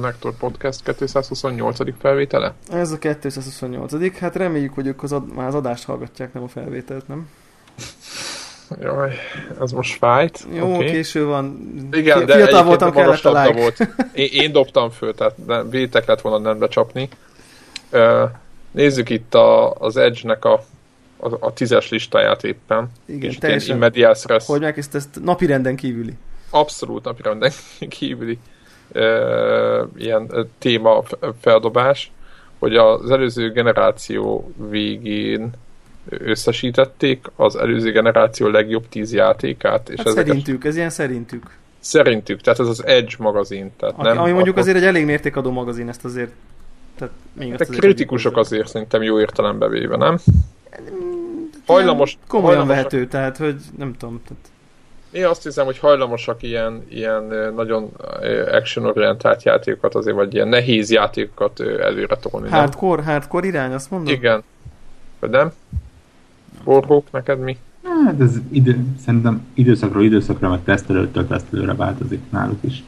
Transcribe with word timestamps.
Connector 0.00 0.32
Podcast 0.38 0.82
228. 0.82 1.78
felvétele? 1.98 2.54
Ez 2.72 2.92
a 2.92 2.98
228. 2.98 4.18
Hát 4.18 4.36
reméljük, 4.36 4.74
hogy 4.74 4.86
ők 4.86 5.02
az, 5.02 5.12
ad, 5.12 5.34
már 5.34 5.46
az 5.46 5.54
adást 5.54 5.84
hallgatják, 5.84 6.32
nem 6.32 6.42
a 6.42 6.48
felvételt, 6.48 7.08
nem? 7.08 7.28
Jaj, 8.80 9.12
ez 9.60 9.72
most 9.72 9.98
fájt. 9.98 10.46
Jó, 10.52 10.74
okay. 10.74 10.90
késő 10.90 11.24
van. 11.24 11.72
Igen, 11.92 12.26
de 12.26 12.34
Fiatal 12.34 12.64
voltam, 12.64 12.92
kellett 12.92 13.24
a 13.24 13.42
like. 13.42 13.60
Volt. 13.60 13.88
Én, 14.14 14.28
én 14.32 14.52
dobtam 14.52 14.90
föl, 14.90 15.14
tehát 15.14 15.34
vétek 15.70 16.06
lett 16.06 16.20
volna 16.20 16.38
nem 16.38 16.58
becsapni. 16.58 17.08
Nézzük 18.70 19.10
itt 19.10 19.34
a, 19.34 19.72
az 19.72 19.96
Edge-nek 19.96 20.44
a, 20.44 20.64
a, 21.16 21.46
a 21.46 21.52
tízes 21.52 21.88
listáját 21.88 22.44
éppen. 22.44 22.90
Igen, 23.06 23.34
teljesen. 23.38 23.78
Medias 23.78 24.24
res. 24.24 24.46
Hogy 24.46 24.60
meg 24.60 24.78
ezt, 24.78 24.94
ezt 24.94 25.20
napi 25.22 25.46
renden 25.46 25.76
kívüli. 25.76 26.12
Abszolút 26.50 27.04
napi 27.04 27.22
renden 27.22 27.52
kívüli 27.98 28.38
ilyen 29.96 30.48
téma 30.58 31.02
feldobás, 31.40 32.12
hogy 32.58 32.76
az 32.76 33.10
előző 33.10 33.50
generáció 33.50 34.52
végén 34.70 35.50
összesítették 36.08 37.26
az 37.36 37.56
előző 37.56 37.90
generáció 37.92 38.46
legjobb 38.48 38.88
tíz 38.88 39.12
játékát. 39.12 39.88
És 39.88 39.96
hát 39.96 40.06
ezeket... 40.06 40.26
szerintük, 40.26 40.64
ez 40.64 40.76
ilyen 40.76 40.90
szerintük. 40.90 41.58
Szerintük, 41.78 42.40
tehát 42.40 42.60
ez 42.60 42.68
az 42.68 42.86
Edge 42.86 43.14
magazin. 43.18 43.72
Tehát 43.76 43.94
Aki, 43.98 44.08
nem, 44.08 44.18
ami 44.18 44.30
mondjuk 44.30 44.56
akkor... 44.56 44.68
azért 44.68 44.76
egy 44.76 44.84
elég 44.84 45.04
mértékadó 45.04 45.50
magazin, 45.50 45.88
ezt 45.88 46.04
azért 46.04 46.32
tehát 47.00 47.14
még 47.32 47.50
hát 47.50 47.60
azért 47.60 47.80
kritikusok 47.80 48.36
azért 48.36 48.68
szerintem 48.68 49.02
jó 49.02 49.20
értelembe 49.20 49.68
véve, 49.68 49.96
nem? 49.96 50.18
Hajlamos... 51.66 52.18
Komolyan 52.28 52.56
hajlamos 52.56 52.76
vehető, 52.76 53.06
tehát 53.06 53.36
hogy 53.36 53.56
nem 53.78 53.94
tudom. 53.96 54.20
Tehát... 54.28 54.42
Én 55.10 55.26
azt 55.26 55.42
hiszem, 55.42 55.64
hogy 55.64 55.78
hajlamosak 55.78 56.42
ilyen, 56.42 56.84
ilyen 56.88 57.52
nagyon 57.54 57.90
action-orientált 58.50 59.42
játékokat 59.42 59.94
azért, 59.94 60.16
vagy 60.16 60.34
ilyen 60.34 60.48
nehéz 60.48 60.90
játékokat 60.90 61.60
előre 61.60 62.16
tolni. 62.16 62.48
Hardcore, 62.48 63.02
nem? 63.02 63.10
hardcore 63.10 63.46
irány, 63.46 63.72
azt 63.72 63.90
mondom? 63.90 64.14
Igen. 64.14 64.42
Vagy 65.18 65.30
nem? 65.30 65.52
Warhawk, 66.64 67.10
neked 67.10 67.38
mi? 67.38 67.56
Hát 68.04 68.20
ez 68.20 68.36
idő, 68.50 68.84
szerintem 69.04 69.46
időszakról 69.54 70.02
időszakra, 70.02 70.48
meg 70.48 70.64
tesztelőtől 70.64 71.26
tesztelőre 71.26 71.74
változik 71.74 72.20
náluk 72.30 72.58
is. 72.60 72.82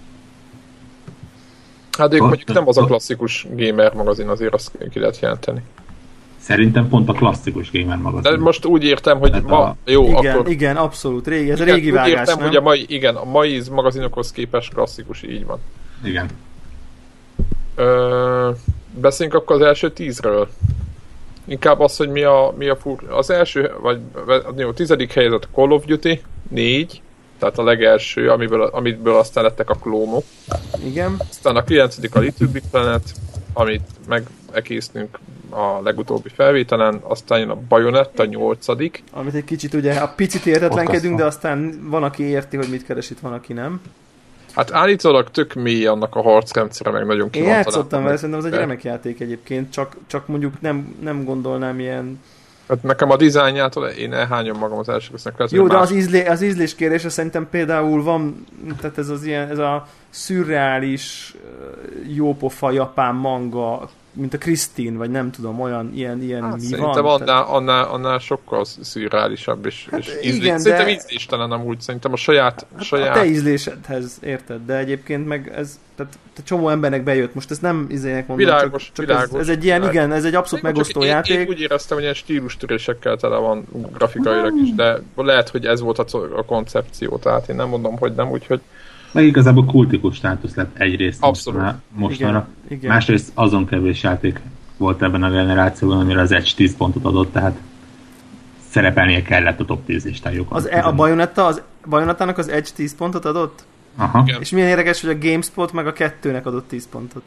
Hát 1.98 2.15
ők 2.15 2.20
mondjuk 2.20 2.53
nem 2.53 2.69
az 2.69 2.78
a 2.78 2.84
klasszikus 2.84 3.47
gamer 3.50 3.95
magazin, 3.95 4.28
azért 4.28 4.55
azt 4.55 4.78
ki 4.91 4.98
lehet 4.98 5.20
jelenteni. 5.20 5.62
Szerintem 6.42 6.88
pont 6.88 7.08
a 7.08 7.12
klasszikus 7.12 7.70
gamer 7.70 7.96
magazin. 7.96 8.32
De 8.32 8.38
most 8.38 8.64
úgy 8.64 8.84
értem, 8.84 9.18
hogy 9.18 9.32
hát 9.32 9.46
ma, 9.46 9.62
a... 9.62 9.76
jó, 9.84 10.04
igen, 10.04 10.34
akkor... 10.34 10.48
Igen, 10.48 10.76
abszolút, 10.76 11.26
régi, 11.26 11.50
ez 11.50 11.60
igen, 11.60 11.72
a 11.72 11.74
régi 11.74 11.88
úgy 11.88 11.94
vágás, 11.94 12.10
értem, 12.10 12.38
nem? 12.38 12.46
hogy 12.46 12.56
a 12.56 12.60
mai, 12.60 12.84
igen, 12.88 13.14
a 13.14 13.24
mai 13.24 13.62
magazinokhoz 13.70 14.32
képest 14.32 14.74
klasszikus, 14.74 15.22
így 15.22 15.46
van. 15.46 15.58
Igen. 16.04 16.26
Ö, 17.74 18.50
beszéljünk 19.00 19.38
akkor 19.38 19.56
az 19.56 19.62
első 19.62 19.92
tízről. 19.92 20.48
Inkább 21.44 21.80
az, 21.80 21.96
hogy 21.96 22.08
mi 22.08 22.22
a, 22.22 22.54
mi 22.58 22.68
a 22.68 22.76
fur... 22.76 22.98
Az 23.10 23.30
első, 23.30 23.72
vagy 23.81 24.00
jó, 24.56 24.69
a 24.69 24.72
tizedik 24.72 25.12
helyzet 25.12 25.44
a 25.44 25.54
Call 25.54 25.70
of 25.70 25.84
Duty, 25.84 26.22
négy, 26.48 27.02
tehát 27.38 27.58
a 27.58 27.62
legelső, 27.62 28.31
amiből, 28.31 28.62
amiből 28.62 29.16
aztán 29.16 29.44
lettek 29.44 29.70
a 29.70 29.75
klónok. 29.75 30.25
Igen. 30.84 31.16
Aztán 31.31 31.56
a 31.56 31.64
kilencedik 31.64 32.14
a 32.14 32.19
Little 32.19 32.47
Big 32.47 32.62
Planet, 32.70 33.14
amit 33.52 33.82
megegésztünk 34.52 35.18
a 35.50 35.80
legutóbbi 35.82 36.28
felvételen, 36.28 37.00
aztán 37.02 37.38
jön 37.38 37.50
a 37.50 37.58
Bayonetta, 37.68 38.22
a 38.22 38.26
nyolcadik. 38.26 39.02
Amit 39.12 39.34
egy 39.34 39.44
kicsit 39.44 39.74
ugye 39.74 39.94
a 39.94 40.08
picit 40.08 40.46
értetlenkedünk, 40.46 41.18
de 41.18 41.24
aztán 41.24 41.78
van, 41.82 42.02
aki 42.02 42.22
érti, 42.22 42.56
hogy 42.56 42.68
mit 42.68 42.86
keres 42.86 43.10
itt, 43.10 43.20
van, 43.20 43.32
aki 43.32 43.52
nem. 43.52 43.80
Hát 44.54 44.72
állítólag 44.72 45.30
tök 45.30 45.54
mély 45.54 45.86
annak 45.86 46.16
a 46.16 46.22
harcrendszere, 46.22 46.90
meg 46.90 47.06
nagyon 47.06 47.28
Én 47.32 47.44
játszottam 47.44 48.02
vele, 48.02 48.16
szerintem 48.16 48.38
az 48.38 48.46
egy 48.46 48.58
remek 48.58 48.84
játék 48.84 49.20
egyébként, 49.20 49.72
csak, 49.72 49.96
csak 50.06 50.26
mondjuk 50.26 50.60
nem, 50.60 50.96
nem 51.00 51.24
gondolnám 51.24 51.80
ilyen 51.80 52.19
Hát 52.69 52.82
nekem 52.82 53.10
a 53.10 53.16
dizájnjától 53.16 53.86
én 53.86 54.12
elhányom 54.12 54.58
magam 54.58 54.78
az 54.78 54.88
első 54.88 55.08
résznek. 55.10 55.34
Jó, 55.50 55.66
de 55.66 55.74
más... 55.74 55.82
az, 55.82 55.90
ízlé, 55.90 56.26
az 56.26 56.42
ízlés 56.42 56.74
kérése 56.74 57.08
szerintem 57.08 57.48
például 57.50 58.02
van, 58.02 58.46
tehát 58.80 58.98
ez 58.98 59.08
az 59.08 59.24
ilyen, 59.24 59.48
ez 59.48 59.58
a 59.58 59.86
szürreális, 60.10 61.34
jópofa 62.14 62.70
japán 62.70 63.14
manga 63.14 63.90
mint 64.12 64.34
a 64.34 64.39
Krisztin, 64.39 64.97
vagy 64.97 65.11
nem 65.11 65.31
tudom, 65.31 65.61
olyan, 65.61 65.93
ilyen, 65.95 66.23
ilyen 66.23 66.43
hát, 66.43 66.55
mi 66.55 66.61
szerintem 66.61 67.03
van. 67.03 67.21
Annál, 67.21 67.43
annál, 67.43 67.84
annál 67.84 68.19
sokkal 68.19 68.65
szürreálisabb, 68.65 69.67
és, 69.67 69.87
hát 69.91 70.00
és 70.00 70.06
ízlés, 70.23 70.37
igen, 70.37 70.59
szerintem 70.59 70.87
de... 70.87 70.93
ízléstelen 70.93 71.50
amúgy, 71.50 71.81
szerintem 71.81 72.12
a 72.12 72.17
saját... 72.17 72.67
Hát 72.75 72.84
saját... 72.84 73.17
A 73.17 73.21
te 73.21 73.27
ízlésedhez, 73.27 74.19
érted, 74.23 74.61
de 74.67 74.77
egyébként 74.77 75.27
meg 75.27 75.53
ez, 75.56 75.78
tehát, 75.97 76.12
tehát 76.12 76.49
csomó 76.49 76.69
embernek 76.69 77.03
bejött, 77.03 77.34
most 77.34 77.50
ezt 77.50 77.62
nem 77.62 77.87
izének 77.91 78.27
mondom, 78.27 78.47
világos, 78.47 78.84
csak, 78.84 78.95
csak 78.95 79.06
világos, 79.06 79.41
ez, 79.41 79.41
ez, 79.41 79.49
egy 79.49 79.65
ilyen, 79.65 79.81
világos. 79.81 80.03
igen, 80.03 80.17
ez 80.17 80.25
egy 80.25 80.34
abszolút 80.34 80.65
én 80.65 80.71
megosztó 80.71 81.03
játék. 81.03 81.34
Én, 81.34 81.41
én, 81.41 81.49
úgy 81.49 81.61
éreztem, 81.61 81.94
hogy 81.94 82.03
ilyen 82.03 82.17
stílustörésekkel 82.17 83.17
tele 83.17 83.37
van 83.37 83.67
grafikailag 83.93 84.56
is, 84.62 84.75
de 84.75 85.03
lehet, 85.17 85.49
hogy 85.49 85.67
ez 85.67 85.81
volt 85.81 85.99
a, 85.99 86.19
a 86.37 86.44
koncepció, 86.44 87.17
tehát 87.17 87.49
én 87.49 87.56
nem 87.56 87.69
mondom, 87.69 87.99
hogy 87.99 88.12
nem, 88.15 88.31
úgyhogy 88.31 88.61
meg 89.12 89.25
igazából 89.25 89.65
kultikus 89.65 90.17
státusz 90.17 90.55
lett 90.55 90.78
egyrészt 90.78 91.23
Abszolút. 91.23 91.75
mostanra. 91.95 92.49
Igen, 92.65 92.78
igen. 92.78 92.91
Másrészt 92.91 93.31
azon 93.34 93.67
kevés 93.67 94.03
játék 94.03 94.41
volt 94.77 95.03
ebben 95.03 95.23
a 95.23 95.31
generációban, 95.31 96.00
amire 96.00 96.21
az 96.21 96.33
Edge 96.33 96.50
10 96.56 96.77
pontot 96.77 97.05
adott, 97.05 97.33
tehát 97.33 97.59
szerepelnie 98.69 99.23
kellett 99.23 99.61
a 99.61 99.65
top 99.65 99.84
10 99.84 100.05
listájukon. 100.05 100.59
Az, 100.59 100.69
e, 100.69 100.84
a 100.84 100.93
Bayonetta, 100.93 101.47
az 101.47 101.62
Bayonettának 101.89 102.39
az 102.39 102.49
Edge 102.49 102.71
10 102.75 102.95
pontot 102.95 103.25
adott? 103.25 103.65
Aha. 103.97 104.25
És 104.41 104.50
milyen 104.50 104.69
érdekes, 104.69 105.00
hogy 105.00 105.11
a 105.11 105.19
GameSpot 105.19 105.73
meg 105.73 105.87
a 105.87 105.93
kettőnek 105.93 106.47
adott 106.47 106.69
10 106.69 106.89
pontot. 106.89 107.23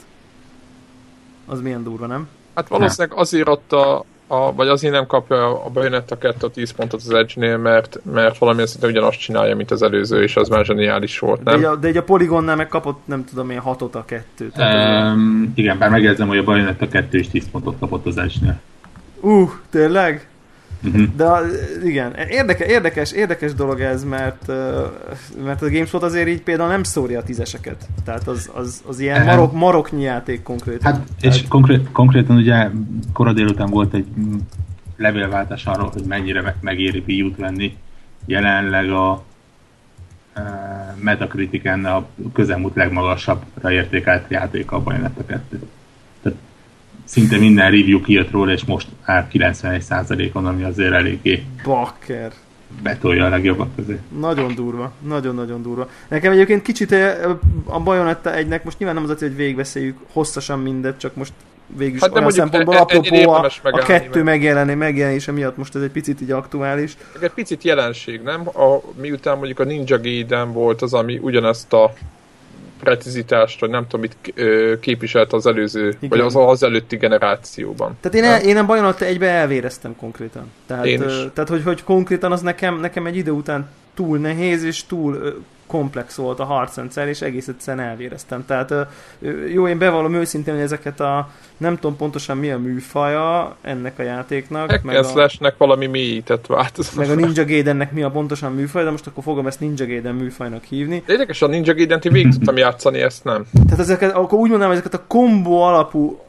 Az 1.46 1.62
milyen 1.62 1.84
durva, 1.84 2.06
nem? 2.06 2.28
Hát 2.54 2.68
valószínűleg 2.68 3.18
azért 3.18 3.48
adta 3.48 4.06
a, 4.28 4.54
vagy 4.54 4.68
azért 4.68 4.94
nem 4.94 5.06
kapja 5.06 5.64
a 5.66 5.70
Bayonetta 5.70 6.18
2 6.18 6.50
10 6.50 6.72
pontot 6.72 7.00
az 7.00 7.14
Edge-nél, 7.14 7.58
mert, 7.58 8.00
mert 8.14 8.38
valamilyen 8.38 8.68
szinte 8.68 8.88
ugyanazt 8.88 9.20
csinálja, 9.20 9.56
mint 9.56 9.72
az 9.72 9.82
előző, 9.82 10.24
és 10.24 10.36
az 10.36 10.50
már 10.50 10.66
zseniális 10.66 11.20
volt, 11.20 11.44
nem? 11.44 11.62
De, 11.62 11.76
de 11.76 11.88
egy 11.88 11.98
a 11.98 12.04
Polygonnál 12.04 12.56
meg 12.56 12.68
kapott, 12.68 13.00
nem 13.06 13.26
tudom 13.26 13.50
én, 13.50 13.60
6 13.60 13.82
a 13.82 14.06
2. 14.06 14.52
Um, 14.58 15.52
igen, 15.56 15.78
bár 15.78 15.90
megjegyzem, 15.90 16.28
hogy 16.28 16.38
a 16.38 16.44
Bayonetta 16.44 16.88
2 16.88 17.18
is 17.18 17.30
10 17.30 17.50
pontot 17.52 17.76
kapott 17.80 18.06
az 18.06 18.18
Edge-nél. 18.18 18.60
Uh, 19.20 19.50
tényleg? 19.70 20.28
Uh-huh. 20.86 21.16
De 21.16 21.26
igen, 21.84 22.14
érdekes, 22.14 22.68
érdekes, 22.68 23.12
érdekes 23.12 23.54
dolog 23.54 23.80
ez, 23.80 24.04
mert, 24.04 24.48
mert 25.44 25.62
a 25.62 25.70
GameSpot 25.70 26.04
azért 26.04 26.28
így 26.28 26.42
például 26.42 26.70
nem 26.70 26.84
szórja 26.84 27.20
a 27.20 27.24
tízeseket. 27.24 27.88
Tehát 28.04 28.28
az, 28.28 28.50
az, 28.54 28.84
az 28.88 29.00
ilyen 29.00 29.26
marok, 29.26 29.54
maroknyi 29.54 30.04
játék 30.04 30.44
konkrétan. 30.44 30.94
Hát, 30.94 31.02
és 31.22 31.34
Tehát... 31.34 31.48
konkrét, 31.48 31.92
konkrétan 31.92 32.36
ugye 32.36 32.70
kora 33.14 33.34
délután 33.34 33.70
volt 33.70 33.94
egy 33.94 34.08
levélváltás 34.98 35.66
arról, 35.66 35.90
hogy 35.94 36.04
mennyire 36.08 36.56
megéri 36.62 37.04
Wii 37.08 37.34
venni. 37.38 37.78
Jelenleg 38.26 38.90
a 38.92 39.24
Metacritiken 41.00 41.86
a 41.86 42.06
közelmúlt 42.34 42.76
legmagasabbra 42.76 43.72
értékelt 43.72 44.26
játék 44.30 44.72
a 44.72 44.82
Bayonetta 44.82 45.26
2 45.26 45.62
szinte 47.06 47.38
minden 47.38 47.72
review 47.72 48.02
kijött 48.02 48.32
róla, 48.32 48.52
és 48.52 48.66
most 48.66 48.88
áll 49.04 49.28
91%-on, 49.32 50.46
ami 50.46 50.64
azért 50.64 50.94
eléggé 50.94 51.44
Bakker. 51.64 52.32
betolja 52.84 53.26
a 53.26 53.30
legjobbak 53.30 53.76
közé. 53.76 54.00
Nagyon 54.20 54.56
durva, 54.56 54.92
nagyon-nagyon 55.08 55.62
durva. 55.62 55.90
Nekem 56.08 56.32
egyébként 56.32 56.62
kicsit 56.62 56.92
eh, 56.92 57.30
a 57.66 57.80
Bayonetta 57.80 58.36
egynek, 58.36 58.64
most 58.64 58.78
nyilván 58.78 59.02
nem 59.02 59.10
az 59.10 59.20
hogy 59.20 59.36
végigbeszéljük 59.36 59.98
hosszasan 60.12 60.60
mindet, 60.60 61.00
csak 61.00 61.16
most 61.16 61.34
végül 61.68 61.96
is 61.96 62.02
hát 62.02 62.16
olyan 62.16 62.32
szempontból 62.32 62.76
e- 62.76 62.80
apropó 62.80 63.30
a, 63.32 63.52
a 63.62 63.78
kettő 63.78 64.24
megjelenni, 64.24 64.74
megjelenése 64.74 65.32
miatt 65.32 65.58
most 65.58 65.76
ez 65.76 65.82
egy 65.82 65.92
picit 65.92 66.22
így 66.22 66.32
aktuális. 66.32 66.98
Egy 67.22 67.32
picit 67.32 67.64
jelenség, 67.64 68.22
nem? 68.22 68.48
A, 68.48 68.82
miután 69.02 69.38
mondjuk 69.38 69.60
a 69.60 69.64
Ninja 69.64 70.02
Gaiden 70.02 70.52
volt 70.52 70.82
az, 70.82 70.94
ami 70.94 71.18
ugyanezt 71.18 71.74
a 71.74 71.94
precizitást, 72.86 73.60
vagy 73.60 73.70
nem 73.70 73.88
tudom, 73.88 74.02
mit 74.02 74.34
képviselt 74.80 75.34
az 75.34 75.46
előző, 75.46 75.88
Igen. 75.88 76.10
vagy 76.10 76.20
az, 76.20 76.36
az 76.36 76.64
előtti 76.64 76.96
generációban. 76.96 77.98
Tehát 78.02 78.18
én, 78.18 78.24
el, 78.24 78.42
én 78.42 78.58
a 78.58 78.66
bajon 78.66 78.96
egybe 79.00 79.28
elvéreztem 79.28 79.96
konkrétan. 79.96 80.52
Tehát, 80.66 80.86
én 80.86 81.04
is. 81.04 81.14
tehát 81.34 81.50
hogy, 81.50 81.64
hogy 81.64 81.84
konkrétan 81.84 82.32
az 82.32 82.42
nekem, 82.42 82.80
nekem 82.80 83.06
egy 83.06 83.16
idő 83.16 83.32
után 83.32 83.70
túl 83.94 84.18
nehéz, 84.18 84.64
és 84.64 84.86
túl 84.86 85.44
komplex 85.68 86.16
volt 86.16 86.40
a 86.40 86.44
harcrendszer, 86.44 87.08
és 87.08 87.22
egész 87.22 87.48
egyszerűen 87.48 87.88
elvéreztem. 87.88 88.46
Tehát 88.46 88.74
jó, 89.54 89.68
én 89.68 89.78
bevallom 89.78 90.14
őszintén, 90.14 90.54
hogy 90.54 90.64
ezeket 90.64 91.00
a 91.00 91.30
nem 91.58 91.76
tudom 91.76 91.98
pontosan 91.98 92.38
mi 92.38 92.52
a 92.52 92.58
műfaja 92.58 93.56
ennek 93.62 94.00
a 94.00 94.04
játéknak. 94.04 94.70
Hack 94.70 94.84
meg 94.84 94.96
a, 94.96 95.54
valami 95.58 95.86
mélyített 95.86 96.46
változat. 96.46 96.96
Meg 96.96 97.10
a 97.10 97.16
Ninja 97.16 97.46
Gaidennek 97.46 97.92
mi 97.92 98.04
a 98.04 98.10
pontosan 98.10 98.54
műfaj, 98.54 98.84
de 98.84 98.90
most 98.90 99.08
akkor 99.08 99.24
fogom 99.24 99.48
ezt 99.48 99.60
Ninja 99.60 99.86
Gaiden 99.86 100.16
műfajnak 100.16 100.64
hívni. 100.64 101.04
De 101.06 101.14
érdekes, 101.14 101.42
a 101.42 101.48
Ninja 101.48 101.74
Gaiden-t 101.74 102.04
végig 102.04 102.32
tudtam 102.32 102.58
játszani, 102.58 103.02
ezt 103.02 103.24
nem. 103.24 103.46
Tehát 103.66 103.80
ezeket, 103.80 104.16
akkor 104.16 104.40
úgy 104.40 104.50
mondanám, 104.50 104.74
ezeket 104.74 104.94
a 104.94 105.04
kombó 105.08 105.62
alapú 105.62 106.25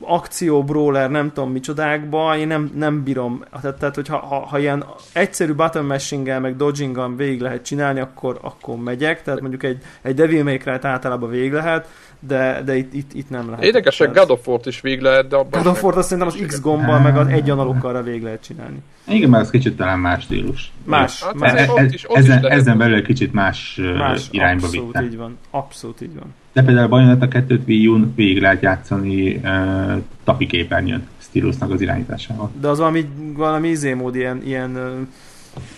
akció 0.00 0.64
brawler, 0.64 1.10
nem 1.10 1.32
tudom 1.32 1.50
micsodákba, 1.50 2.36
én 2.36 2.46
nem, 2.46 2.70
nem 2.74 3.02
bírom. 3.02 3.44
Tehát, 3.60 3.78
tehát 3.78 3.94
hogy 3.94 4.08
ha, 4.08 4.16
ha, 4.16 4.46
ha 4.46 4.58
ilyen 4.58 4.84
egyszerű 5.12 5.52
button 5.52 5.84
mashing 5.84 6.40
meg 6.40 6.56
dodging 6.56 7.16
végig 7.16 7.40
lehet 7.40 7.64
csinálni, 7.64 8.00
akkor, 8.00 8.38
akkor 8.42 8.76
megyek. 8.76 9.22
Tehát 9.22 9.40
mondjuk 9.40 9.62
egy, 9.62 9.78
egy 10.02 10.14
Devil 10.14 10.42
May 10.42 10.56
Cry-t 10.56 10.84
általában 10.84 11.30
végig 11.30 11.52
lehet, 11.52 11.88
de, 12.26 12.62
de 12.64 12.76
itt, 12.76 12.94
itt, 12.94 13.12
itt 13.14 13.30
nem 13.30 13.50
lehet. 13.50 13.64
Érdekes, 13.64 13.98
hogy 13.98 14.10
God 14.12 14.30
of 14.30 14.48
War-t 14.48 14.66
is 14.66 14.80
végig 14.80 15.00
lehet, 15.00 15.28
de 15.28 15.36
abban... 15.36 15.62
God 15.62 15.72
of 15.72 15.82
War-t 15.82 15.96
azt 15.96 16.08
szerintem 16.08 16.34
az 16.36 16.46
X 16.46 16.60
gombbal, 16.60 17.00
meg 17.00 17.16
az 17.16 17.26
egy 17.26 17.50
analokkal 17.50 18.02
végig 18.02 18.22
lehet 18.22 18.42
csinálni. 18.42 18.78
Igen, 19.06 19.30
mert 19.30 19.42
az 19.42 19.50
kicsit 19.50 19.76
talán 19.76 19.98
más 19.98 20.22
stílus. 20.22 20.72
Más. 20.84 21.22
Hát, 21.22 21.34
más. 21.34 21.52
E, 21.52 21.70
e, 21.76 21.84
is, 21.84 22.04
ezen, 22.04 22.46
ezen 22.46 22.78
belül 22.78 22.94
egy 22.94 23.04
kicsit 23.04 23.32
más, 23.32 23.80
más 23.96 24.28
irányba 24.30 24.66
abszolút 24.66 24.92
vitte. 24.92 25.04
így 25.04 25.16
van. 25.16 25.38
Abszolút 25.50 26.00
így 26.00 26.14
van. 26.14 26.34
De 26.52 26.62
például 26.62 26.86
a 26.86 26.88
Bayonetta 26.88 27.28
2-t 27.30 27.66
Wii 27.66 27.86
U-n 27.86 28.12
végig 28.14 28.40
lehet 28.40 28.62
játszani 28.62 29.34
uh, 29.34 30.02
tapi 30.24 30.46
képernyőn 30.46 31.08
stílusnak 31.18 31.70
az 31.70 31.80
irányításával. 31.80 32.50
De 32.60 32.68
az 32.68 32.78
valami, 32.78 33.08
valami 33.36 33.68
izémód, 33.68 34.14
ilyen, 34.14 34.42
ilyen 34.44 34.78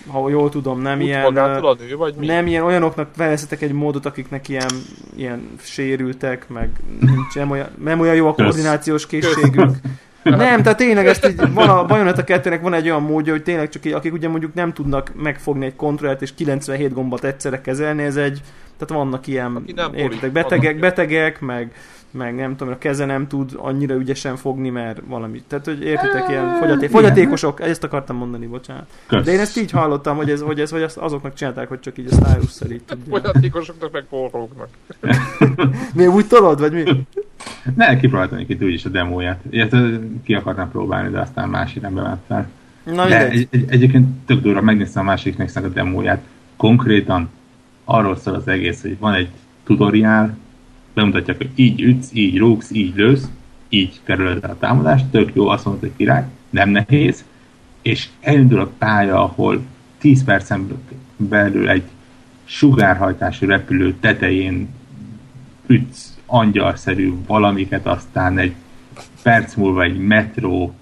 ha 0.07 0.29
jól 0.29 0.51
tudom, 0.51 0.83
nem 0.83 0.99
Út 0.99 1.05
ilyen... 1.05 1.37
a 1.37 1.77
nő, 1.79 1.97
vagy 1.97 2.15
mi? 2.15 2.27
Nem 2.27 2.47
ilyen 2.47 2.63
olyanoknak 2.63 3.09
fejlesztetek 3.17 3.63
egy 3.63 3.73
módot, 3.73 4.07
akiknek 4.07 4.49
ilyen, 4.49 4.71
ilyen 5.17 5.49
sérültek, 5.61 6.49
meg 6.49 6.71
nincs, 7.01 7.35
nem 7.35 7.51
olyan, 7.51 7.69
nem 7.85 8.01
olyan 8.01 8.15
jó 8.15 8.27
a 8.29 8.35
koordinációs 8.35 9.07
készségük. 9.07 9.71
Nem, 10.23 10.63
tehát 10.63 10.77
tényleg 10.77 11.07
ezt 11.07 11.27
így, 11.27 11.53
van 11.53 11.69
a 11.69 11.85
Bayonetta 11.85 12.25
2 12.25 12.59
van 12.63 12.75
egy 12.75 12.89
olyan 12.89 13.03
módja, 13.03 13.33
hogy 13.33 13.43
tényleg 13.43 13.69
csak 13.69 13.85
így, 13.85 13.93
akik 13.93 14.13
ugye 14.13 14.29
mondjuk 14.29 14.55
nem 14.55 14.73
tudnak 14.73 15.13
megfogni 15.23 15.65
egy 15.65 15.77
kontrollert 15.77 16.23
és 16.23 16.35
97 16.35 16.93
gombot 16.93 17.25
egyszerre 17.25 17.61
kezelni, 17.61 18.03
ez 18.03 18.17
egy, 18.17 18.41
tehát 18.77 19.05
vannak 19.05 19.27
ilyen, 19.27 19.65
értek, 19.95 20.33
betegek, 20.33 20.79
betegek, 20.79 21.41
meg, 21.41 21.73
meg 22.11 22.35
nem 22.35 22.57
tudom, 22.57 22.73
a 22.73 22.79
keze 22.79 23.05
nem 23.05 23.27
tud 23.27 23.53
annyira 23.57 23.95
ügyesen 23.95 24.37
fogni, 24.37 24.69
mert 24.69 25.01
valami. 25.07 25.43
Tehát, 25.47 25.65
hogy 25.65 25.83
értitek, 25.83 26.29
ilyen 26.29 26.55
fogyaték, 26.59 26.91
fogyatékosok, 26.91 27.61
ezt 27.61 27.85
akartam 27.85 28.17
mondani, 28.17 28.47
bocsánat. 28.47 28.87
Kösz. 29.07 29.25
De 29.25 29.33
én 29.33 29.39
ezt 29.39 29.59
így 29.59 29.71
hallottam, 29.71 30.17
hogy 30.17 30.31
ez, 30.31 30.41
hogy 30.41 30.61
ez 30.61 30.71
hogy 30.71 30.87
azoknak 30.95 31.35
csinálták, 31.35 31.69
hogy 31.69 31.81
csak 31.81 31.99
így 31.99 32.09
a 32.11 32.15
stylus 32.15 32.51
szerint. 32.51 32.97
Fogyatékosoknak 33.09 33.93
meg 33.93 34.05
forróknak. 34.09 34.69
mi 35.95 36.07
úgy 36.07 36.27
tolod, 36.27 36.61
vagy 36.61 36.73
mi? 36.73 36.83
Ne, 37.77 37.97
kipróbáltam 37.97 38.39
itt 38.47 38.63
úgyis 38.63 38.85
a 38.85 38.89
demóját. 38.89 39.41
Ilyet 39.51 39.77
ki 40.25 40.35
akartam 40.35 40.71
próbálni, 40.71 41.11
de 41.11 41.21
aztán 41.21 41.49
más 41.49 41.75
irányba 41.75 42.03
ment 42.03 42.21
fel. 42.27 42.49
Na, 42.85 43.09
de 43.09 43.29
egy, 43.29 43.49
egy, 43.51 43.65
egyébként 43.69 44.09
tök 44.27 44.41
durva, 44.41 44.61
megnéztem 44.61 45.03
a 45.03 45.07
másik 45.07 45.37
a 45.55 45.69
demóját. 45.69 46.23
Konkrétan 46.57 47.31
arról 47.85 48.17
szól 48.17 48.35
az 48.35 48.49
egész, 48.49 48.83
hogy 48.83 48.99
van 48.99 49.15
egy 49.15 49.29
tutoriál, 49.65 50.37
bemutatják, 50.95 51.37
hogy 51.37 51.51
így 51.55 51.81
ütsz, 51.81 52.11
így 52.13 52.39
rúgsz, 52.39 52.71
így 52.71 52.97
lősz, 52.97 53.29
így 53.69 54.01
kerüled 54.03 54.45
a 54.45 54.59
támadást, 54.59 55.07
tök 55.07 55.31
jó, 55.35 55.49
azt 55.49 55.65
mondod, 55.65 55.83
hogy 55.83 55.93
király, 55.97 56.25
nem 56.51 56.69
nehéz, 56.69 57.25
és 57.83 58.09
elindul 58.21 58.61
a 58.61 58.71
pálya, 58.79 59.23
ahol 59.23 59.63
10 59.99 60.25
percen 60.25 60.83
belül 61.17 61.69
egy 61.69 61.85
sugárhajtású 62.45 63.47
repülő 63.47 63.95
tetején 64.01 64.69
ütsz 65.67 66.19
angyalszerű 66.27 67.13
valamiket, 67.27 67.87
aztán 67.87 68.39
egy 68.39 68.55
perc 69.23 69.55
múlva 69.55 69.83
egy 69.83 69.99
metró 69.99 70.75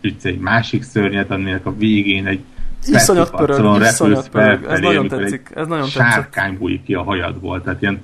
ütsz 0.00 0.24
egy 0.24 0.38
másik 0.38 0.82
szörnyet, 0.82 1.30
aminek 1.30 1.66
a 1.66 1.76
végén 1.76 2.26
egy 2.26 2.40
iszonyat 2.88 3.30
pörög, 3.30 3.80
iszonyat 3.82 4.28
pörög. 4.28 4.64
Ez 4.64 4.80
nagyon 4.80 5.08
tetszik. 5.08 5.50
Ez 5.54 5.66
nagyon 5.66 5.86
sárkány 5.86 6.58
bújik 6.58 6.84
ki 6.84 6.94
a 6.94 7.02
hajadból. 7.02 7.62
Tehát 7.62 7.82
ilyen 7.82 8.02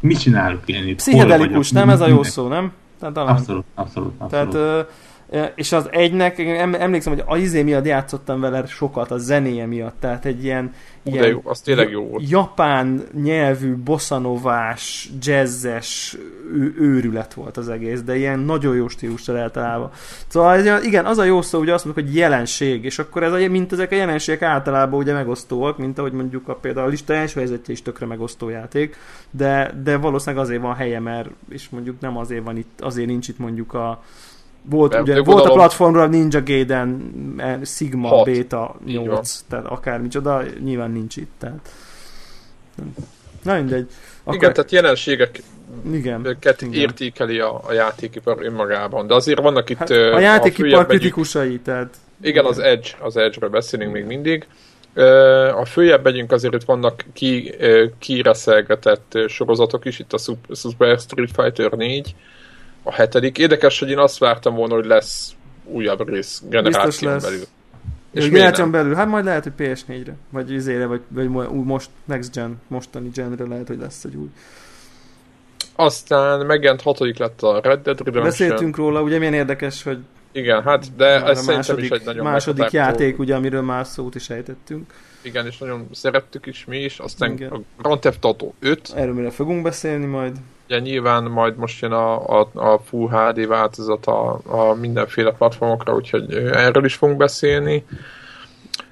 mit 0.00 0.18
csinálok 0.18 0.62
én 0.66 0.88
itt? 0.88 0.96
Pszichedelikus, 0.96 1.70
nem 1.70 1.90
ez 1.90 2.00
a 2.00 2.06
jó 2.06 2.22
szó, 2.22 2.48
nem? 2.48 2.72
Tehát, 3.00 3.16
abszolút, 3.16 3.64
abszolút, 3.74 4.12
abszolút. 4.18 4.50
Tehát, 4.50 4.86
és 5.54 5.72
az 5.72 5.88
egynek, 5.90 6.38
emlékszem, 6.38 7.12
hogy 7.12 7.22
a 7.26 7.36
izé 7.36 7.62
miatt 7.62 7.84
játszottam 7.84 8.40
vele 8.40 8.66
sokat, 8.66 9.10
a 9.10 9.18
zenéje 9.18 9.66
miatt, 9.66 9.96
tehát 10.00 10.24
egy 10.24 10.44
ilyen, 10.44 10.74
ilyen 11.02 11.28
jó, 11.28 11.40
az 11.44 11.60
tényleg 11.60 11.90
jó 11.90 12.06
volt. 12.06 12.30
japán 12.30 13.02
nyelvű, 13.22 13.74
bossanovás, 13.74 15.10
jazzes 15.20 16.16
őrület 16.78 17.34
volt 17.34 17.56
az 17.56 17.68
egész, 17.68 18.02
de 18.02 18.16
ilyen 18.16 18.38
nagyon 18.38 18.76
jó 18.76 18.88
stílusra 18.88 19.38
eltalálva. 19.38 19.92
Szóval 20.26 20.82
igen, 20.82 21.04
az 21.04 21.18
a 21.18 21.24
jó 21.24 21.42
szó, 21.42 21.58
hogy 21.58 21.70
azt 21.70 21.84
mondjuk, 21.84 22.06
hogy 22.06 22.16
jelenség, 22.16 22.84
és 22.84 22.98
akkor 22.98 23.22
ez 23.22 23.32
a, 23.32 23.36
mint 23.36 23.72
ezek 23.72 23.92
a 23.92 23.94
jelenségek 23.94 24.42
általában 24.42 25.00
ugye 25.00 25.12
megosztóak, 25.12 25.78
mint 25.78 25.98
ahogy 25.98 26.12
mondjuk 26.12 26.48
a, 26.48 26.54
például 26.54 26.86
a 26.86 26.90
lista 26.90 27.14
első 27.14 27.38
helyzetje 27.38 27.72
is 27.72 27.82
tökre 27.82 28.06
megosztó 28.06 28.48
játék, 28.48 28.96
de, 29.30 29.74
de 29.82 29.96
valószínűleg 29.96 30.44
azért 30.44 30.62
van 30.62 30.74
helye, 30.74 31.00
mert 31.00 31.28
és 31.48 31.68
mondjuk 31.68 32.00
nem 32.00 32.16
azért 32.16 32.44
van 32.44 32.56
itt, 32.56 32.80
azért 32.80 33.08
nincs 33.08 33.28
itt 33.28 33.38
mondjuk 33.38 33.74
a 33.74 34.02
volt, 34.70 34.94
ugye, 34.94 35.14
volt 35.14 35.26
gondolom, 35.26 35.50
a 35.50 35.54
platformra 35.54 36.06
Ninja 36.06 36.42
Gaiden, 36.42 37.12
eh, 37.36 37.58
Sigma, 37.64 38.08
6. 38.08 38.24
Beta 38.24 38.76
8, 38.84 39.44
tehát 39.48 39.66
akármicsoda, 39.66 40.42
nyilván 40.64 40.90
nincs 40.90 41.16
itt. 41.16 41.32
Tehát. 41.38 41.68
Na 43.42 43.54
mindegy. 43.54 43.86
Akkor... 44.22 44.34
Igen, 44.34 44.52
tehát 44.52 44.70
jelenségek 44.70 45.42
igen, 45.92 46.36
igen. 46.60 46.72
értékeli 46.72 47.40
a, 47.40 47.60
a 47.66 47.72
játékipar 47.72 48.36
önmagában, 48.40 49.06
de 49.06 49.14
azért 49.14 49.40
vannak 49.40 49.70
itt... 49.70 49.78
Hát, 49.78 49.90
a 49.90 50.18
játékipar 50.18 50.86
kritikusai, 50.86 51.58
tehát... 51.58 51.94
Igen, 52.22 52.44
az 52.44 52.58
Edge, 52.58 52.88
az 53.00 53.16
Edge-ről 53.16 53.50
beszélünk 53.50 53.92
még 53.92 54.04
mindig. 54.04 54.46
A 55.54 55.64
följebb 55.64 56.04
megyünk, 56.04 56.32
azért 56.32 56.54
itt 56.54 56.64
vannak 56.64 57.04
ki, 57.12 57.54
kireszelgetett 57.98 59.18
sorozatok 59.28 59.84
is, 59.84 59.98
itt 59.98 60.12
a 60.12 60.18
Super 60.54 60.98
Street 60.98 61.30
Fighter 61.34 61.72
4, 61.72 62.14
a 62.86 62.92
hetedik. 62.92 63.38
Érdekes, 63.38 63.78
hogy 63.78 63.90
én 63.90 63.98
azt 63.98 64.18
vártam 64.18 64.54
volna, 64.54 64.74
hogy 64.74 64.84
lesz 64.84 65.34
újabb 65.64 66.08
rész 66.08 66.42
generáción 66.48 67.18
belül. 67.20 67.44
És 68.10 68.28
generáción 68.28 68.70
belül, 68.70 68.94
hát 68.94 69.08
majd 69.08 69.24
lehet, 69.24 69.42
hogy 69.42 69.52
PS4-re, 69.58 70.14
vagy 70.30 70.52
izére, 70.52 70.86
vagy, 70.86 71.00
vagy 71.08 71.28
most 71.48 71.90
Next 72.04 72.34
Gen, 72.34 72.60
mostani 72.66 73.08
genre 73.14 73.46
lehet, 73.46 73.66
hogy 73.66 73.78
lesz 73.78 74.04
egy 74.04 74.14
új. 74.14 74.28
Aztán 75.74 76.46
megjelent 76.46 76.82
hatodik 76.82 77.18
lett 77.18 77.42
a 77.42 77.60
Red 77.60 77.82
Dead 77.82 77.98
Redemption. 77.98 78.22
Beszéltünk 78.22 78.76
róla, 78.76 79.02
ugye 79.02 79.18
milyen 79.18 79.34
érdekes, 79.34 79.82
hogy 79.82 79.98
igen, 80.32 80.62
hát 80.62 80.96
de 80.96 81.24
ez 81.24 81.42
szerintem 81.42 81.78
is 81.78 81.88
egy 81.88 82.04
nagyon 82.04 82.24
Második 82.24 82.70
játék, 82.70 83.18
ugye, 83.18 83.34
amiről 83.34 83.62
már 83.62 83.86
szót 83.86 84.14
is 84.14 84.30
ejtettünk. 84.30 84.92
Igen, 85.22 85.46
és 85.46 85.58
nagyon 85.58 85.88
szerettük 85.92 86.46
is 86.46 86.64
mi 86.64 86.78
is. 86.78 86.98
Aztán 86.98 87.32
Igen. 87.32 87.50
a 87.50 87.60
Grand 87.78 88.00
Theft 88.00 88.24
Auto 88.24 88.52
5. 88.58 88.92
Erről 88.96 89.14
mire 89.14 89.30
fogunk 89.30 89.62
beszélni 89.62 90.04
majd. 90.04 90.36
Ja, 90.66 90.78
nyilván 90.78 91.24
majd 91.24 91.56
most 91.56 91.82
jön 91.82 91.92
a, 91.92 92.40
a, 92.40 92.48
a 92.54 92.78
Full 92.78 93.08
HD 93.08 93.46
változat 93.46 94.06
a, 94.06 94.40
a 94.46 94.74
mindenféle 94.74 95.30
platformokra, 95.30 95.94
úgyhogy 95.94 96.34
erről 96.34 96.84
is 96.84 96.94
fogunk 96.94 97.18
beszélni. 97.18 97.84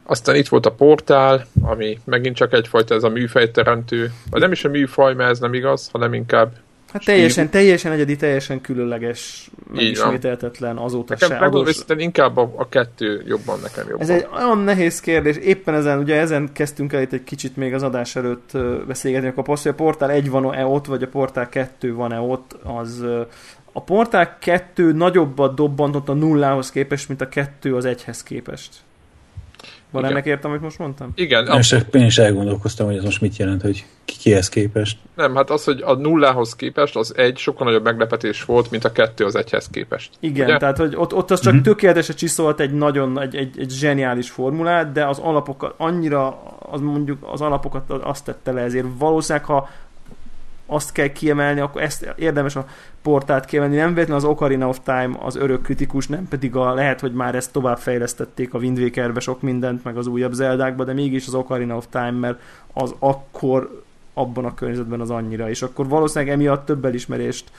Aztán 0.07 0.35
itt 0.35 0.49
volt 0.49 0.67
a 0.67 0.73
portál, 0.73 1.47
ami 1.63 1.99
megint 2.05 2.37
csak 2.37 2.53
egyfajta 2.53 2.95
ez 2.95 3.03
a 3.03 3.09
műfejteremtő, 3.09 4.13
vagy 4.31 4.41
nem 4.41 4.53
is 4.53 4.65
a 4.65 4.69
műfaj, 4.69 5.15
mert 5.15 5.31
ez 5.31 5.39
nem 5.39 5.55
igaz, 5.55 5.89
hanem 5.93 6.15
inkább 6.15 6.53
Hát 6.95 7.05
teljesen, 7.05 7.51
teljesen 7.51 7.93
egyedi, 7.93 8.17
teljesen 8.17 8.61
különleges, 8.61 9.51
megismételtetlen 9.73 10.77
azóta 10.77 11.13
nekem, 11.13 11.29
se. 11.29 11.45
Adós... 11.45 11.85
inkább 11.97 12.37
a, 12.37 12.53
a 12.57 12.69
kettő 12.69 13.23
jobban 13.27 13.59
nekem 13.63 13.89
jobban. 13.89 14.03
Ez 14.03 14.11
egy 14.11 14.27
olyan 14.37 14.59
nehéz 14.59 15.01
kérdés, 15.01 15.37
éppen 15.37 15.75
ezen, 15.75 15.99
ugye 15.99 16.21
ezen 16.21 16.53
kezdtünk 16.53 16.93
el 16.93 17.03
itt 17.03 17.13
egy 17.13 17.25
kicsit 17.25 17.57
még 17.57 17.75
az 17.75 17.83
adás 17.83 18.17
előtt 18.17 18.51
beszélgetni, 18.87 19.29
akkor 19.29 19.49
az, 19.49 19.63
hogy 19.63 19.73
a 19.73 19.75
portál 19.75 20.11
egy 20.11 20.31
van-e 20.31 20.65
ott, 20.65 20.87
vagy 20.87 21.03
a 21.03 21.09
portál 21.09 21.49
kettő 21.49 21.95
van-e 21.95 22.19
ott, 22.19 22.57
az 22.63 23.05
a 23.73 23.83
portál 23.83 24.39
kettő 24.39 24.93
nagyobbat 24.93 25.55
dobbantott 25.55 26.09
a 26.09 26.15
nullához 26.15 26.71
képest, 26.71 27.09
mint 27.09 27.21
a 27.21 27.29
kettő 27.29 27.77
az 27.77 27.85
egyhez 27.85 28.23
képest. 28.23 28.71
Van 29.95 30.11
ennek 30.11 30.27
értem, 30.27 30.51
amit 30.51 30.63
most 30.63 30.79
mondtam? 30.79 31.13
Igen. 31.15 31.47
Én, 31.47 31.59
is, 31.59 31.75
én 31.93 32.05
is 32.05 32.19
elgondolkoztam, 32.19 32.87
hogy 32.87 32.97
ez 32.97 33.05
most 33.05 33.21
mit 33.21 33.37
jelent, 33.37 33.63
hogy 33.63 33.85
ki 34.05 34.15
kihez 34.17 34.49
képest. 34.49 34.99
Nem, 35.17 35.35
hát 35.35 35.51
az, 35.51 35.65
hogy 35.65 35.83
a 35.85 35.95
nullához 35.95 36.55
képest 36.55 36.97
az 36.97 37.15
egy 37.17 37.37
sokkal 37.37 37.67
nagyobb 37.67 37.85
meglepetés 37.85 38.45
volt, 38.45 38.71
mint 38.71 38.85
a 38.85 38.93
kettő 38.93 39.25
az 39.25 39.37
egyhez 39.37 39.69
képest. 39.69 40.11
Igen, 40.21 40.47
ugye? 40.47 40.57
tehát 40.57 40.77
hogy 40.77 40.95
ott, 40.97 41.15
ott 41.15 41.31
az 41.31 41.41
csak 41.41 41.53
mm-hmm. 41.53 41.63
tökéletesen 41.63 42.17
csiszolt 42.17 42.61
egy 42.61 42.73
nagyon, 42.73 43.21
egy, 43.21 43.35
egy, 43.35 43.59
egy 43.59 43.71
zseniális 43.71 44.31
formulát, 44.31 44.93
de 44.93 45.07
az 45.07 45.19
alapokat 45.19 45.75
annyira, 45.77 46.43
az 46.59 46.81
mondjuk 46.81 47.19
az 47.33 47.41
alapokat 47.41 47.91
azt 47.91 48.25
tette 48.25 48.53
le, 48.53 48.61
ezért 48.61 48.87
valószínűleg, 48.99 49.47
ha 49.47 49.69
azt 50.67 50.93
kell 50.93 51.09
kiemelni, 51.09 51.61
akkor 51.61 51.83
ezt 51.83 52.15
érdemes 52.17 52.57
a 52.57 52.67
portát 53.03 53.45
kiemelni. 53.45 53.77
Nem 53.77 53.95
véletlenül 53.95 54.25
az 54.25 54.31
Ocarina 54.31 54.69
of 54.69 54.81
Time 54.85 55.17
az 55.19 55.37
örök 55.37 55.63
kritikus, 55.63 56.07
nem 56.07 56.29
pedig 56.29 56.57
a, 56.57 56.75
lehet, 56.75 57.01
hogy 57.01 57.13
már 57.13 57.35
ezt 57.35 57.53
tovább 57.53 57.79
fejlesztették 57.79 58.55
a 58.55 58.59
Wind 58.59 58.79
Waker-be 58.79 59.21
sok 59.21 59.43
mindent, 59.43 59.85
meg 59.85 59.97
az 59.97 60.07
újabb 60.07 60.33
Zeldákba, 60.33 60.85
de 60.85 60.93
mégis 60.93 61.27
az 61.27 61.35
Ocarina 61.35 61.77
of 61.77 61.87
Time, 61.91 62.11
mert 62.11 62.41
az 62.73 62.95
akkor 62.99 63.83
abban 64.15 64.45
a 64.45 64.55
környezetben 64.55 65.01
az 65.01 65.11
annyira, 65.11 65.49
és 65.49 65.63
akkor 65.63 65.89
valószínűleg 65.89 66.35
emiatt 66.35 66.67
több 66.67 66.85
elismerést 66.85 67.51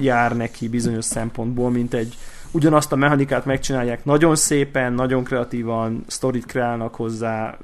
jár 0.00 0.36
neki 0.36 0.68
bizonyos 0.68 1.04
szempontból, 1.04 1.70
mint 1.70 1.94
egy 1.94 2.16
ugyanazt 2.52 2.92
a 2.92 2.96
mechanikát 2.96 3.44
megcsinálják 3.44 4.04
nagyon 4.04 4.36
szépen, 4.36 4.92
nagyon 4.92 5.24
kreatívan, 5.24 6.04
sztorit 6.06 6.46
kreálnak 6.46 6.94
hozzá, 6.94 7.58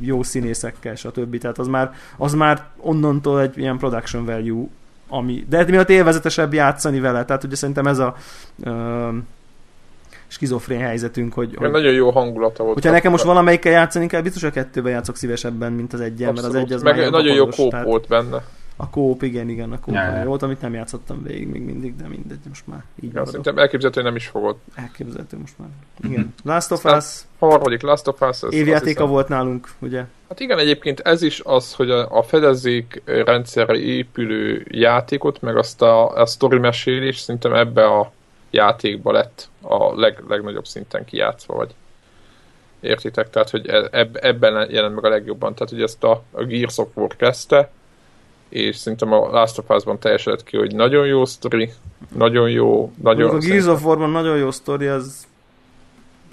jó 0.00 0.22
színészekkel, 0.22 0.94
stb. 0.94 1.38
Tehát 1.38 1.58
az 1.58 1.66
már, 1.66 1.90
az 2.16 2.34
már 2.34 2.64
onnantól 2.76 3.40
egy 3.40 3.58
ilyen 3.58 3.78
production 3.78 4.24
value 4.24 4.66
ami, 5.08 5.44
de 5.48 5.64
miatt 5.64 5.90
élvezetesebb 5.90 6.52
játszani 6.52 7.00
vele, 7.00 7.24
tehát 7.24 7.44
ugye 7.44 7.54
szerintem 7.54 7.86
ez 7.86 7.98
a 7.98 8.14
ö, 8.64 9.08
skizofrén 10.26 10.80
helyzetünk, 10.80 11.32
hogy, 11.34 11.54
hogy 11.56 11.70
nagyon 11.70 11.92
jó 11.92 12.10
hangulata 12.10 12.62
volt. 12.62 12.74
Hogyha 12.74 12.90
nekem 12.90 13.10
most 13.10 13.24
valamelyikkel 13.24 13.72
játszani 13.72 14.06
kell, 14.06 14.22
biztos 14.22 14.42
a 14.42 14.50
kettőben 14.50 14.92
játszok 14.92 15.16
szívesebben, 15.16 15.72
mint 15.72 15.92
az 15.92 16.00
egyen, 16.00 16.32
mert 16.32 16.46
az 16.46 16.54
egy 16.54 16.72
az 16.72 16.82
Meg 16.82 17.10
nagyon 17.10 17.34
jó 17.34 17.46
kóp 17.46 17.70
tehát... 17.70 17.86
volt 17.86 18.08
benne. 18.08 18.42
A 18.76 18.90
kóp, 18.90 19.22
igen, 19.22 19.48
igen, 19.48 19.72
a 19.72 19.80
kóp 19.80 19.94
ja, 19.94 20.22
volt, 20.24 20.42
amit 20.42 20.60
nem 20.60 20.74
játszottam 20.74 21.22
végig 21.22 21.48
még 21.48 21.62
mindig, 21.62 21.96
de 21.96 22.08
mindegy, 22.08 22.38
most 22.48 22.66
már 22.66 22.84
így 23.00 23.14
ja, 23.14 23.26
Szerintem 23.26 23.58
elképzelhető, 23.58 24.00
hogy 24.00 24.10
nem 24.10 24.16
is 24.16 24.26
fogod. 24.26 24.56
Elképzelhető 24.74 25.38
most 25.38 25.58
már. 25.58 25.68
Igen. 26.02 26.34
Last 26.44 26.70
of 26.70 26.84
Us. 26.84 27.20
Harmadik 27.38 27.82
Last 27.82 28.06
of 28.06 28.20
Us. 28.20 28.42
Évjátéka 28.50 29.06
volt 29.06 29.28
nálunk, 29.28 29.68
ugye? 29.78 30.04
Hát 30.28 30.40
igen, 30.40 30.58
egyébként 30.58 31.00
ez 31.00 31.22
is 31.22 31.40
az, 31.44 31.74
hogy 31.74 31.90
a, 31.90 32.18
a 32.18 32.22
fedezék 32.22 33.02
rendszerre 33.04 33.76
épülő 33.76 34.66
játékot, 34.70 35.40
meg 35.40 35.56
azt 35.56 35.82
a, 35.82 36.08
a 36.08 36.26
sztori 36.26 36.58
mesélés 36.58 37.18
szerintem 37.18 37.54
ebbe 37.54 37.84
a 37.86 38.12
játékba 38.50 39.12
lett 39.12 39.48
a 39.62 40.00
leg, 40.00 40.22
legnagyobb 40.28 40.66
szinten 40.66 41.04
kijátszva, 41.04 41.54
vagy 41.54 41.74
értitek? 42.80 43.30
Tehát, 43.30 43.50
hogy 43.50 43.66
e, 43.68 43.88
eb, 43.90 44.18
ebben 44.20 44.70
jelent 44.70 44.94
meg 44.94 45.04
a 45.04 45.08
legjobban. 45.08 45.54
Tehát, 45.54 45.72
hogy 45.72 45.82
ezt 45.82 46.04
a, 46.04 46.22
a 46.30 46.44
Gears 46.44 46.78
of 46.78 46.88
War 46.94 47.16
kezdte, 47.16 47.70
és 48.48 48.76
szerintem 48.76 49.12
a 49.12 49.30
Last 49.30 49.58
of 49.58 49.76
Us-ban 49.76 49.98
teljesedett 49.98 50.42
ki, 50.42 50.56
hogy 50.56 50.74
nagyon 50.74 51.06
jó 51.06 51.24
sztori, 51.24 51.72
nagyon 52.14 52.50
jó, 52.50 52.92
nagyon... 53.02 53.34
A 53.34 53.38
Gears 53.38 53.66
of 53.66 53.84
War-ban 53.84 54.10
nagyon 54.10 54.36
jó 54.36 54.50
sztori, 54.50 54.86
az 54.86 55.26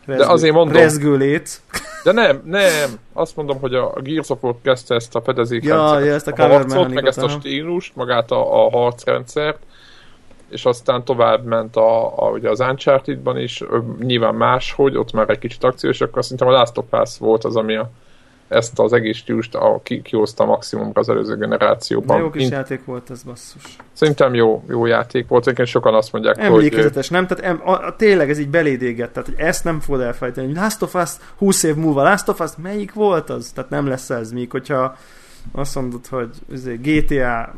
rezgő, 0.05 0.24
de 0.24 0.32
azért 0.32 0.53
mondom, 0.53 0.74
rezgőlét. 0.74 1.62
De 2.03 2.12
nem, 2.12 2.41
nem. 2.46 2.89
Azt 3.13 3.36
mondom, 3.36 3.60
hogy 3.60 3.75
a 3.75 3.93
Gears 4.01 4.29
of 4.29 4.43
War 4.43 4.55
kezdte 4.62 4.96
ezt 4.96 5.15
a 5.15 5.22
fedezék 5.22 5.63
ja, 5.63 6.00
ja, 6.00 6.13
ezt 6.13 6.27
a, 6.27 6.43
a 6.43 6.48
harcot, 6.48 6.93
meg 6.93 7.05
ezt 7.05 7.24
a 7.24 7.27
stílust, 7.27 7.96
magát 7.96 8.32
a, 8.32 8.65
a 8.65 8.70
harcrendszert, 8.70 9.60
és 10.50 10.65
aztán 10.65 11.03
tovább 11.03 11.46
ment 11.46 11.75
a, 11.75 12.17
a, 12.25 12.29
ugye 12.29 12.50
az 12.50 12.60
Uncharted-ban 12.60 13.39
is, 13.39 13.63
nyilván 14.00 14.36
máshogy, 14.36 14.96
ott 14.96 15.12
már 15.12 15.29
egy 15.29 15.39
kicsit 15.39 15.63
akciós, 15.63 16.01
akkor 16.01 16.24
szerintem 16.24 16.48
a 16.48 16.51
Last 16.51 16.77
of 16.77 16.86
Us 16.91 17.17
volt 17.17 17.43
az, 17.43 17.55
ami 17.55 17.75
a, 17.75 17.89
ezt 18.53 18.79
az 18.79 18.93
egész 18.93 19.17
stílust 19.17 19.55
a, 19.55 19.79
ki, 19.83 20.01
kihozta 20.01 20.45
maximumra 20.45 21.01
az 21.01 21.10
előző 21.10 21.36
generációban. 21.36 22.17
De 22.17 22.24
jó 22.24 22.29
kis 22.29 22.41
Int... 22.41 22.51
játék 22.51 22.86
volt 22.86 23.10
ez, 23.10 23.24
basszus. 23.24 23.75
Szerintem 23.93 24.33
jó, 24.33 24.63
jó 24.69 24.86
játék 24.86 25.27
volt, 25.27 25.43
egyébként 25.43 25.67
sokan 25.67 25.93
azt 25.93 26.12
mondják, 26.12 26.38
Emlékezetes, 26.38 27.07
hogy... 27.07 27.17
nem? 27.17 27.27
Tehát 27.27 27.43
em, 27.43 27.69
a, 27.69 27.86
a, 27.86 27.95
tényleg 27.95 28.29
ez 28.29 28.39
így 28.39 28.50
beléd 28.50 28.81
tehát 28.95 29.25
hogy 29.25 29.36
ezt 29.38 29.63
nem 29.63 29.79
fogod 29.79 30.01
elfelejteni. 30.01 30.53
Last 30.53 30.81
of 30.81 30.93
Us 30.93 31.10
20 31.38 31.63
év 31.63 31.75
múlva, 31.75 32.03
Last 32.03 32.27
of 32.27 32.39
Us 32.39 32.51
melyik 32.62 32.93
volt 32.93 33.29
az? 33.29 33.51
Tehát 33.55 33.69
nem 33.69 33.88
lesz 33.88 34.10
ez, 34.10 34.31
míg 34.31 34.51
hogyha 34.51 34.95
azt 35.51 35.75
mondod, 35.75 36.07
hogy 36.07 36.29
GTA 36.81 37.55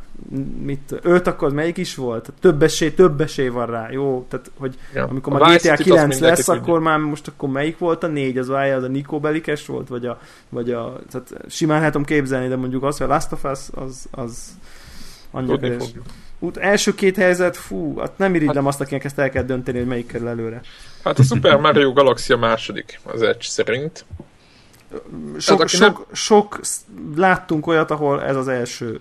mit, 0.62 1.00
5, 1.02 1.28
akkor 1.28 1.54
melyik 1.54 1.78
is 1.78 1.96
volt? 1.96 2.32
Több 2.40 2.64
esély, 2.64 2.94
több 2.94 3.22
esély 3.22 3.48
van 3.48 3.66
rá, 3.66 3.92
jó? 3.92 4.26
Tehát, 4.30 4.52
hogy 4.58 4.76
ja. 4.94 5.08
amikor 5.08 5.40
már 5.40 5.58
GTA 5.58 5.76
9 5.76 6.20
lesz, 6.20 6.48
akkor 6.48 6.80
már 6.80 7.00
most 7.00 7.28
akkor 7.28 7.50
melyik 7.50 7.78
volt 7.78 8.04
a 8.04 8.08
négy? 8.08 8.38
Az 8.38 8.50
az 8.50 8.84
a 8.84 8.88
Nico 8.88 9.20
Belikes 9.20 9.66
volt? 9.66 9.88
Vagy 9.88 10.06
a, 10.06 10.20
vagy 10.50 10.72
a 10.72 11.00
tehát 11.12 11.34
simán 11.50 11.78
lehet 11.78 11.92
tudom 11.92 12.08
képzelni, 12.08 12.48
de 12.48 12.56
mondjuk 12.56 12.84
az, 12.84 12.98
hogy 12.98 13.08
a 13.08 13.10
Last 13.10 13.32
of 13.32 13.44
Us, 13.44 13.60
az, 13.72 14.08
az 14.12 14.58
annyira 15.32 15.76
Út, 16.40 16.58
első 16.58 16.96
két 16.96 17.16
helyzet, 17.16 17.58
fú, 17.58 17.98
hát 17.98 18.18
nem 18.18 18.36
irigylem 18.36 18.64
hát, 18.64 18.74
azt, 18.74 18.82
akinek 18.82 19.04
ezt 19.04 19.20
el 19.20 19.30
kell 19.30 19.44
dönteni, 19.44 19.78
hogy 19.78 19.88
melyik 19.88 20.08
kerül 20.08 20.28
előre. 20.28 20.62
Hát 21.04 21.20
a 21.20 21.24
Super 21.24 21.58
Mario 21.58 21.94
Galaxy 21.94 22.34
a 22.34 22.38
második 22.38 23.00
az 23.04 23.22
Edge 23.22 23.38
szerint. 23.42 24.06
Sok, 25.38 25.60
hát, 25.60 25.68
sok, 25.68 25.80
nem... 25.80 25.96
sok, 26.12 26.60
láttunk 27.16 27.68
olyat, 27.68 27.92
ahol 27.92 28.24
ez 28.24 28.36
az 28.36 28.48
első 28.48 29.00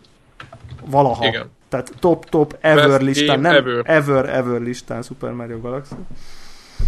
valaha. 0.87 1.27
Igen. 1.27 1.51
Tehát 1.69 1.93
top-top 1.99 2.57
ever 2.61 2.89
Best 2.89 3.03
listán, 3.03 3.41
nem 3.41 3.55
ever. 3.55 3.83
ever, 3.85 4.29
ever 4.29 4.61
listán 4.61 5.03
Super 5.03 5.33
Mario 5.33 5.61
Galaxy. 5.61 5.95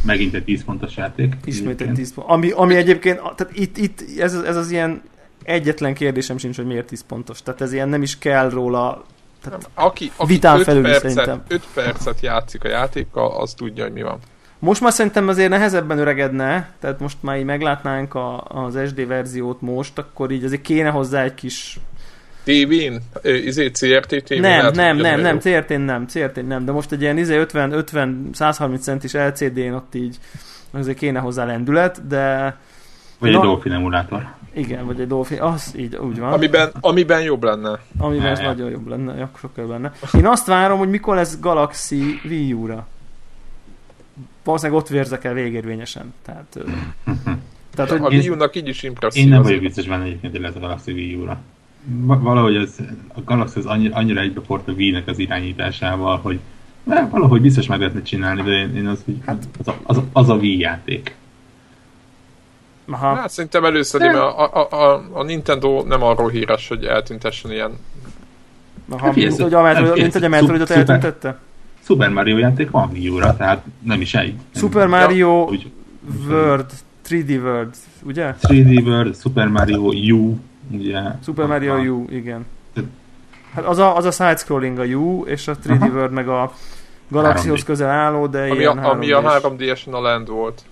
Megint 0.04 0.34
egy 0.34 0.44
10 0.44 0.64
pontos 0.64 0.96
játék. 0.96 1.34
Ismét 1.44 1.80
egy 1.80 1.92
10 1.92 2.14
pont. 2.14 2.28
Ami, 2.28 2.50
ami 2.50 2.74
egyébként, 2.74 3.18
tehát 3.18 3.56
itt, 3.56 3.76
itt 3.76 4.04
ez, 4.18 4.34
ez 4.34 4.56
az 4.56 4.70
ilyen 4.70 5.02
egyetlen 5.42 5.94
kérdésem 5.94 6.38
sincs, 6.38 6.56
hogy 6.56 6.66
miért 6.66 6.86
10 6.86 7.04
pontos. 7.06 7.42
Tehát 7.42 7.60
ez 7.60 7.72
ilyen 7.72 7.88
nem 7.88 8.02
is 8.02 8.18
kell 8.18 8.50
róla 8.50 9.04
tehát 9.42 9.70
aki, 9.74 10.12
aki 10.16 10.32
vitán 10.32 10.62
felül 10.62 10.82
percet, 10.82 11.10
szerintem. 11.10 11.42
5 11.48 11.62
percet 11.74 12.20
játszik 12.20 12.64
a 12.64 12.68
játékkal, 12.68 13.40
az 13.40 13.54
tudja, 13.54 13.82
hogy 13.82 13.92
mi 13.92 14.02
van. 14.02 14.18
Most 14.58 14.80
már 14.80 14.92
szerintem 14.92 15.28
azért 15.28 15.48
nehezebben 15.48 15.98
öregedne, 15.98 16.70
tehát 16.80 17.00
most 17.00 17.16
már 17.20 17.38
így 17.38 17.44
meglátnánk 17.44 18.14
a, 18.14 18.44
az 18.48 18.78
SD 18.86 19.06
verziót 19.06 19.60
most, 19.60 19.98
akkor 19.98 20.30
így 20.30 20.44
azért 20.44 20.62
kéne 20.62 20.90
hozzá 20.90 21.22
egy 21.22 21.34
kis 21.34 21.78
TV-n? 22.44 22.96
Izé 23.28 23.70
CRT 23.70 24.24
TV? 24.24 24.40
Nem, 24.40 24.60
hát, 24.60 24.74
nem, 24.74 24.96
nem, 24.96 25.20
nem, 25.20 25.38
CRT-n 25.38 25.80
nem, 25.80 26.06
CRT-n 26.06 26.46
nem, 26.46 26.64
de 26.64 26.72
most 26.72 26.92
egy 26.92 27.00
ilyen 27.00 27.18
izé 27.18 27.36
50, 27.36 27.72
50, 27.72 28.28
130 28.32 28.82
centis 28.82 29.12
LCD-n 29.12 29.72
ott 29.72 29.94
így 29.94 30.16
azért 30.70 30.98
kéne 30.98 31.18
hozzá 31.18 31.44
lendület, 31.44 32.06
de... 32.06 32.56
Vagy 33.18 33.34
egy 33.34 33.40
Dolphin 33.40 33.72
emulátor. 33.72 34.34
Igen, 34.54 34.86
vagy 34.86 35.00
egy 35.00 35.06
Dolphin, 35.06 35.40
az 35.40 35.72
így, 35.76 35.96
úgy 35.96 36.18
van. 36.18 36.32
Amiben, 36.32 36.70
amiben 36.80 37.22
jobb 37.22 37.44
lenne. 37.44 37.78
Amiben 37.98 38.26
ez 38.26 38.38
nagyon 38.38 38.70
jobb 38.70 38.88
lenne, 38.88 39.30
sokkal 39.40 39.66
benne. 39.66 39.92
Én 40.12 40.26
azt 40.26 40.46
várom, 40.46 40.78
hogy 40.78 40.88
mikor 40.88 41.14
lesz 41.14 41.40
Galaxy 41.40 42.20
Wii 42.24 42.52
U-ra 42.52 42.86
valószínűleg 44.46 44.82
ott 44.82 44.88
vérzek 44.88 45.24
el 45.24 45.34
végérvényesen. 45.34 46.14
Tehát, 46.24 46.58
tehát 47.74 47.90
hogy 47.90 48.00
a 48.02 48.08
Wii 48.08 48.28
U-nak 48.28 48.56
így 48.56 48.68
is 48.68 48.82
impresszív. 48.82 49.22
Én 49.22 49.28
nem 49.28 49.42
vagyok 49.42 49.60
biztos 49.60 49.86
benne 49.86 50.04
egyébként, 50.04 50.32
hogy 50.32 50.40
lehet 50.40 50.56
a 50.56 50.60
Galaxy 50.60 50.92
Wii 50.92 51.14
U-ra. 51.14 51.38
Valahogy 52.04 52.56
az, 52.56 52.80
a 53.14 53.20
Galaxy 53.24 53.58
az 53.58 53.66
annyira, 53.66 53.96
annyira 53.96 54.20
egybeport 54.20 54.68
a 54.68 54.72
Wii-nek 54.72 55.08
az 55.08 55.18
irányításával, 55.18 56.18
hogy 56.18 56.38
valahogy 57.10 57.40
biztos 57.40 57.66
meg 57.66 57.78
lehetne 57.78 58.02
csinálni, 58.02 58.42
de 58.42 58.50
én, 58.50 58.76
én 58.76 58.86
az, 58.86 59.02
hogy 59.04 59.16
hát, 59.26 59.48
az, 59.58 59.68
a, 59.68 59.76
az, 59.82 59.96
a, 59.96 60.04
az 60.12 60.28
a 60.28 60.34
Wii 60.34 60.58
játék. 60.58 61.14
Aha. 62.88 63.14
Hát 63.14 63.30
szerintem 63.30 63.64
először, 63.64 64.00
mert 64.00 64.14
a, 64.14 64.54
a, 64.54 64.68
a, 64.70 65.08
a 65.12 65.22
Nintendo 65.22 65.82
nem 65.82 66.02
arról 66.02 66.28
híres, 66.28 66.68
hogy 66.68 66.84
eltüntessen 66.84 67.50
ilyen 67.50 67.78
Aha, 68.88 69.06
hát, 69.06 69.14
mint, 69.14 69.40
hogy 69.40 69.54
a 69.54 69.62
Metroid, 69.62 69.96
mint 69.96 70.12
hogy 70.12 70.24
a 70.24 70.28
Metroidot 70.28 70.70
eltüntette? 70.70 71.38
Super 71.86 72.08
Mario 72.08 72.38
játék 72.38 72.70
van 72.70 72.90
Wii 72.92 73.08
U-ra, 73.08 73.36
tehát 73.36 73.64
nem 73.82 74.00
is 74.00 74.14
egy. 74.14 74.34
Super 74.54 74.86
Mario 74.86 75.44
úgy, 75.44 75.70
World, 76.28 76.66
3D 77.08 77.42
World, 77.42 77.74
ugye? 78.02 78.34
3D 78.42 78.84
World, 78.84 79.16
Super 79.16 79.48
Mario 79.48 79.92
U, 80.12 80.38
ugye? 80.70 81.00
Super 81.24 81.46
Mario 81.46 81.74
a, 81.74 81.78
U, 81.78 82.04
igen. 82.10 82.46
Hát 83.54 83.64
az 83.64 83.78
a, 83.78 83.96
az 83.96 84.04
a 84.04 84.10
side-scrolling 84.10 84.78
a 84.78 84.84
U, 84.84 85.24
és 85.24 85.48
a 85.48 85.56
3D 85.56 85.80
Aha. 85.80 85.86
World 85.86 86.12
meg 86.12 86.28
a 86.28 86.52
Galaxyhoz 87.08 87.64
közel 87.64 87.90
álló, 87.90 88.26
de 88.26 88.42
ami 88.42 88.58
ilyen 88.58 88.78
a, 88.78 88.90
Ami 88.90 89.10
a 89.10 89.40
3D-esen 89.40 89.90
a 89.90 90.00
Land 90.00 90.28
volt. 90.28 90.62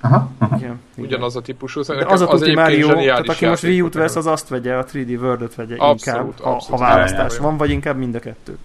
Aha, 0.00 0.30
aha. 0.38 0.56
Igen, 0.56 0.80
Ugyanaz 0.96 1.36
a 1.36 1.40
típusú. 1.40 1.82
De 1.82 2.04
az 2.06 2.20
a 2.20 2.26
tuti 2.26 2.54
Mario, 2.54 2.94
tehát 2.94 3.28
aki 3.28 3.46
most 3.46 3.62
Wii 3.62 3.80
U-t 3.80 3.94
vesz, 3.94 4.16
az 4.16 4.26
azt 4.26 4.48
vegye, 4.48 4.76
a 4.76 4.84
3D 4.84 5.20
World-öt 5.20 5.54
vegye 5.54 5.74
abszolút, 5.76 6.06
inkább, 6.06 6.26
abszolút. 6.26 6.64
Ha, 6.66 6.76
ha 6.76 6.94
választás 6.94 7.38
van, 7.38 7.56
vagy 7.56 7.70
inkább 7.70 7.96
mind 7.96 8.14
a 8.14 8.18
kettőt 8.18 8.58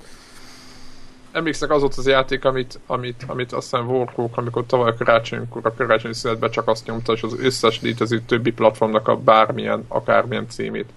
emlékszek 1.32 1.72
az 1.72 1.82
volt 1.82 1.96
az 1.96 2.08
játék, 2.08 2.46
amit, 2.46 2.80
amit, 2.88 3.24
amit 3.28 3.52
azt 3.52 3.70
hiszem 3.70 3.88
Warcraft, 3.88 4.38
amikor 4.38 4.66
tavaly 4.66 4.94
karácsonykor 4.98 5.66
a 5.66 5.74
karácsonyi 5.74 6.14
szünetben 6.14 6.52
csak 6.52 6.68
azt 6.68 6.86
nyomta, 6.86 7.14
és 7.14 7.24
az 7.24 7.36
összes 7.40 7.82
létező 7.82 8.22
többi 8.22 8.52
platformnak 8.52 9.08
a 9.08 9.18
bármilyen, 9.18 9.86
akármilyen 9.88 10.46
címét 10.50 10.90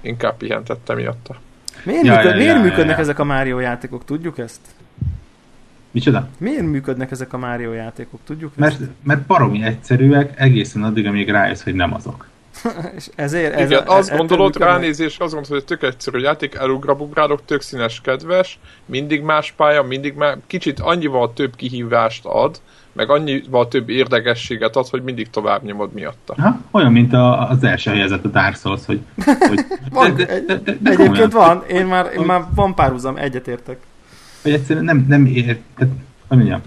inkább 0.00 0.36
pihentette 0.36 0.94
miatta. 0.94 1.36
Miért, 1.84 2.04
ja, 2.04 2.14
működ, 2.14 2.30
ja, 2.30 2.36
miért 2.36 2.56
ja, 2.56 2.62
működnek 2.62 2.86
ja, 2.86 2.92
ja. 2.92 2.98
ezek 2.98 3.18
a 3.18 3.24
Mario 3.24 3.58
játékok, 3.58 4.04
tudjuk 4.04 4.38
ezt? 4.38 4.60
Micsoda? 5.90 6.28
Miért 6.38 6.66
működnek 6.66 7.10
ezek 7.10 7.32
a 7.32 7.38
Mario 7.38 7.72
játékok, 7.72 8.20
tudjuk 8.24 8.56
mert, 8.56 8.80
ezt? 8.80 8.90
Mert 9.02 9.26
baromi 9.26 9.62
egyszerűek, 9.64 10.40
egészen 10.40 10.82
addig, 10.82 11.06
amíg 11.06 11.30
rájössz, 11.30 11.62
hogy 11.62 11.74
nem 11.74 11.94
azok. 11.94 12.30
és 12.96 13.08
ezért... 13.14 13.54
Ez 13.54 13.70
Igen, 13.70 13.86
a, 13.86 13.96
azt 13.96 14.16
gondolod, 14.16 14.56
ránézés, 14.56 15.18
azt 15.18 15.32
gondolod, 15.32 15.48
hogy 15.48 15.64
tök 15.64 15.82
egyszerű 15.82 16.18
játék, 16.18 16.54
elugrabugrálok, 16.54 17.44
tök 17.44 17.60
színes, 17.60 18.00
kedves, 18.00 18.58
mindig 18.86 19.22
más 19.22 19.52
pálya, 19.56 19.82
mindig 19.82 20.14
már 20.14 20.38
kicsit 20.46 20.80
annyival 20.80 21.32
több 21.32 21.56
kihívást 21.56 22.24
ad, 22.24 22.60
meg 22.92 23.10
annyival 23.10 23.68
több 23.68 23.88
érdekességet 23.88 24.76
ad, 24.76 24.88
hogy 24.88 25.02
mindig 25.02 25.30
tovább 25.30 25.62
nyomod 25.62 25.92
miatta. 25.92 26.34
Ha, 26.42 26.60
olyan, 26.70 26.92
mint 26.92 27.12
a, 27.12 27.48
az 27.48 27.64
első 27.64 27.90
helyezett 27.90 28.24
a 28.24 28.28
Dark 28.28 28.56
Souls, 28.56 28.86
hogy... 28.86 29.00
hogy 29.48 29.64
van, 29.90 30.14
de, 30.14 30.24
de, 30.24 30.40
de, 30.40 30.56
de, 30.56 30.76
de 30.80 30.90
egyébként 30.90 31.32
van, 31.32 31.62
én 31.68 31.86
már, 31.86 32.12
én 32.16 32.24
már 32.24 32.44
van 32.54 32.74
párhuzam, 32.74 33.16
egyetértek. 33.16 33.78
Hogy 34.42 34.52
egyszerűen 34.52 34.84
nem, 34.84 35.04
nem 35.08 35.26
ér, 35.26 35.58
tehát, 35.76 35.94
hogy 36.28 36.36
mondjam, 36.36 36.60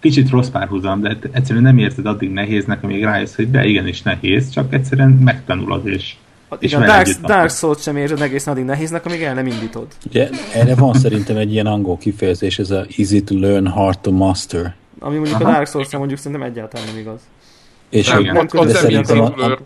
kicsit 0.00 0.30
rossz 0.30 0.48
párhuzam, 0.48 1.00
de 1.00 1.18
egyszerűen 1.32 1.64
nem 1.64 1.78
érzed 1.78 2.06
addig 2.06 2.30
nehéznek, 2.30 2.82
amíg 2.82 3.04
rájössz, 3.04 3.34
hogy 3.34 3.50
de 3.50 3.64
igenis 3.64 4.02
nehéz, 4.02 4.50
csak 4.50 4.74
egyszerűen 4.74 5.10
megtanulod, 5.10 5.86
és 5.86 6.14
és 6.58 6.72
Igen, 6.72 6.86
Dark, 6.86 7.08
Dark 7.08 7.50
Souls 7.50 7.82
sem 7.82 7.96
érzed 7.96 8.20
egészen 8.20 8.52
addig 8.52 8.64
nehéznek, 8.64 9.06
amíg 9.06 9.22
el 9.22 9.34
nem 9.34 9.46
indítod. 9.46 9.86
Ugye, 10.06 10.28
erre 10.54 10.74
van 10.74 10.94
szerintem 10.94 11.36
egy 11.36 11.52
ilyen 11.52 11.66
angol 11.66 11.98
kifejezés, 11.98 12.58
ez 12.58 12.70
a 12.70 12.86
easy 12.96 13.22
to 13.22 13.38
learn, 13.38 13.66
hard 13.66 13.98
to 13.98 14.10
master. 14.10 14.74
Ami 14.98 15.16
mondjuk 15.16 15.40
Aha. 15.40 15.50
a 15.50 15.52
Dark 15.52 15.66
souls 15.66 15.90
mondjuk 15.90 16.18
szerintem 16.18 16.48
egyáltalán 16.48 16.86
nem 16.86 16.98
igaz. 16.98 17.20
És 17.90 18.08
nem, 18.08 18.36
hogy, 18.36 18.66
de 18.66 18.74
szerintem 18.74 19.20
a, 19.20 19.24
a, 19.24 19.58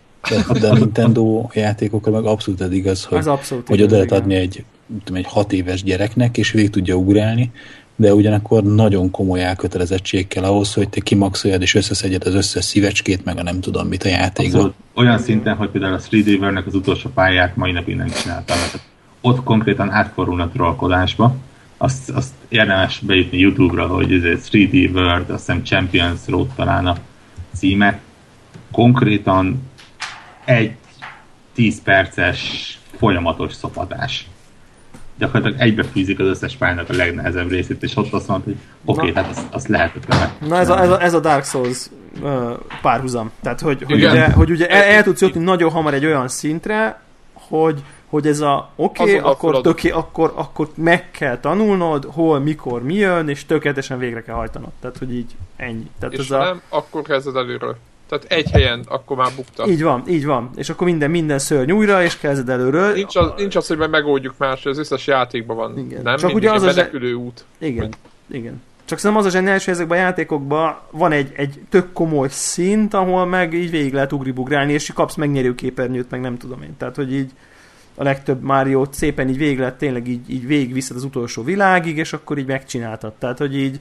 a, 0.48 0.58
de 0.58 0.68
a 0.68 0.74
Nintendo 0.74 1.48
játékokra 1.52 2.12
meg 2.12 2.24
abszolút 2.24 2.60
ez 2.60 2.72
igaz, 2.72 3.04
hogy, 3.04 3.18
ez 3.18 3.26
abszolút 3.26 3.68
hogy 3.68 3.82
oda 3.82 3.94
lehet 3.94 4.12
adni 4.12 4.34
egy 4.34 4.64
tudom, 5.04 5.18
egy 5.18 5.26
hat 5.28 5.52
éves 5.52 5.82
gyereknek, 5.82 6.36
és 6.36 6.50
végig 6.50 6.70
tudja 6.70 6.94
ugrálni, 6.94 7.50
de 7.96 8.14
ugyanakkor 8.14 8.62
nagyon 8.62 9.10
komoly 9.10 9.44
elkötelezettség 9.44 10.28
kell 10.28 10.44
ahhoz, 10.44 10.74
hogy 10.74 10.88
te 10.88 11.00
kimaxoljad 11.00 11.62
és 11.62 11.74
összeszedjed 11.74 12.26
az 12.26 12.34
összes 12.34 12.64
szívecskét, 12.64 13.24
meg 13.24 13.38
a 13.38 13.42
nem 13.42 13.60
tudom 13.60 13.88
mit 13.88 14.04
a 14.04 14.08
játékban. 14.08 14.74
Olyan 14.94 15.18
szinten, 15.18 15.56
hogy 15.56 15.68
például 15.68 15.94
a 15.94 15.98
3D 15.98 16.38
World-nek 16.38 16.66
az 16.66 16.74
utolsó 16.74 17.10
pályát 17.14 17.56
mai 17.56 17.72
napig 17.72 17.96
nem 17.96 18.08
csináltam. 18.22 18.56
Ott 19.20 19.42
konkrétan 19.42 19.90
átfordulna 19.90 20.48
trollkodásba, 20.48 21.36
azt, 21.76 22.10
azt 22.10 22.32
érdemes 22.48 22.98
beütni 22.98 23.38
YouTube-ra, 23.38 23.86
hogy 23.86 24.12
ez 24.12 24.48
3D 24.52 24.92
World, 24.94 25.30
azt 25.30 25.46
hiszem 25.46 25.64
Champions 25.64 26.20
Road 26.26 26.48
talán 26.56 26.86
a 26.86 26.96
címe. 27.54 28.00
Konkrétan 28.70 29.70
egy 30.44 30.74
10 31.54 31.82
perces 31.82 32.40
folyamatos 32.96 33.54
szopadás. 33.54 34.26
Gyakorlatilag 35.22 35.60
egybefűzik 35.60 36.18
az 36.18 36.26
összes 36.26 36.56
pályának 36.56 36.88
a 36.88 36.92
legnehezebb 36.92 37.50
részét, 37.50 37.82
és 37.82 37.96
ott 37.96 38.12
azt 38.12 38.28
mondta, 38.28 38.50
hogy 38.50 38.58
oké, 38.84 39.10
okay, 39.10 39.22
hát 39.22 39.30
azt, 39.30 39.46
azt 39.50 39.68
lehetetlen 39.68 40.30
Na 40.48 40.58
ez 40.58 40.68
a, 40.68 40.80
ez, 40.80 40.90
a, 40.90 41.02
ez 41.02 41.14
a 41.14 41.20
Dark 41.20 41.44
Souls 41.44 41.86
uh, 42.20 42.50
párhuzam. 42.82 43.30
Tehát, 43.42 43.60
hogy, 43.60 43.82
hogy 43.82 44.04
ugye, 44.04 44.30
hogy 44.30 44.50
ugye 44.50 44.66
el, 44.66 44.82
el 44.82 45.02
tudsz 45.02 45.20
jutni 45.20 45.44
nagyon 45.44 45.70
hamar 45.70 45.94
egy 45.94 46.06
olyan 46.06 46.28
szintre, 46.28 47.00
hogy 47.32 47.82
hogy 48.08 48.26
ez 48.26 48.40
a 48.40 48.70
oké, 48.76 49.02
okay, 49.02 49.30
akkor, 49.32 49.60
töké, 49.60 49.90
akkor, 49.90 50.32
akkor 50.34 50.68
meg 50.74 51.10
kell 51.10 51.38
tanulnod, 51.38 52.04
hol, 52.04 52.38
mikor, 52.38 52.82
mi 52.82 52.94
jön, 52.94 53.28
és 53.28 53.46
tökéletesen 53.46 53.98
végre 53.98 54.22
kell 54.22 54.34
hajtanod. 54.34 54.70
Tehát, 54.80 54.98
hogy 54.98 55.14
így 55.14 55.36
ennyi. 55.56 55.90
Tehát 55.98 56.14
és 56.14 56.20
ez 56.20 56.28
nem, 56.28 56.62
a... 56.68 56.76
akkor 56.76 57.02
kezded 57.02 57.36
előről. 57.36 57.76
Tehát 58.18 58.32
egy 58.32 58.50
helyen, 58.50 58.84
akkor 58.88 59.16
már 59.16 59.30
bukta. 59.36 59.66
Így 59.66 59.82
van, 59.82 60.02
így 60.08 60.24
van. 60.24 60.50
És 60.56 60.68
akkor 60.68 60.86
minden, 60.86 61.10
minden 61.10 61.38
szörny 61.38 61.70
újra, 61.70 62.02
és 62.02 62.18
kezded 62.18 62.48
előről. 62.48 62.92
Nincs 62.92 63.16
az, 63.16 63.32
nincs 63.36 63.56
az 63.56 63.66
hogy 63.66 63.78
megoldjuk 63.78 64.34
más, 64.38 64.66
az 64.66 64.78
összes 64.78 65.06
játékban 65.06 65.56
van. 65.56 65.78
Igen. 65.78 66.02
Nem 66.02 66.16
Csak 66.16 66.34
ugye 66.34 66.52
az 66.52 66.62
a 66.62 66.66
menekülő 66.66 67.14
út. 67.14 67.44
Igen, 67.58 67.84
hogy... 67.84 68.36
igen. 68.36 68.62
Csak 68.84 68.98
szerintem 68.98 69.26
az 69.26 69.34
a 69.34 69.36
zseniális, 69.36 69.64
hogy 69.64 69.74
ezekben 69.74 69.98
a 69.98 70.00
játékokban 70.00 70.78
van 70.90 71.12
egy, 71.12 71.32
egy 71.36 71.60
tök 71.68 71.92
komoly 71.92 72.28
szint, 72.30 72.94
ahol 72.94 73.26
meg 73.26 73.54
így 73.54 73.70
végig 73.70 73.92
lehet 73.92 74.12
ugribugrálni, 74.12 74.72
és 74.72 74.90
kapsz 74.94 75.14
megnyerő 75.14 75.54
képernyőt, 75.54 76.10
meg 76.10 76.20
nem 76.20 76.36
tudom 76.36 76.62
én. 76.62 76.76
Tehát, 76.76 76.96
hogy 76.96 77.14
így 77.14 77.30
a 77.94 78.02
legtöbb 78.02 78.42
mario 78.42 78.84
szépen 78.90 79.28
így 79.28 79.38
végig 79.38 79.58
lett, 79.58 79.78
tényleg 79.78 80.08
így, 80.08 80.30
így 80.30 80.46
végigviszed 80.46 80.96
az 80.96 81.04
utolsó 81.04 81.42
világig, 81.42 81.96
és 81.96 82.12
akkor 82.12 82.38
így 82.38 82.46
megcsináltad. 82.46 83.12
Tehát, 83.12 83.38
hogy 83.38 83.56
így 83.56 83.80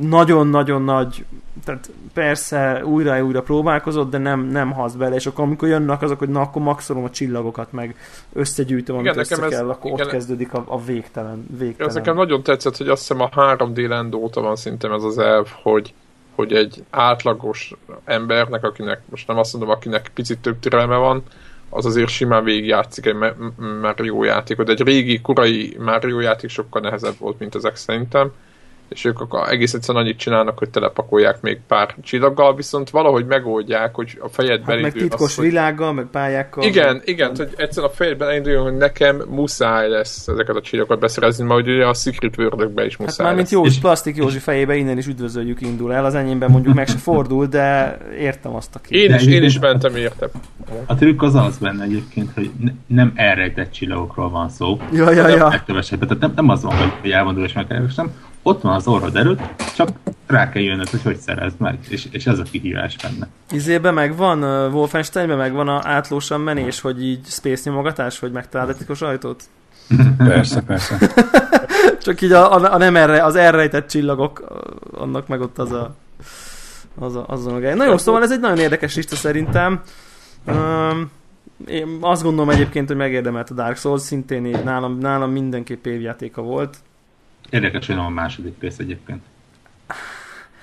nagyon-nagyon 0.00 0.82
nagy, 0.82 1.24
tehát 1.64 1.90
persze 2.14 2.84
újra-újra 2.84 3.42
próbálkozott, 3.42 4.10
de 4.10 4.18
nem, 4.18 4.40
nem 4.40 4.72
hasz 4.72 4.92
bele, 4.92 5.14
és 5.14 5.26
akkor 5.26 5.44
amikor 5.44 5.68
jönnek 5.68 6.02
azok, 6.02 6.18
hogy 6.18 6.28
na 6.28 6.40
akkor 6.40 6.62
maxolom 6.62 7.04
a 7.04 7.10
csillagokat, 7.10 7.72
meg 7.72 7.96
összegyűjtöm, 8.32 8.96
amit 8.96 9.06
igen, 9.06 9.18
össze 9.18 9.36
kell, 9.36 9.50
ez, 9.50 9.60
akkor 9.60 9.90
igen, 9.90 10.06
ott 10.06 10.12
kezdődik 10.12 10.52
a, 10.52 10.64
a 10.66 10.82
végtelen, 10.82 11.46
végtelen. 11.58 11.88
Ez 11.88 11.94
nekem 11.94 12.14
nagyon 12.14 12.42
tetszett, 12.42 12.76
hogy 12.76 12.88
azt 12.88 13.00
hiszem 13.00 13.20
a 13.20 13.28
3D 13.28 13.88
Land 13.88 14.14
óta 14.14 14.40
van 14.40 14.56
szintén 14.56 14.92
ez 14.92 15.02
az 15.02 15.18
elv, 15.18 15.48
hogy, 15.62 15.94
hogy 16.34 16.52
egy 16.52 16.84
átlagos 16.90 17.74
embernek, 18.04 18.64
akinek, 18.64 19.00
most 19.10 19.26
nem 19.26 19.38
azt 19.38 19.52
mondom, 19.52 19.70
akinek 19.70 20.10
picit 20.14 20.38
több 20.38 20.58
türelme 20.58 20.96
van, 20.96 21.22
az 21.68 21.86
azért 21.86 22.08
simán 22.08 22.44
végigjátszik 22.44 23.06
egy 23.06 23.16
Mario 23.80 24.24
játékot. 24.24 24.68
Egy 24.68 24.82
régi, 24.82 25.20
korai 25.20 25.76
Mario 25.78 26.20
játék 26.20 26.50
sokkal 26.50 26.80
nehezebb 26.80 27.14
volt, 27.18 27.38
mint 27.38 27.54
ezek 27.54 27.76
szerintem 27.76 28.32
és 28.92 29.04
ők 29.04 29.20
akkor 29.20 29.48
egész 29.48 29.74
egyszerűen 29.74 30.04
annyit 30.04 30.18
csinálnak, 30.18 30.58
hogy 30.58 30.70
telepakolják 30.70 31.40
még 31.40 31.60
pár 31.66 31.94
csillaggal, 32.02 32.54
viszont 32.54 32.90
valahogy 32.90 33.26
megoldják, 33.26 33.94
hogy 33.94 34.18
a 34.20 34.28
fejedben 34.28 34.74
hát 34.74 34.82
meg 34.82 34.92
titkos 34.92 35.38
az, 35.38 35.44
világgal, 35.44 35.86
hogy... 35.86 35.96
meg 35.96 36.06
pályákkal. 36.06 36.64
Igen, 36.64 36.92
meg... 36.96 37.02
igen, 37.04 37.32
hogy 37.36 37.48
egyszerűen 37.56 37.92
a 37.92 37.94
fejedben 37.94 38.28
elinduljon, 38.28 38.62
hogy 38.62 38.76
nekem 38.76 39.22
muszáj 39.28 39.88
lesz 39.88 40.28
ezeket 40.28 40.56
a 40.56 40.60
csillagokat 40.60 40.98
beszerezni, 40.98 41.44
majd 41.44 41.68
ugye 41.68 41.86
a 41.86 41.94
Secret 41.94 42.38
world 42.38 42.86
is 42.86 42.96
muszáj 42.96 43.16
Hát 43.16 43.26
már 43.26 43.34
mint 43.34 43.50
Józsi, 43.50 43.80
plastik 43.80 44.16
Józsi 44.16 44.38
fejébe 44.38 44.74
innen 44.74 44.98
is 44.98 45.06
üdvözöljük 45.06 45.60
indul 45.60 45.92
el, 45.94 46.04
az 46.04 46.14
enyémben 46.14 46.50
mondjuk 46.50 46.74
meg 46.74 46.88
se 46.88 46.98
fordul, 46.98 47.46
de 47.46 47.98
értem 48.18 48.54
azt 48.54 48.74
a 48.74 48.78
két. 48.78 49.08
Én 49.08 49.14
is, 49.14 49.26
én 49.26 49.42
is 49.42 49.58
mentem, 49.58 49.96
értem. 49.96 50.28
A 50.86 50.94
trükk 50.94 51.22
az 51.22 51.34
az 51.34 51.58
benne 51.58 51.84
egyébként, 51.84 52.30
hogy 52.34 52.50
nem 52.86 53.12
elrejtett 53.14 53.72
csillagokról 53.72 54.30
van 54.30 54.48
szó. 54.48 54.80
Ja, 54.92 55.10
ja, 55.10 55.28
ja. 55.28 55.62
Tehát 55.64 56.18
nem, 56.18 56.32
nem 56.34 56.48
az 56.48 56.62
van, 56.62 56.76
hogy 56.76 57.10
elmondom 57.10 57.44
és 57.44 57.52
megkeresem, 57.52 58.12
ott 58.42 58.62
van 58.62 58.74
az 58.74 58.86
orrod 58.86 59.16
előtt, 59.16 59.40
csak 59.76 59.88
rá 60.26 60.48
kell 60.48 60.62
jönnöd, 60.62 60.88
hogy 60.88 61.02
hogy 61.02 61.16
szerezd 61.16 61.60
meg, 61.60 61.78
és, 61.88 62.08
és 62.10 62.26
ez 62.26 62.38
a 62.38 62.42
kihívás 62.42 62.96
benne. 62.96 63.28
Izébe 63.50 63.90
megvan, 63.90 64.42
uh, 64.42 64.74
Wolfensteinben 64.74 65.36
megvan 65.36 65.68
a 65.68 65.80
átlósan 65.84 66.40
menés, 66.40 66.80
hogy 66.80 67.04
így 67.04 67.26
space 67.26 67.70
nyomogatás, 67.70 68.18
hogy 68.18 68.32
megtaláld 68.32 68.70
a 68.70 68.74
titkos 68.74 69.02
ajtót? 69.02 69.42
Persze, 70.18 70.60
persze. 70.60 70.98
csak 72.04 72.20
így 72.20 72.32
a, 72.32 72.54
a, 72.54 72.72
a 72.72 72.76
nem 72.76 72.96
erre, 72.96 73.24
az 73.24 73.36
elrejtett 73.36 73.88
csillagok, 73.88 74.44
annak 74.92 75.26
meg 75.26 75.40
ott 75.40 75.58
az 75.58 75.72
a 75.72 75.94
az 76.98 77.16
a, 77.16 77.24
az 77.28 77.46
a 77.46 77.50
maga. 77.50 77.74
Na 77.74 77.84
jó, 77.84 77.96
szóval 77.96 78.22
ez 78.22 78.32
egy 78.32 78.40
nagyon 78.40 78.58
érdekes 78.58 78.94
lista 78.94 79.16
szerintem. 79.16 79.80
Um, 80.46 81.10
én 81.66 81.98
azt 82.00 82.22
gondolom 82.22 82.50
egyébként, 82.50 82.88
hogy 82.88 82.96
megérdemelt 82.96 83.50
a 83.50 83.54
Dark 83.54 83.76
Souls, 83.76 84.02
szintén 84.02 84.58
nálam, 84.64 84.98
nálam 84.98 85.30
mindenképp 85.30 85.86
évjátéka 85.86 86.42
volt. 86.42 86.76
Érdekes, 87.52 87.86
hogy 87.86 87.96
nem 87.96 88.04
a 88.04 88.08
második 88.08 88.54
rész 88.60 88.78
egyébként. 88.78 89.22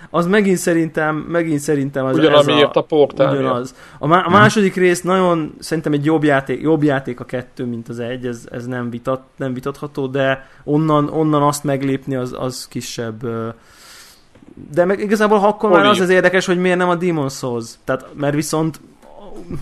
Az 0.09 0.27
megint 0.27 0.57
szerintem, 0.57 1.15
megint 1.15 1.59
szerintem 1.59 2.05
az 2.05 2.17
Ugyanamiért 2.17 2.75
a, 2.75 2.79
a 2.79 2.83
portál. 2.83 3.31
Ugyanaz. 3.31 3.75
A, 3.97 4.07
má, 4.07 4.19
a 4.19 4.29
második 4.29 4.75
rész 4.75 5.01
nagyon, 5.01 5.53
szerintem 5.59 5.93
egy 5.93 6.05
jobb 6.05 6.23
játék, 6.23 6.61
jobb 6.61 6.83
játék 6.83 7.19
a 7.19 7.25
kettő, 7.25 7.65
mint 7.65 7.89
az 7.89 7.99
egy, 7.99 8.25
ez, 8.25 8.47
ez 8.51 8.65
nem, 8.65 8.89
vitat, 8.89 9.21
nem 9.35 9.53
vitatható, 9.53 10.07
de 10.07 10.49
onnan, 10.63 11.09
onnan 11.09 11.41
azt 11.41 11.63
meglépni 11.63 12.15
az, 12.15 12.35
az 12.39 12.67
kisebb 12.67 13.27
de 14.71 14.85
meg 14.85 14.99
igazából 14.99 15.37
ha 15.37 15.47
akkor 15.47 15.69
már 15.69 15.85
az 15.85 15.99
az 15.99 16.09
érdekes, 16.09 16.45
hogy 16.45 16.59
miért 16.59 16.77
nem 16.77 16.89
a 16.89 16.95
Demon 16.95 17.29
Souls. 17.29 17.65
Tehát, 17.83 18.05
mert 18.13 18.35
viszont 18.35 18.79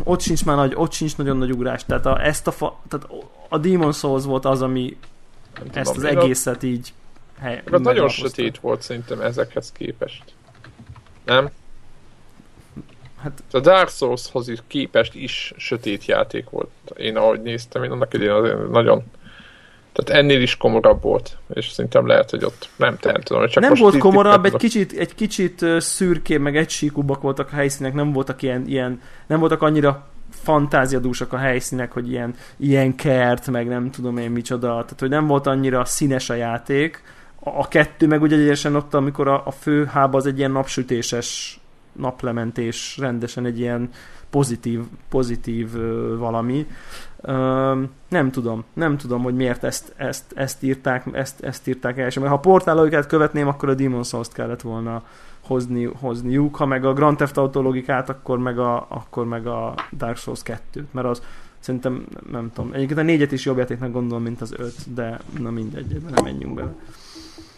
ott 0.04 0.22
sincs 0.22 0.46
már 0.46 0.56
nagy, 0.56 0.74
ott 0.76 0.92
sincs 0.92 1.18
nagyon 1.18 1.38
nagy 1.38 1.52
ugrás. 1.52 1.86
Tehát 1.86 2.06
a, 2.06 2.26
ezt 2.26 2.48
a, 2.48 2.52
fa, 2.52 2.80
tehát 2.88 3.08
a 3.50 3.58
Demon 3.58 3.92
Souls 3.92 4.24
volt 4.26 4.46
az, 4.46 4.62
ami 4.62 4.98
nem 5.58 5.68
ezt 5.74 5.94
tudom, 5.94 6.10
az 6.10 6.16
egészet 6.18 6.64
így 6.64 6.94
hely, 7.40 7.62
hát 7.72 7.80
nagyon 7.80 8.10
sötét 8.10 8.60
volt 8.60 8.82
szerintem 8.82 9.22
ezekhez 9.22 9.72
képest. 9.72 10.24
Nem? 11.26 11.50
Hát... 13.22 13.44
A 13.52 13.60
Dark 13.60 13.90
Souls-hoz 13.90 14.48
is 14.48 14.60
képest 14.68 15.16
is 15.16 15.54
sötét 15.58 16.06
játék 16.06 16.50
volt. 16.50 16.70
Én 16.98 17.18
ahogy 17.18 17.42
néztem, 17.42 17.84
én 17.84 17.92
annak 17.92 18.14
azért 18.14 18.70
nagyon 18.70 19.04
tehát 19.98 20.22
ennél 20.22 20.42
is 20.42 20.58
komorabb 20.58 21.02
volt, 21.02 21.38
és 21.54 21.70
szerintem 21.70 22.08
lehet, 22.08 22.30
hogy 22.30 22.44
ott 22.44 22.70
nem 22.76 22.98
tudom, 22.98 23.48
csak 23.48 23.64
Nem 23.64 23.74
volt 23.74 23.98
komorabb, 23.98 24.46
egy 24.46 24.56
kicsit, 24.56 24.92
egy 24.92 25.16
kicsit 25.16 25.66
szürké, 25.80 26.38
meg 26.38 26.58
egysíkúbbak 26.58 27.22
voltak 27.22 27.52
a 27.52 27.56
helyszínek, 27.56 27.94
nem 27.94 28.12
voltak 28.12 28.42
ilyen, 28.42 28.68
ilyen 28.68 29.02
nem 29.28 29.40
voltak 29.40 29.62
annyira 29.62 30.08
fantáziadúsak 30.30 31.34
a 31.34 31.38
helyszínek, 31.38 31.92
hogy 31.92 32.12
ilyen, 32.12 32.36
ilyen 32.58 32.96
kert, 32.96 33.48
meg 33.48 33.68
nem 33.68 33.92
tudom 33.92 34.18
én 34.18 34.32
micsoda, 34.32 34.68
tehát 34.68 35.00
hogy 35.00 35.10
nem 35.10 35.28
volt 35.28 35.48
annyira 35.48 35.86
színes 35.86 36.30
a 36.30 36.34
játék, 36.34 37.02
a 37.40 37.68
kettő 37.68 38.08
meg 38.08 38.22
ugye 38.22 38.36
egyesen 38.36 38.76
ott, 38.76 38.94
amikor 38.94 39.28
a, 39.28 39.42
a 39.46 39.52
fő 39.52 39.86
hába 39.86 40.18
az 40.18 40.26
egy 40.26 40.38
ilyen 40.38 40.52
napsütéses 40.52 41.60
naplementés, 41.92 42.98
rendesen 42.98 43.46
egy 43.46 43.60
ilyen 43.60 43.90
pozitív, 44.30 44.80
pozitív 45.10 45.72
valami. 46.18 46.68
Nem 48.10 48.32
tudom, 48.32 48.64
nem 48.74 48.98
tudom, 48.98 49.24
hogy 49.24 49.36
miért 49.36 49.64
ezt, 49.64 49.94
ezt, 49.96 50.24
ezt 50.36 50.64
írták, 50.64 51.06
ezt, 51.12 51.44
ezt 51.44 51.68
írták 51.68 51.98
el. 51.98 52.04
Mert 52.04 52.28
ha 52.28 52.34
a 52.34 52.40
portálóikát 52.40 53.08
követném, 53.08 53.48
akkor 53.48 53.70
a 53.70 53.74
Demon 53.74 54.04
Souls-t 54.04 54.34
kellett 54.34 54.62
volna 54.62 55.04
hozni, 55.48 55.84
hozniuk, 55.84 56.56
ha 56.56 56.66
meg 56.66 56.86
a 56.86 56.94
Grand 56.94 57.18
Theft 57.18 57.38
Auto 57.38 57.62
logikát, 57.62 58.10
akkor 58.10 58.38
meg 58.38 58.60
a, 58.60 58.86
akkor 58.90 59.26
meg 59.26 59.48
a 59.48 59.74
Dark 59.98 60.18
Souls 60.18 60.44
2 60.44 60.88
mert 60.92 61.08
az 61.08 61.22
szerintem, 61.60 62.06
nem 62.32 62.52
tudom, 62.54 62.74
egyébként 62.74 63.00
a 63.00 63.04
négyet 63.04 63.32
is 63.32 63.46
jobb 63.46 63.58
játéknak 63.58 63.92
gondolom, 63.92 64.24
mint 64.24 64.42
az 64.42 64.54
öt, 64.58 64.94
de 64.94 65.20
na 65.40 65.50
mindegy, 65.50 66.02
nem 66.14 66.24
menjünk 66.24 66.54
bele. 66.54 66.76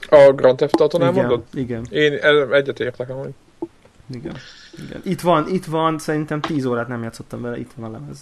A 0.09 0.31
Grand 0.35 0.57
Theft 0.57 0.79
Auto-nál 0.79 1.11
mondod? 1.11 1.43
Igen. 1.53 1.85
Én 1.89 2.13
egyet 2.51 2.79
értek 2.79 3.09
amúgy. 3.09 3.33
Igen. 4.13 4.35
igen. 4.87 5.01
Itt 5.03 5.21
van, 5.21 5.47
itt 5.47 5.65
van, 5.65 5.97
szerintem 5.97 6.41
10 6.41 6.65
órát 6.65 6.87
nem 6.87 7.03
játszottam 7.03 7.41
vele, 7.41 7.59
itt 7.59 7.71
van 7.75 7.89
a 7.89 7.91
lemez. 7.91 8.17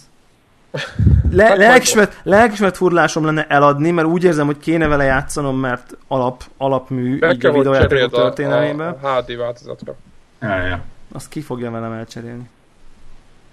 Le, 1.30 1.54
lelkismert, 1.54 2.20
lelkismert 2.22 2.76
furlásom 2.76 3.24
lenne 3.24 3.46
eladni, 3.46 3.90
mert 3.90 4.08
úgy 4.08 4.24
érzem, 4.24 4.46
hogy 4.46 4.58
kéne 4.58 4.86
vele 4.86 5.04
játszanom, 5.04 5.58
mert 5.58 5.96
alap, 6.08 6.44
alapmű 6.56 7.18
Be 7.18 7.32
így 7.32 7.46
a 7.46 7.52
videójátékok 7.52 8.10
történelmében. 8.10 8.92
A, 8.92 9.16
a 9.16 9.22
HD 9.22 9.36
változatra. 9.36 9.94
Ja, 10.40 10.62
ja. 10.62 10.84
Azt 11.12 11.28
ki 11.28 11.40
fogja 11.40 11.70
velem 11.70 11.92
elcserélni? 11.92 12.48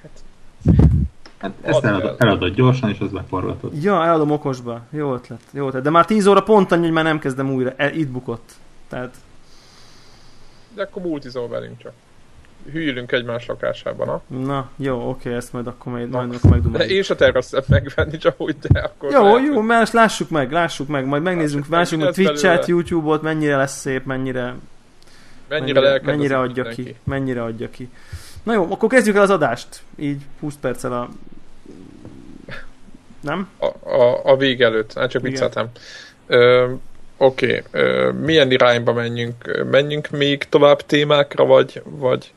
Hát, 0.01 0.23
hát 1.45 1.75
ezt 1.75 1.83
eladod, 1.83 2.15
eladod 2.17 2.53
gyorsan, 2.53 2.89
és 2.89 2.99
az 2.99 3.11
beforgatod. 3.11 3.83
Ja, 3.83 4.03
eladom 4.03 4.31
okosba. 4.31 4.81
Jó 4.89 5.13
ötlet, 5.13 5.41
jó 5.51 5.67
ötlet. 5.67 5.83
De 5.83 5.89
már 5.89 6.05
10 6.05 6.27
óra 6.27 6.43
pont 6.43 6.71
annyi, 6.71 6.83
hogy 6.83 6.91
már 6.91 7.03
nem 7.03 7.19
kezdem 7.19 7.53
újra. 7.53 7.73
E, 7.75 7.93
itt 7.93 8.09
bukott. 8.09 8.51
Tehát... 8.89 9.15
De 10.75 10.81
akkor 10.81 11.01
multizol 11.01 11.47
velünk 11.47 11.77
csak. 11.77 11.91
hűlünk 12.71 13.11
egymás 13.11 13.45
lakásában, 13.45 14.07
ha? 14.07 14.21
Na, 14.27 14.69
jó, 14.75 15.09
oké, 15.09 15.33
ezt 15.33 15.53
majd 15.53 15.67
akkor 15.67 15.91
majd, 15.91 16.09
majd 16.09 16.33
akkor 16.33 16.49
megdumáljuk. 16.51 16.89
De 16.89 16.95
én 16.95 17.03
se 17.03 17.15
terveztem 17.15 17.63
megvenni, 17.67 18.17
csak 18.17 18.41
úgy, 18.41 18.57
de 18.59 18.79
akkor... 18.79 19.11
Jó, 19.11 19.23
lehet, 19.23 19.53
jó, 19.53 19.61
mert 19.61 19.91
lássuk 19.91 20.29
meg, 20.29 20.51
lássuk 20.51 20.87
meg, 20.87 21.05
majd 21.05 21.23
megnézzünk, 21.23 21.67
lássuk 21.67 21.99
meg 21.99 22.13
Twitch-et, 22.13 22.65
YouTube-ot, 22.65 23.21
mennyire 23.21 23.57
lesz 23.57 23.79
szép, 23.79 24.05
mennyire... 24.05 24.55
Mennyire, 25.47 25.81
mennyire, 25.81 26.01
mennyire 26.03 26.39
adja 26.39 26.63
mindenki. 26.63 26.83
ki, 26.83 26.95
mennyire 27.03 27.43
adja 27.43 27.69
ki. 27.69 27.89
Na 28.43 28.53
jó, 28.53 28.67
akkor 28.71 28.89
kezdjük 28.89 29.15
el 29.15 29.21
az 29.21 29.29
adást, 29.29 29.81
így 29.95 30.21
20 30.39 30.55
perccel 30.61 30.93
a... 30.93 31.09
Nem? 33.25 33.49
A, 33.57 33.89
a, 33.89 34.21
a 34.23 34.35
vég 34.37 34.61
előtt, 34.61 34.93
hát 34.93 35.09
csak 35.09 35.21
vicceltem. 35.21 35.69
Oké, 37.17 37.63
okay. 37.71 38.11
milyen 38.21 38.51
irányba 38.51 38.93
menjünk? 38.93 39.65
Menjünk 39.71 40.09
még 40.09 40.43
tovább 40.49 40.81
témákra, 40.81 41.45
vagy, 41.45 41.81
vagy, 41.85 42.33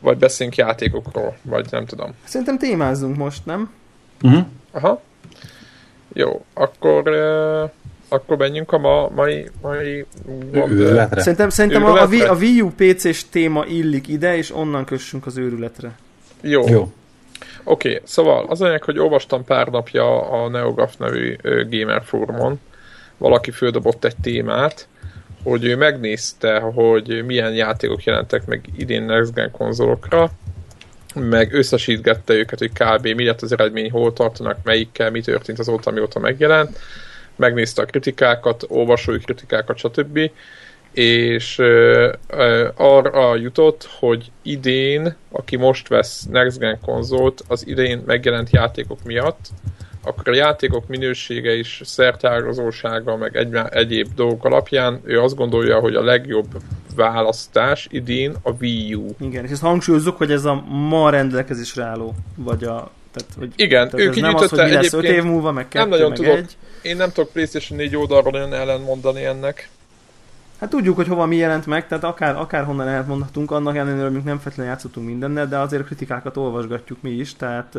vagy 0.00 0.18
beszéljünk 0.18 0.58
játékokról, 0.58 1.36
vagy 1.42 1.66
nem 1.70 1.86
tudom. 1.86 2.14
Szerintem 2.24 2.58
témázzunk 2.58 3.16
most, 3.16 3.46
nem? 3.46 3.70
Uh-huh. 4.22 4.46
Aha. 4.70 5.02
Jó, 6.12 6.44
akkor 6.54 7.08
uh, 7.08 7.70
akkor 8.08 8.36
menjünk 8.36 8.72
a 8.72 8.78
ma, 8.78 9.08
mai, 9.08 9.50
mai 9.62 10.06
őrületre. 10.52 11.20
Szerintem, 11.20 11.48
szerintem 11.48 11.84
a, 11.84 12.02
a, 12.02 12.06
Wii, 12.06 12.22
a 12.22 12.34
Wii 12.34 12.60
U 12.60 12.70
PC-s 12.76 13.28
téma 13.28 13.64
illik 13.64 14.08
ide, 14.08 14.36
és 14.36 14.54
onnan 14.54 14.84
kössünk 14.84 15.26
az 15.26 15.36
őrületre. 15.36 15.92
Jó. 16.40 16.68
Jó. 16.68 16.92
Oké, 17.64 17.88
okay, 17.88 18.02
szóval 18.04 18.46
az 18.48 18.60
anyag, 18.60 18.82
hogy 18.82 18.98
olvastam 18.98 19.44
pár 19.44 19.68
napja 19.68 20.30
a 20.30 20.48
NeoGAF 20.48 20.96
nevű 20.96 21.36
gamer 21.42 22.02
fórumon, 22.04 22.60
valaki 23.16 23.50
földobott 23.50 24.04
egy 24.04 24.16
témát, 24.22 24.88
hogy 25.42 25.64
ő 25.64 25.76
megnézte, 25.76 26.58
hogy 26.58 27.24
milyen 27.26 27.54
játékok 27.54 28.04
jelentek 28.04 28.46
meg 28.46 28.68
idén 28.76 29.02
Next 29.02 29.34
Gen 29.34 29.50
konzolokra, 29.50 30.30
meg 31.14 31.52
összesítgette 31.52 32.34
őket, 32.34 32.58
hogy 32.58 32.72
kb. 32.72 33.06
mi 33.06 33.24
lett 33.24 33.42
az 33.42 33.52
eredmény, 33.52 33.90
hol 33.90 34.12
tartanak, 34.12 34.58
melyikkel, 34.62 35.10
mi 35.10 35.20
történt 35.20 35.58
azóta, 35.58 35.90
mióta 35.90 36.18
megjelent, 36.18 36.78
megnézte 37.36 37.82
a 37.82 37.84
kritikákat, 37.84 38.64
olvasói 38.68 39.18
kritikákat, 39.18 39.78
stb. 39.78 40.30
És 40.92 41.58
uh, 41.58 42.12
uh, 42.30 42.68
arra 42.76 43.36
jutott, 43.36 43.88
hogy 43.98 44.30
idén, 44.42 45.16
aki 45.30 45.56
most 45.56 45.88
vesz 45.88 46.26
Next 46.30 46.58
Gen 46.58 46.78
konzolt, 46.80 47.44
az 47.48 47.66
idén 47.66 48.02
megjelent 48.06 48.50
játékok 48.50 49.02
miatt 49.04 49.38
akkor 50.08 50.28
a 50.28 50.34
játékok 50.34 50.86
minősége 50.86 51.54
is 51.54 51.80
szertágazósága, 51.84 53.16
meg 53.16 53.36
egy, 53.36 53.54
egyéb 53.70 54.14
dolgok 54.14 54.44
alapján 54.44 55.00
ő 55.04 55.20
azt 55.20 55.34
gondolja, 55.34 55.80
hogy 55.80 55.94
a 55.94 56.02
legjobb 56.02 56.46
választás 56.96 57.86
idén 57.90 58.34
a 58.42 58.50
Wii 58.60 58.94
U. 58.94 59.06
Igen, 59.20 59.44
és 59.44 59.50
ezt 59.50 59.60
hangsúlyozzuk, 59.60 60.16
hogy 60.16 60.30
ez 60.30 60.44
a 60.44 60.64
ma 60.68 61.10
rendelkezésre 61.10 61.84
álló, 61.84 62.14
vagy 62.36 62.64
a 62.64 62.90
tehát, 63.12 63.34
hogy, 63.38 63.52
Igen, 63.56 63.90
tehát 63.90 64.06
ő 64.06 64.10
kinyújtotta 64.10 64.56
nem 64.56 64.64
az, 64.64 64.72
hogy 64.72 64.82
lesz 64.82 64.92
5 64.92 65.04
év 65.04 65.22
múlva, 65.22 65.52
meg 65.52 65.68
kettő, 65.68 65.78
nem 65.78 65.88
nagyon 65.88 66.08
meg 66.08 66.18
tudok, 66.18 66.36
egy. 66.36 66.56
Én 66.82 66.96
nem 66.96 67.12
tudok 67.12 67.32
PlayStation 67.32 67.78
4 67.78 67.96
oldalról 67.96 68.34
olyan 68.34 68.54
ellen 68.54 68.80
mondani 68.80 69.24
ennek. 69.24 69.68
Hát 70.58 70.70
tudjuk, 70.70 70.96
hogy 70.96 71.08
hova 71.08 71.26
mi 71.26 71.36
jelent 71.36 71.66
meg, 71.66 71.86
tehát 71.86 72.04
akár, 72.04 72.36
akár 72.36 72.64
honnan 72.64 72.88
elmondhatunk, 72.88 73.50
annak 73.50 73.76
ellenére, 73.76 74.02
hogy 74.02 74.12
nem 74.12 74.38
feltétlenül 74.38 74.72
játszottunk 74.72 75.06
mindennel, 75.06 75.48
de 75.48 75.58
azért 75.58 75.82
a 75.82 75.84
kritikákat 75.84 76.36
olvasgatjuk 76.36 77.02
mi 77.02 77.10
is, 77.10 77.36
tehát 77.36 77.76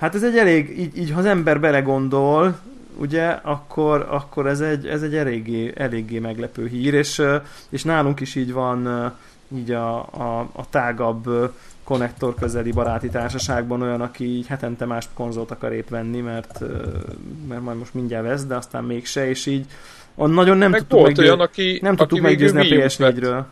Hát 0.00 0.14
ez 0.14 0.22
egy 0.22 0.36
elég, 0.36 0.78
így, 0.78 0.98
így 0.98 1.10
ha 1.10 1.18
az 1.18 1.24
ember 1.24 1.60
belegondol, 1.60 2.58
ugye, 2.96 3.26
akkor, 3.26 4.06
akkor 4.10 4.46
ez 4.46 4.60
egy, 4.60 4.86
ez 4.86 5.02
egy 5.02 5.14
eléggé, 5.14 5.72
eléggé 5.76 6.18
meglepő 6.18 6.66
hír, 6.66 6.94
és, 6.94 7.22
és 7.68 7.84
nálunk 7.84 8.20
is 8.20 8.34
így 8.34 8.52
van 8.52 9.12
így 9.54 9.70
a, 9.70 9.98
a, 9.98 10.48
a 10.52 10.68
tágabb 10.70 11.52
konnektor 11.84 12.34
közeli 12.34 12.70
baráti 12.70 13.08
társaságban 13.08 13.82
olyan, 13.82 14.00
aki 14.00 14.24
így 14.24 14.46
hetente 14.46 14.84
más 14.84 15.08
konzolt 15.14 15.50
akar 15.50 15.72
épp 15.72 15.88
venni, 15.88 16.20
mert, 16.20 16.60
mert 17.48 17.62
majd 17.62 17.78
most 17.78 17.94
mindjárt 17.94 18.26
vesz, 18.26 18.44
de 18.44 18.56
aztán 18.56 18.84
mégse, 18.84 19.28
és 19.28 19.46
így 19.46 19.66
nagyon 20.26 20.56
nem 20.56 20.70
Meg 20.70 20.80
tudtuk, 20.80 21.02
meggyő... 21.02 21.22
olyan, 21.22 21.40
aki, 21.40 21.78
nem 21.82 21.96
tudtuk 21.96 22.20
meggyőzni 22.20 22.60
a 22.60 22.86
PS4-ről. 22.88 23.44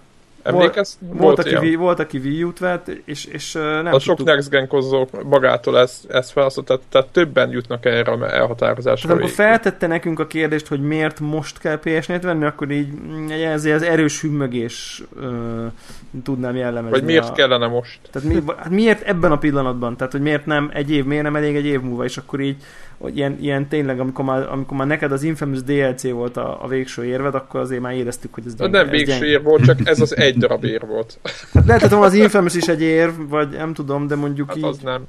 Emlékezz? 0.42 0.94
Volt, 1.00 1.18
volt, 1.18 1.42
volt, 1.42 1.56
aki, 1.56 1.74
volt, 1.74 1.98
aki 1.98 2.18
Wii 2.18 2.42
U-t 2.42 2.58
vett, 2.58 2.88
és, 3.04 3.24
és 3.24 3.52
nem 3.52 3.94
A 3.94 3.98
sok 3.98 4.24
Next 4.24 4.50
Gen 4.50 4.68
magától 5.24 5.78
ezt, 5.78 6.10
ezt 6.10 6.30
felhasznált, 6.30 6.66
tehát, 6.66 6.82
tehát 6.88 7.08
többen 7.08 7.50
jutnak 7.50 7.84
erre 7.84 8.12
a 8.12 8.34
elhatározásra. 8.34 9.08
Tehát 9.08 9.16
amikor 9.22 9.44
feltette 9.44 9.86
nekünk 9.86 10.18
a 10.18 10.26
kérdést, 10.26 10.66
hogy 10.66 10.80
miért 10.80 11.20
most 11.20 11.58
kell 11.58 11.78
ps 11.78 12.06
venni, 12.06 12.44
akkor 12.44 12.70
így 12.70 12.88
mm, 12.92 13.28
ez 13.28 13.64
az 13.64 13.82
erős 13.82 14.20
hümmögés 14.20 15.02
uh, 15.16 15.24
tudnám 16.24 16.56
jellemezni. 16.56 16.90
Vagy 16.90 17.04
miért 17.04 17.28
a... 17.28 17.32
kellene 17.32 17.66
most? 17.66 17.98
Tehát 18.10 18.28
mi, 18.28 18.42
hát 18.56 18.70
miért 18.70 19.02
ebben 19.02 19.32
a 19.32 19.38
pillanatban? 19.38 19.96
Tehát, 19.96 20.12
hogy 20.12 20.22
miért 20.22 20.46
nem 20.46 20.70
egy 20.72 20.90
év, 20.90 21.04
miért 21.04 21.22
nem 21.22 21.36
elég 21.36 21.56
egy 21.56 21.66
év 21.66 21.80
múlva, 21.80 22.04
és 22.04 22.16
akkor 22.16 22.40
így 22.40 22.56
hogy 22.98 23.16
ilyen, 23.16 23.38
ilyen 23.40 23.68
tényleg, 23.68 24.00
amikor 24.00 24.24
már, 24.24 24.48
amikor 24.50 24.76
már 24.76 24.86
neked 24.86 25.12
az 25.12 25.22
Infamous 25.22 25.62
DLC 25.62 26.10
volt 26.10 26.36
a, 26.36 26.64
a 26.64 26.66
végső 26.66 27.04
érved, 27.04 27.34
akkor 27.34 27.60
azért 27.60 27.80
már 27.80 27.94
éreztük, 27.94 28.34
hogy 28.34 28.42
ez 28.46 28.54
gyenge. 28.54 28.82
Nem 28.82 28.90
végső 28.90 29.26
ér 29.26 29.42
volt, 29.42 29.64
csak 29.64 29.78
ez 29.84 30.00
az 30.00 30.16
egy 30.16 30.36
darab 30.36 30.64
ér 30.64 30.86
volt. 30.86 31.18
Hát 31.52 31.66
lehet, 31.66 31.82
hogy 31.82 32.04
az 32.04 32.14
Infamous 32.14 32.54
is 32.54 32.68
egy 32.68 32.82
ér, 32.82 33.12
vagy 33.28 33.48
nem 33.48 33.74
tudom, 33.74 34.06
de 34.06 34.14
mondjuk 34.14 34.48
hát 34.48 34.56
így... 34.56 34.64
az 34.64 34.78
nem. 34.78 35.06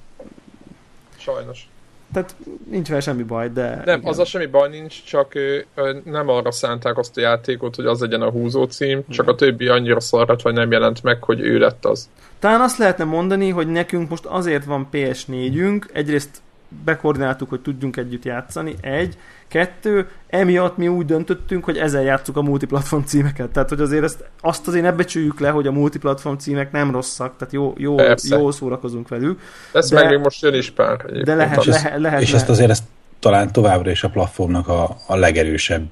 Sajnos. 1.18 1.68
Tehát 2.14 2.36
nincs 2.70 2.88
vele 2.88 3.02
semmi 3.02 3.24
baj, 3.24 3.50
de... 3.50 3.82
Nem, 3.86 4.00
igen. 4.00 4.10
az 4.10 4.20
a 4.20 4.26
semmi 4.26 4.46
baj 4.46 4.70
nincs, 4.70 5.04
csak 5.04 5.36
ö, 5.36 5.60
nem 6.04 6.30
arra 6.30 6.52
szánták 6.52 6.98
azt 6.98 7.18
a 7.18 7.22
játékot, 7.22 7.76
hogy 7.76 7.86
az 7.86 8.00
legyen 8.00 8.22
a 8.22 8.30
húzó 8.30 8.64
cím, 8.64 9.04
csak 9.10 9.28
a 9.28 9.36
többi 9.36 9.68
annyira 9.68 10.00
szarrat, 10.00 10.42
vagy 10.42 10.54
nem 10.54 10.72
jelent 10.72 11.04
meg, 11.04 11.24
hogy 11.24 11.40
ő 11.40 11.58
lett 11.58 11.86
az. 11.86 12.10
Talán 12.40 12.62
azt 12.62 12.78
lehetne 12.78 13.04
mondani, 13.04 13.50
hogy 13.50 13.68
nekünk 13.68 14.10
most 14.10 14.26
azért 14.26 14.66
van 14.66 14.88
PS4-ünk, 14.92 15.84
egyrészt 15.94 16.42
bekoordináltuk, 16.86 17.50
hogy 17.50 17.62
tudjunk 17.62 17.98
együtt 17.98 18.26
játszani, 18.26 18.76
egy. 18.82 19.18
Kettő, 19.48 20.10
emiatt 20.28 20.78
mi 20.78 20.88
úgy 20.88 21.06
döntöttünk, 21.06 21.64
hogy 21.64 21.78
ezzel 21.78 22.02
játszuk 22.02 22.38
a 22.38 22.42
multiplatform 22.42 23.04
címeket. 23.04 23.50
Tehát, 23.50 23.70
hogy 23.70 23.82
azért 23.82 24.04
ezt, 24.04 24.24
azt 24.42 24.68
azért 24.68 24.84
ne 24.84 24.92
becsüljük 24.92 25.40
le, 25.40 25.50
hogy 25.50 25.68
a 25.68 25.72
multiplatform 25.72 26.36
címek 26.36 26.72
nem 26.72 26.92
rosszak, 26.92 27.38
tehát 27.38 27.54
jó, 27.54 27.74
jó, 27.78 27.96
jó 28.30 28.52
szórakozunk 28.52 29.08
velük. 29.08 29.40
Ez 29.74 29.90
de, 29.90 29.96
meg 29.96 30.10
még 30.10 30.20
most 30.20 30.42
jön 30.42 30.54
is 30.54 30.72
pár. 30.72 31.06
De 31.24 31.36
lehet, 31.36 31.66
és, 31.66 31.66
lehet, 31.66 32.00
lehet, 32.00 32.22
és 32.22 32.34
ezt 32.34 32.50
azért 32.50 32.70
ezt 32.70 32.84
talán 33.20 33.52
továbbra 33.52 33.92
is 33.92 34.04
a 34.04 34.10
platformnak 34.10 34.68
a, 34.68 34.98
a 35.08 35.16
legerősebb 35.16 35.88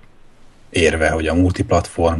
érve, 0.69 1.09
hogy 1.09 1.27
a 1.27 1.33
multiplatform 1.33 2.19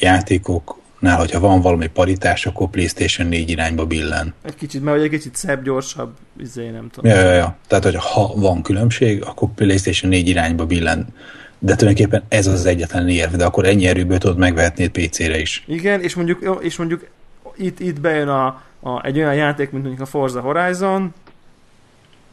játékok 0.00 0.80
nál, 1.02 1.16
hogyha 1.16 1.40
van 1.40 1.60
valami 1.60 1.86
paritás, 1.86 2.46
akkor 2.46 2.68
PlayStation 2.68 3.28
4 3.28 3.50
irányba 3.50 3.86
billen. 3.86 4.34
Egy 4.42 4.54
kicsit, 4.54 4.82
mert 4.82 5.02
egy 5.02 5.10
kicsit 5.10 5.36
szebb, 5.36 5.64
gyorsabb, 5.64 6.12
izé, 6.38 6.68
nem 6.68 6.88
tudom. 6.90 7.10
Ja, 7.10 7.20
ja, 7.20 7.32
ja. 7.32 7.56
Tehát, 7.66 7.84
hogy 7.84 7.96
ha 7.96 8.32
van 8.36 8.62
különbség, 8.62 9.24
akkor 9.24 9.48
PlayStation 9.54 10.10
4 10.10 10.28
irányba 10.28 10.66
billen. 10.66 11.06
De 11.58 11.76
tulajdonképpen 11.76 12.22
ez 12.28 12.46
az 12.46 12.66
egyetlen 12.66 13.08
érv, 13.08 13.34
de 13.34 13.44
akkor 13.44 13.64
ennyi 13.64 13.86
erőből 13.86 14.18
tudod 14.18 14.38
megvehetni 14.38 14.88
PC-re 14.88 15.38
is. 15.38 15.64
Igen, 15.66 16.02
és 16.02 16.14
mondjuk, 16.14 16.58
és 16.60 16.76
mondjuk 16.76 17.06
itt, 17.56 17.80
itt 17.80 18.00
bejön 18.00 18.28
a, 18.28 18.62
a, 18.80 19.04
egy 19.04 19.18
olyan 19.18 19.34
játék, 19.34 19.70
mint 19.70 19.84
mondjuk 19.84 20.06
a 20.06 20.10
Forza 20.10 20.40
Horizon, 20.40 21.14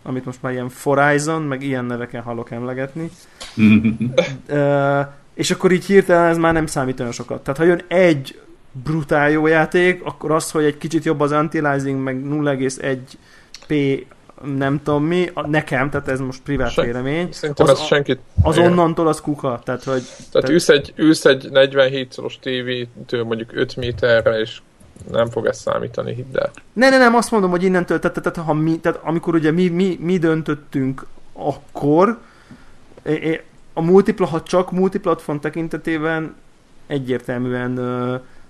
amit 0.03 0.25
most 0.25 0.41
már 0.41 0.51
ilyen 0.51 0.69
Horizon, 0.83 1.41
meg 1.41 1.63
ilyen 1.63 1.85
neveken 1.85 2.21
hallok 2.21 2.51
emlegetni. 2.51 3.09
uh, 4.49 5.07
és 5.33 5.51
akkor 5.51 5.71
így 5.71 5.85
hirtelen 5.85 6.29
ez 6.29 6.37
már 6.37 6.53
nem 6.53 6.65
számít 6.65 6.99
olyan 6.99 7.11
sokat. 7.11 7.43
Tehát 7.43 7.59
ha 7.59 7.65
jön 7.65 7.81
egy 7.87 8.39
brutál 8.71 9.29
jó 9.29 9.47
játék, 9.47 10.03
akkor 10.03 10.31
az, 10.31 10.51
hogy 10.51 10.63
egy 10.63 10.77
kicsit 10.77 11.03
jobb 11.03 11.19
az 11.19 11.31
anti-aliasing, 11.31 12.03
meg 12.03 12.21
0,1 12.23 12.97
p 13.67 13.73
nem 14.57 14.81
tudom 14.83 15.03
mi, 15.03 15.31
nekem, 15.47 15.89
tehát 15.89 16.07
ez 16.07 16.19
most 16.19 16.41
privát 16.41 16.71
Sen, 16.71 16.85
vélemény. 16.85 17.31
Szerintem 17.31 17.65
az, 17.65 17.71
ez 17.71 17.85
senkit... 17.85 18.19
Az 18.41 18.57
igen. 18.57 18.71
onnantól 18.71 19.07
az 19.07 19.21
kuka, 19.21 19.61
tehát 19.63 19.83
hogy... 19.83 20.01
Tehát, 20.01 20.31
tehát 20.31 20.49
ülsz, 20.49 20.69
egy, 20.69 20.93
ülsz 20.95 21.25
egy 21.25 21.49
47 21.51 22.11
szoros 22.11 22.39
tévétől 22.39 23.23
mondjuk 23.23 23.49
5 23.53 23.75
méterre, 23.75 24.39
és 24.39 24.61
nem 25.11 25.29
fog 25.29 25.45
ezt 25.45 25.61
számítani, 25.61 26.13
hidd 26.13 26.37
el. 26.37 26.51
Ne, 26.73 26.89
ne, 26.89 26.97
nem, 26.97 27.15
azt 27.15 27.31
mondom, 27.31 27.49
hogy 27.49 27.63
innentől, 27.63 27.99
tehát, 27.99 28.21
tehát, 28.21 28.47
ha 28.49 28.53
mi, 28.53 28.79
tehát 28.79 28.99
amikor 29.03 29.35
ugye 29.35 29.51
mi, 29.51 29.67
mi, 29.67 29.97
mi 30.01 30.17
döntöttünk 30.17 31.05
akkor, 31.33 32.17
a 33.73 33.81
multipla, 33.81 34.25
ha 34.25 34.43
csak 34.43 34.71
multiplatform 34.71 35.37
tekintetében 35.37 36.35
egyértelműen 36.87 37.79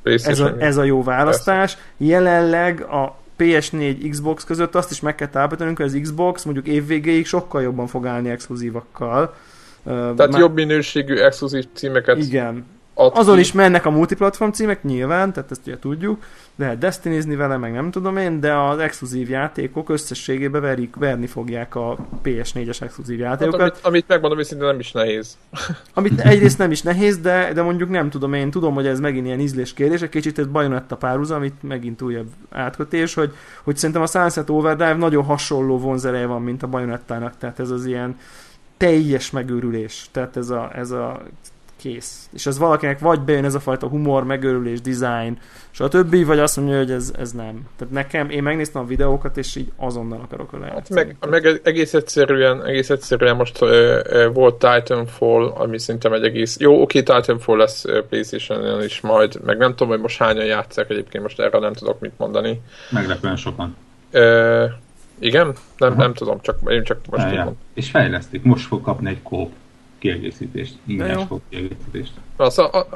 ez 0.10 0.39
a, 0.39 0.56
ez 0.58 0.78
a 0.78 0.84
jó 0.84 1.04
választás. 1.04 1.74
Persze. 1.76 1.91
Jelenleg 1.98 2.82
a 2.82 3.17
PS4, 3.39 4.08
Xbox 4.10 4.43
között 4.43 4.76
azt 4.76 4.91
is 4.91 5.00
meg 5.00 5.15
kell 5.15 5.28
tápítanunk, 5.28 5.78
hogy 5.78 5.86
az 5.86 6.00
Xbox 6.02 6.43
mondjuk 6.43 6.67
évvégéig 6.67 7.26
sokkal 7.26 7.62
jobban 7.62 7.88
fog 7.88 8.06
állni 8.06 8.30
exkluzívakkal. 8.30 9.36
Tehát 9.84 10.30
Már... 10.32 10.39
jobb 10.39 10.54
minőségű 10.54 11.15
exkluzív 11.15 11.65
címeket 11.74 12.17
Igen. 12.17 12.65
Ad 12.99 13.17
Azon 13.17 13.35
ki. 13.35 13.41
is 13.41 13.51
mennek 13.51 13.85
a 13.85 13.89
multiplatform 13.89 14.51
címek, 14.51 14.83
nyilván, 14.83 15.33
tehát 15.33 15.51
ezt 15.51 15.62
ugye 15.65 15.79
tudjuk, 15.79 16.23
lehet 16.55 16.77
destinizni 16.77 17.35
vele, 17.35 17.57
meg 17.57 17.71
nem 17.71 17.91
tudom 17.91 18.17
én, 18.17 18.39
de 18.39 18.53
az 18.53 18.77
exkluzív 18.77 19.29
játékok 19.29 19.89
összességében 19.89 20.62
verik, 20.62 20.95
verni 20.95 21.27
fogják 21.27 21.75
a 21.75 21.97
PS4-es 22.23 22.81
exkluzív 22.81 23.19
hát, 23.19 23.27
játékokat. 23.29 23.59
Hát, 23.59 23.69
amit, 23.69 23.85
amit 23.85 24.07
megmondom, 24.07 24.43
szinte 24.43 24.65
nem 24.65 24.79
is 24.79 24.91
nehéz. 24.91 25.38
Amit 25.93 26.19
egyrészt 26.19 26.57
nem 26.57 26.71
is 26.71 26.81
nehéz, 26.81 27.17
de, 27.17 27.53
de 27.53 27.62
mondjuk 27.62 27.89
nem 27.89 28.09
tudom, 28.09 28.33
én 28.33 28.51
tudom, 28.51 28.73
hogy 28.73 28.88
ez 28.88 28.99
megint 28.99 29.25
ilyen 29.25 29.39
ízlés 29.39 29.73
kérdés, 29.73 30.01
egy 30.01 30.09
kicsit 30.09 30.39
ez 30.39 30.47
Bayonetta 30.47 30.95
párhuzam, 30.95 31.38
amit 31.38 31.63
megint 31.63 32.01
újabb 32.01 32.27
átkötés, 32.49 33.13
hogy, 33.13 33.33
hogy 33.63 33.77
szerintem 33.77 34.01
a 34.03 34.07
Sunset 34.07 34.49
Overdrive 34.49 34.93
nagyon 34.93 35.23
hasonló 35.23 35.77
vonzereje 35.77 36.25
van, 36.25 36.41
mint 36.41 36.63
a 36.63 36.67
Bayonettának, 36.67 37.38
tehát 37.38 37.59
ez 37.59 37.69
az 37.69 37.85
ilyen 37.85 38.17
teljes 38.77 39.31
megőrülés. 39.31 40.07
Tehát 40.12 40.38
ez 40.38 40.49
a, 40.49 40.71
ez 40.75 40.91
a 40.91 41.21
kész. 41.81 42.29
És 42.33 42.45
ez 42.45 42.57
valakinek 42.57 42.99
vagy 42.99 43.21
bejön 43.21 43.45
ez 43.45 43.55
a 43.55 43.59
fajta 43.59 43.87
humor, 43.87 44.23
megőrülés, 44.23 44.81
design, 44.81 45.39
és 45.71 45.79
a 45.79 45.87
többi, 45.87 46.23
vagy 46.23 46.39
azt 46.39 46.57
mondja, 46.57 46.77
hogy 46.77 46.91
ez, 46.91 47.13
ez 47.19 47.31
nem. 47.31 47.67
Tehát 47.77 47.93
nekem, 47.93 48.29
én 48.29 48.43
megnéztem 48.43 48.81
a 48.81 48.85
videókat, 48.85 49.37
és 49.37 49.55
így 49.55 49.71
azonnal 49.75 50.21
akarok 50.21 50.51
vele 50.51 50.65
hát 50.65 50.89
meg, 50.89 51.15
meg, 51.29 51.61
egész 51.63 51.93
egyszerűen, 51.93 52.65
egész 52.65 52.89
egyszerűen 52.89 53.35
most 53.35 53.61
uh, 53.61 53.69
uh, 53.69 54.33
volt 54.33 54.55
Titanfall, 54.55 55.47
ami 55.47 55.79
szerintem 55.79 56.13
egy 56.13 56.23
egész, 56.23 56.59
jó, 56.59 56.81
oké, 56.81 56.99
okay, 56.99 57.15
Titanfall 57.15 57.57
lesz 57.57 57.85
playstation 58.09 58.83
is 58.83 59.01
majd, 59.01 59.39
meg 59.45 59.57
nem 59.57 59.69
tudom, 59.69 59.87
hogy 59.87 60.01
most 60.01 60.17
hányan 60.17 60.45
játszák 60.45 60.89
egyébként, 60.89 61.23
most 61.23 61.39
erre 61.39 61.59
nem 61.59 61.73
tudok 61.73 61.99
mit 61.99 62.13
mondani. 62.17 62.61
Meglepően 62.89 63.35
sokan. 63.35 63.75
Uh, 64.13 64.71
igen? 65.19 65.53
Nem, 65.77 65.95
nem 65.95 66.13
tudom, 66.13 66.41
csak 66.41 66.57
én 66.67 66.83
csak 66.83 66.99
most 67.09 67.31
ja. 67.31 67.53
És 67.73 67.89
fejlesztik, 67.89 68.43
most 68.43 68.67
fog 68.67 68.81
kapni 68.81 69.09
egy 69.09 69.21
kóp 69.21 69.51
kiegészítést, 69.99 70.73
ingyenes 70.85 71.23
fog 71.27 71.41
kiegészítést. 71.49 72.12
Az 72.35 72.59
a, 72.59 72.73
a, 72.73 72.88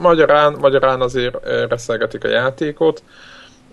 magyarán, 0.00 0.56
magyarán 0.60 1.00
azért 1.00 1.36
reszelgetik 1.68 2.24
a 2.24 2.28
játékot, 2.28 3.02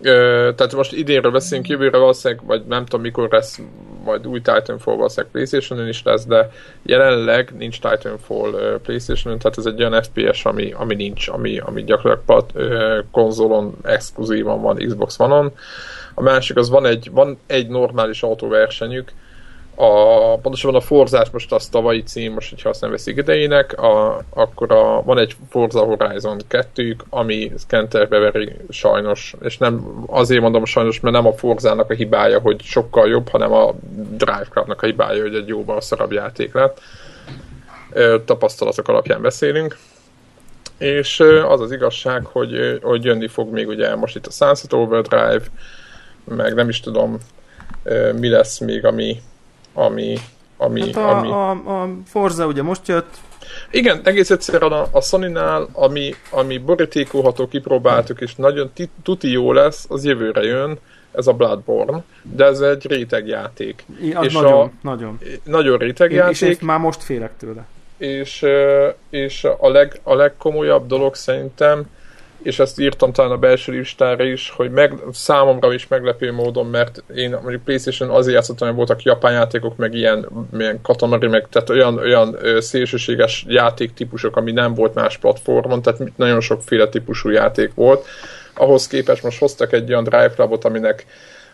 Ö, 0.01 0.49
tehát 0.55 0.75
most 0.75 0.93
idénről 0.93 1.31
beszélünk, 1.31 1.67
jövőre 1.67 1.97
valószínűleg, 1.97 2.45
vagy 2.45 2.65
nem 2.65 2.85
tudom 2.85 3.01
mikor 3.01 3.29
lesz, 3.31 3.61
majd 4.03 4.27
új 4.27 4.41
Titanfall 4.41 4.95
valószínűleg 4.95 5.31
Playstation-on 5.31 5.87
is 5.87 6.03
lesz, 6.03 6.25
de 6.25 6.51
jelenleg 6.83 7.53
nincs 7.57 7.79
Titanfall 7.79 8.53
uh, 8.53 8.75
Playstation-on, 8.81 9.39
tehát 9.39 9.57
ez 9.57 9.65
egy 9.65 9.83
olyan 9.83 10.03
FPS, 10.03 10.45
ami, 10.45 10.71
ami 10.71 10.95
nincs, 10.95 11.27
ami, 11.27 11.59
ami 11.59 11.83
gyakorlatilag 11.83 12.25
pat, 12.25 12.51
uh, 12.55 13.05
konzolon 13.11 13.77
exkluzívan 13.83 14.61
van, 14.61 14.75
Xbox 14.75 15.19
One-on. 15.19 15.51
A 16.13 16.21
másik 16.21 16.57
az 16.57 16.69
van 16.69 16.85
egy, 16.85 17.09
van 17.11 17.37
egy 17.47 17.67
normális 17.67 18.23
autóversenyük, 18.23 19.11
a, 19.81 20.37
pontosabban 20.37 20.75
a 20.75 20.81
Forzás 20.81 21.29
most 21.29 21.51
az 21.51 21.67
tavalyi 21.67 22.03
cím, 22.03 22.33
most 22.33 22.49
hogyha 22.49 22.69
azt 22.69 22.81
nem 22.81 22.91
veszik 22.91 23.17
idejének, 23.17 23.81
a, 23.81 24.21
akkor 24.29 24.71
a, 24.71 25.03
van 25.03 25.17
egy 25.17 25.35
Forza 25.49 25.79
Horizon 25.79 26.39
2 26.47 26.95
ami 27.09 27.51
Canterbe 27.67 28.17
veri 28.17 28.55
sajnos, 28.69 29.35
és 29.41 29.57
nem 29.57 30.03
azért 30.07 30.41
mondom 30.41 30.65
sajnos, 30.65 30.99
mert 30.99 31.15
nem 31.15 31.25
a 31.25 31.33
Forzának 31.33 31.89
a 31.89 31.93
hibája, 31.93 32.39
hogy 32.39 32.61
sokkal 32.61 33.07
jobb, 33.07 33.29
hanem 33.29 33.53
a 33.53 33.73
Drive 34.11 34.47
a 34.53 34.85
hibája, 34.85 35.21
hogy 35.21 35.35
egy 35.35 35.47
jóval 35.47 35.81
szarabb 35.81 36.11
játék 36.11 36.53
lett. 36.53 36.79
Tapasztalatok 38.25 38.87
alapján 38.87 39.21
beszélünk. 39.21 39.77
És 40.77 41.19
az 41.47 41.61
az 41.61 41.71
igazság, 41.71 42.25
hogy, 42.25 42.79
hogy 42.81 43.03
jönni 43.03 43.27
fog 43.27 43.51
még 43.51 43.67
ugye 43.67 43.95
most 43.95 44.15
itt 44.15 44.27
a 44.27 44.31
Sunset 44.31 44.73
Overdrive, 44.73 45.41
meg 46.23 46.53
nem 46.53 46.69
is 46.69 46.79
tudom, 46.79 47.17
mi 48.19 48.29
lesz 48.29 48.59
még, 48.59 48.85
ami, 48.85 49.21
ami... 49.73 50.17
ami, 50.58 50.82
hát 50.82 50.95
a, 50.95 51.17
ami... 51.17 51.27
A, 51.27 51.82
a 51.82 51.89
Forza 52.05 52.45
ugye 52.45 52.63
most 52.63 52.88
jött, 52.88 53.17
igen, 53.71 54.01
egész 54.03 54.29
egyszerűen 54.29 54.71
a, 54.71 54.88
a 54.91 55.01
Sony-nál, 55.01 55.67
ami, 55.71 56.13
ami 56.29 56.58
borítékolható, 56.58 57.47
kipróbáltuk, 57.47 58.21
és 58.21 58.36
nagyon 58.36 58.71
tuti 59.03 59.32
jó 59.32 59.53
lesz, 59.53 59.86
az 59.89 60.05
jövőre 60.05 60.41
jön, 60.41 60.77
ez 61.12 61.27
a 61.27 61.34
Bloodborne, 61.34 62.03
de 62.21 62.45
ez 62.45 62.60
egy 62.60 62.88
rétegjáték. 62.88 63.86
Ja, 64.01 64.19
és 64.21 64.34
nagyon, 64.34 64.53
a, 64.53 64.71
nagyon. 64.82 65.19
Nagyon 65.43 65.77
rétegjáték. 65.77 66.32
És, 66.32 66.41
és 66.41 66.60
már 66.60 66.79
most 66.79 67.03
félek 67.03 67.38
tőle. 67.38 67.65
És, 67.97 68.45
és 69.10 69.43
a, 69.58 69.69
leg, 69.69 69.99
a 70.03 70.15
legkomolyabb 70.15 70.88
dolog 70.88 71.15
szerintem, 71.15 71.86
és 72.41 72.60
ezt 72.60 72.80
írtam 72.80 73.12
talán 73.12 73.32
a 73.32 73.38
belső 73.38 73.71
listára 73.71 74.23
is, 74.23 74.49
hogy 74.49 74.71
meg, 74.71 74.93
számomra 75.12 75.73
is 75.73 75.88
meglepő 75.88 76.32
módon, 76.32 76.65
mert 76.65 77.04
én 77.15 77.30
mondjuk 77.30 77.63
Playstation 77.63 78.10
azért 78.10 78.36
játszottam, 78.36 78.67
hogy 78.67 78.78
voltak 78.78 79.04
japán 79.04 79.34
játékok, 79.34 79.75
meg 79.75 79.93
ilyen, 79.93 80.28
ilyen 80.58 80.82
katamari, 80.82 81.28
meg 81.28 81.47
tehát 81.49 81.69
olyan, 81.69 81.97
olyan 81.97 82.38
szélsőséges 82.60 83.45
játéktípusok, 83.47 84.36
ami 84.36 84.52
nem 84.52 84.73
volt 84.73 84.93
más 84.93 85.17
platformon, 85.17 85.82
tehát 85.82 86.02
nagyon 86.15 86.41
sokféle 86.41 86.88
típusú 86.88 87.30
játék 87.30 87.73
volt. 87.73 88.06
Ahhoz 88.54 88.88
képest 88.88 89.23
most 89.23 89.39
hoztak 89.39 89.73
egy 89.73 89.89
olyan 89.89 90.04
Drive 90.04 90.32
Clubot, 90.36 90.65
aminek 90.65 91.06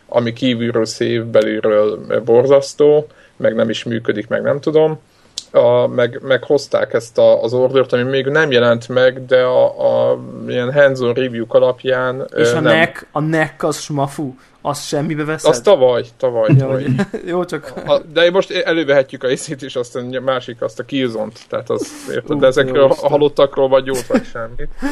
ami 0.06 0.32
kívülről 0.32 0.84
szép, 0.84 1.22
belülről 1.22 2.20
borzasztó, 2.24 3.06
meg 3.36 3.54
nem 3.54 3.70
is 3.70 3.84
működik, 3.84 4.28
meg 4.28 4.42
nem 4.42 4.60
tudom 4.60 5.00
a, 5.50 5.86
meg, 5.86 6.20
meg 6.22 6.44
hozták 6.44 6.92
ezt 6.92 7.18
a, 7.18 7.42
az 7.42 7.52
ordert, 7.52 7.92
ami 7.92 8.02
még 8.02 8.26
nem 8.26 8.50
jelent 8.50 8.88
meg, 8.88 9.24
de 9.26 9.42
a, 9.42 10.10
a 10.10 10.18
ilyen 10.48 10.72
hands-on 10.72 11.14
review 11.14 11.44
alapján 11.48 12.26
És 12.36 12.50
a 12.50 12.60
nem. 12.60 12.76
neck, 12.76 13.06
a 13.12 13.20
neck 13.20 13.62
az 13.62 13.80
smafu, 13.80 14.34
az 14.66 14.84
semmibe 14.84 15.24
veszed? 15.24 15.50
Az 15.50 15.60
tavaly, 15.60 16.04
tavaly. 16.16 16.48
Ja, 16.48 16.56
tavaly. 16.56 16.84
Jó, 17.30 17.44
csak... 17.44 17.72
A, 17.86 17.98
de 17.98 18.30
most 18.30 18.50
elővehetjük 18.50 19.22
a 19.22 19.30
iszét 19.30 19.62
is, 19.62 19.76
azt 19.76 19.96
a 19.96 20.20
másik, 20.24 20.62
azt 20.62 20.78
a 20.78 20.84
killzone 20.84 21.30
tehát 21.48 21.70
az, 21.70 21.92
érted, 22.10 22.38
de 22.38 22.46
ezekről 22.46 22.90
a 23.00 23.08
halottakról 23.08 23.68
vagy 23.68 23.86
jót, 23.86 24.06
vagy 24.06 24.24
semmit. 24.24 24.68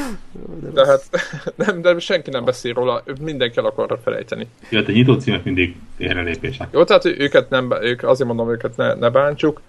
De, 0.61 0.71
de 0.71 0.87
hát 0.87 1.03
nem, 1.67 1.83
de 1.83 1.99
senki 1.99 2.31
nem 2.31 2.45
beszél 2.45 2.73
róla, 2.73 3.03
mindenki 3.21 3.59
el 3.59 3.65
akarra 3.65 3.99
felejteni. 4.05 4.49
Jó, 4.69 4.81
a 4.81 4.91
nyitó 4.91 5.15
címek 5.15 5.45
mindig 5.45 5.77
lépések. 5.99 6.69
Jó, 6.71 6.85
tehát 6.85 7.05
őket 7.05 7.51
nem, 7.51 7.73
ők, 7.81 8.03
azért 8.03 8.29
mondom, 8.29 8.51
őket 8.51 8.77
ne, 8.77 8.95
ne 8.95 9.11
bántsuk 9.11 9.61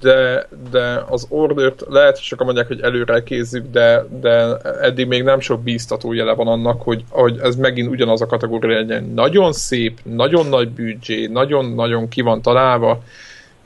de, 0.00 0.48
de 0.70 1.04
az 1.08 1.26
ordert 1.28 1.84
lehet, 1.88 2.14
hogy 2.14 2.24
sokan 2.24 2.46
mondják, 2.46 2.66
hogy 2.66 2.80
előre 2.80 3.22
kézzük, 3.22 3.66
de, 3.70 4.04
de 4.20 4.56
eddig 4.80 5.06
még 5.06 5.22
nem 5.22 5.40
sok 5.40 5.62
bíztató 5.62 6.12
jele 6.12 6.34
van 6.34 6.46
annak, 6.46 6.82
hogy, 6.82 7.04
hogy 7.08 7.38
ez 7.42 7.56
megint 7.56 7.90
ugyanaz 7.90 8.20
a 8.22 8.26
kategória 8.26 8.78
legyen. 8.78 9.12
Nagyon 9.14 9.52
szép, 9.52 9.98
nagyon 10.02 10.46
nagy 10.46 10.68
büdzsé, 10.68 11.26
nagyon-nagyon 11.26 12.08
ki 12.08 12.20
van 12.20 12.42
találva, 12.42 13.02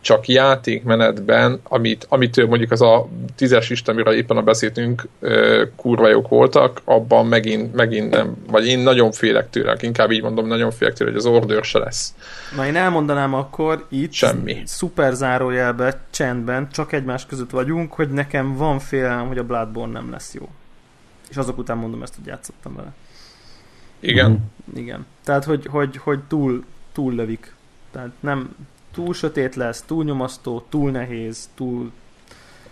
csak 0.07 0.29
játékmenetben, 0.29 1.61
amit, 1.63 2.07
amitől 2.09 2.47
mondjuk 2.47 2.71
az 2.71 2.83
a 2.83 3.09
tízes 3.37 3.69
lista, 3.69 3.93
amiről 3.93 4.15
éppen 4.15 4.37
a 4.37 4.43
beszéltünk, 4.43 5.09
kurva 5.77 6.09
jók 6.09 6.29
voltak, 6.29 6.81
abban 6.85 7.27
megint, 7.27 7.75
megint 7.75 8.11
nem, 8.11 8.37
vagy 8.47 8.67
én 8.67 8.79
nagyon 8.79 9.13
félek 9.13 9.51
tőle, 9.51 9.77
inkább 9.81 10.11
így 10.11 10.23
mondom, 10.23 10.47
nagyon 10.47 10.71
félek 10.71 10.95
tőle, 10.95 11.11
hogy 11.11 11.19
az 11.19 11.27
order 11.27 11.65
se 11.65 11.79
lesz. 11.79 12.15
Na 12.57 12.67
én 12.67 12.77
elmondanám 12.77 13.35
akkor 13.35 13.87
itt 13.89 14.13
Semmi. 14.13 14.63
szuper 14.65 15.13
zárójelbe, 15.13 16.01
csendben, 16.11 16.69
csak 16.71 16.93
egymás 16.93 17.27
között 17.27 17.51
vagyunk, 17.51 17.93
hogy 17.93 18.11
nekem 18.11 18.57
van 18.57 18.79
félelem, 18.79 19.27
hogy 19.27 19.39
a 19.39 19.45
Bloodborne 19.45 19.93
nem 19.93 20.11
lesz 20.11 20.35
jó. 20.35 20.49
És 21.31 21.37
azok 21.37 21.59
után 21.59 21.77
mondom 21.77 22.03
ezt, 22.03 22.15
hogy 22.15 22.27
játszottam 22.27 22.75
vele. 22.77 22.93
Igen. 24.01 24.31
Mm. 24.31 24.77
Igen. 24.77 25.07
Tehát, 25.25 25.45
hogy, 25.45 25.67
hogy, 25.67 25.97
hogy 25.97 26.19
túl, 26.29 26.65
túl 26.93 27.15
lövik. 27.15 27.55
Tehát 27.93 28.11
nem, 28.21 28.57
túl 28.97 29.15
sötét 29.15 29.55
lesz, 29.55 29.83
túl 29.87 30.05
nyomasztó, 30.05 30.65
túl 30.69 30.91
nehéz, 30.91 31.49
túl... 31.55 31.93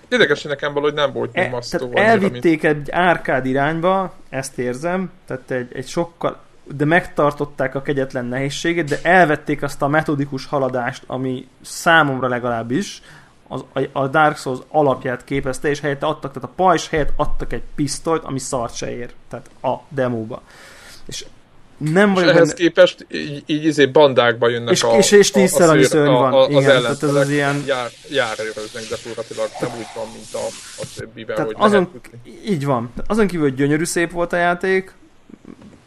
Érdekes, 0.08 0.42
hogy 0.42 0.50
nekem 0.50 0.72
valahogy 0.72 0.94
nem 0.94 1.12
volt 1.12 1.32
nyomasztó. 1.32 1.86
E, 1.86 1.88
tehát 1.88 2.08
elvitték 2.08 2.62
mint... 2.62 2.74
egy 2.74 2.90
árkád 2.90 3.46
irányba, 3.46 4.14
ezt 4.28 4.58
érzem, 4.58 5.10
tehát 5.26 5.50
egy, 5.50 5.68
egy 5.72 5.86
sokkal 5.86 6.42
de 6.76 6.84
megtartották 6.84 7.74
a 7.74 7.82
kegyetlen 7.82 8.24
nehézséget, 8.24 8.88
de 8.88 8.98
elvették 9.02 9.62
azt 9.62 9.82
a 9.82 9.88
metodikus 9.88 10.46
haladást, 10.46 11.04
ami 11.06 11.48
számomra 11.62 12.28
legalábbis 12.28 13.02
az, 13.48 13.64
a, 13.72 13.80
a 13.92 14.08
Dark 14.08 14.36
Souls 14.36 14.58
alapját 14.68 15.24
képezte, 15.24 15.68
és 15.68 15.80
helyette 15.80 16.06
adtak, 16.06 16.32
tehát 16.32 16.48
a 16.48 16.52
pajzs 16.56 16.88
helyett 16.88 17.12
adtak 17.16 17.52
egy 17.52 17.62
pisztolyt, 17.74 18.24
ami 18.24 18.38
szart 18.38 18.74
se 18.74 18.96
ér, 18.96 19.12
tehát 19.28 19.50
a 19.62 19.74
demóba. 19.88 20.42
És 21.06 21.26
nem 21.92 22.14
vagyok 22.14 22.28
és 22.30 22.34
ehhez 22.34 22.48
benne... 22.48 22.60
képest 22.60 23.06
így, 23.10 23.42
így 23.46 23.64
izé 23.64 23.86
bandákba 23.86 24.48
jönnek 24.48 24.72
és, 24.72 24.82
a, 24.82 24.96
és, 24.96 25.10
és 25.10 25.30
tízszer 25.30 25.68
annyi 25.68 25.82
szörny 25.82 26.10
van. 26.10 26.32
A, 26.32 26.44
a, 26.44 26.48
igen, 26.48 26.76
az 26.76 26.82
tehát 26.82 27.02
ez 27.02 27.14
az 27.14 27.30
ilyen... 27.30 27.64
Jár, 27.66 27.90
járőröznek 28.10 28.82
gyakorlatilag, 28.88 29.48
nem 29.60 29.70
úgy 29.78 29.86
van, 29.94 30.06
mint 30.12 30.34
a, 30.34 30.46
a 30.82 30.84
többiben, 30.96 31.36
tehát 31.36 31.52
hogy 31.52 31.62
azon, 31.66 31.90
Így 32.46 32.64
van. 32.64 32.92
Azon 33.06 33.26
kívül, 33.26 33.48
hogy 33.48 33.54
gyönyörű 33.54 33.84
szép 33.84 34.10
volt 34.10 34.32
a 34.32 34.36
játék, 34.36 34.94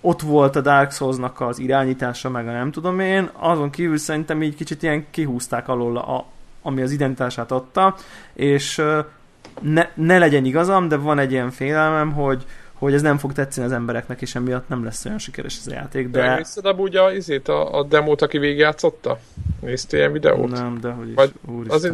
ott 0.01 0.21
volt 0.21 0.55
a 0.55 0.61
Dark 0.61 0.91
Souls-nak 0.91 1.41
az 1.41 1.59
irányítása, 1.59 2.29
meg 2.29 2.47
a 2.47 2.51
nem 2.51 2.71
tudom 2.71 2.99
én, 2.99 3.29
azon 3.33 3.69
kívül 3.69 3.97
szerintem 3.97 4.43
így 4.43 4.55
kicsit 4.55 4.83
ilyen 4.83 5.05
kihúzták 5.11 5.67
alól, 5.67 5.97
a, 5.97 6.25
ami 6.61 6.81
az 6.81 6.91
identitását 6.91 7.51
adta, 7.51 7.95
és 8.33 8.81
ne, 9.61 9.89
ne 9.93 10.17
legyen 10.17 10.45
igazam, 10.45 10.87
de 10.87 10.95
van 10.95 11.19
egy 11.19 11.31
ilyen 11.31 11.51
félelmem, 11.51 12.11
hogy, 12.11 12.45
hogy 12.77 12.93
ez 12.93 13.01
nem 13.01 13.17
fog 13.17 13.33
tetszeni 13.33 13.65
az 13.65 13.71
embereknek, 13.71 14.21
és 14.21 14.35
emiatt 14.35 14.67
nem 14.67 14.83
lesz 14.83 15.05
olyan 15.05 15.17
sikeres 15.17 15.57
ez 15.59 15.67
a 15.67 15.73
játék, 15.73 16.09
de... 16.09 16.27
Megnézted 16.27 16.65
amúgy 16.65 16.95
a, 16.95 17.11
izét, 17.11 17.47
a, 17.47 17.77
a 17.77 17.83
demót, 17.83 18.21
aki 18.21 18.37
végigjátszotta? 18.37 19.19
Néztél 19.59 19.99
ilyen 19.99 20.11
videót? 20.11 20.51
Nem, 20.51 20.77
de 20.81 20.91
hogy 20.91 21.07
is. 21.09 21.15
Vagy 21.15 21.33
azért, 21.67 21.93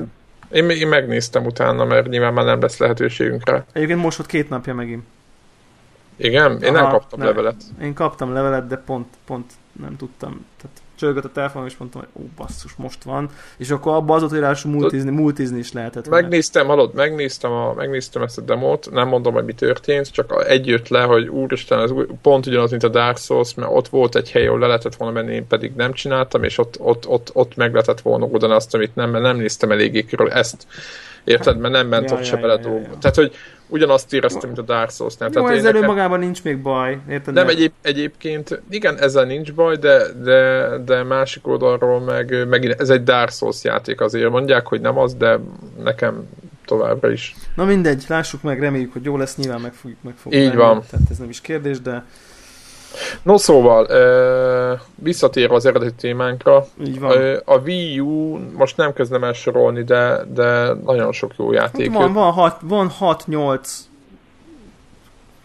Én, 0.52 0.70
én 0.70 0.88
megnéztem 0.88 1.46
utána, 1.46 1.86
mert 1.86 2.08
nyilván 2.08 2.34
már 2.34 2.46
nem 2.46 2.62
lesz 2.62 2.78
lehetőségünk 2.78 3.50
rá. 3.50 3.66
Egyébként 3.72 4.02
most 4.02 4.20
ott 4.20 4.26
két 4.26 4.50
napja 4.50 4.74
megint. 4.74 5.04
Igen? 6.16 6.62
Én 6.62 6.76
Aha, 6.76 6.82
nem 6.82 6.92
kaptam 6.92 7.20
nem. 7.20 7.28
levelet. 7.28 7.64
Én 7.82 7.94
kaptam 7.94 8.34
levelet, 8.34 8.68
de 8.68 8.78
pont, 8.78 9.08
pont 9.26 9.52
nem 9.72 9.96
tudtam. 9.98 10.46
Tehát 10.62 10.82
csörgött 11.04 11.26
a 11.26 11.32
telefonom, 11.32 11.68
és 11.68 11.78
mondtam, 11.78 12.02
hogy 12.02 12.24
ó, 12.24 12.26
basszus, 12.36 12.74
most 12.76 13.04
van. 13.04 13.30
És 13.58 13.70
akkor 13.70 13.94
abban 13.94 14.24
az 14.24 14.32
hogy 14.32 14.72
multizni, 14.72 15.12
multizni 15.12 15.58
is 15.58 15.72
lehetett. 15.72 16.10
Megnéztem, 16.10 16.68
hallod, 16.68 16.94
megnéztem, 16.94 17.52
a, 17.52 17.74
megnéztem 17.74 18.22
ezt 18.22 18.38
a 18.38 18.42
demót, 18.42 18.92
nem 18.92 19.08
mondom, 19.08 19.34
hogy 19.34 19.46
mi 19.46 19.54
történt, 19.54 20.12
csak 20.12 20.46
egy 20.48 20.68
jött 20.68 20.88
le, 20.88 21.02
hogy 21.02 21.28
úristen, 21.28 21.80
ez 21.80 21.92
pont 22.22 22.46
ugyanaz, 22.46 22.70
mint 22.70 22.84
a 22.84 22.90
Dark 22.90 23.18
Souls, 23.18 23.54
mert 23.54 23.72
ott 23.72 23.88
volt 23.88 24.16
egy 24.16 24.32
hely, 24.32 24.48
ahol 24.48 24.60
le 24.60 24.68
lehetett 24.68 24.96
volna 24.96 25.14
menni, 25.14 25.34
én 25.34 25.48
pedig 25.48 25.74
nem 25.76 25.94
csináltam, 25.94 26.44
és 26.44 26.58
ott, 26.58 26.76
ott, 26.80 27.08
ott, 27.08 27.30
ott 27.34 27.56
meg 27.56 27.72
lehetett 27.72 28.02
volna 28.02 28.26
oldani 28.26 28.54
azt, 28.54 28.74
amit 28.74 28.96
nem, 28.96 29.10
mert 29.10 29.24
nem 29.24 29.38
néztem 29.38 29.72
eléggé 29.72 30.04
körül 30.04 30.32
ezt. 30.32 30.68
Érted? 31.24 31.58
Mert 31.58 31.74
nem 31.74 31.88
ment 31.88 32.10
ja, 32.10 32.16
ott 32.16 32.22
ja, 32.22 32.26
se 32.26 32.36
bele 32.36 32.60
ja, 32.64 32.74
ja. 32.74 32.98
Tehát, 33.00 33.16
hogy 33.16 33.36
ugyanazt 33.68 34.14
éreztem, 34.14 34.50
mint 34.50 34.58
a 34.58 34.62
Dark 34.62 34.92
Souls-nál. 34.92 35.30
Jó, 35.34 35.42
Tehát 35.42 35.58
ezzel 35.58 35.72
nekem... 35.72 35.88
magában 35.88 36.20
nincs 36.20 36.44
még 36.44 36.62
baj, 36.62 37.00
érted? 37.10 37.34
Nem, 37.34 37.48
egyéb, 37.48 37.72
egyébként, 37.82 38.62
igen, 38.70 39.00
ezzel 39.00 39.26
nincs 39.26 39.54
baj, 39.54 39.76
de, 39.76 40.04
de, 40.24 40.68
de 40.86 41.04
másik 41.04 41.48
oldalról 41.48 42.00
meg, 42.00 42.48
meg 42.48 42.66
ez 42.66 42.90
egy 42.90 43.04
Dark 43.04 43.32
Souls 43.32 43.64
játék 43.64 44.02
azért. 44.02 44.30
Mondják, 44.30 44.68
hogy 44.68 44.82
nem 44.82 44.98
az, 44.98 45.16
de 45.16 45.40
nekem 45.84 46.30
továbbra 46.66 47.12
is. 47.12 47.36
Na 47.56 47.66
mindegy, 47.66 48.04
lássuk 48.08 48.42
meg, 48.42 48.60
reméljük, 48.60 48.94
hogy 48.94 49.04
jó 49.04 49.18
lesz, 49.18 49.36
nyilván 49.36 49.62
meg 49.62 49.74
fogjuk, 49.74 50.00
meg 50.04 50.14
fogjuk 50.16 50.44
Így 50.44 50.56
van. 50.56 50.84
Tehát 50.90 51.10
ez 51.10 51.18
nem 51.18 51.30
is 51.30 51.42
kérdés, 51.42 51.82
de 51.82 52.06
No 53.22 53.38
szóval, 53.38 53.88
visszatérve 54.96 55.56
az 55.56 55.66
eredeti 55.66 55.96
témánkra, 55.96 56.66
Így 56.86 57.00
van. 57.00 57.42
A 57.46 57.58
Wii 57.58 58.00
U, 58.00 58.40
most 58.58 58.78
nem 58.78 58.94
kezdem 58.94 59.24
el 59.24 59.34
sorolni, 59.34 59.84
de, 59.84 60.26
de 60.34 60.74
nagyon 60.74 61.12
sok 61.12 61.32
jó 61.38 61.52
játék. 61.52 61.92
Hát 61.92 62.02
van, 62.02 62.14
van, 62.14 62.32
hat, 62.32 62.58
van 62.62 62.92
6-8 63.00 63.60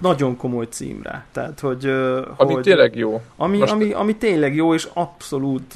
nagyon 0.01 0.37
komoly 0.37 0.67
címre. 0.71 1.27
Tehát, 1.33 1.61
hogy, 1.61 1.87
ami 2.37 2.53
hogy, 2.53 2.63
tényleg 2.63 2.97
jó. 2.97 3.21
Ami, 3.37 3.59
most... 3.59 3.73
ami, 3.73 3.93
ami 3.93 4.17
tényleg 4.17 4.55
jó, 4.55 4.75
és 4.75 4.89
abszolút 4.93 5.75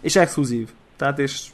és 0.00 0.16
exkluzív. 0.16 0.68
Tehát, 0.96 1.18
és 1.18 1.46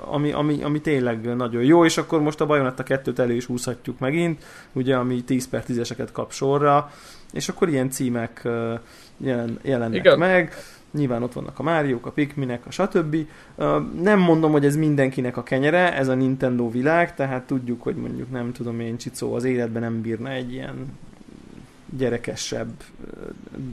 ami, 0.00 0.32
ami, 0.32 0.62
ami 0.62 0.80
tényleg 0.80 1.36
nagyon 1.36 1.62
jó, 1.62 1.84
és 1.84 1.96
akkor 1.96 2.20
most 2.20 2.40
a 2.40 2.46
Bayonetta 2.46 2.82
2-t 2.86 3.18
elő 3.18 3.34
is 3.34 3.44
húzhatjuk 3.44 3.98
megint, 3.98 4.44
ugye, 4.72 4.96
ami 4.96 5.22
10 5.22 5.48
per 5.48 5.64
10-eseket 5.68 6.08
kap 6.12 6.32
sorra, 6.32 6.90
és 7.34 7.48
akkor 7.48 7.68
ilyen 7.68 7.90
címek 7.90 8.40
jelen, 9.16 9.58
jelennek 9.62 9.98
Igen. 9.98 10.18
meg. 10.18 10.52
Nyilván 10.90 11.22
ott 11.22 11.32
vannak 11.32 11.58
a 11.58 11.62
Máriók, 11.62 12.06
a 12.06 12.10
Pikminek, 12.10 12.66
a 12.66 12.70
stb. 12.70 13.16
Nem 14.02 14.18
mondom, 14.18 14.52
hogy 14.52 14.64
ez 14.64 14.76
mindenkinek 14.76 15.36
a 15.36 15.42
kenyere, 15.42 15.94
ez 15.94 16.08
a 16.08 16.14
Nintendo 16.14 16.70
világ, 16.70 17.14
tehát 17.14 17.46
tudjuk, 17.46 17.82
hogy 17.82 17.94
mondjuk 17.96 18.30
nem 18.30 18.52
tudom 18.52 18.80
én, 18.80 18.96
Csicó 18.96 19.34
az 19.34 19.44
életben 19.44 19.82
nem 19.82 20.00
bírna 20.00 20.30
egy 20.30 20.52
ilyen 20.52 20.98
gyerekesebb 21.96 22.70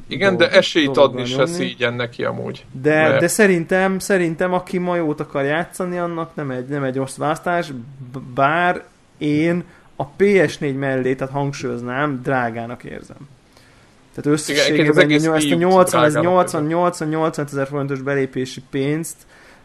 Igen, 0.08 0.38
dolog, 0.38 0.52
de 0.52 0.58
esélyt 0.58 0.98
adni 0.98 1.26
se 1.26 1.46
szígyen 1.46 1.94
neki 1.94 2.24
amúgy. 2.24 2.66
De, 2.82 2.96
mert... 2.96 3.20
de 3.20 3.28
szerintem, 3.28 4.00
szerintem 4.00 4.54
aki 4.54 4.78
ma 4.78 4.96
jót 4.96 5.20
akar 5.20 5.44
játszani, 5.44 5.98
annak 5.98 6.36
nem 6.36 6.52
egy, 6.52 6.68
nem 6.68 6.84
egy 6.84 6.96
rossz 6.96 7.18
választás, 7.18 7.72
bár 8.34 8.84
én 9.18 9.64
a 9.96 10.08
PS4 10.18 10.78
mellé, 10.78 11.16
tehát 11.16 11.34
hangsúlyoznám, 11.34 12.20
drágának 12.24 12.84
érzem. 12.84 13.28
Tehát 14.14 14.40
összességében 14.40 15.12
ezt 15.12 15.52
a 15.52 15.56
80, 15.56 16.12
80, 16.22 16.64
80, 16.66 17.08
80 17.08 17.46
ezer 17.46 17.68
forintos 17.68 18.02
belépési 18.02 18.62
pénzt, 18.70 19.16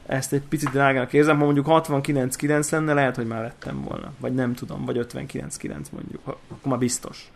ezt 0.07 0.33
egy 0.33 0.43
picit 0.49 0.71
drágának 0.71 1.13
érzem, 1.13 1.39
ha 1.39 1.45
mondjuk 1.45 1.67
69-9 1.69 2.71
lenne, 2.71 2.95
lehet, 2.95 3.17
hogy 3.17 3.27
már 3.27 3.43
vettem 3.43 3.83
volna. 3.83 4.13
Vagy 4.21 4.35
nem 4.35 4.55
tudom, 4.55 4.85
vagy 4.85 5.07
59-9 5.13 5.91
mondjuk, 5.91 6.21
akkor 6.25 6.39
már 6.63 6.79
biztos. 6.79 7.31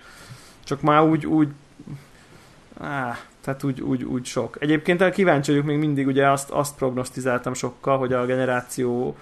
Csak 0.64 0.80
már 0.80 1.02
úgy, 1.02 1.26
úgy 1.26 1.48
áh, 2.78 3.16
tehát 3.40 3.62
úgy, 3.62 3.80
úgy, 3.80 4.02
úgy 4.02 4.24
sok. 4.24 4.56
Egyébként 4.60 5.10
kíváncsi 5.10 5.50
vagyok 5.50 5.66
még 5.66 5.78
mindig, 5.78 6.06
ugye 6.06 6.30
azt, 6.30 6.50
azt 6.50 6.76
prognosztizáltam 6.76 7.54
sokkal, 7.54 7.98
hogy 7.98 8.12
a 8.12 8.26
generáció 8.26 9.16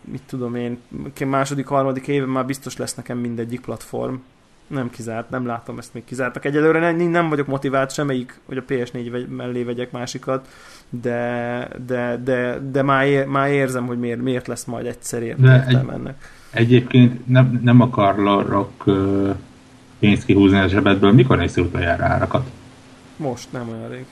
mit 0.00 0.22
tudom 0.26 0.54
én, 0.54 0.80
második, 1.26 1.66
harmadik 1.66 2.08
éve 2.08 2.26
már 2.26 2.46
biztos 2.46 2.76
lesz 2.76 2.94
nekem 2.94 3.18
mindegyik 3.18 3.60
platform, 3.60 4.14
nem 4.70 4.90
kizárt, 4.90 5.30
nem 5.30 5.46
látom 5.46 5.78
ezt 5.78 5.94
még 5.94 6.04
kizártak. 6.04 6.44
Egyelőre 6.44 6.78
nem, 6.78 6.96
nem 7.08 7.28
vagyok 7.28 7.46
motivált 7.46 7.92
semmelyik, 7.92 8.40
hogy 8.46 8.56
a 8.56 8.64
PS4 8.68 9.28
mellé 9.28 9.62
vegyek 9.62 9.90
másikat, 9.90 10.48
de, 10.88 11.68
de, 11.86 12.20
de, 12.24 12.58
de 12.70 12.82
már, 12.82 13.06
ér, 13.06 13.26
már 13.26 13.50
érzem, 13.50 13.86
hogy 13.86 13.98
miért, 13.98 14.20
miért 14.22 14.46
lesz 14.46 14.64
majd 14.64 14.86
egyszer 14.86 15.22
értelme 15.22 15.66
egy, 15.66 15.88
ennek. 15.94 16.30
Egyébként 16.50 17.28
nem, 17.28 17.60
nem 17.62 17.80
akarok 17.80 18.86
uh, 18.86 19.34
pénzt 19.98 20.24
kihúzni 20.24 20.58
a 20.58 20.68
zsebedből. 20.68 21.12
Mikor 21.12 21.36
nézsz 21.36 21.56
utoljára 21.56 22.04
árakat? 22.04 22.50
Most, 23.16 23.52
nem 23.52 23.68
olyan 23.68 23.88
rég. 23.88 24.04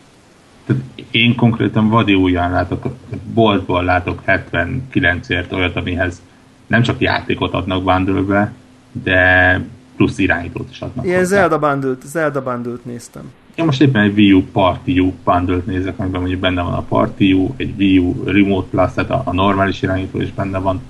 Tehát 0.67 0.83
én 1.11 1.35
konkrétan 1.35 1.89
vadi 1.89 2.15
újján 2.15 2.51
látok, 2.51 2.87
boltból 3.35 3.85
látok 3.85 4.23
79-ért 4.27 5.53
olyat, 5.53 5.77
amihez 5.77 6.23
nem 6.67 6.83
csak 6.83 7.01
játékot 7.01 7.53
adnak 7.53 7.83
bundle 7.83 8.53
de 8.93 9.61
plusz 9.99 10.19
irányítót 10.19 10.71
is 10.71 10.81
adnak. 10.81 11.05
Ilyen 11.05 11.25
Zelda 11.25 11.59
bundle 11.59 11.97
Zelda 12.05 12.43
bundle 12.43 12.77
néztem. 12.83 13.23
Én 13.55 13.65
most 13.65 13.81
éppen 13.81 14.03
egy 14.03 14.17
Wii 14.17 14.33
U 14.33 14.43
Party 14.53 14.99
U 14.99 15.13
bundle 15.25 15.61
nézek, 15.65 15.99
amiben 15.99 16.21
mondjuk 16.21 16.41
benne 16.41 16.63
van 16.63 16.73
a 16.73 16.81
Party 16.81 17.33
U, 17.33 17.55
egy 17.57 17.75
Wii 17.79 17.99
U 17.99 18.25
Remote 18.25 18.69
Plus, 18.71 18.93
tehát 18.95 19.11
a, 19.11 19.23
a 19.25 19.33
normális 19.33 19.83
irányító 19.83 20.21
is 20.21 20.33
benne 20.33 20.59
van, 20.59 20.81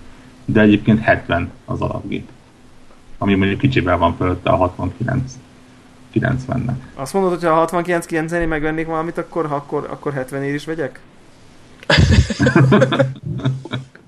de 0.45 0.61
egyébként 0.61 1.01
70 1.01 1.51
az 1.65 1.81
alapgép. 1.81 2.29
Ami 3.19 3.35
mondjuk 3.35 3.59
kicsivel 3.61 3.99
van 3.99 4.17
fölötte 4.17 4.51
a 4.51 4.57
69 4.57 5.23
90-nek. 6.15 6.75
Azt 6.95 7.13
mondod, 7.13 7.31
hogy 7.31 7.45
ha 7.45 7.55
69 7.55 8.07
90 8.07 8.49
megvennék 8.49 8.87
valamit, 8.87 9.19
akkor, 9.19 9.47
akkor, 9.51 9.89
akkor 9.91 10.13
70 10.13 10.43
ér 10.43 10.55
is 10.55 10.65
vegyek? 10.65 11.01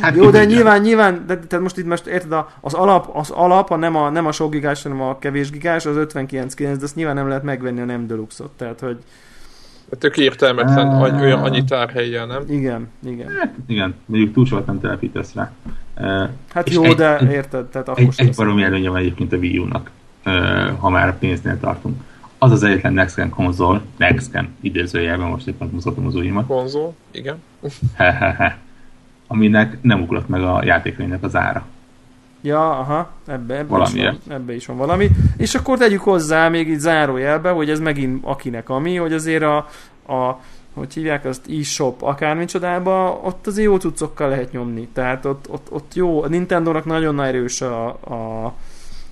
Hát 0.00 0.16
Jó, 0.16 0.30
de 0.30 0.44
nyilván, 0.44 0.80
nyilván, 0.80 1.24
de, 1.26 1.38
tehát 1.38 1.64
most 1.64 1.78
itt 1.78 1.86
most 1.86 2.06
érted, 2.06 2.44
az 2.60 2.74
alap, 2.74 3.16
az 3.16 3.30
alap 3.30 3.70
a 3.70 3.76
nem, 3.76 3.96
a 3.96 4.10
nem 4.10 4.26
a 4.26 4.32
sok 4.32 4.50
gigás, 4.50 4.82
hanem 4.82 5.00
a 5.00 5.18
kevés 5.18 5.50
gigás, 5.50 5.86
az 5.86 5.96
59.9, 5.98 6.56
de 6.58 6.74
azt 6.82 6.94
nyilván 6.94 7.14
nem 7.14 7.28
lehet 7.28 7.42
megvenni 7.42 7.80
a 7.80 7.84
nem 7.84 8.06
deluxe 8.06 8.44
tehát 8.56 8.80
hogy... 8.80 8.98
Tök 9.98 10.16
értelmetlen, 10.16 10.88
ah. 10.88 11.20
olyan 11.20 11.42
annyi 11.42 11.64
tárhelyen, 11.64 12.26
nem? 12.26 12.42
Igen, 12.48 12.88
igen. 13.06 13.28
Hát, 13.28 13.54
igen, 13.66 13.94
mondjuk 14.06 14.32
túl 14.32 14.46
sokat 14.46 14.66
nem 14.66 14.80
telepítesz 14.80 15.34
rá. 15.34 15.52
Hát 16.54 16.70
jó, 16.70 16.84
egy, 16.84 16.94
de 16.94 17.20
érted, 17.30 17.64
tehát 17.64 17.88
akkor 17.88 18.02
Egy, 18.02 18.14
egy 18.16 18.34
baromi 18.36 18.62
előnye 18.62 18.88
van 18.88 18.98
egyébként 18.98 19.32
a 19.32 19.36
Wii 19.36 19.58
U-nak, 19.58 19.90
uh, 20.26 20.32
ha 20.78 20.88
már 20.88 21.08
a 21.08 21.16
pénznél 21.18 21.60
tartunk. 21.60 22.02
Az 22.38 22.50
az 22.50 22.62
egyetlen 22.62 22.92
Next 22.92 23.16
Gen 23.16 23.30
konzol, 23.30 23.82
Next 23.96 24.32
Gen 24.32 24.48
idézőjelben 24.60 25.28
most 25.28 25.46
éppen 25.46 25.68
mutatom 25.72 26.06
az 26.06 26.14
ujjamat. 26.14 26.46
Konzol, 26.46 26.94
igen. 27.10 27.42
Aminek 29.34 29.78
nem 29.82 30.02
ugrott 30.02 30.28
meg 30.28 30.42
a 30.42 30.64
játékkönyvnek 30.64 31.22
az 31.22 31.36
ára. 31.36 31.66
Ja, 32.40 32.78
aha, 32.78 33.10
ebbe, 33.26 33.56
ebbe, 33.56 33.82
is 33.82 33.92
van, 33.92 34.18
ebbe 34.28 34.54
is 34.54 34.66
van 34.66 34.76
valami. 34.76 35.10
És 35.36 35.54
akkor 35.54 35.78
tegyük 35.78 36.00
hozzá 36.00 36.48
még 36.48 36.68
így 36.68 36.78
zárójelbe, 36.78 37.50
hogy 37.50 37.70
ez 37.70 37.80
megint 37.80 38.24
akinek 38.24 38.68
ami, 38.68 38.96
hogy 38.96 39.12
azért 39.12 39.42
a, 39.42 39.56
a 40.14 40.40
hogy 40.74 40.94
hívják 40.94 41.24
azt, 41.24 41.48
e-shop 41.60 42.02
akármicsodába, 42.02 43.20
ott 43.24 43.46
azért 43.46 43.66
jó 43.66 43.76
cuccokkal 43.76 44.28
lehet 44.28 44.52
nyomni. 44.52 44.88
Tehát 44.92 45.24
ott, 45.24 45.50
ott, 45.50 45.66
ott 45.70 45.94
jó, 45.94 46.22
a 46.22 46.28
Nintendo-nak 46.28 46.84
nagyon 46.84 47.22
erős 47.22 47.60
a, 47.60 47.86
a 47.88 48.52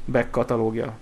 back 0.05 0.31
katalógia. 0.31 0.93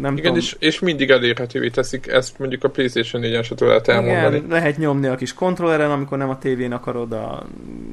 Nem 0.00 0.12
Igen, 0.12 0.24
tudom. 0.24 0.36
És, 0.36 0.56
és 0.58 0.78
mindig 0.78 1.10
elérhetővé 1.10 1.68
teszik, 1.68 2.06
ezt 2.06 2.38
mondjuk 2.38 2.64
a 2.64 2.68
PlayStation 2.68 3.22
4-en 3.24 3.44
se 3.44 3.54
lehet 3.58 3.88
elmondani. 3.88 4.36
Igen, 4.36 4.48
lehet 4.48 4.76
nyomni 4.76 5.06
a 5.06 5.14
kis 5.14 5.34
kontrolleren, 5.34 5.90
amikor 5.90 6.18
nem 6.18 6.28
a 6.28 6.38
tévén 6.38 6.72
akarod 6.72 7.12
a 7.12 7.46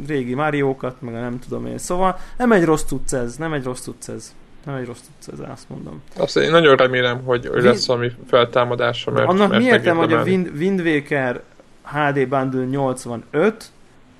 régi 0.07 0.33
Mario-kat, 0.33 1.01
meg 1.01 1.13
a 1.13 1.19
nem 1.19 1.39
tudom 1.39 1.65
én. 1.65 1.77
Szóval 1.77 2.19
nem 2.37 2.51
egy 2.51 2.63
rossz 2.63 2.83
tudsz 2.83 3.13
ez, 3.13 3.35
nem 3.37 3.53
egy 3.53 3.63
rossz 3.63 3.81
tudsz 3.81 4.07
ez. 4.07 4.33
Nem 4.65 4.75
egy 4.75 4.85
rossz 4.85 4.99
tudsz 4.99 5.39
ez, 5.39 5.49
azt 5.51 5.69
mondom. 5.69 6.01
Azt 6.17 6.37
én 6.37 6.51
nagyon 6.51 6.75
remélem, 6.75 7.23
hogy 7.23 7.47
Wind... 7.47 7.63
lesz 7.63 7.87
valami 7.87 8.11
feltámadása, 8.27 9.11
mert 9.11 9.27
Annak 9.27 9.49
mert 9.49 9.61
mi 9.61 9.67
értem, 9.67 9.97
hogy 9.97 10.13
a 10.13 10.21
Wind, 10.21 10.51
Wind 10.57 10.79
Waker 10.79 11.41
HD 11.83 12.27
Bundle 12.27 12.65
85, 12.65 13.71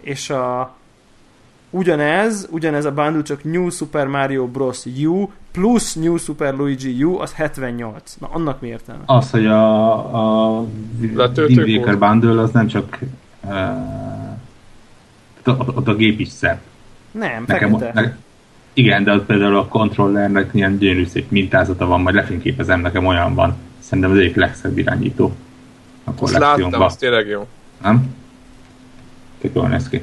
és 0.02 0.30
a 0.30 0.76
ugyanez, 1.74 2.48
ugyanez 2.52 2.86
a 2.86 2.92
bundle, 2.92 3.22
csak 3.22 3.44
New 3.44 3.70
Super 3.70 4.08
Mario 4.08 4.48
Bros. 4.48 4.86
U 4.86 5.30
plusz 5.52 5.94
New 5.94 6.18
Super 6.18 6.54
Luigi 6.54 7.04
U, 7.04 7.20
az 7.20 7.34
78. 7.34 8.16
Na, 8.20 8.28
annak 8.32 8.62
mi 8.62 8.68
értelme? 8.68 9.04
Az, 9.06 9.30
hogy 9.30 9.46
a, 9.46 10.58
a 10.58 10.66
Wind 11.00 11.58
Waker 11.58 11.98
bundle 11.98 12.42
az 12.42 12.52
nem 12.52 12.68
csak 12.68 13.00
uh, 15.46 15.78
ott 15.78 15.88
a 15.88 15.96
gép 15.96 16.20
is 16.20 16.28
szebb. 16.28 16.60
Nem, 17.12 17.44
Nekem. 17.48 17.78
Ne, 17.94 18.16
igen, 18.74 19.04
de 19.04 19.12
az 19.12 19.22
például 19.26 19.58
a 19.58 19.68
kontrollernek 19.68 20.50
ilyen 20.54 20.78
gyönyörű 20.78 21.06
szép 21.06 21.32
mintázata 21.32 21.86
van, 21.86 22.02
majd 22.02 22.16
lefényképezem, 22.16 22.80
nekem 22.80 23.06
olyan 23.06 23.34
van. 23.34 23.56
Szerintem 23.80 24.12
az 24.12 24.18
egyik 24.18 24.36
legszebb 24.36 24.78
irányító. 24.78 25.36
A 26.04 26.12
azt 26.20 26.38
láttam, 26.38 26.82
az 26.82 26.96
tényleg 26.96 27.28
jó. 27.28 27.48
Nem? 27.82 28.16
Tök 29.42 29.56
jól 29.56 29.68
néz 29.68 29.90
ki. 29.90 30.02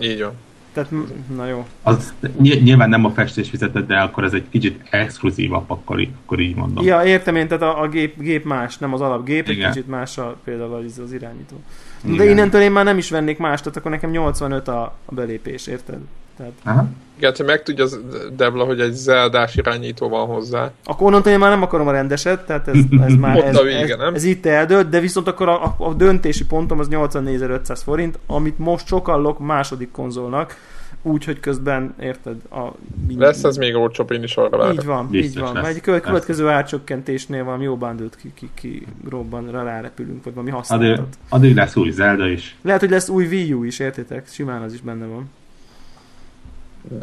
Így 0.00 0.20
van. 0.20 0.32
Tehát, 0.76 0.90
na 1.36 1.46
jó. 1.46 1.66
Az, 1.82 2.14
nyilván 2.38 2.88
nem 2.88 3.04
a 3.04 3.10
festés 3.10 3.48
fizetett, 3.50 3.86
de 3.86 3.96
akkor 3.96 4.24
ez 4.24 4.32
egy 4.32 4.44
kicsit 4.50 4.80
exkluzívabb, 4.90 5.70
akkor, 5.70 6.08
akkor 6.24 6.40
így 6.40 6.54
mondom. 6.54 6.84
Ja, 6.84 7.04
értem 7.04 7.36
én, 7.36 7.48
tehát 7.48 7.62
a, 7.62 7.82
a 7.82 7.88
gép, 7.88 8.20
gép 8.20 8.44
más, 8.44 8.78
nem 8.78 8.92
az 8.92 9.00
alapgép, 9.00 9.48
Igen. 9.48 9.66
egy 9.66 9.72
kicsit 9.72 9.88
más 9.88 10.18
a, 10.18 10.36
például 10.44 10.74
az, 10.74 10.98
az 10.98 11.12
irányító. 11.12 11.56
Igen. 12.04 12.16
De 12.16 12.30
innentől 12.30 12.60
én 12.60 12.72
már 12.72 12.84
nem 12.84 12.98
is 12.98 13.10
vennék 13.10 13.38
más, 13.38 13.58
tehát 13.58 13.76
akkor 13.76 13.90
nekem 13.90 14.10
85 14.10 14.68
a, 14.68 14.82
a 15.04 15.14
belépés, 15.14 15.66
érted? 15.66 15.98
Tehát... 16.36 16.52
Aha. 16.64 16.88
Igen, 17.16 17.34
ha 17.36 17.44
megtudja 17.44 17.84
az 17.84 18.00
Debla, 18.36 18.64
hogy 18.64 18.80
egy 18.80 18.92
zeldás 18.92 19.56
irányító 19.56 20.08
van 20.08 20.26
hozzá. 20.26 20.70
Akkor 20.84 21.06
onnantól 21.06 21.32
én 21.32 21.38
már 21.38 21.50
nem 21.50 21.62
akarom 21.62 21.88
a 21.88 21.92
rendeset, 21.92 22.46
tehát 22.46 22.68
ez, 22.68 22.78
ez 23.00 23.14
már 23.24 23.36
ez, 23.36 23.62
vége, 23.62 23.92
ez, 23.92 23.98
nem? 23.98 24.14
ez 24.14 24.24
itt 24.24 24.46
eldőlt, 24.46 24.88
de 24.88 25.00
viszont 25.00 25.28
akkor 25.28 25.48
a, 25.48 25.64
a, 25.64 25.74
a 25.78 25.94
döntési 25.94 26.46
pontom 26.46 26.78
az 26.78 26.88
84.500 26.90 27.80
forint, 27.84 28.18
amit 28.26 28.58
most 28.58 28.86
sokallok 28.86 29.38
második 29.38 29.90
konzolnak, 29.90 30.56
úgy, 31.02 31.24
hogy 31.24 31.40
közben, 31.40 31.94
érted, 32.00 32.36
a... 32.50 32.72
Minden... 33.06 33.26
Lesz 33.26 33.44
ez 33.44 33.56
még 33.56 33.74
olcsóbb, 33.74 34.10
én 34.10 34.22
is 34.22 34.36
arra 34.36 34.72
Így 34.72 34.84
van, 34.84 35.08
Biztos 35.10 35.30
így 35.30 35.38
van. 35.38 35.54
Lesz. 35.54 35.74
Egy 35.74 35.80
következő 35.80 36.48
árcsökkentésnél 36.48 37.44
valami 37.44 37.64
jó 37.64 37.76
bandőt 37.76 38.16
ki, 38.16 38.32
ki, 38.34 38.50
ki 38.54 38.86
robban, 39.08 39.50
rárepülünk, 39.50 40.24
vagy 40.24 40.34
valami 40.34 40.52
használtat. 40.52 40.98
Addig, 40.98 41.06
addig 41.28 41.54
lesz 41.54 41.76
új 41.76 41.90
Zelda 41.90 42.28
is. 42.28 42.56
Lehet, 42.62 42.80
hogy 42.80 42.90
lesz 42.90 43.08
új 43.08 43.26
Wii 43.26 43.52
U 43.52 43.64
is, 43.64 43.78
értitek? 43.78 44.28
Simán 44.28 44.62
az 44.62 44.72
is 44.72 44.80
benne 44.80 45.06
van 45.06 45.30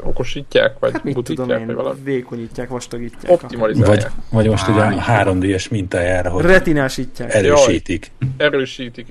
okosítják, 0.02 0.80
vagy 0.80 0.92
hát 0.92 1.04
mit 1.04 1.24
tudom 1.24 1.50
én, 1.50 1.66
vagy 1.66 1.76
valami? 1.76 2.00
vékonyítják, 2.04 2.70
vastagítják. 2.70 3.32
Optimalizálják. 3.32 4.02
Vagy, 4.02 4.14
vagy 4.30 4.50
most 4.50 4.68
ugye 4.68 4.82
a 4.82 5.04
3D-es 5.08 5.70
mintájára, 5.70 6.30
hogy 6.30 6.46
retinásítják. 6.46 7.34
Erősítik. 7.34 8.12
Jaj, 8.20 8.30
erősítik. 8.38 9.08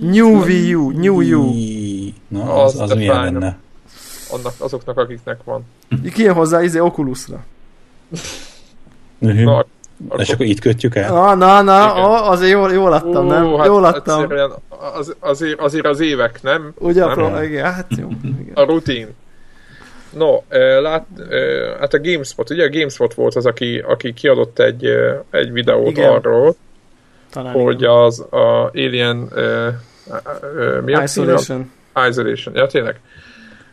New 0.00 0.42
Wii 0.42 0.72
New 0.94 1.38
U. 1.38 1.54
Na, 2.28 2.62
az, 2.62 2.80
az, 2.80 2.90
az 2.90 2.96
milyen 2.96 3.20
lenne? 3.20 3.58
Annak, 4.30 4.52
azoknak, 4.58 4.98
akiknek 4.98 5.44
van. 5.44 5.64
Ki 6.12 6.26
hozzá 6.26 6.62
izé 6.62 6.78
Oculusra? 6.78 7.44
Uh-huh. 9.18 9.42
Na, 9.42 9.64
akkor... 10.08 10.20
És 10.20 10.30
akkor 10.30 10.46
itt 10.46 10.60
kötjük 10.60 10.94
el? 10.94 11.12
Na, 11.12 11.34
na, 11.34 11.62
na, 11.62 12.08
ó, 12.08 12.12
azért 12.12 12.52
jól, 12.52 12.72
jól 12.72 12.92
adtam, 12.92 13.26
nem? 13.26 13.56
Hát 13.56 13.66
jól 13.66 13.84
adtam. 13.84 14.32
Az, 14.94 15.14
azért, 15.20 15.60
azért 15.60 15.86
az 15.86 16.00
évek, 16.00 16.42
nem? 16.42 16.72
Ugye, 16.78 17.00
nem? 17.04 17.10
Akkor, 17.10 17.42
igen, 17.42 17.72
hát 17.72 17.86
jó. 17.96 18.08
Igen. 18.22 18.54
A 18.54 18.62
rutin. 18.62 19.08
No, 20.10 20.42
lát, 20.80 21.06
hát 21.80 21.94
a 21.94 22.00
GameSpot, 22.00 22.50
ugye 22.50 22.64
a 22.64 22.70
GameSpot 22.70 23.14
volt 23.14 23.34
az, 23.34 23.46
aki, 23.46 23.78
aki 23.78 24.12
kiadott 24.12 24.58
egy, 24.58 24.86
egy 25.30 25.52
videót 25.52 25.90
Igen. 25.90 26.10
arról, 26.10 26.56
Talán 27.30 27.52
hogy 27.52 27.80
igen. 27.80 27.90
az 27.90 28.20
a 28.20 28.70
Alien 28.74 29.16
uh, 29.16 29.66
uh, 30.06 30.84
mi 30.84 31.02
Isolation. 31.02 31.70
A 31.92 32.06
Isolation, 32.06 32.54
ja 32.54 32.66
tényleg. 32.66 33.00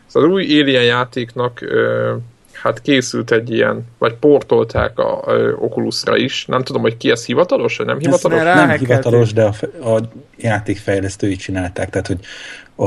Szóval 0.06 0.28
az 0.28 0.34
új 0.34 0.60
Alien 0.60 0.84
játéknak 0.84 1.58
uh, 1.62 2.22
hát 2.52 2.80
készült 2.80 3.30
egy 3.30 3.50
ilyen, 3.50 3.86
vagy 3.98 4.14
portolták 4.14 4.98
a, 4.98 5.22
a 5.22 5.54
Oculusra 5.58 6.16
is. 6.16 6.46
Nem 6.46 6.62
tudom, 6.62 6.82
hogy 6.82 6.96
ki 6.96 7.10
ez 7.10 7.24
hivatalos, 7.24 7.76
vagy 7.76 7.86
nem 7.86 7.98
hivatalos? 7.98 8.42
Nem 8.42 8.70
hivatalos, 8.70 9.32
de 9.32 9.44
a, 9.44 9.94
a 9.94 10.00
játékfejlesztői 10.36 11.36
csinálták. 11.36 11.90
Tehát, 11.90 12.06
hogy 12.06 12.20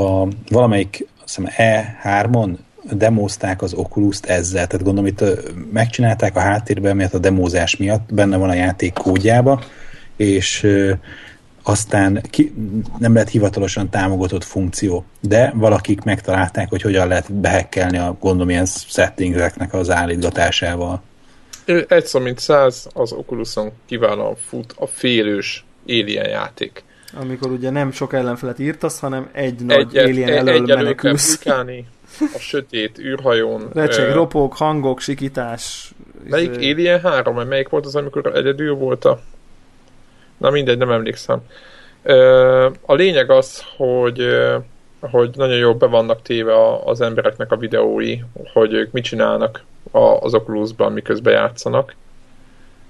a, 0.00 0.28
valamelyik 0.48 1.06
azt 1.24 1.36
hiszem 1.36 1.52
E3-on 1.56 2.56
demózták 2.90 3.62
az 3.62 3.74
Oculus-t 3.74 4.26
ezzel, 4.26 4.66
tehát 4.66 4.84
gondolom 4.84 5.06
itt 5.06 5.24
megcsinálták 5.72 6.36
a 6.36 6.40
háttérben, 6.40 6.96
mert 6.96 7.14
a 7.14 7.18
demózás 7.18 7.76
miatt 7.76 8.14
benne 8.14 8.36
van 8.36 8.48
a 8.48 8.54
játék 8.54 8.92
kódjába, 8.92 9.62
és 10.16 10.66
aztán 11.62 12.22
ki, 12.30 12.52
nem 12.98 13.14
lett 13.14 13.28
hivatalosan 13.28 13.90
támogatott 13.90 14.44
funkció, 14.44 15.04
de 15.20 15.52
valakik 15.54 16.02
megtalálták, 16.02 16.68
hogy 16.68 16.82
hogyan 16.82 17.08
lehet 17.08 17.32
behekkelni 17.32 17.98
a 17.98 18.16
gondolom 18.20 18.50
ilyen 18.50 18.66
settingeknek 18.66 19.74
az 19.74 19.90
állítgatásával. 19.90 21.02
Egy 21.88 22.06
szó 22.06 22.20
mint 22.20 22.38
száz, 22.38 22.88
az 22.92 23.12
Oculuson 23.12 23.72
kiválóan 23.86 24.36
fut 24.48 24.74
a 24.78 24.86
félős 24.86 25.64
Alien 25.86 26.28
játék. 26.28 26.84
Amikor 27.20 27.50
ugye 27.50 27.70
nem 27.70 27.92
sok 27.92 28.12
ellenfelet 28.12 28.58
írtasz, 28.58 28.98
hanem 28.98 29.28
egy 29.32 29.64
nagy 29.64 29.96
egy, 29.96 30.08
Alien 30.08 30.28
egy, 30.28 30.36
elől 30.36 30.54
egy 30.54 30.76
menekülsz. 30.76 31.38
A 32.20 32.38
sötét 32.38 32.98
űrhajón. 32.98 33.68
Recseg, 33.74 34.08
uh, 34.08 34.14
ropog, 34.14 34.52
hangok, 34.52 35.00
sikítás. 35.00 35.92
Melyik 36.28 36.56
izé... 36.56 36.72
Alien 36.72 37.00
3, 37.00 37.34
mert 37.34 37.48
melyik 37.48 37.68
volt 37.68 37.86
az, 37.86 37.96
amikor 37.96 38.36
egyedül 38.36 38.74
volt 38.74 39.04
a... 39.04 39.20
Na 40.36 40.50
mindegy, 40.50 40.78
nem 40.78 40.90
emlékszem. 40.90 41.42
Uh, 42.04 42.64
a 42.80 42.94
lényeg 42.94 43.30
az, 43.30 43.64
hogy 43.76 44.26
hogy 45.10 45.30
nagyon 45.36 45.56
jól 45.56 45.74
be 45.74 45.86
vannak 45.86 46.22
téve 46.22 46.78
az 46.84 47.00
embereknek 47.00 47.52
a 47.52 47.56
videói, 47.56 48.18
hogy 48.52 48.72
ők 48.72 48.92
mit 48.92 49.04
csinálnak 49.04 49.64
az 50.20 50.34
Oculusban, 50.34 50.92
miközben 50.92 51.32
játszanak 51.32 51.94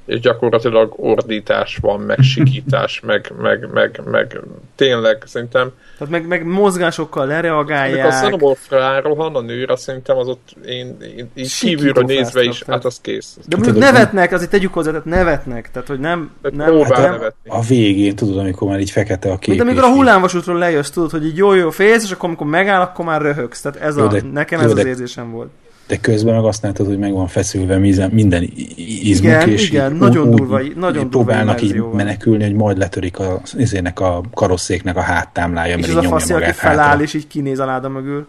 és 0.04 0.20
gyakorlatilag 0.20 0.92
ordítás 0.96 1.76
van, 1.80 2.00
meg 2.00 2.18
sikítás, 2.32 3.00
meg, 3.00 3.32
meg, 3.40 3.68
meg, 3.72 4.00
meg 4.04 4.40
tényleg 4.76 5.22
szerintem... 5.26 5.72
Tehát 5.98 6.12
meg, 6.12 6.26
meg 6.26 6.46
mozgásokkal 6.46 7.26
lereagálják. 7.26 8.04
Amikor 8.04 8.10
a 8.10 8.20
Xenomorph 8.20 8.70
rárohan 8.70 9.34
a 9.34 9.40
nőre, 9.40 9.76
szerintem 9.76 10.16
az 10.16 10.28
ott 10.28 10.56
én, 10.66 10.96
én 11.16 11.30
így 11.34 11.58
kívülről 11.58 12.04
nézve 12.04 12.42
is, 12.42 12.62
hát 12.62 12.84
az 12.84 13.00
kész. 13.00 13.38
De 13.46 13.56
mondjuk 13.56 13.78
nevetnek, 13.78 14.32
azért 14.32 14.50
tegyük 14.50 14.72
hozzá, 14.72 14.90
tehát 14.90 15.04
nevetnek, 15.04 15.70
tehát 15.70 15.88
hogy 15.88 16.00
nem... 16.00 16.30
nem, 16.42 16.82
hát 16.82 16.96
nem 16.96 17.32
a 17.46 17.62
végén, 17.62 18.16
tudod, 18.16 18.38
amikor 18.38 18.68
már 18.68 18.80
így 18.80 18.90
fekete 18.90 19.30
a 19.30 19.38
kép. 19.38 19.56
De 19.56 19.62
amikor 19.62 19.84
a 19.84 19.92
hullámvasútról 19.92 20.58
lejössz, 20.58 20.90
tudod, 20.90 21.10
hogy 21.10 21.26
így 21.26 21.36
jó-jó 21.36 21.70
félsz, 21.70 22.04
és 22.04 22.10
akkor 22.10 22.28
amikor 22.28 22.46
megáll, 22.46 22.80
akkor 22.80 23.04
már 23.04 23.22
röhögsz. 23.22 23.60
Tehát 23.60 23.80
ez 23.80 23.96
jó, 23.96 24.04
a, 24.04 24.08
de, 24.08 24.22
nekem 24.32 24.60
jó, 24.60 24.66
ez 24.66 24.74
de, 24.74 24.80
az 24.80 24.86
érzésem 24.86 25.30
volt 25.30 25.50
de 25.92 25.98
közben 26.00 26.34
meg 26.34 26.44
azt 26.44 26.62
látod, 26.62 26.86
hogy 26.86 26.98
meg 26.98 27.12
van 27.12 27.26
feszülve 27.26 27.78
minden 27.78 28.52
izmuk, 28.76 29.32
igen, 29.32 29.48
és 29.48 29.68
igen, 29.68 29.92
nagyon 29.92 30.28
úgy, 30.28 30.34
durva, 30.34 30.60
nagyon 30.76 31.10
próbálnak 31.10 31.62
így 31.62 31.82
menekülni, 31.92 32.44
hogy 32.44 32.54
majd 32.54 32.78
letörik 32.78 33.18
a, 33.18 33.40
izének 33.56 34.00
a 34.00 34.20
karosszéknek 34.34 34.96
a 34.96 35.00
háttámlája, 35.00 35.76
és 35.76 35.86
mert 35.86 35.98
az 35.98 36.04
a 36.04 36.08
faszi, 36.08 36.32
aki 36.32 36.52
feláll, 36.52 36.86
hátra. 36.86 37.02
és 37.02 37.14
így 37.14 37.26
kinéz 37.26 37.58
a 37.58 37.64
láda 37.64 37.88
mögül, 37.88 38.26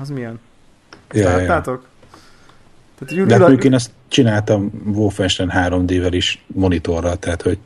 az 0.00 0.08
milyen? 0.08 0.40
Ja, 1.12 1.36
láttátok? 1.36 1.86
Ja. 2.98 3.06
Tehát, 3.06 3.26
de 3.26 3.38
hát 3.38 3.64
én 3.64 3.74
azt 3.74 3.90
csináltam 4.08 4.70
Wolfenstein 4.94 5.52
3D-vel 5.54 6.12
is 6.12 6.44
monitorral, 6.46 7.16
tehát 7.16 7.42
hogy 7.42 7.58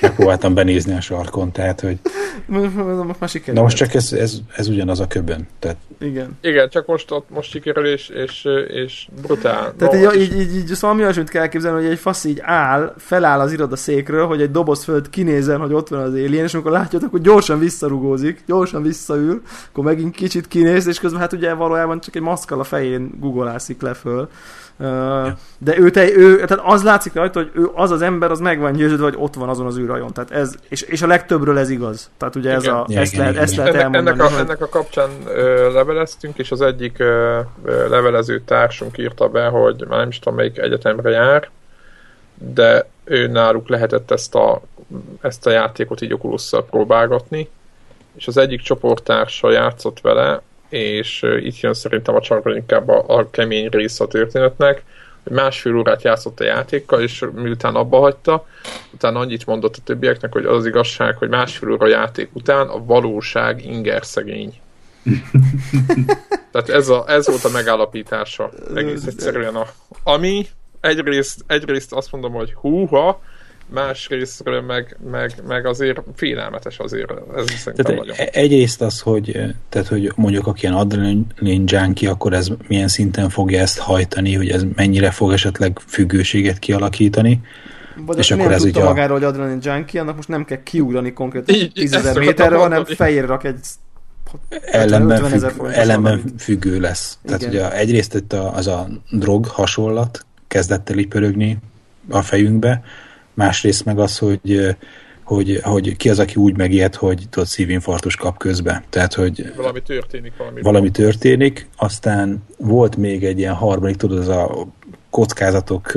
Megpróbáltam 0.00 0.54
benézni 0.54 0.92
a 0.92 1.00
sarkon, 1.00 1.52
tehát, 1.52 1.80
hogy... 1.80 1.98
Most 2.46 3.20
már 3.20 3.28
sikerül. 3.28 3.54
Na 3.54 3.62
most 3.62 3.76
csak 3.76 3.94
ez, 3.94 4.12
ez, 4.12 4.36
ez 4.56 4.68
ugyanaz 4.68 5.00
a 5.00 5.06
köbön. 5.06 5.48
Tehát... 5.58 5.76
Igen. 6.00 6.38
Igen, 6.40 6.68
csak 6.68 6.86
most 6.86 7.10
ott 7.10 7.30
most 7.30 7.50
sikerül, 7.50 7.86
és, 7.86 8.08
és, 8.08 8.48
és 8.68 9.08
brutál. 9.22 9.74
Tehát 9.78 9.94
no, 9.94 10.12
így, 10.12 10.22
így, 10.22 10.40
így, 10.40 10.56
így, 10.56 10.66
szóval 10.66 10.96
mi 10.96 11.02
olyasmit 11.02 11.28
kell 11.28 11.48
képzelni, 11.48 11.82
hogy 11.82 11.90
egy 11.90 11.98
fasz 11.98 12.24
így 12.24 12.38
áll, 12.42 12.94
feláll 12.98 13.40
az 13.40 13.52
irodaszékről, 13.52 14.26
hogy 14.26 14.40
egy 14.40 14.50
doboz 14.50 14.84
föld 14.84 15.10
kinézen, 15.10 15.60
hogy 15.60 15.72
ott 15.72 15.88
van 15.88 16.00
az 16.00 16.14
élén, 16.14 16.44
és 16.44 16.54
amikor 16.54 16.70
látja, 16.70 16.98
akkor 17.02 17.20
gyorsan 17.20 17.58
visszarugózik, 17.58 18.42
gyorsan 18.46 18.82
visszaül, 18.82 19.42
akkor 19.70 19.84
megint 19.84 20.14
kicsit 20.14 20.48
kinéz, 20.48 20.86
és 20.86 20.98
közben 20.98 21.20
hát 21.20 21.32
ugye 21.32 21.52
valójában 21.52 22.00
csak 22.00 22.16
egy 22.16 22.22
maszkal 22.22 22.60
a 22.60 22.64
fején 22.64 23.10
googolászik 23.20 23.82
le 23.82 23.94
föl 23.94 24.28
de 25.58 25.78
ő, 25.78 25.90
te, 25.90 26.16
ő, 26.16 26.44
tehát 26.44 26.64
az 26.66 26.82
látszik 26.82 27.12
rajta, 27.12 27.38
hogy 27.38 27.50
ő, 27.54 27.68
az 27.74 27.90
az 27.90 28.02
ember, 28.02 28.30
az 28.30 28.40
meg 28.40 28.58
van 28.58 28.72
győződve, 28.72 29.04
hogy 29.04 29.16
ott 29.18 29.34
van 29.34 29.48
azon 29.48 29.66
az 29.66 29.78
űrajon. 29.78 30.12
Tehát 30.12 30.30
ez, 30.30 30.54
és, 30.68 30.82
és 30.82 31.02
a 31.02 31.06
legtöbbről 31.06 31.58
ez 31.58 31.70
igaz. 31.70 32.10
Tehát 32.16 32.36
ugye 32.36 32.52
ez 32.52 32.66
a, 32.66 32.84
igen, 32.88 33.02
ezt, 33.02 33.12
igen, 33.12 33.24
lehet, 33.24 33.34
igen. 33.34 33.44
ezt 33.44 33.56
lehet 33.56 33.74
ennek, 33.74 33.84
elmondani. 33.84 34.18
Ennek 34.18 34.32
a, 34.32 34.34
hogy... 34.34 34.44
ennek 34.44 34.60
a 34.60 34.68
kapcsán 34.68 35.10
ö, 35.26 35.72
leveleztünk, 35.72 36.38
és 36.38 36.50
az 36.50 36.60
egyik 36.60 36.98
ö, 36.98 37.40
ö, 37.64 37.88
levelező 37.88 38.40
társunk 38.40 38.98
írta 38.98 39.28
be, 39.28 39.46
hogy 39.46 39.84
már 39.88 39.98
nem 39.98 40.08
is 40.08 40.18
tudom, 40.18 40.34
melyik 40.34 40.58
egyetemre 40.58 41.10
jár, 41.10 41.50
de 42.34 42.88
ő 43.04 43.26
náluk 43.26 43.68
lehetett 43.68 44.10
ezt 44.10 44.34
a, 44.34 44.60
ezt 45.20 45.46
a 45.46 45.50
játékot 45.50 46.00
így 46.00 46.12
oculus 46.12 46.50
próbálgatni, 46.70 47.48
és 48.16 48.26
az 48.26 48.36
egyik 48.36 48.60
csoporttársa 48.60 49.50
játszott 49.50 50.00
vele, 50.00 50.42
és 50.68 51.22
itt 51.40 51.60
jön 51.60 51.74
szerintem 51.74 52.14
a 52.14 52.20
csarkban 52.20 52.56
inkább 52.56 52.88
a, 52.88 53.04
a 53.06 53.30
kemény 53.30 53.68
rész 53.68 54.00
a 54.00 54.06
történetnek, 54.06 54.82
hogy 55.22 55.32
másfél 55.32 55.76
órát 55.76 56.02
játszott 56.02 56.40
a 56.40 56.44
játékkal, 56.44 57.00
és 57.00 57.24
miután 57.34 57.74
abba 57.74 57.98
hagyta, 57.98 58.46
utána 58.92 59.18
annyit 59.18 59.46
mondott 59.46 59.76
a 59.76 59.82
többieknek, 59.84 60.32
hogy 60.32 60.44
az, 60.44 60.56
az 60.56 60.66
igazság, 60.66 61.16
hogy 61.16 61.28
másfél 61.28 61.72
óra 61.72 61.86
játék 61.86 62.30
után 62.32 62.68
a 62.68 62.84
valóság 62.84 63.64
inger 63.64 64.04
szegény. 64.04 64.60
Tehát 66.52 66.68
ez, 66.68 66.88
a, 66.88 67.04
ez 67.08 67.26
volt 67.26 67.44
a 67.44 67.50
megállapítása 67.50 68.50
egész 68.74 69.06
egyszerűen. 69.06 69.54
A, 69.54 69.66
ami 70.02 70.46
egyrészt, 70.80 71.44
egyrészt 71.46 71.92
azt 71.92 72.12
mondom, 72.12 72.32
hogy 72.32 72.54
húha, 72.54 73.22
másrésztről 73.66 74.60
meg, 74.60 74.96
meg, 75.10 75.32
meg 75.46 75.66
azért 75.66 76.02
félelmetes 76.14 76.78
azért. 76.78 77.12
Ez 77.36 77.62
tehát 77.62 77.96
nagyon. 77.96 78.14
E- 78.16 78.28
egyrészt 78.32 78.82
az, 78.82 79.00
hogy, 79.00 79.40
tehát, 79.68 79.88
hogy 79.88 80.12
mondjuk 80.16 80.46
aki 80.46 80.62
ilyen 80.62 80.74
adrenalin 80.74 81.26
junkie, 81.64 82.10
akkor 82.10 82.32
ez 82.32 82.48
milyen 82.68 82.88
szinten 82.88 83.28
fogja 83.28 83.60
ezt 83.60 83.78
hajtani, 83.78 84.34
hogy 84.34 84.48
ez 84.48 84.64
mennyire 84.74 85.10
fog 85.10 85.32
esetleg 85.32 85.78
függőséget 85.86 86.58
kialakítani. 86.58 87.40
Vagy 88.06 88.18
és 88.18 88.30
akkor 88.30 88.52
ez 88.52 88.64
ugye 88.64 88.80
a... 88.80 88.84
magáról, 88.84 89.18
hogy 89.18 89.26
adrenalin 89.26 89.58
junkie, 89.62 90.00
annak 90.00 90.16
most 90.16 90.28
nem 90.28 90.44
kell 90.44 90.62
kiugrani 90.62 91.12
konkrétan 91.12 91.72
10 91.72 92.14
méterre, 92.14 92.56
hanem 92.56 92.84
fejére 92.84 93.26
rak 93.26 93.44
egy 93.44 93.58
ellenben, 94.60 95.24
függ, 95.24 95.66
ellenben 95.70 96.22
függő 96.38 96.80
lesz. 96.80 97.18
Igen. 97.24 97.38
Tehát 97.38 97.54
ugye 97.54 97.78
egyrészt 97.78 98.14
itt 98.14 98.32
a, 98.32 98.54
az 98.54 98.66
a 98.66 98.88
drog 99.10 99.46
hasonlat 99.46 100.26
kezdett 100.46 100.90
el 100.90 100.98
így 100.98 101.08
pörögni 101.08 101.58
a 102.10 102.22
fejünkbe, 102.22 102.82
másrészt 103.36 103.84
meg 103.84 103.98
az, 103.98 104.18
hogy 104.18 104.76
hogy, 105.26 105.60
hogy 105.62 105.96
ki 105.96 106.10
az, 106.10 106.18
aki 106.18 106.34
úgy 106.34 106.56
megijed, 106.56 106.94
hogy 106.94 107.26
tudod, 107.30 107.48
szívinfarktus 107.48 108.16
kap 108.16 108.38
közbe. 108.38 108.82
Tehát, 108.90 109.14
hogy 109.14 109.52
valami 109.56 109.82
történik. 109.82 110.32
Valami, 110.36 110.60
valami 110.62 110.90
történik, 110.90 111.68
aztán 111.76 112.44
volt 112.58 112.96
még 112.96 113.24
egy 113.24 113.38
ilyen 113.38 113.54
harmadik, 113.54 113.96
tudod, 113.96 114.18
az 114.18 114.28
a 114.28 114.66
kockázatok 115.10 115.92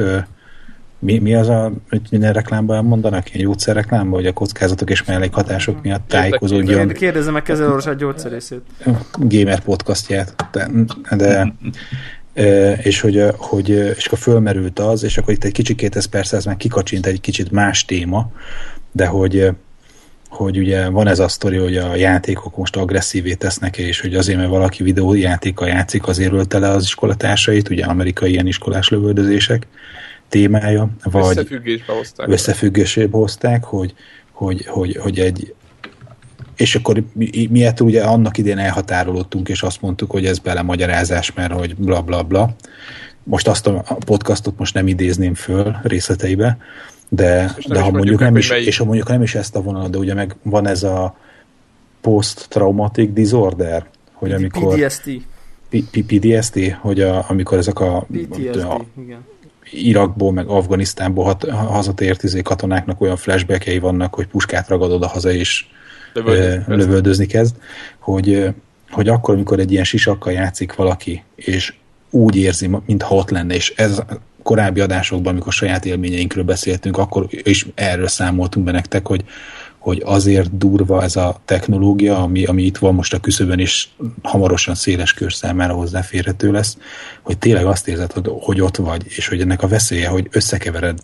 mi, 0.99 1.19
mi 1.19 1.35
az 1.35 1.49
a, 1.49 1.71
hogy 1.89 2.01
minden 2.09 2.33
reklámban 2.33 2.85
mondanak, 2.85 3.33
ilyen 3.33 3.47
gyógyszerreklámban, 3.47 4.19
hogy 4.19 4.27
a 4.27 4.33
kockázatok 4.33 4.89
és 4.89 5.03
mellékhatások 5.03 5.81
miatt 5.81 6.07
tájékozódjon. 6.07 6.87
Kérdezem 6.87 7.33
meg 7.33 7.41
kezelőorvosát 7.41 7.97
gyógyszerészét. 7.97 8.61
Gamer 9.19 9.59
podcastját. 9.59 10.35
De, 10.51 10.69
de 11.15 11.53
és 12.83 12.99
hogy, 12.99 13.23
hogy 13.37 13.69
és 13.69 14.05
akkor 14.05 14.19
fölmerült 14.19 14.79
az, 14.79 15.03
és 15.03 15.17
akkor 15.17 15.33
itt 15.33 15.43
egy 15.43 15.51
kicsikét 15.51 15.95
ez 15.95 16.05
persze 16.05 16.37
ez 16.37 16.45
már 16.45 16.57
kikacsint 16.57 17.05
egy 17.05 17.21
kicsit 17.21 17.51
más 17.51 17.85
téma, 17.85 18.31
de 18.91 19.05
hogy 19.05 19.51
hogy 20.29 20.57
ugye 20.57 20.89
van 20.89 21.07
ez 21.07 21.19
a 21.19 21.27
sztori, 21.27 21.57
hogy 21.57 21.77
a 21.77 21.95
játékok 21.95 22.57
most 22.57 22.75
agresszívé 22.75 23.33
tesznek, 23.33 23.77
és 23.77 24.01
hogy 24.01 24.15
azért, 24.15 24.37
mert 24.37 24.49
valaki 24.49 24.83
videójátékkal 24.83 25.67
játszik, 25.67 26.07
azért 26.07 26.31
ölte 26.31 26.59
le 26.59 26.69
az 26.69 26.83
iskolatársait, 26.83 27.69
ugye 27.69 27.85
amerikai 27.85 28.31
ilyen 28.31 28.47
iskolás 28.47 28.89
lövöldözések 28.89 29.67
témája, 30.29 30.89
vagy 31.03 31.37
összefüggésbe 31.37 31.93
hozták, 31.93 32.27
összefüggésbe 32.27 33.07
hozták 33.11 33.63
hogy, 33.63 33.93
hogy, 34.31 34.65
hogy, 34.65 34.97
hogy 34.97 35.19
egy 35.19 35.53
és 36.59 36.75
akkor 36.75 37.03
mi, 37.13 37.47
mi 37.49 37.65
ettől 37.65 37.87
ugye 37.87 38.03
annak 38.03 38.37
idén 38.37 38.57
elhatárolódtunk, 38.57 39.49
és 39.49 39.61
azt 39.61 39.81
mondtuk, 39.81 40.11
hogy 40.11 40.25
ez 40.25 40.39
belemagyarázás, 40.39 41.33
mert 41.33 41.51
hogy 41.53 41.75
bla 41.75 42.01
bla 42.01 42.23
bla. 42.23 42.55
Most 43.23 43.47
azt 43.47 43.67
a 43.67 43.97
podcastot 44.05 44.57
most 44.57 44.73
nem 44.73 44.87
idézném 44.87 45.33
föl 45.33 45.75
részleteibe, 45.83 46.57
de, 47.09 47.55
de 47.67 47.79
ha 47.79 47.91
mondjuk 47.91 48.19
nem 48.19 48.37
is, 48.37 48.49
és 48.49 48.77
ha 48.77 48.85
mondjuk 48.85 49.07
nem 49.07 49.21
is 49.21 49.35
ezt 49.35 49.55
a 49.55 49.61
vonalat, 49.61 49.89
de 49.89 49.97
ugye 49.97 50.13
meg 50.13 50.35
van 50.43 50.67
ez 50.67 50.83
a 50.83 51.17
post-traumatic 52.01 53.13
disorder, 53.13 53.85
hogy 54.13 54.31
amikor... 54.31 54.79
PTSD. 54.79 55.11
PTSD, 55.91 56.77
hogy 56.79 57.01
a, 57.01 57.25
amikor 57.29 57.57
ezek 57.57 57.79
a, 57.79 58.05
PTSD, 58.11 58.57
a 58.57 58.85
igen. 59.01 59.25
Irakból, 59.71 60.31
meg 60.31 60.47
Afganisztánból 60.47 61.23
hat, 61.23 61.49
hazatért 61.49 62.23
izé 62.23 62.41
katonáknak 62.41 63.01
olyan 63.01 63.15
flashbackjei 63.15 63.79
vannak, 63.79 64.13
hogy 64.13 64.27
puskát 64.27 64.67
ragad 64.67 64.91
oda 64.91 65.07
haza 65.07 65.31
és 65.31 65.65
lövöldözni, 66.13 66.75
lövöldözni 66.75 67.25
kezd, 67.25 67.55
hogy, 67.99 68.53
hogy 68.89 69.07
akkor, 69.07 69.33
amikor 69.33 69.59
egy 69.59 69.71
ilyen 69.71 69.83
sisakkal 69.83 70.33
játszik 70.33 70.75
valaki, 70.75 71.23
és 71.35 71.73
úgy 72.09 72.35
érzi, 72.35 72.69
mintha 72.85 73.15
ott 73.15 73.29
lenne, 73.29 73.55
és 73.55 73.73
ez 73.75 74.01
korábbi 74.43 74.79
adásokban, 74.79 75.31
amikor 75.31 75.53
saját 75.53 75.85
élményeinkről 75.85 76.43
beszéltünk, 76.43 76.97
akkor 76.97 77.27
is 77.29 77.67
erről 77.75 78.07
számoltunk 78.07 78.65
be 78.65 78.71
nektek, 78.71 79.07
hogy, 79.07 79.23
hogy 79.77 80.01
azért 80.05 80.57
durva 80.57 81.03
ez 81.03 81.15
a 81.15 81.41
technológia, 81.45 82.17
ami, 82.17 82.45
ami 82.45 82.63
itt 82.63 82.77
van 82.77 82.95
most 82.95 83.13
a 83.13 83.19
küszöbön, 83.19 83.59
és 83.59 83.87
hamarosan 84.21 84.75
széles 84.75 85.13
kör 85.13 85.33
számára 85.33 85.73
hozzáférhető 85.73 86.51
lesz, 86.51 86.77
hogy 87.21 87.37
tényleg 87.37 87.65
azt 87.65 87.87
érzed, 87.87 88.11
hogy, 88.11 88.31
hogy 88.39 88.61
ott 88.61 88.75
vagy, 88.75 89.03
és 89.07 89.27
hogy 89.27 89.41
ennek 89.41 89.61
a 89.61 89.67
veszélye, 89.67 90.07
hogy 90.07 90.27
összekevered 90.31 90.99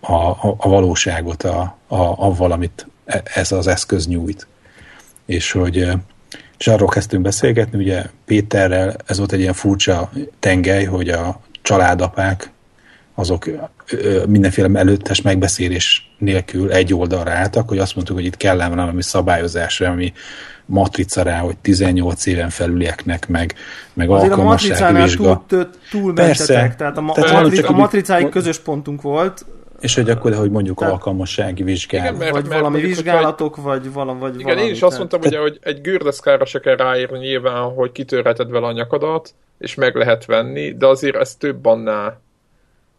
a, 0.00 0.14
a, 0.14 0.54
a 0.58 0.68
valóságot 0.68 1.42
a, 1.42 1.60
a, 1.86 1.96
avval, 2.16 2.52
amit 2.52 2.86
e, 3.04 3.22
ez 3.34 3.52
az 3.52 3.66
eszköz 3.66 4.06
nyújt. 4.06 4.46
És 5.26 5.52
hogy 5.52 5.88
és 6.60 6.66
arról 6.66 6.88
kezdtünk 6.88 7.22
beszélgetni, 7.22 7.78
ugye 7.78 8.04
Péterrel 8.24 8.96
ez 9.06 9.18
volt 9.18 9.32
egy 9.32 9.40
ilyen 9.40 9.52
furcsa 9.52 10.10
tengely, 10.38 10.84
hogy 10.84 11.08
a 11.08 11.40
családapák 11.62 12.50
azok 13.14 13.50
mindenféle 14.26 14.78
előttes 14.78 15.22
megbeszélés 15.22 16.10
nélkül 16.18 16.72
egy 16.72 16.94
oldalra 16.94 17.30
álltak, 17.30 17.68
hogy 17.68 17.78
azt 17.78 17.94
mondtuk, 17.94 18.16
hogy 18.16 18.24
itt 18.24 18.36
kell 18.36 18.68
valami 18.68 19.02
szabályozásra, 19.02 19.90
ami 19.90 20.12
matrica 20.66 21.22
rá, 21.22 21.38
hogy 21.38 21.56
18 21.56 22.26
éven 22.26 22.50
felülieknek, 22.50 23.28
meg, 23.28 23.54
meg 23.92 24.10
Azért 24.10 24.30
alkalmassági 24.30 24.98
a 24.98 25.02
vizsga. 25.02 25.44
Túl, 25.46 25.70
túl 25.90 26.14
Persze. 26.14 26.74
tehát 26.76 26.96
a, 26.96 27.00
ma- 27.00 27.12
tehát 27.12 27.30
a, 27.30 27.40
matri- 27.42 27.64
a 27.64 27.72
matricáig 27.72 28.28
közös 28.28 28.58
pontunk 28.58 29.02
volt, 29.02 29.44
és 29.80 29.94
hogy 29.94 30.10
akkor, 30.10 30.34
hogy 30.34 30.50
mondjuk 30.50 30.78
tehát, 30.78 30.92
alkalmassági 30.92 31.62
vizsgálat. 31.62 32.06
Igen, 32.06 32.18
mert, 32.18 32.30
vagy 32.30 32.48
mert, 32.48 32.60
valami 32.60 32.80
vizsgálatok, 32.80 33.56
vagy, 33.56 33.82
vagy 33.82 33.92
valami. 33.92 34.20
Vagy 34.20 34.34
igen, 34.34 34.44
valami, 34.44 34.66
én 34.66 34.74
is 34.74 34.82
azt 34.82 34.98
mondtam, 34.98 35.20
ugye, 35.24 35.38
hogy 35.38 35.58
egy 35.62 35.80
gördeszkára 35.80 36.44
se 36.44 36.60
kell 36.60 36.76
ráírni 36.76 37.18
nyilván, 37.18 37.62
hogy 37.62 37.92
kitörheted 37.92 38.50
vele 38.50 38.66
a 38.66 38.72
nyakadat, 38.72 39.34
és 39.58 39.74
meg 39.74 39.94
lehet 39.94 40.24
venni, 40.24 40.72
de 40.76 40.86
azért 40.86 41.16
ez 41.16 41.34
több 41.34 41.66
annál. 41.66 42.20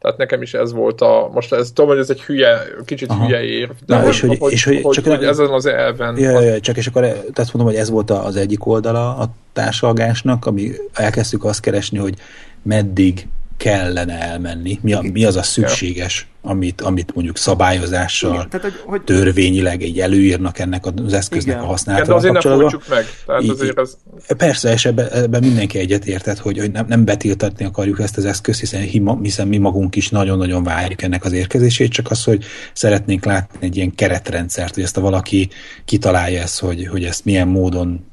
Tehát 0.02 0.18
nekem 0.18 0.42
is 0.42 0.54
ez 0.54 0.74
volt 0.74 1.02
a, 1.02 1.30
most 1.34 1.54
ez 1.54 1.68
tudom, 1.68 1.90
hogy 1.90 2.00
ez 2.00 2.10
egy 2.10 2.22
hülye, 2.22 2.58
kicsit 2.86 3.10
Aha. 3.10 3.26
hülye 3.26 3.44
ér, 3.44 3.68
de 3.86 3.96
Na, 3.96 4.02
hogy, 4.02 4.10
és 4.10 4.20
hogy, 4.20 4.38
hogy, 4.38 4.52
és 4.52 4.64
hogy, 4.64 4.82
hogy, 4.82 4.94
csak 4.94 5.06
hogy 5.06 5.24
ezen 5.24 5.50
az 5.50 5.66
elven. 5.66 6.18
Ja, 6.18 6.32
ja, 6.32 6.40
ja, 6.40 6.60
csak 6.60 6.78
és 6.78 6.88
akkor 6.88 7.04
azt 7.34 7.54
mondom, 7.54 7.74
hogy 7.74 7.82
ez 7.82 7.90
volt 7.90 8.10
az 8.10 8.36
egyik 8.36 8.66
oldala 8.66 9.18
a 9.18 9.30
társalgásnak, 9.54 10.46
ami 10.46 10.72
elkezdtük 10.94 11.44
azt 11.44 11.60
keresni, 11.60 11.98
hogy 11.98 12.14
meddig 12.62 13.28
kellene 13.62 14.20
elmenni, 14.20 14.80
mi, 14.82 14.94
a, 14.94 15.02
mi 15.14 15.26
az 15.26 15.36
a 15.36 15.44
szükséges, 15.44 16.28
amit, 16.42 16.82
amit 16.82 17.14
mondjuk 17.14 17.38
szabályozással, 17.38 18.34
Igen, 18.34 18.50
tehát, 18.50 18.66
hogy, 18.66 18.82
hogy... 18.86 19.02
törvényileg 19.02 19.82
egy 19.82 20.00
előírnak 20.00 20.60
ennek 20.60 20.86
az 20.86 21.14
eszköznek 21.14 21.56
Igen. 21.56 21.68
a 21.68 21.68
használatával 21.68 22.20
Igen, 22.20 22.34
de 22.34 22.50
azért 22.50 22.88
ne 22.88 22.96
meg. 22.96 23.06
Tehát 23.26 23.50
azért 23.50 23.80
az... 23.80 23.98
Persze, 24.38 24.72
és 24.72 24.86
ebben, 24.86 25.08
ebben 25.12 25.44
mindenki 25.44 25.78
egyetértett, 25.80 26.38
hogy, 26.38 26.58
hogy 26.58 26.72
nem, 26.72 26.86
nem 26.88 27.06
betiltatni 27.06 27.66
akarjuk 27.66 28.00
ezt 28.00 28.18
az 28.18 28.26
eszközt, 28.26 28.60
hiszen, 28.60 28.82
hiszen 29.22 29.48
mi 29.48 29.58
magunk 29.58 29.96
is 29.96 30.10
nagyon-nagyon 30.10 30.64
várjuk 30.64 31.02
ennek 31.02 31.26
az 31.26 31.32
érkezését, 31.32 31.92
csak 31.92 32.12
az, 32.12 32.24
hogy 32.24 32.44
szeretnénk 32.74 33.26
látni 33.26 33.66
egy 33.66 33.76
ilyen 33.76 33.96
keretrendszert, 33.96 34.74
hogy 34.74 34.84
ezt 34.84 34.98
a 34.98 35.02
valaki 35.02 35.50
kitalálja 35.86 36.42
ezt, 36.42 36.60
hogy, 36.60 36.88
hogy 36.88 37.04
ezt 37.04 37.26
milyen 37.26 37.48
módon 37.48 38.11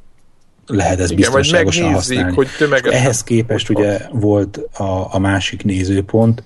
lehet 0.68 1.00
ez 1.00 1.10
Igen, 1.10 1.16
biztonságosan 1.16 1.92
használni. 1.92 2.34
Hogy 2.34 2.48
ehhez 2.90 3.22
képest 3.22 3.70
ugye 3.70 3.98
volt 4.12 4.56
a, 4.72 5.14
a 5.14 5.18
másik 5.18 5.64
nézőpont, 5.64 6.42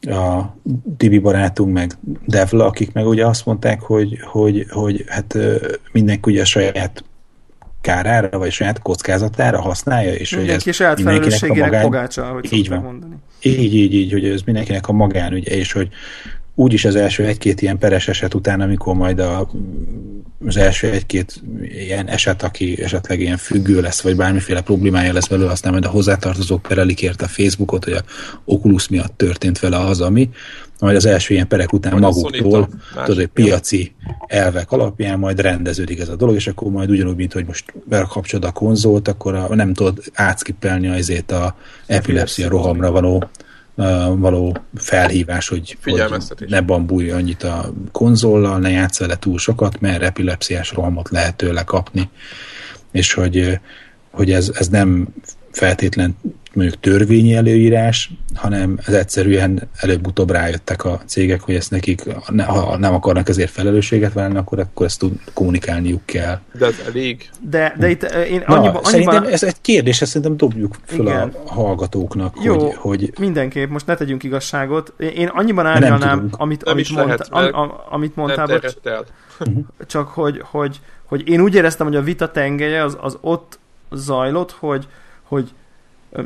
a 0.00 0.56
Tibi 0.96 1.18
barátunk, 1.18 1.72
meg 1.72 1.92
Devla, 2.26 2.66
akik 2.66 2.92
meg 2.92 3.06
ugye 3.06 3.26
azt 3.26 3.46
mondták, 3.46 3.80
hogy, 3.80 4.18
hogy, 4.22 4.66
hogy 4.70 5.04
hát 5.08 5.36
mindenki 5.92 6.30
ugye 6.30 6.40
a 6.40 6.44
saját 6.44 7.04
kárára, 7.80 8.38
vagy 8.38 8.52
saját 8.52 8.82
kockázatára 8.82 9.60
használja, 9.60 10.14
és 10.14 10.30
Mindenki 10.30 10.62
hogy 10.62 10.68
ez 10.68 10.76
saját 10.76 10.96
mindenkinek 10.96 11.50
a 11.50 11.54
magán... 11.54 11.82
pogácsa, 11.82 12.24
hogy 12.24 12.52
így 12.52 12.68
van. 12.68 12.82
mondani. 12.82 13.14
Így, 13.42 13.74
így, 13.74 13.94
így, 13.94 14.12
hogy 14.12 14.24
ez 14.24 14.42
mindenkinek 14.42 14.88
a 14.88 14.92
magánügye, 14.92 15.54
és 15.54 15.72
hogy 15.72 15.88
úgyis 16.54 16.84
az 16.84 16.96
első 16.96 17.24
egy-két 17.24 17.62
ilyen 17.62 17.78
peres 17.78 18.08
eset 18.08 18.34
után, 18.34 18.60
amikor 18.60 18.94
majd 18.94 19.18
a, 19.18 19.50
az 20.46 20.56
első 20.56 20.90
egy-két 20.90 21.42
ilyen 21.62 22.08
eset, 22.08 22.42
aki 22.42 22.82
esetleg 22.82 23.20
ilyen 23.20 23.36
függő 23.36 23.80
lesz, 23.80 24.00
vagy 24.00 24.16
bármiféle 24.16 24.60
problémája 24.60 25.12
lesz 25.12 25.26
belőle, 25.26 25.50
aztán 25.50 25.72
majd 25.72 25.84
a 25.84 25.88
hozzátartozók 25.88 26.62
perelik 26.62 27.02
érte 27.02 27.24
a 27.24 27.28
Facebookot, 27.28 27.84
hogy 27.84 27.92
a 27.92 28.02
Oculus 28.44 28.88
miatt 28.88 29.16
történt 29.16 29.58
vele 29.58 29.78
az, 29.78 30.00
ami, 30.00 30.30
majd 30.78 30.96
az 30.96 31.06
első 31.06 31.34
ilyen 31.34 31.48
perek 31.48 31.72
után 31.72 31.92
majd 31.92 32.02
maguktól, 32.02 32.68
tudod, 32.94 33.16
hogy 33.16 33.26
piaci 33.26 33.92
elvek 34.26 34.72
alapján 34.72 35.18
majd 35.18 35.40
rendeződik 35.40 36.00
ez 36.00 36.08
a 36.08 36.16
dolog, 36.16 36.34
és 36.34 36.46
akkor 36.46 36.70
majd 36.70 36.90
ugyanúgy, 36.90 37.16
mint 37.16 37.32
hogy 37.32 37.46
most 37.46 37.64
bekapcsolod 37.84 38.44
a 38.44 38.52
konzolt, 38.52 39.08
akkor 39.08 39.34
a, 39.34 39.54
nem 39.54 39.72
tudod 39.72 40.02
átskippelni 40.12 40.88
azért 40.88 41.30
a 41.30 41.56
epilepsia 41.86 42.48
rohamra 42.48 42.90
való 42.90 43.24
való 44.14 44.56
felhívás, 44.74 45.48
hogy, 45.48 45.78
hogy 45.84 46.02
ne 46.46 46.60
bambulj 46.60 47.10
annyit 47.10 47.42
a 47.42 47.72
konzollal, 47.92 48.58
ne 48.58 48.70
játsz 48.70 48.98
vele 48.98 49.16
túl 49.16 49.38
sokat, 49.38 49.80
mert 49.80 50.02
epilepsziás 50.02 50.72
rohamot 50.72 51.10
lehet 51.10 51.36
tőle 51.36 51.62
kapni, 51.62 52.10
és 52.90 53.12
hogy, 53.12 53.60
hogy 54.10 54.32
ez, 54.32 54.50
ez 54.54 54.68
nem 54.68 55.08
feltétlen 55.50 56.16
mondjuk 56.54 56.80
törvényi 56.80 57.34
előírás, 57.34 58.10
hanem 58.34 58.78
ez 58.86 58.94
egyszerűen 58.94 59.68
előbb-utóbb 59.76 60.30
rájöttek 60.30 60.84
a 60.84 61.00
cégek, 61.06 61.40
hogy 61.40 61.54
ezt 61.54 61.70
nekik, 61.70 62.02
ha 62.46 62.76
nem 62.76 62.94
akarnak 62.94 63.28
ezért 63.28 63.50
felelősséget 63.50 64.12
válni, 64.12 64.36
akkor, 64.36 64.58
akkor 64.58 64.86
ezt 64.86 64.98
tud, 64.98 65.12
kommunikálniuk 65.32 66.00
kell. 66.04 66.40
De 66.58 66.66
ez 66.66 66.74
elég. 66.86 67.30
De, 67.40 67.74
de 67.78 67.90
itt 67.90 68.02
eh, 68.02 68.30
én 68.30 68.40
annyiba, 68.40 68.72
Na, 68.72 68.84
Szerintem 68.84 69.24
ez 69.24 69.42
egy 69.42 69.60
kérdés, 69.60 70.02
ezt 70.02 70.10
szerintem 70.10 70.36
dobjuk 70.36 70.76
fel 70.84 71.00
Igen. 71.00 71.32
a 71.46 71.52
hallgatóknak, 71.52 72.36
Jó, 72.42 72.58
hogy, 72.58 72.74
hogy... 72.76 73.12
mindenképp, 73.18 73.70
most 73.70 73.86
ne 73.86 73.94
tegyünk 73.94 74.22
igazságot. 74.22 74.92
Én 75.14 75.26
annyiban 75.26 75.66
árnyalnám, 75.66 76.28
amit, 76.30 76.62
amit, 76.62 76.90
mondta, 76.90 77.26
lehet, 77.28 77.52
am, 77.54 77.72
amit 77.90 78.16
mondtál, 78.16 78.46
nem 78.46 78.60
mhm. 79.38 79.58
csak 79.86 80.08
hogy, 80.08 80.42
hogy, 80.44 80.80
hogy 81.04 81.28
én 81.28 81.40
úgy 81.40 81.54
éreztem, 81.54 81.86
hogy 81.86 81.96
a 81.96 82.02
vita 82.02 82.30
tengelye 82.30 82.82
az, 82.82 82.96
az 83.00 83.18
ott 83.20 83.58
zajlott, 83.90 84.50
hogy, 84.50 84.86
hogy 85.22 85.52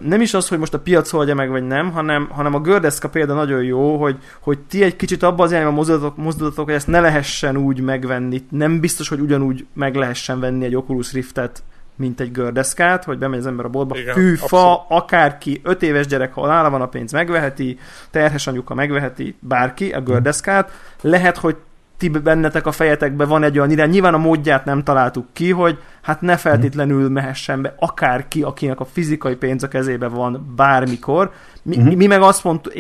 nem 0.02 0.20
is 0.20 0.34
az, 0.34 0.48
hogy 0.48 0.58
most 0.58 0.74
a 0.74 0.78
piac 0.78 1.12
oldja 1.12 1.34
meg, 1.34 1.50
vagy 1.50 1.66
nem, 1.66 1.92
hanem, 1.92 2.28
hanem 2.30 2.54
a 2.54 2.60
gördeszka 2.60 3.08
példa 3.08 3.34
nagyon 3.34 3.62
jó, 3.62 3.96
hogy, 3.96 4.18
hogy 4.40 4.58
ti 4.58 4.82
egy 4.82 4.96
kicsit 4.96 5.22
abba 5.22 5.42
az 5.42 5.50
irányba 5.50 5.70
mozdulatok, 5.70 6.16
mozdulatok, 6.16 6.64
hogy 6.64 6.74
ezt 6.74 6.86
ne 6.86 7.00
lehessen 7.00 7.56
úgy 7.56 7.80
megvenni. 7.80 8.42
Nem 8.50 8.80
biztos, 8.80 9.08
hogy 9.08 9.20
ugyanúgy 9.20 9.66
meg 9.72 9.94
lehessen 9.94 10.40
venni 10.40 10.64
egy 10.64 10.76
Oculus 10.76 11.12
Riftet 11.12 11.62
mint 11.96 12.20
egy 12.20 12.32
gördeszkát, 12.32 13.04
hogy 13.04 13.18
bemegy 13.18 13.38
az 13.38 13.46
ember 13.46 13.64
a 13.64 13.68
boltba, 13.68 13.98
Igen, 13.98 14.14
fűfa, 14.14 14.44
abszolút. 14.44 14.80
akárki, 14.88 15.60
öt 15.64 15.82
éves 15.82 16.06
gyerek, 16.06 16.34
ha 16.34 16.46
nála 16.46 16.70
van 16.70 16.80
a 16.80 16.88
pénz, 16.88 17.12
megveheti, 17.12 17.78
terhes 18.10 18.46
anyuka 18.46 18.74
megveheti, 18.74 19.36
bárki 19.40 19.92
a 19.92 20.00
gördeszkát, 20.00 20.70
lehet, 21.00 21.36
hogy 21.36 21.56
ti 21.98 22.08
bennetek 22.08 22.66
a 22.66 22.72
fejetekbe 22.72 23.24
van 23.24 23.42
egy 23.42 23.58
olyan 23.58 23.70
irány, 23.70 23.90
nyilván 23.90 24.14
a 24.14 24.18
módját 24.18 24.64
nem 24.64 24.82
találtuk 24.82 25.26
ki, 25.32 25.50
hogy 25.50 25.78
hát 26.02 26.20
ne 26.20 26.36
feltétlenül 26.36 27.08
mehessen 27.08 27.62
be 27.62 27.74
akárki, 27.78 28.42
akinek 28.42 28.80
a 28.80 28.84
fizikai 28.84 29.34
pénz 29.34 29.62
a 29.62 29.68
kezébe 29.68 30.08
van 30.08 30.52
bármikor. 30.56 31.30
Mi, 31.62 31.76
uh-huh. 31.76 31.94
mi 31.94 32.06
meg 32.06 32.22
azt 32.22 32.44
mondtuk, 32.44 32.72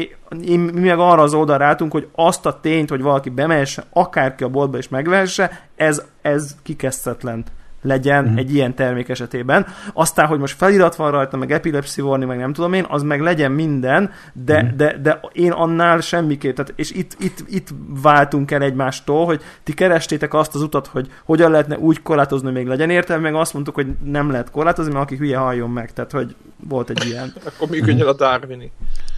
mi 0.46 0.80
meg 0.80 0.98
arra 0.98 1.22
az 1.22 1.34
oldalra 1.34 1.64
álltunk, 1.64 1.92
hogy 1.92 2.08
azt 2.14 2.46
a 2.46 2.60
tényt, 2.60 2.88
hogy 2.88 3.02
valaki 3.02 3.30
bemehessen, 3.30 3.84
akárki 3.90 4.44
a 4.44 4.48
boltba 4.48 4.78
is 4.78 4.88
megvehesse, 4.88 5.68
ez, 5.76 6.02
ez 6.22 6.56
kikezdhetetlen 6.62 7.44
legyen 7.82 8.24
uh-huh. 8.24 8.38
egy 8.38 8.54
ilyen 8.54 8.74
termék 8.74 9.08
esetében. 9.08 9.66
Aztán, 9.92 10.26
hogy 10.26 10.38
most 10.38 10.56
felirat 10.56 10.96
van 10.96 11.10
rajta, 11.10 11.36
meg 11.36 11.52
epilepszi 11.52 12.00
volni, 12.00 12.24
meg 12.24 12.38
nem 12.38 12.52
tudom 12.52 12.72
én, 12.72 12.86
az 12.88 13.02
meg 13.02 13.20
legyen 13.20 13.52
minden, 13.52 14.10
de, 14.32 14.54
uh-huh. 14.54 14.76
de, 14.76 14.98
de 15.02 15.20
én 15.32 15.52
annál 15.52 16.00
semmiképp, 16.00 16.56
tehát, 16.56 16.72
és 16.76 16.90
itt, 16.90 17.16
itt, 17.18 17.44
itt 17.48 17.68
váltunk 18.02 18.50
el 18.50 18.62
egymástól, 18.62 19.24
hogy 19.24 19.42
ti 19.62 19.74
kerestétek 19.74 20.34
azt 20.34 20.54
az 20.54 20.62
utat, 20.62 20.86
hogy 20.86 21.10
hogyan 21.24 21.50
lehetne 21.50 21.78
úgy 21.78 22.02
korlátozni, 22.02 22.50
még 22.50 22.66
legyen 22.66 22.90
értelme, 22.90 23.30
meg 23.30 23.40
azt 23.40 23.52
mondtuk, 23.52 23.74
hogy 23.74 23.86
nem 24.04 24.30
lehet 24.30 24.50
korlátozni, 24.50 24.92
mert 24.92 25.04
aki 25.04 25.16
hülye 25.16 25.36
halljon 25.36 25.70
meg, 25.70 25.92
tehát 25.92 26.12
hogy 26.12 26.34
volt 26.68 26.90
egy 26.90 27.04
ilyen. 27.06 27.32
Akkor 27.46 27.68
működjön 27.68 28.08
a 28.08 28.12
Darwini. 28.12 28.70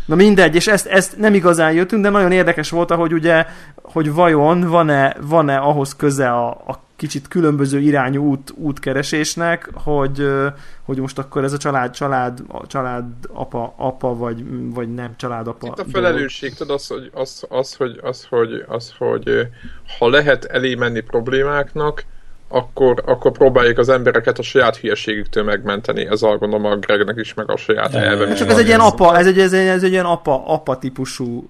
Na 0.07 0.15
mindegy, 0.15 0.55
és 0.55 0.67
ezt, 0.67 0.87
ezt 0.87 1.19
nem 1.19 1.35
igazán 1.35 1.73
jöttünk, 1.73 2.03
de 2.03 2.09
nagyon 2.09 2.33
érdekes 2.33 2.71
volt, 2.71 2.91
hogy 2.91 3.13
ugye, 3.13 3.47
hogy 3.83 4.13
vajon 4.13 4.61
van-e, 4.61 5.17
van-e 5.21 5.57
ahhoz 5.57 5.97
köze 5.97 6.31
a, 6.31 6.49
a 6.49 6.88
kicsit 6.99 7.29
különböző 7.29 7.79
irányú 7.79 8.25
út, 8.25 8.53
útkeresésnek, 8.55 9.71
hogy, 9.73 10.29
hogy 10.83 10.99
most 10.99 11.19
akkor 11.19 11.45
ez 11.45 11.53
a 11.53 11.57
család, 11.57 11.91
család, 11.91 12.43
család 12.67 13.05
apa, 13.29 13.75
apa 13.77 14.17
vagy, 14.17 14.45
vagy 14.75 14.95
nem 14.95 15.17
családapa. 15.17 15.67
Itt 15.67 15.79
a 15.79 15.85
felelősség, 15.93 16.55
tudod, 16.55 16.75
az, 16.75 16.87
hogy, 16.87 17.11
az, 17.13 17.45
az, 17.49 17.75
hogy, 17.75 17.99
az, 18.03 18.25
hogy, 18.25 18.65
az, 18.69 18.95
hogy 18.99 19.49
ha 19.99 20.09
lehet 20.09 20.45
elé 20.45 20.75
menni 20.75 21.01
problémáknak, 21.01 22.05
akkor, 22.49 23.03
akkor 23.07 23.33
próbáljuk 23.33 23.79
az 23.79 23.89
embereket 23.89 24.39
a 24.39 24.43
saját 24.43 24.77
hülyeségüktől 24.77 25.45
megmenteni. 25.45 26.07
Ez 26.11 26.23
a 26.23 26.37
gondolom 26.37 26.65
a 26.65 26.77
Gregnek 26.77 27.17
is, 27.19 27.35
meg 27.35 27.51
a 27.51 27.57
saját 27.57 27.95
elve. 27.95 28.35
Csak 28.35 28.51
ez 28.51 28.59
egy 28.59 28.67
ilyen 28.67 28.81
apa, 28.81 29.19
ez 29.19 29.27
egy, 29.27 29.39
ez 29.39 29.53
egy, 29.53 29.67
ez 29.67 29.83
egy 29.83 29.91
ilyen 29.91 30.05
apa, 30.05 30.43
apa 30.47 30.79
típusú 30.79 31.49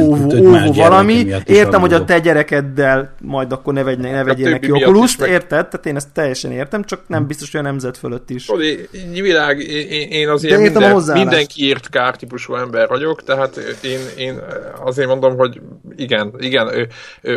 óvó, 0.00 0.36
óvó 0.36 0.72
valami. 0.72 1.26
Értem, 1.46 1.80
hogy 1.80 1.92
a 1.92 2.04
te 2.04 2.18
gyerekeddel 2.18 3.14
majd 3.20 3.52
akkor 3.52 3.72
ne, 3.72 3.82
vegynek, 3.82 4.12
ne 4.12 4.24
vegyél 4.24 4.50
neki 4.50 4.72
okulust, 4.72 5.22
érted? 5.22 5.68
Tehát 5.68 5.86
én 5.86 5.96
ezt 5.96 6.12
teljesen 6.12 6.52
értem, 6.52 6.84
csak 6.84 7.00
nem 7.06 7.26
biztos, 7.26 7.50
hogy 7.50 7.60
a 7.60 7.62
nemzet 7.62 7.96
fölött 7.96 8.30
is. 8.30 8.44
Tudod, 8.44 8.64
világ, 9.12 9.58
én, 9.60 10.08
én 10.10 10.28
azért 10.28 10.60
minden, 10.60 11.02
mindenkiért 11.12 11.88
kártípusú 11.88 12.54
ember 12.54 12.88
vagyok, 12.88 13.22
tehát 13.22 13.56
én, 13.82 13.98
én 14.16 14.40
azért 14.84 15.08
mondom, 15.08 15.36
hogy 15.36 15.60
igen, 15.96 16.34
igen, 16.38 16.88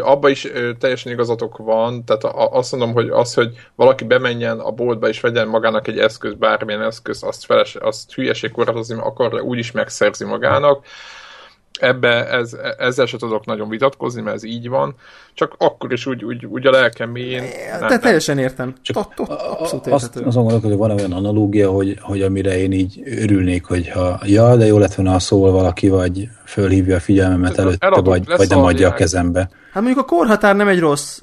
abba 0.02 0.30
is 0.30 0.48
teljesen 0.80 1.12
igazatok 1.12 1.58
van, 1.58 2.06
tehát 2.06 2.24
azt 2.52 2.72
mondom, 2.72 2.83
mondom, 2.86 3.04
hogy 3.04 3.20
az, 3.20 3.34
hogy 3.34 3.50
valaki 3.76 4.04
bemenjen 4.04 4.60
a 4.60 4.72
boltba 4.72 5.08
és 5.08 5.20
vegyen 5.20 5.48
magának 5.48 5.88
egy 5.88 6.00
eszköz, 6.00 6.34
bármilyen 6.34 6.82
eszköz, 6.82 7.24
azt, 7.24 7.46
feles, 7.46 7.76
azt 7.76 8.14
hülyeség 8.14 8.52
korlátozni, 8.52 8.96
akarja, 9.00 9.42
úgyis 9.42 9.72
megszerzi 9.72 10.26
magának. 10.26 10.86
Ebbe 11.80 12.28
ez, 12.30 12.58
ezzel 12.78 13.06
se 13.06 13.18
tudok 13.18 13.46
nagyon 13.46 13.70
vitatkozni, 13.70 14.22
mert 14.22 14.36
ez 14.36 14.44
így 14.44 14.70
van. 14.70 14.96
Csak 15.34 15.56
akkor 15.58 15.92
is 15.92 16.06
úgy, 16.06 16.24
úgy, 16.24 16.46
úgy 16.46 16.68
a 16.68 16.72
lelkem 16.72 17.10
mélyén. 17.10 17.44
Te 17.88 18.00
teljesen 18.00 18.38
értem. 18.38 18.74
Csak 18.82 18.98
abszolút 19.18 19.88
azt, 19.88 20.16
azon 20.16 20.44
gondolok, 20.44 20.64
hogy 20.64 20.78
van 20.78 20.92
olyan 20.92 21.12
analógia, 21.12 21.72
hogy, 21.72 21.98
hogy 22.02 22.22
amire 22.22 22.58
én 22.58 22.72
így 22.72 23.02
örülnék, 23.06 23.66
hogyha 23.66 24.20
ja, 24.24 24.56
de 24.56 24.66
jó 24.66 24.78
lett 24.78 24.94
volna, 24.94 25.20
szól 25.20 25.52
valaki, 25.52 25.90
vagy 25.90 26.30
fölhívja 26.46 26.96
a 26.96 27.00
figyelmemet 27.00 27.58
előtte, 27.58 27.90
vagy, 27.90 28.26
vagy 28.26 28.50
nem 28.50 28.64
adja 28.64 28.90
a 28.90 28.94
kezembe. 28.94 29.50
Hát 29.72 29.84
mondjuk 29.84 30.06
a 30.06 30.16
korhatár 30.16 30.56
nem 30.56 30.68
egy 30.68 30.80
rossz 30.80 31.22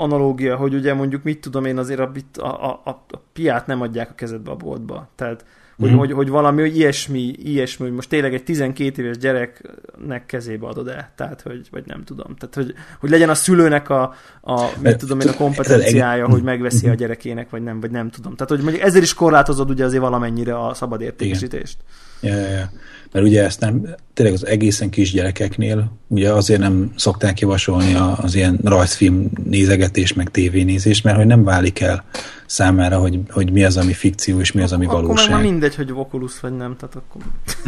analógia, 0.00 0.56
hogy 0.56 0.74
ugye 0.74 0.94
mondjuk 0.94 1.22
mit 1.22 1.40
tudom 1.40 1.64
én 1.64 1.78
azért 1.78 2.00
a, 2.00 2.10
a, 2.36 2.80
a, 2.84 3.04
a 3.08 3.22
piát 3.32 3.66
nem 3.66 3.80
adják 3.80 4.10
a 4.10 4.14
kezedbe 4.14 4.50
a 4.50 4.56
boltba. 4.56 5.08
Tehát 5.14 5.44
hogy, 5.80 5.92
mm. 5.92 5.96
hogy, 5.96 6.12
hogy 6.12 6.28
valami 6.28 6.60
hogy 6.60 6.76
ilyesmi, 6.76 7.32
ilyesmi, 7.42 7.84
hogy 7.84 7.94
most 7.94 8.08
tényleg 8.08 8.34
egy 8.34 8.42
12 8.42 9.02
éves 9.02 9.18
gyereknek 9.18 10.26
kezébe 10.26 10.66
adod 10.66 10.88
el, 10.88 11.12
tehát 11.16 11.42
hogy, 11.42 11.68
vagy 11.70 11.86
nem 11.86 12.04
tudom, 12.04 12.36
tehát 12.36 12.54
hogy, 12.54 12.74
hogy 13.00 13.10
legyen 13.10 13.28
a 13.28 13.34
szülőnek 13.34 13.88
a, 13.88 14.14
a 14.40 14.64
mit 14.82 14.96
tudom 14.96 15.20
én, 15.20 15.28
a 15.28 15.34
kompetenciája, 15.34 16.28
hogy 16.28 16.42
megveszi 16.42 16.88
a 16.88 16.94
gyerekének, 16.94 17.50
vagy 17.50 17.62
nem, 17.62 17.80
vagy 17.80 17.90
nem 17.90 18.10
tudom. 18.10 18.34
Tehát, 18.34 18.48
hogy 18.48 18.62
mondjuk 18.62 18.82
ezért 18.82 19.04
is 19.04 19.14
korlátozod 19.14 19.70
ugye 19.70 19.84
azért 19.84 20.02
valamennyire 20.02 20.58
a 20.58 20.74
szabad 20.74 21.00
értékesítést. 21.00 21.76
Ja, 22.20 22.34
ja, 22.34 22.48
ja 22.48 22.70
mert 23.12 23.26
ugye 23.26 23.44
ezt 23.44 23.60
nem, 23.60 23.94
tényleg 24.14 24.34
az 24.34 24.46
egészen 24.46 24.90
kis 24.90 25.12
gyerekeknél, 25.12 25.92
ugye 26.08 26.32
azért 26.32 26.60
nem 26.60 26.92
szokták 26.96 27.40
javasolni 27.40 27.96
az 28.16 28.34
ilyen 28.34 28.58
rajzfilm 28.64 29.30
nézegetés, 29.44 30.12
meg 30.12 30.30
tévénézés, 30.30 31.02
mert 31.02 31.16
hogy 31.16 31.26
nem 31.26 31.44
válik 31.44 31.80
el 31.80 32.04
számára, 32.46 32.98
hogy, 32.98 33.18
hogy 33.30 33.52
mi 33.52 33.64
az, 33.64 33.76
ami 33.76 33.92
fikció, 33.92 34.40
és 34.40 34.52
mi 34.52 34.62
az, 34.62 34.72
ami 34.72 34.86
akkor 34.86 35.00
valóság. 35.00 35.24
Akkor 35.24 35.40
már 35.40 35.50
mindegy, 35.50 35.74
hogy 35.74 35.92
Oculus 35.92 36.40
vagy 36.40 36.56
nem, 36.56 36.76
tehát 36.76 36.94
akkor... 36.94 37.22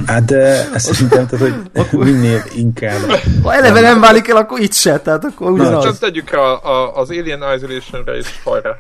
Hát 0.07 0.24
de 0.24 0.70
ezt 0.74 0.93
szerintem, 0.93 1.26
tehát, 1.26 1.55
hogy 1.90 1.99
minél 2.12 2.43
inkább... 2.57 3.01
Ha 3.43 3.55
eleve 3.55 3.80
nem 3.80 4.01
válik 4.01 4.28
el, 4.28 4.36
akkor 4.36 4.61
itt 4.61 4.72
se, 4.72 4.99
tehát 4.99 5.24
akkor 5.24 5.51
ugyanaz. 5.51 5.84
Csak 5.84 5.99
tegyük 5.99 6.30
rá 6.30 6.38
a, 6.40 6.97
az 6.97 7.11
Alien 7.11 7.43
Isolation-re 7.57 8.16
is 8.16 8.40
hajrá. 8.45 8.76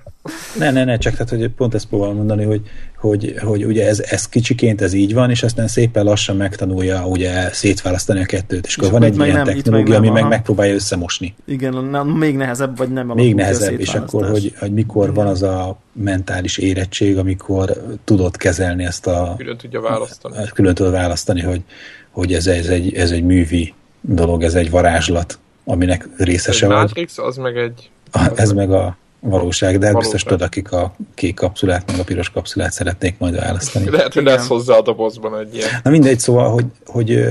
Ne, 0.58 0.70
ne, 0.70 0.84
ne, 0.84 0.96
csak 0.96 1.12
tehát, 1.12 1.28
hogy 1.28 1.48
pont 1.48 1.74
ezt 1.74 1.86
próbálom 1.86 2.16
mondani, 2.16 2.44
hogy, 2.44 2.62
hogy, 3.02 3.34
hogy 3.42 3.64
ugye 3.64 3.86
ez, 3.86 4.00
ez 4.00 4.28
kicsiként 4.28 4.80
ez 4.80 4.92
így 4.92 5.14
van, 5.14 5.30
és 5.30 5.42
aztán 5.42 5.68
szépen 5.68 6.04
lassan 6.04 6.36
megtanulja 6.36 7.06
ugye 7.06 7.52
szétválasztani 7.52 8.20
a 8.20 8.24
kettőt, 8.24 8.66
és, 8.66 8.70
és 8.70 8.76
akkor 8.76 8.90
van 8.90 9.02
egy 9.02 9.16
ilyen 9.18 9.36
nem, 9.36 9.44
technológia, 9.44 9.96
ami 9.96 10.08
meg 10.08 10.28
megpróbálja 10.28 10.74
összemosni. 10.74 11.34
Igen, 11.46 11.84
na, 11.84 12.04
még 12.04 12.36
nehezebb, 12.36 12.76
vagy 12.76 12.88
nem 12.88 13.06
Még 13.06 13.34
nehezebb, 13.34 13.80
és 13.80 13.94
akkor, 13.94 14.28
hogy, 14.28 14.54
hogy 14.58 14.72
mikor 14.72 15.02
Igen. 15.02 15.14
van 15.14 15.26
az 15.26 15.42
a 15.42 15.78
mentális 15.92 16.58
érettség, 16.58 17.18
amikor 17.18 17.72
tudod 18.04 18.36
kezelni 18.36 18.84
ezt 18.84 19.06
a... 19.06 19.34
Külön 19.36 19.56
tudja 19.56 19.80
választani. 19.80 20.36
Külön 20.54 20.74
tudod 20.74 20.92
választani, 20.92 21.40
hogy, 21.40 21.62
hogy 22.10 22.32
ez, 22.32 22.46
ez, 22.46 22.66
egy, 22.66 22.94
ez 22.94 23.10
egy 23.10 23.24
művi 23.24 23.74
dolog, 24.00 24.42
ez 24.42 24.54
egy 24.54 24.70
varázslat, 24.70 25.38
aminek 25.64 26.08
részese 26.16 26.66
vagy. 26.66 26.76
Matrix, 26.76 27.18
az 27.18 27.36
meg 27.36 27.56
egy... 27.56 27.90
Az 28.10 28.38
ez 28.38 28.52
meg 28.52 28.72
a 28.72 28.96
valóság, 29.24 29.78
de 29.78 29.78
valóság. 29.78 30.00
biztos 30.00 30.22
tudod, 30.22 30.42
akik 30.42 30.72
a 30.72 30.94
kék 31.14 31.34
kapszulát, 31.34 31.90
meg 31.90 32.00
a 32.00 32.04
piros 32.04 32.30
kapszulát 32.30 32.72
szeretnék 32.72 33.18
majd 33.18 33.36
választani. 33.36 33.90
Lehet, 33.90 34.14
hogy 34.14 34.22
lesz 34.24 34.46
hozzá 34.46 34.76
a 34.76 34.82
dobozban 34.82 35.38
egy 35.38 35.54
ilyen. 35.54 35.68
Na 35.82 35.90
mindegy, 35.90 36.18
szóval, 36.18 36.50
hogy, 36.50 36.64
hogy 36.86 37.24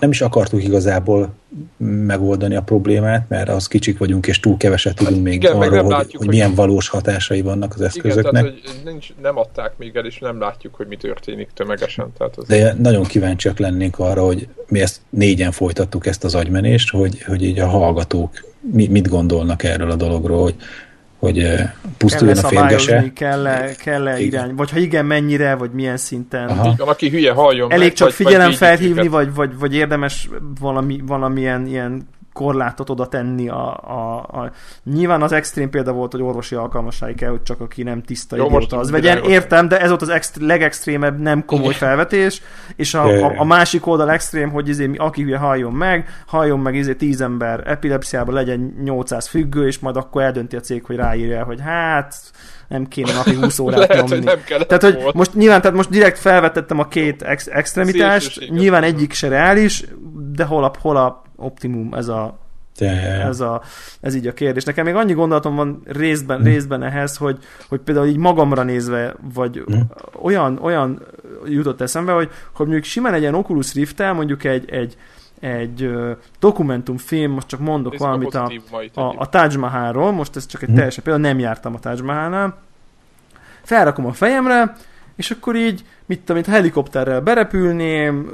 nem 0.00 0.10
is 0.10 0.20
akartuk 0.20 0.64
igazából 0.64 1.34
megoldani 1.78 2.56
a 2.56 2.62
problémát, 2.62 3.28
mert 3.28 3.48
az 3.48 3.66
kicsik 3.66 3.98
vagyunk, 3.98 4.26
és 4.26 4.40
túl 4.40 4.56
keveset 4.56 4.96
tudunk 4.96 5.22
még 5.22 5.34
igen, 5.34 5.56
arról, 5.56 5.82
hogy, 5.82 5.90
látjuk, 5.90 6.10
hogy, 6.10 6.16
hogy 6.16 6.28
milyen 6.28 6.54
valós 6.54 6.88
hatásai 6.88 7.42
vannak 7.42 7.74
az 7.74 7.80
eszközöknek. 7.80 8.42
Igen, 8.42 8.54
tehát, 8.54 8.74
hogy 8.74 8.92
nincs, 8.92 9.12
nem 9.22 9.38
adták 9.38 9.72
még 9.76 9.96
el, 9.96 10.06
és 10.06 10.18
nem 10.18 10.40
látjuk, 10.40 10.74
hogy 10.74 10.86
mi 10.86 10.96
történik 10.96 11.48
tömegesen. 11.54 12.12
Tehát 12.18 12.36
az... 12.36 12.46
De 12.46 12.74
nagyon 12.78 13.04
kíváncsiak 13.04 13.58
lennénk 13.58 13.98
arra, 13.98 14.24
hogy 14.24 14.48
mi 14.68 14.80
ezt 14.80 15.00
négyen 15.10 15.52
folytattuk 15.52 16.06
ezt 16.06 16.24
az 16.24 16.34
agymenést, 16.34 16.90
hogy, 16.90 17.22
hogy 17.22 17.42
így 17.42 17.58
a 17.58 17.66
hallgatók 17.66 18.44
mit 18.72 19.08
gondolnak 19.08 19.62
erről 19.62 19.90
a 19.90 19.96
dologról, 19.96 20.42
hogy 20.42 20.54
hogy 21.18 21.52
pusztuljon 21.96 22.38
a 22.38 22.48
férgese. 22.48 23.12
Kell-e, 23.14 23.74
kell-e 23.74 24.20
irány, 24.20 24.54
vagy 24.54 24.70
ha 24.70 24.78
igen, 24.78 25.04
mennyire, 25.04 25.54
vagy 25.54 25.70
milyen 25.70 25.96
szinten. 25.96 26.48
Aha. 26.48 26.72
Igen, 26.74 26.88
aki 26.88 27.08
hülye, 27.08 27.32
halljon 27.32 27.72
Elég 27.72 27.86
meg, 27.86 27.96
csak 27.96 28.06
vagy, 28.06 28.16
figyelem 28.16 28.46
vagy 28.46 28.56
felhívni, 28.56 29.08
vagy, 29.08 29.34
vagy, 29.34 29.58
vagy 29.58 29.74
érdemes 29.74 30.28
valami, 30.60 31.00
valamilyen 31.06 31.66
ilyen 31.66 32.08
korlátot 32.36 32.90
oda 32.90 33.06
tenni 33.06 33.48
a, 33.48 33.76
a, 33.76 34.16
a... 34.16 34.50
Nyilván 34.84 35.22
az 35.22 35.32
extrém 35.32 35.70
példa 35.70 35.92
volt, 35.92 36.12
hogy 36.12 36.22
orvosi 36.22 36.54
alkalmassági 36.54 37.14
kell, 37.14 37.30
hogy 37.30 37.42
csak 37.42 37.60
aki 37.60 37.82
nem 37.82 38.02
tiszta 38.02 38.36
Jó, 38.36 38.46
idióta 38.46 38.78
az 38.78 38.90
vegyen. 38.90 39.24
Értem, 39.24 39.68
de 39.68 39.80
ez 39.80 39.88
volt 39.88 40.02
az 40.02 40.08
extré, 40.08 40.46
legextrémebb, 40.46 41.18
nem 41.18 41.44
komoly 41.44 41.72
felvetés, 41.72 42.42
és 42.76 42.94
a, 42.94 43.04
a, 43.04 43.34
a 43.36 43.44
másik 43.44 43.86
oldal 43.86 44.10
extrém, 44.10 44.50
hogy 44.50 44.68
izé, 44.68 44.90
aki 44.96 45.22
hülye 45.22 45.38
halljon 45.38 45.72
meg, 45.72 46.08
halljon 46.26 46.60
meg 46.60 46.74
izé 46.74 46.94
10 46.94 47.20
ember 47.20 47.62
epilepsziában 47.66 48.34
legyen 48.34 48.74
800 48.82 49.26
függő, 49.28 49.66
és 49.66 49.78
majd 49.78 49.96
akkor 49.96 50.22
eldönti 50.22 50.56
a 50.56 50.60
cég, 50.60 50.84
hogy 50.84 50.96
ráírja, 50.96 51.44
hogy 51.44 51.60
hát 51.60 52.14
nem 52.68 52.86
kéne 52.86 53.12
napi 53.12 53.34
20 53.34 53.58
órát 53.58 53.78
Lehet, 53.88 54.08
nyomni. 54.08 54.26
Hogy 54.26 54.40
nem 54.48 54.62
tehát, 54.66 54.82
hogy 54.82 55.02
volt. 55.02 55.14
most 55.14 55.34
nyilván, 55.34 55.60
tehát 55.60 55.76
most 55.76 55.90
direkt 55.90 56.18
felvetettem 56.18 56.78
a 56.78 56.88
két 56.88 57.22
ex- 57.22 57.48
extremitást, 57.48 58.50
nyilván 58.50 58.82
egyik 58.82 59.12
se 59.12 59.28
reális, 59.28 59.84
de 60.32 60.44
hol 60.44 60.64
a, 60.64 60.72
hol 60.80 60.96
a 60.96 61.24
optimum 61.36 61.94
ez 61.94 62.08
a 62.08 62.38
ja. 62.78 62.90
Ez, 62.90 63.40
a, 63.40 63.62
ez 64.00 64.14
így 64.14 64.26
a 64.26 64.32
kérdés. 64.32 64.64
Nekem 64.64 64.84
még 64.84 64.94
annyi 64.94 65.12
gondolatom 65.12 65.54
van 65.54 65.82
részben, 65.84 66.40
mm. 66.40 66.44
részben 66.44 66.82
ehhez, 66.82 67.16
hogy, 67.16 67.38
hogy 67.68 67.80
például 67.80 68.06
így 68.06 68.16
magamra 68.16 68.62
nézve, 68.62 69.14
vagy 69.34 69.64
mm. 69.70 69.80
olyan, 70.22 70.58
olyan 70.62 71.02
jutott 71.46 71.80
eszembe, 71.80 72.12
hogy, 72.12 72.30
hogy 72.52 72.66
mondjuk 72.66 72.84
simán 72.84 73.14
egy 73.14 73.20
ilyen 73.20 73.34
Oculus 73.34 73.74
rift 73.74 74.12
mondjuk 74.12 74.44
egy, 74.44 74.70
egy, 74.70 74.96
egy 75.40 75.90
dokumentumfilm, 76.38 77.30
most 77.30 77.46
csak 77.46 77.60
mondok 77.60 77.94
ez 77.94 78.00
valamit 78.00 78.34
a, 78.34 78.50
a, 78.94 79.14
a 79.18 79.28
Taj 79.28 79.56
Mahalról, 79.56 80.12
most 80.12 80.36
ez 80.36 80.46
csak 80.46 80.62
egy 80.62 80.70
mm. 80.70 80.74
teljesen, 80.74 81.04
például 81.04 81.26
nem 81.26 81.38
jártam 81.38 81.74
a 81.74 81.78
Taj 81.78 82.00
Mahalnál, 82.00 82.58
felrakom 83.62 84.06
a 84.06 84.12
fejemre, 84.12 84.76
és 85.16 85.30
akkor 85.30 85.56
így, 85.56 85.84
mit 86.06 86.18
tudom, 86.18 86.36
mint 86.36 86.48
helikopterrel 86.48 87.20
berepülném, 87.20 88.30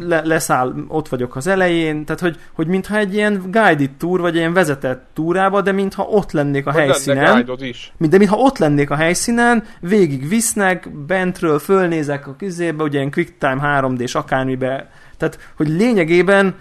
le, 0.00 0.20
leszáll, 0.24 0.74
ott 0.88 1.08
vagyok 1.08 1.36
az 1.36 1.46
elején, 1.46 2.04
tehát 2.04 2.20
hogy, 2.20 2.36
hogy 2.52 2.66
mintha 2.66 2.96
egy 2.96 3.14
ilyen 3.14 3.42
guided 3.50 3.90
tour, 3.98 4.20
vagy 4.20 4.34
ilyen 4.34 4.52
vezetett 4.52 5.06
túrába, 5.12 5.60
de 5.60 5.72
mintha 5.72 6.02
ott 6.02 6.32
lennék 6.32 6.66
a 6.66 6.72
hogy 6.72 6.80
helyszínen. 6.80 7.48
is. 7.60 7.92
De 7.98 8.18
mintha 8.18 8.36
ott 8.36 8.58
lennék 8.58 8.90
a 8.90 8.96
helyszínen, 8.96 9.64
végig 9.80 10.28
visznek, 10.28 10.88
bentről 11.06 11.58
fölnézek 11.58 12.26
a 12.26 12.36
küzébe, 12.36 12.82
ugye 12.82 12.98
ilyen 12.98 13.10
quick 13.10 13.32
time 13.38 13.80
3D-s 13.80 14.14
akármibe, 14.14 14.90
tehát 15.16 15.38
hogy 15.56 15.68
lényegében 15.68 16.54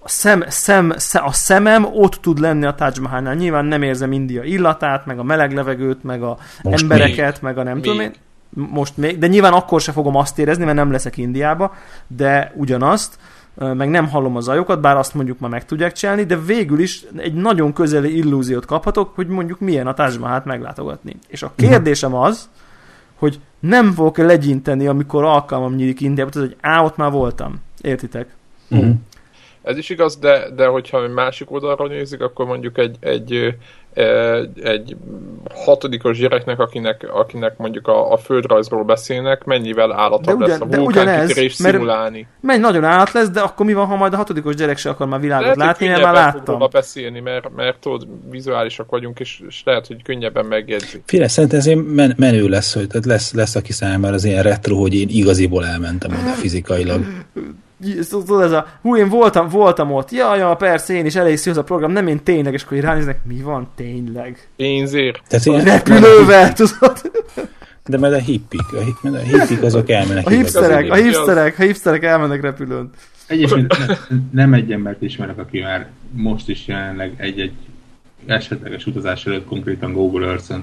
a, 0.00 0.08
szem, 0.08 0.44
szem, 0.46 0.92
a 1.12 1.32
szemem 1.32 1.84
ott 1.84 2.14
tud 2.14 2.38
lenni 2.38 2.66
a 2.66 2.74
Taj 2.74 2.92
Mahalnál. 3.00 3.34
Nyilván 3.34 3.64
nem 3.64 3.82
érzem 3.82 4.12
India 4.12 4.42
illatát, 4.42 5.06
meg 5.06 5.18
a 5.18 5.22
meleg 5.22 5.52
levegőt, 5.52 6.02
meg 6.02 6.22
a 6.22 6.38
Most 6.62 6.82
embereket, 6.82 7.32
még. 7.32 7.42
meg 7.42 7.58
a 7.58 7.62
nem 7.62 7.74
még. 7.74 7.82
tudom 7.84 8.00
én 8.00 8.12
most 8.50 8.96
még, 8.96 9.18
de 9.18 9.26
nyilván 9.26 9.52
akkor 9.52 9.80
se 9.80 9.92
fogom 9.92 10.16
azt 10.16 10.38
érezni, 10.38 10.64
mert 10.64 10.76
nem 10.76 10.90
leszek 10.90 11.16
Indiába, 11.16 11.74
de 12.06 12.52
ugyanazt, 12.56 13.18
meg 13.54 13.88
nem 13.88 14.08
hallom 14.08 14.36
az 14.36 14.44
zajokat, 14.44 14.80
bár 14.80 14.96
azt 14.96 15.14
mondjuk 15.14 15.38
már 15.38 15.50
meg 15.50 15.64
tudják 15.64 15.92
csinálni, 15.92 16.24
de 16.24 16.38
végül 16.38 16.80
is 16.80 17.04
egy 17.16 17.34
nagyon 17.34 17.72
közeli 17.72 18.16
illúziót 18.16 18.66
kaphatok, 18.66 19.14
hogy 19.14 19.26
mondjuk 19.26 19.60
milyen 19.60 19.86
a 19.86 19.94
Taj 19.94 20.16
Mahalt 20.16 20.44
meglátogatni. 20.44 21.16
És 21.26 21.42
a 21.42 21.52
kérdésem 21.56 22.14
az, 22.14 22.48
hogy 23.14 23.40
nem 23.60 23.92
fogok 23.92 24.16
legyinteni, 24.16 24.86
amikor 24.86 25.24
alkalmam 25.24 25.74
nyílik 25.74 26.00
Indiába, 26.00 26.30
tehát 26.30 26.48
hogy 26.48 26.56
á, 26.60 26.82
ott 26.82 26.96
már 26.96 27.10
voltam. 27.10 27.60
Értitek? 27.80 28.34
Uh-huh. 28.70 28.94
Ez 29.68 29.76
is 29.76 29.90
igaz, 29.90 30.16
de, 30.16 30.50
de 30.56 30.66
hogyha 30.66 31.08
másik 31.08 31.50
oldalra 31.50 31.86
nézzük, 31.86 32.20
akkor 32.20 32.46
mondjuk 32.46 32.78
egy, 32.78 32.96
egy 33.00 33.54
egy 34.62 34.96
hatodikos 35.54 36.18
gyereknek, 36.18 36.58
akinek, 36.58 37.08
akinek 37.12 37.56
mondjuk 37.56 37.86
a, 37.86 38.12
a 38.12 38.16
földrajzról 38.16 38.84
beszélnek, 38.84 39.44
mennyivel 39.44 39.92
állatabb 39.92 40.36
ugyan, 40.36 40.48
lesz 40.48 40.60
a 40.60 40.66
vulkánkitörés 40.66 41.54
szimulálni. 41.54 42.26
Menj 42.40 42.60
nagyon 42.60 42.84
állat 42.84 43.12
lesz, 43.12 43.30
de 43.30 43.40
akkor 43.40 43.66
mi 43.66 43.72
van, 43.72 43.86
ha 43.86 43.96
majd 43.96 44.12
a 44.12 44.16
hatodikos 44.16 44.54
gyerek 44.54 44.76
se 44.76 44.90
akar 44.90 45.06
már 45.06 45.20
világot 45.20 45.44
lehet, 45.44 45.58
látni, 45.58 45.86
mert 45.86 46.02
már 46.02 46.14
láttam. 46.14 46.68
beszélni, 46.70 47.20
mert, 47.20 47.54
mert 47.56 47.78
tudod, 47.78 48.06
vizuálisak 48.30 48.90
vagyunk, 48.90 49.20
és, 49.20 49.42
és 49.48 49.62
lehet, 49.64 49.86
hogy 49.86 50.02
könnyebben 50.02 50.46
megjegyzi. 50.46 51.02
Féle, 51.04 51.28
szerintem 51.28 51.58
ez 51.58 51.66
men- 51.66 52.14
menő 52.16 52.48
lesz, 52.48 52.74
hogy 52.74 52.86
tehát 52.86 53.06
lesz, 53.06 53.32
lesz, 53.32 53.54
aki 53.54 53.72
számára 53.72 54.14
az 54.14 54.24
ilyen 54.24 54.42
retro, 54.42 54.76
hogy 54.76 54.94
én 54.94 55.08
igaziból 55.10 55.66
elmentem 55.66 56.10
oda 56.10 56.30
fizikailag. 56.30 57.04
Tudod, 58.08 58.42
ez 58.42 58.52
a, 58.52 58.66
hú, 58.82 58.96
én 58.96 59.08
voltam, 59.08 59.48
voltam 59.48 59.92
ott, 59.92 60.10
ja, 60.10 60.36
ja, 60.36 60.54
persze, 60.54 60.94
én 60.94 61.06
is 61.06 61.14
elég 61.14 61.38
az 61.44 61.56
a 61.56 61.64
program, 61.64 61.92
nem 61.92 62.06
én 62.06 62.22
tényleg, 62.22 62.52
és 62.52 62.62
akkor 62.62 62.76
így 62.76 62.82
ránéznek, 62.82 63.24
mi 63.24 63.40
van 63.40 63.68
tényleg? 63.74 64.48
Pénzért. 64.56 65.22
Tehát 65.28 65.46
én 65.46 65.74
repülővel, 65.74 66.52
tudod? 66.58 67.10
De 67.86 67.98
mert 67.98 68.14
a 68.14 68.18
hippik, 68.18 68.72
a, 68.72 68.80
hip, 68.80 69.14
a 69.14 69.16
hippik 69.16 69.62
azok 69.62 69.90
elmennek. 69.90 70.26
A 70.26 70.30
hipsterek, 70.30 70.90
a 70.90 70.94
hipsterek, 70.94 71.58
a 71.58 71.62
hipsterek 71.62 72.02
elmennek 72.02 72.40
repülőn. 72.40 72.90
Egyébként 73.26 73.76
nem 74.30 74.54
egy 74.54 74.72
embert 74.72 75.02
ismerek, 75.02 75.38
aki 75.38 75.60
már 75.60 75.86
most 76.10 76.48
is 76.48 76.66
jelenleg 76.66 77.12
egy-egy 77.16 77.52
esetleges 78.26 78.86
utazás 78.86 79.26
előtt 79.26 79.46
konkrétan 79.46 79.92
Google 79.92 80.26
Earth-on 80.26 80.62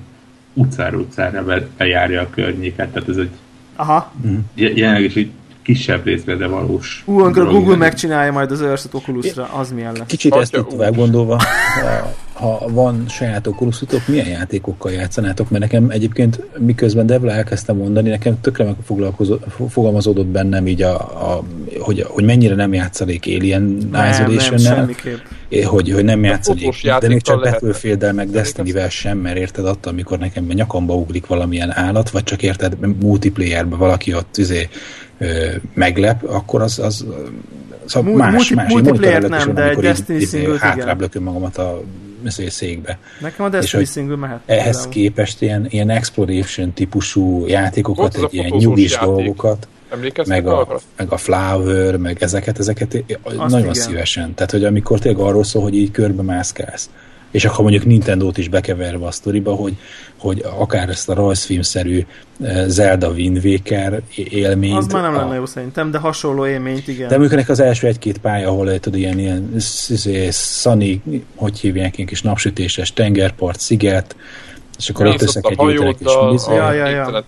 utcára 0.54 0.98
utcára 0.98 1.64
bejárja 1.78 2.22
a 2.22 2.30
környéket, 2.30 2.90
tehát 2.90 3.10
ez 3.10 3.18
egy 3.18 3.30
Aha. 3.76 4.14
jelenleg 4.56 5.04
is 5.04 5.16
így 5.16 5.32
kisebb 5.66 6.06
részben, 6.06 6.38
de 6.38 6.48
valós. 6.48 7.04
Ú, 7.06 7.20
amikor 7.20 7.42
a 7.42 7.52
Google 7.52 7.76
megcsinálja 7.76 8.32
majd 8.32 8.52
az 8.52 8.62
Earth 8.62 8.96
Oculusra, 8.96 9.50
az 9.54 9.72
milyen 9.72 9.94
lesz? 9.94 10.08
Kicsit 10.08 10.32
Atya, 10.32 10.42
ezt 10.42 10.56
itt 10.56 10.68
tovább 10.68 10.96
gondolva, 10.96 11.42
ha, 12.34 12.48
ha 12.48 12.70
van 12.70 13.06
saját 13.08 13.48
Oculusutok, 13.48 14.08
milyen 14.08 14.28
játékokkal 14.28 14.92
játszanátok? 14.92 15.50
Mert 15.50 15.64
nekem 15.64 15.90
egyébként 15.90 16.42
miközben 16.58 17.06
Devla 17.06 17.32
elkezdtem 17.32 17.78
mondani, 17.78 18.10
nekem 18.10 18.42
tökre 18.42 18.76
fogalmazódott 19.70 20.26
bennem 20.26 20.68
így, 20.68 20.82
a, 20.82 20.96
a, 20.96 21.44
hogy, 21.80 22.06
hogy 22.08 22.24
mennyire 22.24 22.56
nem 22.56 22.74
játszanék 22.74 23.26
Alien 23.26 23.90
Isolation-nel, 24.12 24.90
hogy, 25.64 25.92
hogy 25.92 26.04
nem 26.04 26.24
játszanék, 26.24 26.76
de 27.00 27.08
még 27.08 27.22
csak 27.22 27.42
Battlefield-del 27.42 28.14
meg 28.14 28.30
Destiny-vel 28.30 28.90
sem, 28.90 29.18
mert 29.18 29.38
érted 29.38 29.66
attól, 29.66 29.92
amikor 29.92 30.18
nekem 30.18 30.44
nyakamba 30.44 30.96
ugrik 30.96 31.26
valamilyen 31.26 31.78
állat, 31.78 32.10
vagy 32.10 32.24
csak 32.24 32.44
érted 32.44 32.78
multiplayerben 33.00 33.80
valaki 33.80 34.14
ott 34.14 34.38
üzé, 34.38 34.70
meglep, 35.74 36.24
akkor 36.24 36.62
az, 36.62 36.80
az 36.80 37.06
szóval 37.86 38.12
Multi, 38.12 38.32
más, 38.32 38.50
más. 38.50 38.74
Multiplayer 38.74 39.22
nem, 39.22 39.54
de 39.54 39.70
egy 39.70 39.78
Destiny 39.78 40.20
single 40.20 40.58
hátrább 40.60 41.00
lököm 41.00 41.24
magamat 41.24 41.58
a 41.58 41.82
székbe. 42.48 42.98
Nekem 43.22 43.46
a 43.46 43.50
Destiny 43.50 43.86
single 43.86 44.16
mehet. 44.16 44.40
Ehhez 44.46 44.64
például. 44.64 44.92
képest 44.92 45.42
ilyen, 45.42 45.66
ilyen 45.70 45.90
exploration 45.90 46.74
típusú 46.74 47.46
játékokat, 47.48 48.16
egy 48.16 48.34
ilyen 48.34 48.52
nyugis 48.58 48.98
dolgokat, 48.98 49.68
meg 50.26 50.48
a, 50.48 50.82
meg 50.98 51.12
a 51.12 51.18
Flower, 51.18 51.98
meg 51.98 52.24
ezeket, 52.24 52.60
ezeket 52.60 53.04
Azt 53.24 53.36
nagyon 53.38 53.60
igen. 53.60 53.74
szívesen. 53.74 54.34
Tehát, 54.34 54.52
hogy 54.52 54.64
amikor 54.64 55.00
tényleg 55.00 55.26
arról 55.26 55.44
szól, 55.44 55.62
hogy 55.62 55.76
így 55.76 55.92
körbe 55.92 56.22
mászkálsz 56.22 56.90
és 57.36 57.46
akkor 57.46 57.62
mondjuk 57.62 57.86
Nintendo-t 57.86 58.38
is 58.38 58.48
bekeverve 58.48 59.06
a 59.06 59.12
sztoriba, 59.12 59.54
hogy, 59.54 59.74
hogy 60.18 60.46
akár 60.58 60.90
ezt 60.90 61.10
a 61.10 61.14
rajzfilmszerű 61.14 62.06
eh, 62.42 62.64
Zelda 62.68 63.10
Wind 63.10 63.46
Waker 63.46 64.02
élményt. 64.16 64.78
Az 64.78 64.88
már 64.88 65.02
nem 65.02 65.16
a... 65.16 65.18
lenne 65.18 65.36
jó 65.36 65.46
szerintem, 65.46 65.92
de 65.92 65.98
hasonló 65.98 66.48
élményt, 66.48 66.88
igen. 66.88 67.08
De 67.08 67.16
amikor 67.16 67.44
az 67.48 67.60
első 67.60 67.88
egy-két 67.88 68.18
pálya, 68.18 68.48
ahol 68.50 68.80
tudod, 68.80 69.00
ilyen, 69.00 69.20
ilyen 69.20 69.54
sunny, 70.32 71.02
hogy 71.36 71.60
hívják, 71.60 71.98
ilyen 71.98 72.08
kis 72.08 72.22
napsütéses 72.22 72.94
tengerpart, 72.94 73.60
sziget, 73.60 74.16
és 74.78 74.90
akkor 74.90 75.06
ott 75.06 75.22
össze 75.22 75.40
kell 75.42 75.68
gyűjtenek 75.68 76.00
és 76.00 76.46
a, 76.48 76.54
ja, 76.54 76.72
ja, 76.72 76.88
ja. 76.88 77.24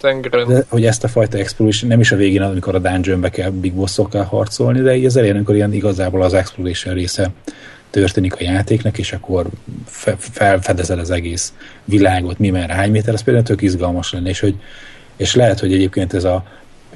De, 0.48 0.66
hogy 0.70 0.86
ezt 0.86 1.04
a 1.04 1.08
fajta 1.08 1.38
exploration, 1.38 1.90
nem 1.90 2.00
is 2.00 2.12
a 2.12 2.16
végén, 2.16 2.42
amikor 2.42 2.76
a 2.76 2.80
dungeonbe 2.80 3.30
kell 3.30 3.50
big 3.50 3.74
bossokkal 3.74 4.24
harcolni, 4.24 4.82
de 4.82 4.96
így 4.96 5.06
az 5.06 5.16
elején, 5.16 5.36
amikor 5.36 5.56
ilyen 5.56 5.74
igazából 5.74 6.22
az 6.22 6.34
exploration 6.34 6.94
része 6.94 7.32
történik 7.90 8.36
a 8.36 8.44
játéknak, 8.44 8.98
és 8.98 9.14
akkor 9.14 9.48
fe, 9.86 10.16
felfedezel 10.20 11.00
az 11.00 11.12
egész 11.12 11.54
világot, 11.86 12.40
mi 12.40 12.50
merre, 12.50 12.74
hány 12.74 12.92
méter, 12.92 13.14
az 13.14 13.24
például 13.24 13.46
tök 13.46 13.62
izgalmas 13.62 14.12
lenne, 14.12 14.30
és, 14.30 14.40
hogy, 14.40 14.56
és 15.16 15.36
lehet, 15.36 15.60
hogy 15.60 15.74
egyébként 15.74 16.14
ez 16.14 16.24
a 16.24 16.46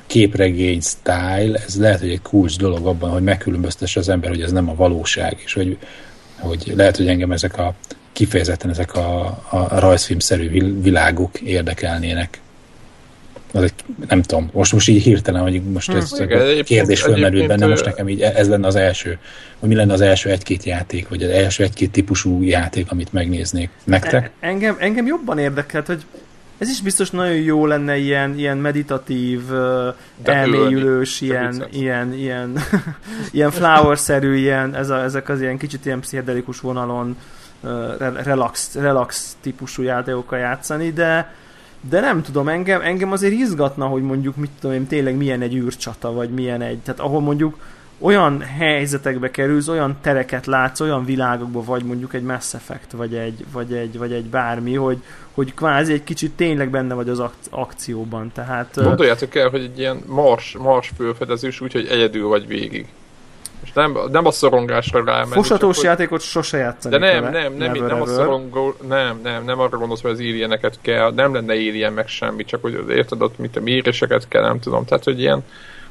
képregény 0.08 0.82
style, 0.82 1.60
ez 1.66 1.80
lehet, 1.80 2.00
hogy 2.00 2.10
egy 2.10 2.22
kulcs 2.22 2.58
dolog 2.58 2.86
abban, 2.86 3.10
hogy 3.10 3.24
megkülönböztesse 3.24 4.00
az 4.00 4.10
ember, 4.10 4.30
hogy 4.30 4.42
ez 4.42 4.52
nem 4.52 4.70
a 4.70 4.76
valóság, 4.76 5.42
és 5.46 5.54
hogy, 5.54 5.78
hogy 6.40 6.74
lehet, 6.76 6.98
hogy 6.98 7.08
engem 7.08 7.32
ezek 7.32 7.58
a 7.58 7.76
kifejezetten 8.12 8.70
ezek 8.70 8.96
a, 8.96 9.26
a 9.50 9.80
rajzfilmszerű 9.80 10.82
világok 10.82 11.40
érdekelnének 11.40 12.40
az 13.54 13.64
egy, 13.64 13.74
nem 14.08 14.22
tudom, 14.22 14.50
most, 14.54 14.74
most 14.74 14.88
így 14.88 15.04
hirtelen, 15.04 15.42
hogy 15.42 15.62
most 15.64 15.90
ez 15.90 16.18
hmm. 16.18 16.30
Igen, 16.30 16.64
kérdés 16.64 17.02
fölmerült 17.02 17.48
benne, 17.48 17.66
most 17.66 17.86
nekem 17.86 18.10
így 18.10 18.22
ez 18.22 18.50
lenne 18.50 18.68
az 18.68 18.76
első, 18.76 19.18
hogy 19.60 19.70
mi 19.70 19.76
lenne 19.76 19.94
az 19.94 20.02
első 20.02 20.30
egy-két 20.30 20.64
játék, 20.64 21.10
vagy 21.10 21.24
az 21.24 21.30
első 21.30 21.64
egy-két 21.64 21.92
típusú 21.92 22.44
játék, 22.44 22.92
amit 22.92 23.14
megnéznék. 23.14 23.70
Nektek? 23.84 24.24
E- 24.24 24.48
engem, 24.48 24.76
engem 24.80 25.06
jobban 25.06 25.38
érdekelt, 25.38 25.88
hogy 25.88 26.06
ez 26.58 26.70
is 26.70 26.82
biztos 26.82 27.10
nagyon 27.10 27.36
jó 27.36 27.66
lenne 27.66 27.98
ilyen, 27.98 28.38
ilyen 28.38 28.58
meditatív, 28.58 29.42
De 30.24 30.34
elmélyülős, 30.34 31.22
ilyen, 31.22 31.66
ilyen, 31.72 32.14
ilyen, 32.14 32.60
ilyen 33.32 33.52
flower-szerű, 33.52 34.36
ilyen, 34.36 34.76
ez 34.76 34.90
a, 34.90 35.04
ezek 35.04 35.30
az 35.30 35.42
ilyen 35.42 35.58
kicsit 35.58 35.86
ilyen 35.86 36.00
pszichedelikus 36.00 36.60
vonalon 36.60 37.18
relax, 38.24 38.76
relax 38.76 39.38
típusú 39.42 39.84
játékokkal 39.84 40.40
játszani, 40.40 40.92
de, 40.92 41.34
de 41.90 42.00
nem 42.00 42.22
tudom, 42.22 42.48
engem, 42.48 42.82
engem 42.82 43.12
azért 43.12 43.34
izgatna, 43.34 43.86
hogy 43.86 44.02
mondjuk, 44.02 44.36
mit 44.36 44.52
tudom 44.60 44.76
én, 44.76 44.88
tényleg 44.88 45.16
milyen 45.16 45.42
egy 45.42 45.56
űrcsata, 45.56 46.12
vagy 46.12 46.30
milyen 46.30 46.62
egy, 46.62 46.78
tehát 46.78 47.00
ahol 47.00 47.22
mondjuk 47.22 47.58
olyan 48.02 48.42
helyzetekbe 48.42 49.32
kerülsz, 49.32 49.68
olyan 49.68 49.98
tereket 50.02 50.46
látsz, 50.46 50.80
olyan 50.80 51.06
világokba 51.06 51.64
vagy 51.64 51.84
mondjuk 51.84 52.14
egy 52.14 52.24
Mass 52.24 52.54
Effect, 52.54 52.92
vagy 52.92 53.16
egy, 53.16 53.46
vagy 53.52 53.74
egy, 53.74 53.98
vagy 53.98 54.12
egy 54.12 54.26
bármi, 54.26 54.76
hogy, 54.76 54.98
hogy 55.34 55.54
kvázi 55.54 55.94
egy 55.94 56.04
kicsit 56.04 56.32
tényleg 56.32 56.70
benne 56.70 56.94
vagy 56.94 57.10
az 57.10 57.20
ak- 57.20 57.48
akcióban. 57.50 58.32
Tehát, 58.34 58.84
Gondoljátok 58.84 59.36
el, 59.36 59.50
hogy 59.50 59.62
egy 59.62 59.80
ilyen 59.80 60.02
mars, 60.06 60.56
mars 60.60 60.92
fölfedezés 60.98 61.62
úgy, 61.62 61.74
hogy 61.74 61.88
egyedül 61.88 62.28
vagy 62.28 62.48
végig. 62.48 62.88
És 63.64 63.72
nem, 63.74 63.98
nem 64.12 64.26
a 64.26 64.32
szorongásra 64.32 65.04
rámenni. 65.04 65.34
Fosatós 65.34 65.76
csak, 65.76 65.86
játékot 65.86 66.22
sose 66.22 66.58
játszani 66.58 66.98
De 66.98 67.12
nem, 67.12 67.24
nem, 67.24 67.32
nem, 67.32 67.72
nem, 67.74 67.86
nem 67.86 68.02
a 68.02 68.06
szorongó, 68.06 68.76
nem, 68.88 69.20
nem, 69.24 69.44
nem 69.44 69.60
arra 69.60 69.78
gondolsz, 69.78 70.02
hogy 70.02 70.12
az 70.12 70.20
írjeneket 70.20 70.78
kell, 70.82 71.12
nem 71.12 71.34
lenne 71.34 71.56
írjen 71.56 71.94
meg 71.94 72.08
semmi, 72.08 72.46
csak 72.46 72.62
hogy 72.62 72.84
érted 72.90 73.22
ott, 73.22 73.38
mit 73.38 73.56
a 73.56 73.62
íréseket 73.66 74.28
kell, 74.28 74.42
nem 74.42 74.60
tudom. 74.60 74.86
Tehát, 74.86 75.04
hogy 75.04 75.20
ilyen 75.20 75.44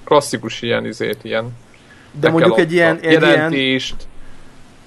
klasszikus 0.04 0.62
ilyen 0.62 0.86
izét, 0.86 1.18
ilyen 1.22 1.52
de 2.12 2.30
mondjuk 2.30 2.58
egy 2.58 2.72
ilyen, 2.72 2.98
egy 3.00 3.22
ilyen... 3.22 3.52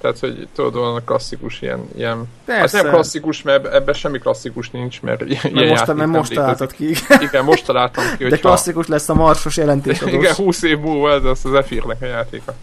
Tehát, 0.03 0.19
hogy 0.19 0.47
tudod, 0.55 0.73
van 0.73 0.95
a 0.95 0.99
klasszikus 0.99 1.61
ilyen... 1.61 1.87
ilyen 1.95 2.29
Persze. 2.45 2.77
Hát 2.77 2.85
nem 2.85 2.93
klasszikus, 2.93 3.41
mert 3.41 3.73
ebben 3.73 3.93
semmi 3.93 4.19
klasszikus 4.19 4.69
nincs, 4.69 5.01
mert 5.01 5.21
ilyen 5.21 5.41
mert 5.53 5.69
most, 5.69 5.93
mert 5.93 6.09
most 6.09 6.33
találtad 6.33 6.71
ki. 6.71 6.95
Igen, 7.19 7.43
most 7.43 7.65
találtam 7.65 8.03
ki, 8.17 8.27
De 8.27 8.37
klasszikus 8.37 8.87
lesz 8.87 9.09
a 9.09 9.13
marsos 9.13 9.57
jelentés. 9.57 10.01
Igen, 10.01 10.33
20 10.33 10.61
év 10.61 10.79
múlva 10.79 11.11
ez 11.11 11.23
lesz 11.23 11.45
az 11.45 11.53
Efirnek 11.53 12.01
a 12.01 12.05
játéka. 12.05 12.53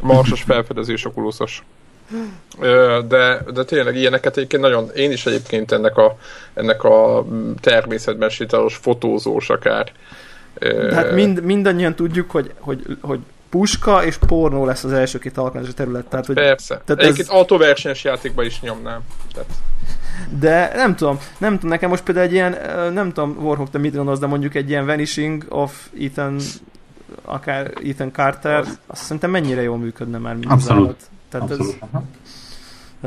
Marsos 0.00 0.42
felfedezés 0.42 1.04
okuluszos. 1.04 1.62
De, 3.08 3.44
de 3.52 3.64
tényleg 3.64 3.96
ilyeneket 3.96 4.36
egyébként 4.36 4.62
nagyon, 4.62 4.90
én 4.94 5.12
is 5.12 5.26
egyébként 5.26 5.72
ennek 5.72 5.96
a, 5.96 6.18
ennek 6.54 6.84
a 6.84 7.26
természetben 7.60 8.28
sétálós 8.28 8.76
fotózós 8.76 9.50
akár. 9.50 9.92
De 10.58 10.94
hát 10.94 11.12
mind, 11.12 11.42
mindannyian 11.42 11.94
tudjuk, 11.94 12.30
hogy, 12.30 12.52
hogy, 12.60 12.98
hogy 13.00 13.20
puska 13.54 14.04
és 14.04 14.16
pornó 14.16 14.64
lesz 14.64 14.84
az 14.84 14.92
első 14.92 15.18
két 15.18 15.38
alkalmazási 15.38 15.74
terület. 15.74 16.06
Tehát, 16.06 16.26
hogy, 16.26 16.34
Persze. 16.34 16.82
Tehát 16.84 17.02
Egyébként 17.02 17.28
ez... 17.28 17.34
autóversenyes 17.34 18.04
játékban 18.04 18.44
is 18.44 18.60
nyomnám. 18.60 19.00
Tehát... 19.32 19.50
De 20.38 20.72
nem 20.74 20.96
tudom, 20.96 21.18
nem 21.38 21.54
tudom, 21.54 21.70
nekem 21.70 21.90
most 21.90 22.02
például 22.02 22.26
egy 22.26 22.32
ilyen, 22.32 22.56
nem 22.92 23.12
tudom, 23.12 23.36
Warhawk, 23.40 23.70
te 23.70 23.78
mit 23.78 23.94
gondolsz, 23.94 24.18
de 24.18 24.26
mondjuk 24.26 24.54
egy 24.54 24.68
ilyen 24.68 24.86
Vanishing 24.86 25.46
of 25.48 25.88
Ethan 26.00 26.38
akár 27.24 27.72
Ethan 27.84 28.12
Carter, 28.12 28.64
azt 28.86 29.02
szerintem 29.02 29.30
mennyire 29.30 29.62
jól 29.62 29.78
működne 29.78 30.18
már, 30.18 30.34
mint 30.34 30.50
Abszolút. 30.50 30.96
Tehát 31.28 31.50
Abszolút. 31.50 31.76
Ez, 31.82 31.90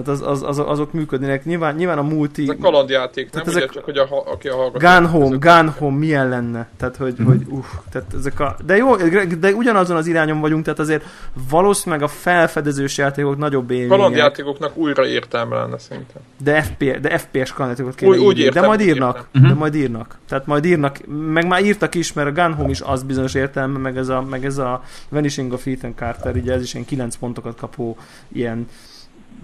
tehát 0.03 0.21
az, 0.21 0.21
az, 0.21 0.43
az, 0.43 0.59
azok 0.59 0.93
működnének. 0.93 1.45
Nyilván, 1.45 1.75
nyilván 1.75 1.97
a 1.97 2.01
multi... 2.01 2.41
Ez 2.41 2.49
a 2.49 2.55
kalandjáték, 2.61 3.31
nem 3.31 3.43
ezek... 3.45 3.55
ugye 3.55 3.73
csak, 3.73 3.83
hogy 3.83 3.97
a, 3.97 4.07
aki 4.25 4.47
a 4.47 4.55
hallgató... 4.55 4.87
Gun 4.87 5.07
Home, 5.07 5.37
Gun 5.39 5.69
Home 5.69 5.97
milyen 5.97 6.29
lenne? 6.29 6.69
Tehát, 6.77 6.95
hogy, 6.95 7.13
mm-hmm. 7.13 7.25
hogy 7.25 7.41
uff, 7.49 7.65
tehát 7.91 8.13
ezek 8.13 8.39
a... 8.39 8.55
De 8.65 8.75
jó, 8.75 8.95
de 9.39 9.53
ugyanazon 9.53 9.97
az 9.97 10.07
irányon 10.07 10.39
vagyunk, 10.39 10.63
tehát 10.63 10.79
azért 10.79 11.03
valószínűleg 11.49 12.03
a 12.03 12.07
felfedezős 12.07 12.97
játékok 12.97 13.37
nagyobb 13.37 13.71
élmények. 13.71 13.97
Kalandjátékoknak 13.97 14.77
újra 14.77 15.05
értelme 15.05 15.55
lenne 15.55 15.77
szerintem. 15.77 16.21
De, 16.43 16.61
FP, 16.61 16.99
de 16.99 17.17
FPS 17.17 17.53
kalandjátékot 17.53 17.95
kéne 17.95 18.11
úgy, 18.11 18.17
úgy 18.17 18.39
értem, 18.39 18.61
De 18.61 18.67
majd 18.67 18.81
írnak. 18.81 19.15
Értem. 19.15 19.41
De 19.41 19.47
mhm. 19.47 19.57
majd 19.57 19.75
írnak. 19.75 20.17
Tehát 20.27 20.45
majd 20.45 20.65
írnak. 20.65 20.97
Meg 21.07 21.47
már 21.47 21.63
írtak 21.63 21.95
is, 21.95 22.13
mert 22.13 22.27
a 22.27 22.31
Gun 22.41 22.53
Home 22.53 22.69
is 22.69 22.81
az 22.81 23.03
bizonyos 23.03 23.33
értelme, 23.33 23.77
meg 23.77 23.97
ez 23.97 24.09
a, 24.09 24.21
meg 24.21 24.45
ez 24.45 24.57
a 24.57 24.83
Vanishing 25.09 25.53
of 25.53 25.67
Ethan 25.67 25.93
Carter, 25.95 26.35
ugye 26.35 26.53
ez 26.53 26.61
is 26.61 26.73
ilyen 26.73 26.85
9 26.85 27.15
pontokat 27.15 27.55
kapó 27.55 27.97
ilyen 28.27 28.67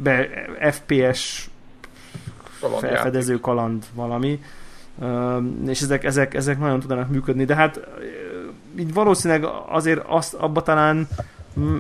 be, 0.04 0.28
FPS 0.72 1.50
felfedező 2.80 3.40
kaland 3.40 3.86
valami, 3.94 4.40
és 5.68 5.82
ezek, 5.82 6.04
ezek, 6.04 6.34
ezek 6.34 6.60
nagyon 6.60 6.80
tudnak 6.80 7.10
működni, 7.10 7.46
de 7.46 7.56
hát 7.56 7.80
így 8.80 8.94
valószínűleg 8.94 9.50
azért 9.70 10.02
azt 10.08 10.34
abba 10.34 10.62
talán 10.62 11.08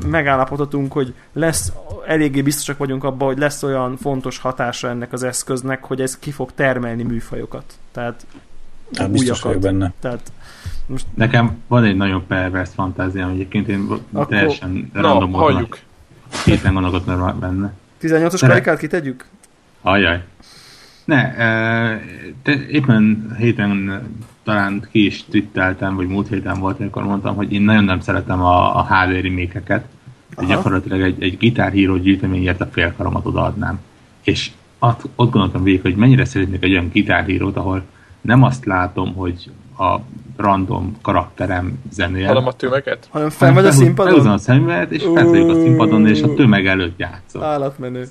megállapodhatunk, 0.07 0.91
hogy 0.91 1.13
lesz, 1.33 1.71
eléggé 2.07 2.41
biztosak 2.41 2.77
vagyunk 2.77 3.03
abban, 3.03 3.27
hogy 3.27 3.37
lesz 3.37 3.63
olyan 3.63 3.97
fontos 3.97 4.37
hatása 4.37 4.89
ennek 4.89 5.13
az 5.13 5.23
eszköznek, 5.23 5.83
hogy 5.83 6.01
ez 6.01 6.19
ki 6.19 6.31
fog 6.31 6.51
termelni 6.55 7.03
műfajokat. 7.03 7.73
Tehát 7.91 8.25
hát 8.93 9.11
biztos 9.11 9.41
vagyok 9.41 9.61
benne. 9.61 9.93
Tehát 9.99 10.31
most... 10.85 11.05
Nekem 11.13 11.61
van 11.67 11.83
egy 11.83 11.95
nagyon 11.95 12.27
pervers 12.27 12.69
fantáziám, 12.73 13.29
egyébként 13.29 13.67
én 13.67 13.87
Akkor... 14.11 14.27
teljesen 14.27 14.89
random 14.93 15.29
módon 15.29 15.67
képen 16.43 16.73
gondolkodtam 16.73 17.39
benne. 17.39 17.73
18-os 18.03 18.43
karikát 18.47 18.77
kitegyük? 18.77 19.25
Ajaj. 19.81 20.23
Ne, 21.05 21.33
de 22.43 22.67
éppen 22.69 23.35
héten 23.37 24.01
talán 24.43 24.87
ki 24.91 25.05
is 25.05 25.23
twitteltem, 25.23 25.95
vagy 25.95 26.07
múlt 26.07 26.27
héten 26.27 26.59
volt, 26.59 26.79
amikor 26.79 27.03
mondtam, 27.03 27.35
hogy 27.35 27.53
én 27.53 27.61
nagyon 27.61 27.83
nem 27.83 27.99
szeretem 27.99 28.41
a, 28.41 28.77
a 28.77 28.85
HD 28.85 29.21
remékeket. 29.21 29.85
Gyakorlatilag 30.47 31.01
egy, 31.01 31.23
egy 31.23 31.37
gitárhíró 31.37 31.97
gyűjteményért 31.97 32.61
a 32.61 32.69
félkaromat 32.71 33.25
odaadnám. 33.25 33.79
És 34.23 34.51
ott, 34.79 35.01
ott 35.15 35.31
gondoltam 35.31 35.63
végig, 35.63 35.81
hogy 35.81 35.95
mennyire 35.95 36.25
szeretnék 36.25 36.63
egy 36.63 36.71
olyan 36.71 36.89
gitárhírót, 36.91 37.55
ahol 37.55 37.83
nem 38.21 38.43
azt 38.43 38.65
látom, 38.65 39.13
hogy 39.13 39.51
a 39.83 40.01
random 40.37 40.97
karakterem 41.01 41.79
zenél. 41.91 42.27
Hanem 42.27 42.47
a 42.47 42.53
tömeget? 42.53 43.07
Hanem 43.09 43.29
fel 43.29 43.53
vagy 43.53 43.65
a 43.65 43.71
színpadon? 43.71 44.05
Felhúzom 44.05 44.33
a 44.33 44.37
szemüveget, 44.37 44.91
és 44.91 45.03
fel 45.13 45.27
a 45.49 45.53
színpadon, 45.53 46.07
és 46.07 46.21
a 46.21 46.33
tömeg 46.33 46.67
előtt 46.67 46.99
játszol. 46.99 47.43
Állatmenő. 47.43 48.07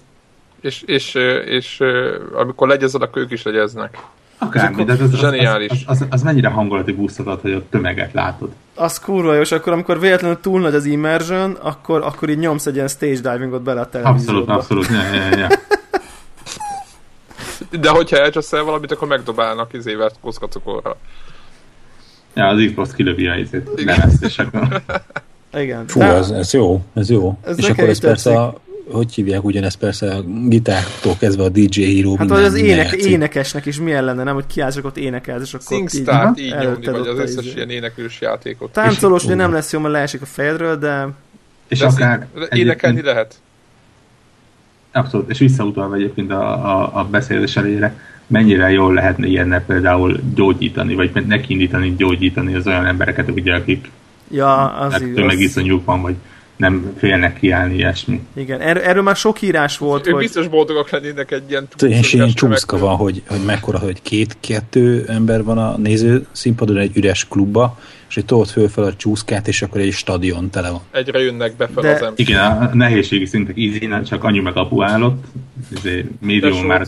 És, 0.60 0.82
és, 0.82 1.14
és, 1.14 1.80
és 1.80 1.82
amikor 2.32 2.68
legyezzenek, 2.68 3.16
ők 3.16 3.30
is 3.30 3.42
legyeznek. 3.42 3.98
Akármi, 4.38 4.84
de 4.84 4.92
az, 4.92 5.00
az, 5.00 5.12
az, 5.12 5.22
az, 5.68 5.82
az, 5.86 6.06
az 6.10 6.22
mennyire 6.22 6.48
hangolati 6.48 6.92
búszat 6.92 7.40
hogy 7.40 7.52
a 7.52 7.62
tömeget 7.70 8.12
látod. 8.12 8.50
Az 8.74 8.98
kurva 8.98 9.34
jó, 9.34 9.40
és 9.40 9.52
akkor 9.52 9.72
amikor 9.72 10.00
véletlenül 10.00 10.40
túl 10.40 10.60
nagy 10.60 10.74
az 10.74 10.84
immersion, 10.84 11.52
akkor, 11.62 12.02
akkor 12.02 12.28
így 12.28 12.38
nyomsz 12.38 12.66
egy 12.66 12.74
ilyen 12.74 12.88
stage 12.88 13.32
divingot 13.32 13.62
bele 13.62 13.80
a 13.80 13.88
televízióba. 13.88 14.52
Abszolút, 14.52 14.84
abszolút, 14.84 15.02
ja, 15.10 15.14
ja, 15.14 15.38
ja. 15.38 15.48
De 17.80 17.88
hogyha 17.88 18.16
elcseszel 18.16 18.62
valamit, 18.62 18.92
akkor 18.92 19.08
megdobálnak 19.08 19.72
izével 19.72 20.10
koszkacukorra. 20.20 20.96
Ja, 22.34 22.46
az 22.46 22.62
Xbox 22.66 22.92
kilövi 22.92 23.26
a 23.26 23.36
izét, 23.36 23.68
lemezt, 23.84 24.24
és 24.24 24.38
akkor... 24.38 24.82
Igen. 25.54 25.86
Fú, 25.86 26.00
ez, 26.00 26.30
ez 26.30 26.52
jó, 26.52 26.84
ez 26.94 27.10
jó. 27.10 27.38
Ez 27.44 27.58
és 27.58 27.68
akkor 27.68 27.88
ez 27.88 28.00
persze 28.00 28.40
a, 28.40 28.60
hogy 28.90 29.14
hívják 29.14 29.44
ugyanezt 29.44 29.78
persze 29.78 30.14
a 30.14 30.22
gitártól 30.48 31.16
kezdve 31.18 31.42
a 31.42 31.48
DJ 31.48 31.82
híró. 31.82 32.16
Hát 32.16 32.28
vagy 32.28 32.44
az 32.44 32.54
ének, 32.54 32.92
énekesnek 32.92 33.66
is 33.66 33.80
milyen 33.80 34.04
lenne, 34.04 34.22
nem, 34.22 34.34
hogy 34.34 34.46
kiállsz, 34.46 34.76
ott 34.82 34.96
énekelsz, 34.96 35.42
és 35.42 35.54
akkor 35.54 35.66
Singstart 35.66 36.38
így, 36.38 36.44
így 36.44 36.54
nyomni, 36.60 36.86
vagy 36.86 37.06
az 37.06 37.18
összes 37.18 37.44
izé. 37.44 37.54
ilyen 37.56 37.70
éneklős 37.70 38.20
játékot. 38.20 38.72
Táncolós 38.72 39.24
ugye 39.24 39.34
nem 39.34 39.52
lesz 39.52 39.72
jó, 39.72 39.80
mert 39.80 39.94
leesik 39.94 40.22
a 40.22 40.26
fejedről, 40.26 40.76
de... 40.76 41.08
És 41.68 41.78
de 41.78 41.86
akár... 41.86 42.26
Énekelni 42.50 43.02
lehet? 43.02 43.40
Abszolút, 44.92 45.30
és 45.30 45.38
visszautalva 45.38 45.94
egyébként 45.94 46.30
a, 46.30 46.52
a, 46.78 46.98
a 46.98 47.04
beszélés 47.04 47.56
elére, 47.56 47.96
mennyire 48.32 48.70
jól 48.70 48.94
lehetne 48.94 49.26
ilyennel 49.26 49.64
például 49.64 50.20
gyógyítani, 50.34 50.94
vagy 50.94 51.10
nekiindítani 51.26 51.94
gyógyítani 51.96 52.54
az 52.54 52.66
olyan 52.66 52.86
embereket, 52.86 53.30
ugye, 53.30 53.54
akik 53.54 53.90
ja, 54.30 54.72
az 54.72 55.04
tömegiszonyuk 55.14 55.84
van, 55.84 56.02
vagy 56.02 56.14
nem 56.56 56.92
félnek 56.96 57.38
kiállni 57.38 57.74
ilyesmi. 57.74 58.20
Igen, 58.34 58.60
er- 58.60 58.84
erről 58.84 59.02
már 59.02 59.16
sok 59.16 59.42
írás 59.42 59.78
volt. 59.78 60.06
Ők 60.06 60.12
hogy... 60.12 60.22
biztos 60.22 60.48
boldogak 60.48 60.90
lennének 60.90 61.30
egy 61.30 61.50
ilyen 61.50 61.68
És 61.78 62.12
ilyen 62.12 62.32
csúszka 62.32 62.78
van, 62.78 62.96
hogy, 62.96 63.22
hogy 63.28 63.40
mekkora, 63.46 63.78
hogy 63.78 64.02
két-kettő 64.02 65.04
ember 65.08 65.44
van 65.44 65.58
a 65.58 65.76
néző 65.76 66.26
színpadon 66.32 66.76
egy 66.76 66.96
üres 66.96 67.28
klubba, 67.28 67.78
és 68.12 68.18
egy 68.18 68.24
tolt 68.24 68.50
fölfel 68.50 68.84
a 68.84 68.94
csúszkát, 68.94 69.48
és 69.48 69.62
akkor 69.62 69.80
egy 69.80 69.92
stadion 69.92 70.50
tele 70.50 70.70
van. 70.70 70.80
Egyre 70.90 71.18
jönnek 71.18 71.56
be 71.56 71.68
fel 71.74 71.82
De... 71.82 71.90
az 71.90 72.02
ember. 72.02 72.12
Igen, 72.16 72.40
a 72.40 72.74
nehézségi 72.74 73.26
szintek 73.26 73.56
easy 73.56 73.88
csak 74.04 74.24
anyu 74.24 74.42
meg 74.42 74.56
apu 74.56 74.82
állott, 74.82 75.24
izé, 75.76 76.06
médium 76.20 76.66
már 76.66 76.86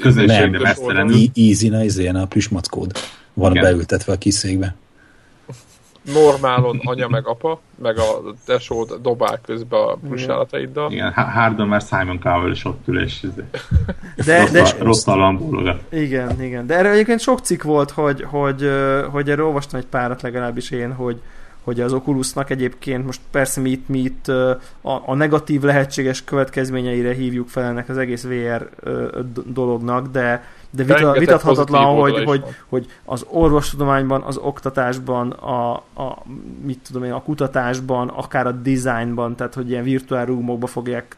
közönségre 0.00 0.58
messzelenül. 0.58 1.16
Easy, 1.34 1.68
na 1.68 1.84
izé, 1.84 2.08
a 2.08 2.26
plüsmackód 2.26 2.92
van 3.34 3.50
Igen. 3.50 3.62
beültetve 3.62 4.12
a 4.12 4.16
kiszékbe 4.16 4.74
normálon 6.02 6.80
anya 6.84 7.08
meg 7.08 7.26
apa, 7.26 7.60
meg 7.82 7.98
a 7.98 8.34
tesód 8.46 8.98
dobál 9.02 9.40
közbe 9.42 9.76
a 9.76 9.98
plusálataiddal. 10.06 10.92
Igen, 10.92 11.12
Hardon 11.12 11.68
már 11.68 11.80
Simon 11.80 12.20
Cowell 12.20 12.50
is 12.50 12.64
ott 12.64 12.82
ül, 12.86 13.02
és 13.02 13.26
de, 14.24 14.38
rossz, 14.40 14.50
de, 14.50 14.74
rossz 14.78 15.06
a 15.06 15.76
Igen, 15.88 16.42
igen. 16.42 16.66
De 16.66 16.74
erre 16.74 16.90
egyébként 16.90 17.20
sok 17.20 17.40
cikk 17.40 17.62
volt, 17.62 17.90
hogy, 17.90 18.22
hogy, 18.22 18.70
hogy 19.10 19.30
erről 19.30 19.46
olvastam 19.46 19.80
egy 19.80 19.86
párat 19.86 20.22
legalábbis 20.22 20.70
én, 20.70 20.92
hogy, 20.92 21.20
hogy 21.62 21.80
az 21.80 21.92
Oculusnak 21.92 22.50
egyébként 22.50 23.06
most 23.06 23.20
persze 23.30 23.60
mi 23.60 23.70
itt, 23.70 23.88
mi 23.88 23.98
itt 23.98 24.28
a, 24.28 25.02
a 25.06 25.14
negatív 25.14 25.62
lehetséges 25.62 26.24
következményeire 26.24 27.12
hívjuk 27.12 27.48
fel 27.48 27.64
ennek 27.64 27.88
az 27.88 27.96
egész 27.96 28.22
VR 28.22 28.70
dolognak, 29.46 30.06
de, 30.06 30.44
de 30.70 30.84
vita, 30.84 31.12
vitathatatlan, 31.12 31.84
hogy, 31.84 32.24
hogy, 32.24 32.44
hogy 32.68 32.86
az 33.04 33.26
orvostudományban, 33.28 34.22
az 34.22 34.36
oktatásban, 34.36 35.30
a, 35.30 35.72
a, 35.74 36.22
mit 36.64 36.78
tudom 36.86 37.04
én, 37.04 37.12
a 37.12 37.22
kutatásban, 37.22 38.08
akár 38.08 38.46
a 38.46 38.52
designban, 38.52 39.36
tehát 39.36 39.54
hogy 39.54 39.70
ilyen 39.70 39.82
virtuál 39.82 40.26
rúmokba 40.26 40.66
fogják 40.66 41.16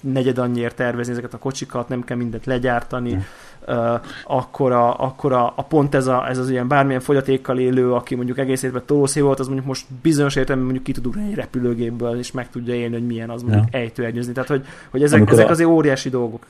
negyed 0.00 0.38
annyiért 0.38 0.76
tervezni 0.76 1.12
ezeket 1.12 1.34
a 1.34 1.38
kocsikat, 1.38 1.88
nem 1.88 2.04
kell 2.04 2.16
mindent 2.16 2.46
legyártani, 2.46 3.14
mm. 3.14 3.18
uh, 3.66 4.00
akkor, 4.24 4.72
a, 4.72 5.00
akkor 5.00 5.32
a, 5.32 5.52
a 5.56 5.62
pont 5.62 5.94
ez, 5.94 6.06
a, 6.06 6.28
ez 6.28 6.38
az 6.38 6.50
ilyen 6.50 6.68
bármilyen 6.68 7.00
fogyatékkal 7.00 7.58
élő, 7.58 7.92
aki 7.92 8.14
mondjuk 8.14 8.38
egész 8.38 8.62
évben 8.62 8.82
tolószé 8.86 9.20
volt, 9.20 9.40
az 9.40 9.46
mondjuk 9.46 9.66
most 9.66 9.86
bizonyos 10.02 10.36
értelemben 10.36 10.64
mondjuk 10.64 10.84
ki 10.84 10.92
tud 10.92 11.06
ugrani 11.06 11.28
egy 11.28 11.34
repülőgépből, 11.34 12.18
és 12.18 12.32
meg 12.32 12.50
tudja 12.50 12.74
élni, 12.74 12.94
hogy 12.94 13.06
milyen 13.06 13.30
az 13.30 13.42
mondjuk 13.42 13.64
ja. 13.72 13.78
ejtőernyőzni. 13.78 14.32
Tehát, 14.32 14.48
hogy, 14.48 14.66
hogy 14.90 15.02
ezek, 15.02 15.30
ezek 15.30 15.50
azért 15.50 15.68
óriási 15.68 16.08
dolgok. 16.08 16.46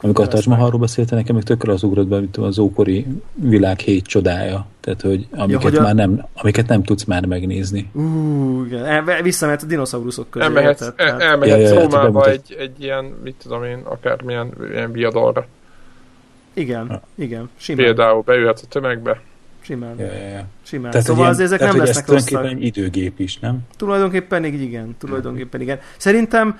Amikor 0.00 0.24
a 0.24 0.28
Taj 0.28 0.42
Mahalról 0.46 0.80
beszélte, 0.80 1.14
nekem 1.14 1.34
még 1.34 1.44
tökre 1.44 1.72
az 1.72 1.82
ugrott 1.82 2.06
be, 2.06 2.18
mint 2.18 2.36
az 2.36 2.58
ókori 2.58 3.06
világ 3.34 3.78
hét 3.78 4.06
csodája. 4.06 4.66
Tehát, 4.80 5.00
hogy 5.00 5.26
amiket, 5.30 5.62
ja, 5.62 5.70
hogy 5.70 5.78
már 5.80 5.90
a... 5.90 5.94
nem, 5.94 6.26
amiket 6.34 6.66
nem 6.68 6.82
tudsz 6.82 7.04
már 7.04 7.26
megnézni. 7.26 7.90
Uh, 7.92 8.66
igen. 8.66 9.22
visszamehet 9.22 9.62
a 9.62 9.66
dinoszauruszok 9.66 10.30
közé. 10.30 10.44
Elmehetsz, 10.44 10.80
el, 10.80 10.92
elmehetsz 10.96 11.22
elmehet 11.22 11.60
ja, 11.60 11.68
ja, 11.68 11.80
Rómába 11.80 12.30
egy, 12.30 12.56
egy 12.58 12.82
ilyen, 12.82 13.04
mit 13.24 13.34
tudom 13.42 13.64
én, 13.64 13.80
akármilyen 13.84 14.52
ilyen 14.70 14.92
viadalra. 14.92 15.46
Igen, 16.54 16.86
ja. 16.90 17.02
igen. 17.14 17.50
Simán. 17.56 17.84
Például 17.84 18.22
beülhetsz 18.22 18.62
a 18.62 18.66
tömegbe, 18.68 19.20
Simán. 19.68 19.94
Ja, 19.98 20.06
ja, 20.06 20.28
ja. 20.28 20.44
Simán. 20.62 20.90
Tehát, 20.90 21.06
szóval 21.06 21.26
azért 21.26 21.46
ezek 21.46 21.58
tehát, 21.58 21.74
nem 21.74 21.84
lesznek 21.84 22.06
rosszak. 22.08 22.28
Tulajdonképpen 22.28 22.62
egy 22.62 22.76
időgép 22.76 23.18
is, 23.18 23.38
nem? 23.38 23.58
Tulajdonképpen 23.76 24.44
igen, 24.44 24.96
tulajdonképpen 24.98 25.60
igen. 25.60 25.78
Szerintem, 25.96 26.58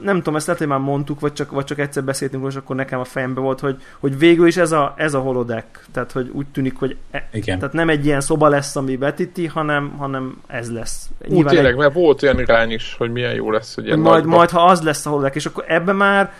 nem 0.00 0.16
tudom, 0.16 0.36
ezt 0.36 0.46
lehet, 0.46 0.60
hogy 0.60 0.70
már 0.70 0.78
mondtuk, 0.78 1.20
vagy 1.20 1.32
csak, 1.32 1.50
vagy 1.50 1.64
csak 1.64 1.78
egyszer 1.78 2.04
beszéltünk, 2.04 2.46
és 2.48 2.54
akkor 2.54 2.76
nekem 2.76 3.00
a 3.00 3.04
fejembe 3.04 3.40
volt, 3.40 3.60
hogy, 3.60 3.76
hogy 3.98 4.18
végül 4.18 4.46
is 4.46 4.56
ez 4.56 4.72
a, 4.72 4.94
ez 4.96 5.14
a 5.14 5.20
holodeck. 5.20 5.84
Tehát, 5.92 6.12
hogy 6.12 6.30
úgy 6.32 6.46
tűnik, 6.46 6.76
hogy 6.76 6.96
e, 7.10 7.28
igen. 7.32 7.58
Tehát 7.58 7.74
nem 7.74 7.88
egy 7.88 8.06
ilyen 8.06 8.20
szoba 8.20 8.48
lesz, 8.48 8.76
ami 8.76 8.96
betíti, 8.96 9.46
hanem, 9.46 9.90
hanem 9.98 10.40
ez 10.46 10.72
lesz. 10.72 11.10
Úgy 11.28 11.46
tényleg, 11.46 11.72
egy... 11.72 11.78
mert 11.78 11.94
volt 11.94 12.22
olyan 12.22 12.40
irány 12.40 12.70
is, 12.70 12.94
hogy 12.98 13.12
milyen 13.12 13.34
jó 13.34 13.50
lesz, 13.50 13.74
hogy 13.74 13.98
majd, 13.98 14.24
majd, 14.24 14.50
ha 14.50 14.64
az 14.64 14.82
lesz 14.82 15.06
a 15.06 15.10
holodeck, 15.10 15.36
és 15.36 15.46
akkor 15.46 15.64
ebbe 15.68 15.92
már 15.92 16.32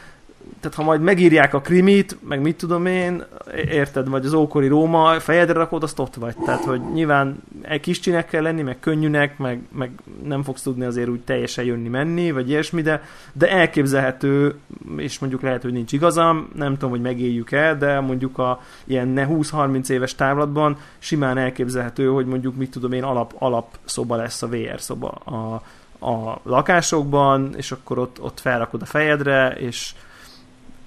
tehát 0.61 0.77
ha 0.77 0.83
majd 0.83 1.01
megírják 1.01 1.55
a 1.55 1.61
krimit, 1.61 2.17
meg 2.29 2.41
mit 2.41 2.57
tudom 2.57 2.87
én, 2.87 3.25
érted, 3.55 4.09
vagy 4.09 4.25
az 4.25 4.33
ókori 4.33 4.69
Róma, 4.69 5.21
fejedre 5.21 5.53
rakod, 5.53 5.83
azt 5.83 5.99
ott 5.99 6.15
vagy. 6.15 6.37
Tehát, 6.45 6.65
hogy 6.65 6.81
nyilván 6.93 7.43
egy 7.63 7.81
kis 7.81 8.01
csinek 8.01 8.29
kell 8.29 8.43
lenni, 8.43 8.63
meg 8.63 8.81
könnyűnek, 8.81 9.39
meg, 9.39 9.61
meg 9.73 9.91
nem 10.25 10.43
fogsz 10.43 10.63
tudni 10.63 10.85
azért 10.85 11.09
úgy 11.09 11.21
teljesen 11.21 11.65
jönni-menni, 11.65 12.31
vagy 12.31 12.49
ilyesmi, 12.49 12.83
de, 12.83 13.03
de 13.33 13.51
elképzelhető, 13.51 14.55
és 14.97 15.19
mondjuk 15.19 15.43
lehet, 15.43 15.63
hogy 15.63 15.73
nincs 15.73 15.93
igazam, 15.93 16.49
nem 16.55 16.73
tudom, 16.73 16.91
hogy 16.91 17.01
megéljük 17.01 17.51
el, 17.51 17.79
de 17.79 18.01
mondjuk 18.01 18.39
a 18.39 18.61
ilyen 18.85 19.27
20-30 19.31 19.89
éves 19.89 20.15
távlatban 20.15 20.77
simán 20.99 21.39
elképzelhető, 21.39 22.07
hogy 22.07 22.27
mondjuk 22.27 22.57
mit 22.57 22.71
tudom 22.71 22.93
én, 22.93 23.03
alap, 23.03 23.35
alap 23.39 23.79
szoba 23.85 24.17
lesz 24.17 24.43
a 24.43 24.49
VR 24.49 24.81
szoba 24.81 25.09
a, 25.09 25.63
a 26.07 26.41
lakásokban, 26.43 27.55
és 27.57 27.73
akkor 27.73 27.99
ott, 27.99 28.21
ott 28.21 28.41
felrakod 28.41 28.83
a 28.83 28.87
fejedre, 28.87 29.49
és 29.49 29.95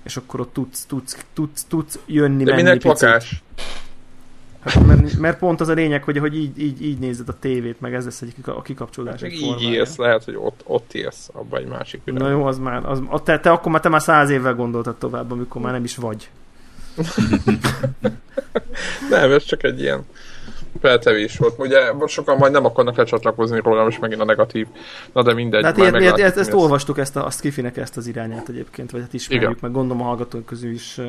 és 0.06 0.18
akkor 0.18 0.40
ott 0.40 0.54
tudsz, 0.54 0.86
tudsz, 0.86 1.26
tudsz, 1.34 1.66
tudsz 1.70 2.00
jönni, 2.06 2.44
De 2.44 2.52
menni 2.52 2.64
minek 2.64 2.82
picit. 2.82 3.02
lakás? 3.02 3.44
Hát, 4.60 4.86
mert, 4.86 5.18
mert, 5.18 5.38
pont 5.38 5.62
az 5.62 5.68
a 5.68 5.74
lényeg, 5.74 6.04
hogy, 6.04 6.18
hogy 6.18 6.36
így, 6.36 6.60
így, 6.60 6.86
így 6.86 6.98
nézed 6.98 7.30
a 7.30 7.40
tévét, 7.40 7.82
meg 7.82 7.94
ez 7.94 8.06
lesz 8.06 8.22
egy, 8.22 8.34
a 8.46 8.62
kikapcsolás. 8.62 9.22
Hát, 9.22 9.32
így 9.32 9.62
élsz, 9.62 9.96
lehet, 9.96 10.24
hogy 10.24 10.36
ott, 10.36 10.62
ott 10.64 10.94
élsz, 10.94 11.30
abban 11.34 11.60
egy 11.60 11.68
másik 11.68 12.02
világ. 12.04 12.22
Na 12.22 12.30
jó, 12.30 12.46
az 12.46 12.58
már, 12.58 12.86
az, 12.86 13.02
te, 13.24 13.40
te, 13.40 13.52
akkor 13.52 13.72
már 13.72 13.82
te 13.82 13.90
már 13.90 14.02
száz 14.02 14.30
évvel 14.30 14.56
gondoltad 14.56 14.96
tovább, 14.96 15.32
amikor 15.32 15.62
már 15.62 15.74
nem 15.74 15.84
is 15.84 15.96
vagy. 15.96 16.30
nem, 19.10 19.32
ez 19.32 19.44
csak 19.44 19.64
egy 19.64 19.82
ilyen 19.82 20.06
feltevés 20.82 21.38
volt. 21.38 21.54
Ugye 21.58 21.92
sokan 22.06 22.38
majd 22.38 22.52
nem 22.52 22.66
akarnak 22.66 22.96
lecsatlakozni 22.96 23.60
róla, 23.64 23.84
most 23.84 24.02
megint 24.02 24.22
a 24.22 24.26
negatív. 24.26 24.68
Na 25.14 25.24
de 25.24 25.34
mindegy. 25.34 25.64
Hát 25.64 25.78
ilyet, 25.78 26.00
ilyet, 26.00 26.20
ezt, 26.20 26.38
ezt 26.38 26.54
olvastuk, 26.54 26.98
ezt 26.98 27.16
a, 27.16 27.26
a 27.26 27.30
Skifinek 27.30 27.78
ezt 27.78 27.98
az 27.98 28.08
irányát 28.08 28.50
egyébként, 28.50 28.92
vagy 28.92 29.02
hát 29.02 29.14
ismerjük, 29.14 29.50
Igen. 29.50 29.58
meg 29.62 29.72
gondolom 29.72 30.02
a 30.02 30.06
hallgatók 30.06 30.46
közül 30.46 30.72
is 30.72 31.00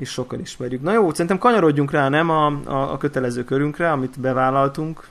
is 0.00 0.10
sokan 0.10 0.40
ismerjük. 0.40 0.82
Na 0.82 0.92
jó, 0.92 1.10
szerintem 1.10 1.38
kanyarodjunk 1.38 1.90
rá, 1.90 2.08
nem 2.08 2.30
a, 2.30 2.46
a, 2.46 2.92
a 2.92 2.96
kötelező 2.96 3.44
körünkre, 3.44 3.90
amit 3.90 4.20
bevállaltunk, 4.20 5.08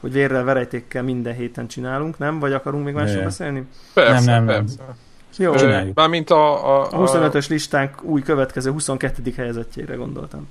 hogy 0.00 0.12
vérrel, 0.12 0.44
verejtékkel 0.44 1.02
minden 1.02 1.34
héten 1.34 1.68
csinálunk, 1.68 2.18
nem? 2.18 2.38
Vagy 2.38 2.52
akarunk 2.52 2.84
még 2.84 2.94
másról 2.94 3.22
beszélni? 3.22 3.66
Persze, 3.94 4.30
nem, 4.30 4.44
nem, 4.44 4.56
persze. 4.56 4.82
Nem. 4.86 4.96
Jó, 5.38 5.54
mármint 5.94 6.30
a, 6.30 6.66
a, 6.66 6.82
a... 6.82 7.02
a 7.02 7.10
25-ös 7.10 7.48
listánk 7.48 8.02
új 8.02 8.22
következő 8.22 8.70
22. 8.70 9.32
helyezettjére 9.36 9.94
gondoltam. 9.94 10.48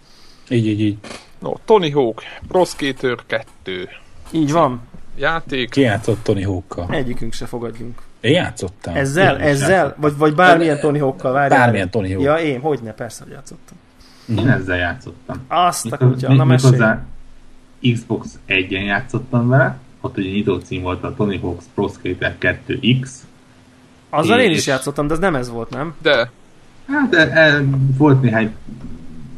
Így, 0.49 0.65
így, 0.67 0.79
így. 0.79 0.97
No, 1.39 1.53
Tony 1.65 1.93
Hawk, 1.93 2.21
Pro 2.47 2.65
Skater 2.65 3.17
2. 3.27 3.89
Így 4.31 4.51
van. 4.51 4.81
Játék. 5.17 5.69
Ki 5.69 5.81
játszott 5.81 6.23
Tony 6.23 6.45
Hawkkal? 6.45 6.87
Egyikünk 6.89 7.33
se 7.33 7.45
fogadjunk. 7.45 8.01
Én 8.21 8.31
játszottam. 8.31 8.95
Ezzel? 8.95 9.35
Én 9.35 9.41
ezzel? 9.41 9.95
Vagy, 9.97 10.17
vagy 10.17 10.35
bármilyen 10.35 10.79
Tony 10.79 10.99
Hawkkal? 10.99 11.31
Várjál. 11.31 11.59
Bármilyen 11.59 11.89
Tony 11.89 12.13
Hawk. 12.13 12.23
Ja, 12.23 12.35
én, 12.35 12.59
hogy 12.59 12.79
ne, 12.83 12.91
persze, 12.91 13.23
hogy 13.23 13.31
játszottam. 13.31 13.77
Én 14.37 14.49
ezzel 14.49 14.77
játszottam. 14.77 15.45
Azt 15.47 15.91
a 15.91 15.97
kutya, 15.97 16.33
na 16.33 16.43
mesélj. 16.43 16.81
Xbox 17.93 18.39
1-en 18.47 18.85
játszottam 18.85 19.47
vele, 19.47 19.77
ott 20.01 20.17
ugye 20.17 20.29
nyitó 20.29 20.59
cím 20.59 20.81
volt 20.81 21.03
a 21.03 21.15
Tony 21.15 21.39
Hawk's 21.43 21.63
Pro 21.73 21.87
Skater 21.87 22.35
2X. 22.39 23.09
Azzal 24.09 24.39
én 24.39 24.51
is 24.51 24.67
játszottam, 24.67 25.07
de 25.07 25.13
ez 25.13 25.19
nem 25.19 25.35
ez 25.35 25.49
volt, 25.49 25.69
nem? 25.69 25.95
De. 26.01 26.31
Hát 26.87 27.09
de, 27.09 27.31
e, 27.31 27.63
volt 27.97 28.21
néhány 28.21 28.55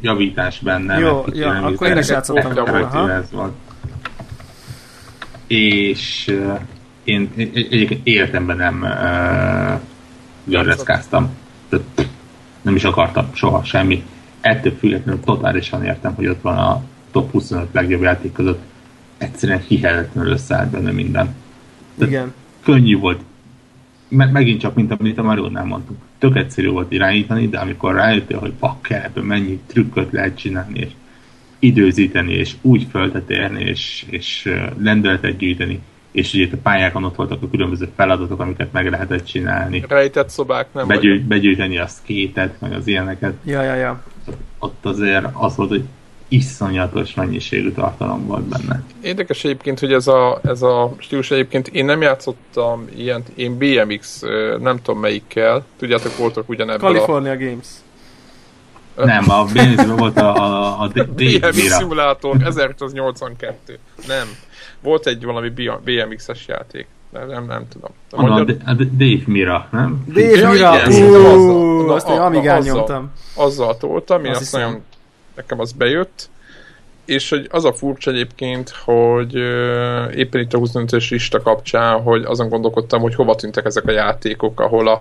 javítás 0.01 0.59
benne. 0.59 0.99
Jó, 0.99 1.25
ja, 1.33 1.51
akkor 1.51 1.87
én 1.87 1.97
is 1.97 2.07
játszottam 2.07 2.53
volna. 2.53 3.11
Ez 3.11 3.31
volt. 3.31 3.53
És 5.47 6.27
uh, 6.27 6.59
én 7.03 7.31
egyébként 7.53 8.07
életemben 8.07 8.57
nem 8.57 8.81
uh, 8.81 9.79
gördeszkáztam. 10.43 11.29
Nem 12.61 12.75
is 12.75 12.83
akartam 12.83 13.29
soha 13.33 13.63
semmi. 13.63 14.03
Ettől 14.41 14.73
függetlenül 14.79 15.21
totálisan 15.21 15.83
értem, 15.83 16.15
hogy 16.15 16.27
ott 16.27 16.41
van 16.41 16.57
a 16.57 16.83
top 17.11 17.31
25 17.31 17.67
legjobb 17.71 18.01
játék 18.01 18.31
között. 18.31 18.61
Egyszerűen 19.17 19.59
hihetetlenül 19.67 20.31
összeállt 20.31 20.69
benne 20.69 20.91
minden. 20.91 21.35
De 21.95 22.05
Igen. 22.05 22.33
Könnyű 22.63 22.97
volt. 22.97 23.21
Me- 24.07 24.31
megint 24.31 24.59
csak, 24.59 24.75
mint 24.75 24.91
amit 24.91 25.17
a 25.17 25.23
mario 25.23 25.47
nem 25.47 25.67
mondtuk 25.67 25.97
tök 26.19 26.35
egyszerű 26.35 26.69
volt 26.69 26.91
irányítani, 26.91 27.47
de 27.47 27.59
amikor 27.59 27.95
rájöttél, 27.95 28.39
hogy 28.39 28.53
bakker, 28.53 29.03
ebből 29.03 29.23
mennyi 29.23 29.59
trükköt 29.67 30.11
lehet 30.11 30.37
csinálni, 30.37 30.79
és 30.79 30.91
időzíteni, 31.59 32.33
és 32.33 32.55
úgy 32.61 32.87
földet 32.89 33.29
érni, 33.29 33.63
és, 33.63 34.05
és 34.09 34.53
lendületet 34.77 35.37
gyűjteni, 35.37 35.79
és 36.11 36.33
ugye 36.33 36.47
a 36.51 36.57
pályákon 36.63 37.03
ott 37.03 37.15
voltak 37.15 37.41
a 37.43 37.49
különböző 37.49 37.89
feladatok, 37.95 38.39
amiket 38.39 38.71
meg 38.71 38.89
lehetett 38.89 39.25
csinálni. 39.25 39.83
Rejtett 39.87 40.29
szobák, 40.29 40.67
nem 40.73 40.87
Begyű, 40.87 41.23
Begyűjteni 41.25 41.77
a 41.77 41.87
szkétet, 41.87 42.61
meg 42.61 42.73
az 42.73 42.87
ilyeneket. 42.87 43.33
Ja, 43.43 43.61
ja, 43.61 43.75
ja. 43.75 44.03
Ott 44.59 44.85
azért 44.85 45.25
az 45.33 45.55
volt, 45.55 45.69
hogy 45.69 45.83
iszonyatos 46.29 47.13
mennyiségű 47.13 47.71
tartalom 47.71 48.25
volt 48.25 48.43
benne. 48.43 48.83
Érdekes 49.01 49.43
egyébként, 49.43 49.79
hogy 49.79 49.93
ez 49.93 50.07
a, 50.07 50.39
ez 50.43 50.61
a 50.61 50.93
stílus 50.97 51.31
egyébként, 51.31 51.67
én 51.67 51.85
nem 51.85 52.01
játszottam 52.01 52.87
ilyen, 52.95 53.23
én 53.35 53.57
BMX, 53.57 54.21
nem 54.59 54.77
tudom 54.81 54.99
melyikkel, 54.99 55.65
tudjátok, 55.77 56.17
voltak 56.17 56.49
ugyanebből 56.49 56.91
California 56.91 57.31
a... 57.31 57.37
Games. 57.37 57.67
Nem, 58.95 59.29
a 59.29 59.43
bmx 59.43 59.85
volt 59.85 60.17
a, 60.17 60.35
a, 60.35 60.81
a 60.81 60.87
BMX 61.15 61.57
szimulátor 61.57 62.35
1982. 62.43 63.79
Nem. 64.07 64.27
Volt 64.81 65.07
egy 65.07 65.23
valami 65.25 65.49
BMX-es 65.83 66.47
játék. 66.47 66.87
Nem, 67.09 67.27
nem, 67.27 67.45
nem 67.45 67.67
tudom. 67.69 67.89
De 68.09 68.17
mondja... 68.17 68.55
a, 68.65 68.73
Dave 68.73 69.23
Mira, 69.25 69.67
nem? 69.71 70.03
Dave 70.07 70.49
Mira! 70.51 70.71
Azt 71.93 72.09
én 72.09 72.17
Amigán 72.17 72.61
nyomtam. 72.61 73.11
Azzal 73.35 73.77
toltam, 73.77 74.25
én 74.25 74.31
azt, 74.31 74.41
azt 74.41 74.51
nagyon 74.51 74.83
nekem 75.39 75.59
az 75.59 75.71
bejött, 75.71 76.29
és 77.05 77.29
hogy 77.29 77.47
az 77.51 77.65
a 77.65 77.73
furcsa 77.73 78.11
egyébként, 78.11 78.69
hogy 78.69 79.35
éppen 80.15 80.41
itt 80.41 80.53
a 80.53 80.59
25-ös 80.59 81.09
lista 81.09 81.41
kapcsán, 81.41 82.01
hogy 82.01 82.23
azon 82.23 82.49
gondolkodtam, 82.49 83.01
hogy 83.01 83.15
hova 83.15 83.35
tűntek 83.35 83.65
ezek 83.65 83.87
a 83.87 83.91
játékok, 83.91 84.59
ahol 84.59 84.87
a 84.87 84.99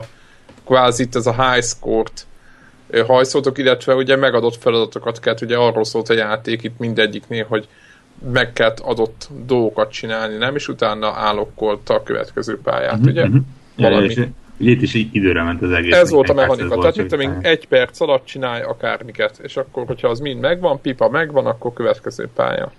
kvázi 0.65 1.03
itt 1.03 1.15
ez 1.15 1.27
a 1.27 1.51
high 1.51 1.65
score-t 1.65 2.27
hajszoltok, 3.07 3.59
illetve 3.59 3.95
ugye 3.95 4.17
megadott 4.17 4.57
feladatokat 4.57 5.21
kell, 5.21 5.35
ugye 5.43 5.57
arról 5.57 5.85
szólt 5.85 6.09
a 6.09 6.15
játék 6.15 6.63
itt 6.63 6.79
mindegyiknél, 6.79 7.47
hogy 7.49 7.69
meg 8.33 8.53
kell 8.53 8.75
adott 8.83 9.29
dolgokat 9.47 9.91
csinálni, 9.91 10.37
nem? 10.37 10.55
És 10.55 10.69
utána 10.69 11.13
állokkolta 11.17 11.95
a 11.95 12.03
következő 12.03 12.61
pályát, 12.61 12.93
uh-huh, 12.93 13.09
ugye? 13.09 13.23
Uh-huh. 13.23 13.43
Valami. 13.77 14.15
Ja, 14.15 14.27
ugye 14.59 14.71
itt 14.71 14.83
is 14.83 14.95
így 14.95 15.09
időre 15.15 15.43
ment 15.43 15.63
az 15.63 15.71
egész. 15.71 15.95
Ez 15.95 16.11
volt 16.11 16.29
a 16.29 16.35
mechanika. 16.35 16.79
Tehát 16.79 16.97
mit 16.97 17.07
tudom 17.07 17.39
egy 17.43 17.67
perc 17.69 18.01
alatt 18.01 18.25
csinálj 18.25 18.63
akármiket, 18.63 19.41
és 19.43 19.57
akkor, 19.57 19.87
hogyha 19.87 20.09
az 20.09 20.21
mind 20.21 20.41
megvan, 20.41 20.81
pipa 20.81 21.09
megvan, 21.09 21.47
akkor 21.47 21.73
következő 21.73 22.29
pálya. 22.35 22.73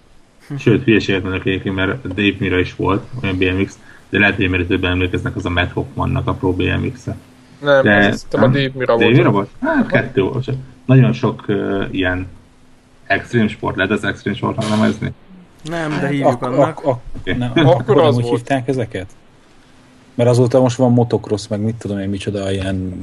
Sőt, 0.57 0.84
hülyeséget 0.84 1.23
mondok 1.23 1.45
egyébként, 1.45 1.75
mert 1.75 2.07
Dave 2.07 2.36
Mira 2.39 2.59
is 2.59 2.75
volt, 2.75 3.03
olyan 3.23 3.38
BMX, 3.38 3.80
de 4.09 4.19
lehet, 4.19 4.36
hogy 4.36 4.49
mert 4.49 4.67
többen 4.67 4.91
emlékeznek, 4.91 5.36
az 5.36 5.45
a 5.45 5.49
Matt 5.49 5.71
Hoffmannak 5.71 6.27
a 6.27 6.34
Pro 6.34 6.53
BMX-e. 6.53 7.17
Nem, 7.61 7.84
de, 7.84 8.07
az 8.07 8.25
nem, 8.32 8.43
a 8.43 8.47
Dave 8.47 8.69
Mira 8.73 8.93
Dave 8.93 9.03
volt. 9.03 9.15
Mira 9.15 9.32
volt? 9.32 9.49
Hát 9.61 9.88
kettő 9.88 10.21
volt. 10.21 10.49
Nagyon 10.86 11.13
sok 11.13 11.43
uh, 11.47 11.86
ilyen 11.91 12.27
extrém 13.05 13.47
sport, 13.47 13.75
lehet 13.75 13.91
az 13.91 14.03
extrém 14.03 14.34
sportnak 14.34 14.69
nevezni? 14.69 15.11
Nem, 15.63 15.89
de 15.89 16.07
hívjuk 16.07 16.27
ak- 16.27 16.43
annak. 16.43 16.67
Ak- 16.67 16.86
ak- 16.86 17.01
okay. 17.19 17.34
nem, 17.34 17.51
akkor, 17.55 17.82
akkor 17.82 17.97
az 17.97 18.15
volt. 18.15 18.27
hívták 18.27 18.67
ezeket? 18.67 19.07
Mert 20.20 20.32
azóta 20.32 20.59
most 20.59 20.78
van 20.78 20.91
motocross, 20.91 21.47
meg 21.47 21.59
mit 21.59 21.76
tudom 21.76 21.99
én, 21.99 22.09
micsoda, 22.09 22.51
ilyen 22.51 22.93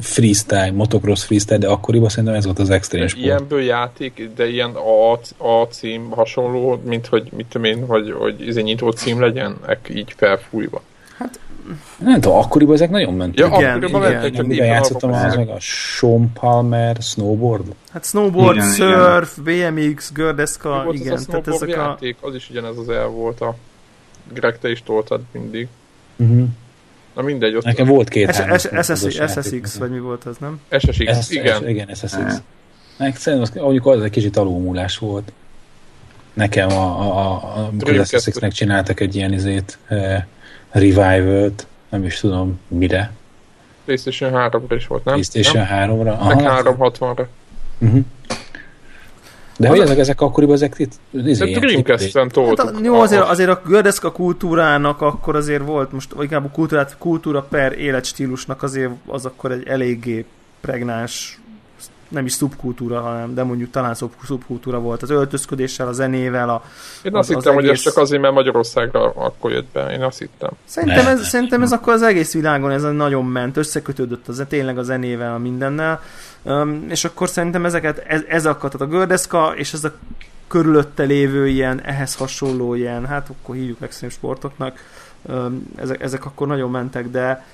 freestyle, 0.00 0.70
motocross 0.70 1.24
freestyle, 1.24 1.58
de 1.58 1.68
akkoriban 1.68 2.08
szerintem 2.08 2.34
ez 2.34 2.44
volt 2.44 2.58
az 2.58 2.70
extrém 2.70 3.06
sport. 3.06 3.24
Ilyenből 3.24 3.62
játék, 3.62 4.30
de 4.34 4.48
ilyen 4.48 4.70
a, 4.70 5.12
a 5.46 5.66
cím 5.70 6.10
hasonló, 6.10 6.80
mint 6.84 7.06
hogy 7.06 7.30
mit 7.36 7.46
tudom 7.46 7.66
én, 7.66 7.86
hogy, 7.86 8.12
hogy 8.12 8.48
ez 8.48 8.56
egy 8.56 8.64
nyitó 8.64 8.90
cím 8.90 9.20
legyen, 9.20 9.56
így 9.94 10.14
felfújva. 10.16 10.82
Hát 11.18 11.40
nem 11.98 12.20
tudom, 12.20 12.38
akkoriban 12.38 12.74
ezek 12.74 12.90
nagyon 12.90 13.14
mentek. 13.14 13.38
Ja, 13.38 13.46
igen, 13.58 13.70
akkoriban 13.70 14.00
igen, 14.00 14.12
mentek, 14.12 14.32
csak 14.32 14.46
Miben 14.46 14.66
játszottam 14.66 15.12
az 15.12 15.34
meg 15.34 15.48
a 15.48 15.60
Sean 15.60 16.32
Palmer 16.32 16.96
snowboard? 17.00 17.74
Hát 17.90 18.04
snowboard, 18.04 18.56
igen, 18.56 18.72
surf, 18.72 19.38
igen. 19.44 19.74
BMX, 19.74 20.12
gördeszka, 20.12 20.86
igen. 20.90 21.12
Az 21.12 21.22
a 21.22 21.26
tehát 21.26 21.48
ezek 21.48 21.68
játék, 21.68 22.16
a... 22.20 22.26
az 22.26 22.34
is 22.34 22.50
ugyanez 22.50 22.78
az 22.78 22.88
el 22.88 23.06
volt 23.06 23.40
a 23.40 23.56
Greg, 24.32 24.58
te 24.58 24.70
is 24.70 24.82
toltad 24.82 25.20
mindig. 25.32 25.68
Uh-huh. 26.16 26.48
Na 27.14 27.22
mindegy, 27.22 27.54
ott... 27.54 27.64
Nekem 27.64 27.86
volt 27.86 28.08
két 28.08 28.34
SSX, 28.82 29.76
vagy 29.76 29.90
mi 29.90 29.98
volt 29.98 30.24
az, 30.24 30.36
nem? 30.38 30.60
SSX, 30.78 31.30
igen. 31.30 31.68
Igen, 31.68 31.88
SSX. 31.94 32.42
Szerintem 32.96 33.40
az, 33.40 33.50
mondjuk 33.50 33.86
az 33.86 34.02
egy 34.02 34.10
kicsit 34.10 34.36
alulmúlás 34.36 34.98
volt. 34.98 35.32
nekem 36.32 36.68
a, 36.68 37.00
a, 37.00 37.18
a 37.18 37.66
a 37.66 38.30
nek 38.40 38.52
csináltak 38.52 39.00
egy 39.00 39.16
ilyen 39.16 39.32
izét, 39.32 39.78
uh, 39.90 40.16
revival-t, 40.70 41.66
nem 41.88 42.04
is 42.04 42.20
tudom 42.20 42.60
mire. 42.68 43.12
PlayStation 43.84 44.32
3-ra 44.34 44.74
is 44.76 44.86
volt, 44.86 45.04
nem? 45.04 45.14
PlayStation 45.14 45.66
3-ra? 45.70 46.26
Meg 46.26 46.64
360-ra. 46.64 47.26
Uh-huh. 47.78 48.04
De 49.58 49.68
hogy 49.68 49.78
ezek, 49.78 49.98
ezek 49.98 50.20
akkoriban 50.20 50.54
ezek 50.54 50.74
itt... 50.78 50.92
Izé, 51.10 51.52
Dreamcast-en 51.52 52.28
toltuk. 52.28 52.60
Hát, 52.60 52.84
jó, 52.84 53.00
azért, 53.00 53.22
azért 53.22 53.50
a 53.50 53.60
gördeszka 53.66 54.12
kultúrának 54.12 55.00
akkor 55.00 55.36
azért 55.36 55.64
volt, 55.64 55.92
most 55.92 56.14
inkább 56.20 56.44
a 56.44 56.48
kultúrát, 56.48 56.96
kultúra 56.98 57.42
per 57.42 57.72
életstílusnak 57.72 58.62
azért 58.62 58.90
az 59.06 59.24
akkor 59.24 59.52
egy 59.52 59.66
eléggé 59.66 60.24
pregnáns 60.60 61.40
nem 62.08 62.24
is 62.24 62.32
szubkultúra, 62.32 63.00
hanem 63.00 63.34
de 63.34 63.42
mondjuk 63.42 63.70
talán 63.70 63.94
szub, 63.94 64.12
szubkultúra 64.24 64.78
volt 64.78 65.02
az 65.02 65.10
öltözködéssel, 65.10 65.88
a 65.88 65.92
zenével. 65.92 66.48
A, 66.48 66.62
Én 67.02 67.14
azt 67.14 67.30
az, 67.30 67.34
hittem, 67.34 67.56
az 67.56 67.58
egész... 67.58 67.68
hogy 67.68 67.78
ez 67.78 67.80
csak 67.80 67.96
azért, 67.96 68.22
mert 68.22 68.34
Magyarországra 68.34 69.12
akkor 69.14 69.50
jött 69.52 69.72
be. 69.72 69.92
Én 69.92 70.02
azt 70.02 70.18
hittem. 70.18 70.50
Szerintem 70.64 71.06
ez, 71.06 71.28
szerintem 71.28 71.62
ez 71.62 71.72
akkor 71.72 71.92
az 71.92 72.02
egész 72.02 72.32
világon 72.32 72.70
ez 72.70 72.82
nagyon 72.82 73.24
ment, 73.24 73.56
összekötődött 73.56 74.28
az, 74.28 74.44
tényleg 74.48 74.78
a 74.78 74.82
zenével, 74.82 75.34
a 75.34 75.38
mindennel. 75.38 76.00
Um, 76.46 76.86
és 76.88 77.04
akkor 77.04 77.28
szerintem 77.28 77.64
ezeket, 77.64 77.98
ez, 77.98 78.22
ez 78.28 78.42
tehát 78.42 78.80
a 78.80 78.86
gördeszka 78.86 79.52
és 79.56 79.72
ez 79.72 79.84
a 79.84 79.92
körülötte 80.48 81.02
lévő 81.02 81.48
ilyen, 81.48 81.80
ehhez 81.80 82.14
hasonló 82.14 82.74
ilyen, 82.74 83.06
hát 83.06 83.28
akkor 83.28 83.54
hívjuk 83.54 83.82
extrém 83.82 84.10
sportoknak, 84.10 84.78
um, 85.22 85.66
ezek, 85.76 86.02
ezek 86.02 86.24
akkor 86.24 86.46
nagyon 86.46 86.70
mentek, 86.70 87.10
de 87.10 87.44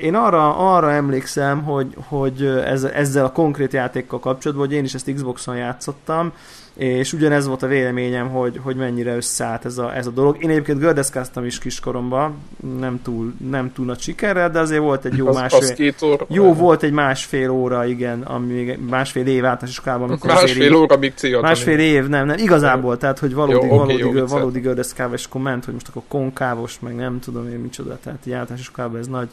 én 0.00 0.14
arra, 0.14 0.74
arra 0.74 0.92
emlékszem, 0.92 1.62
hogy, 1.62 1.94
hogy 1.96 2.44
ez, 2.44 2.84
ezzel 2.84 3.24
a 3.24 3.32
konkrét 3.32 3.72
játékkal 3.72 4.18
kapcsolatban, 4.18 4.66
hogy 4.66 4.76
én 4.76 4.84
is 4.84 4.94
ezt 4.94 5.12
Xboxon 5.14 5.56
játszottam, 5.56 6.32
és 6.78 7.12
ugyanez 7.12 7.46
volt 7.46 7.62
a 7.62 7.66
véleményem, 7.66 8.28
hogy, 8.28 8.60
hogy 8.62 8.76
mennyire 8.76 9.16
összeállt 9.16 9.64
ez 9.64 9.78
a, 9.78 9.96
ez 9.96 10.06
a 10.06 10.10
dolog. 10.10 10.42
Én 10.42 10.50
egyébként 10.50 10.78
gördeszkáztam 10.78 11.44
is 11.44 11.58
kiskoromban, 11.58 12.34
nem 12.78 13.02
túl, 13.02 13.34
nem 13.50 13.72
túl 13.72 13.86
nagy 13.86 14.00
sikerrel, 14.00 14.50
de 14.50 14.58
azért 14.58 14.80
volt 14.80 15.04
egy 15.04 15.16
jó 15.16 15.26
az, 15.26 15.34
másfél... 15.36 15.60
Az 15.60 15.72
két 15.72 16.02
óra, 16.02 16.26
jó, 16.28 16.54
volt 16.54 16.82
egy 16.82 16.92
másfél 16.92 17.50
óra, 17.50 17.86
igen, 17.86 18.22
ami 18.22 18.78
másfél 18.88 19.26
év 19.26 19.44
általános 19.44 19.70
iskolában. 19.70 20.08
Amikor 20.08 20.30
másfél 20.30 20.74
óra, 20.74 20.96
még 20.96 21.12
cél 21.14 21.40
Másfél 21.40 21.78
év, 21.78 22.06
nem, 22.06 22.26
nem, 22.26 22.38
igazából, 22.38 22.96
tehát, 22.96 23.18
hogy 23.18 23.34
valódi, 23.34 23.66
jó, 23.66 23.76
valódi, 23.76 24.02
okay, 24.02 24.12
valódi, 24.12 24.30
valódi 24.32 24.60
gördeszkáv, 24.60 25.12
és 25.12 25.24
akkor 25.24 25.40
ment, 25.40 25.64
hogy 25.64 25.74
most 25.74 25.88
akkor 25.88 26.02
konkávos, 26.08 26.80
meg 26.80 26.94
nem 26.94 27.20
tudom 27.20 27.48
én 27.48 27.58
micsoda, 27.58 27.98
tehát 28.02 28.26
így 28.26 28.32
általános 28.32 28.60
iskolában 28.60 28.98
ez 28.98 29.06
nagy, 29.06 29.28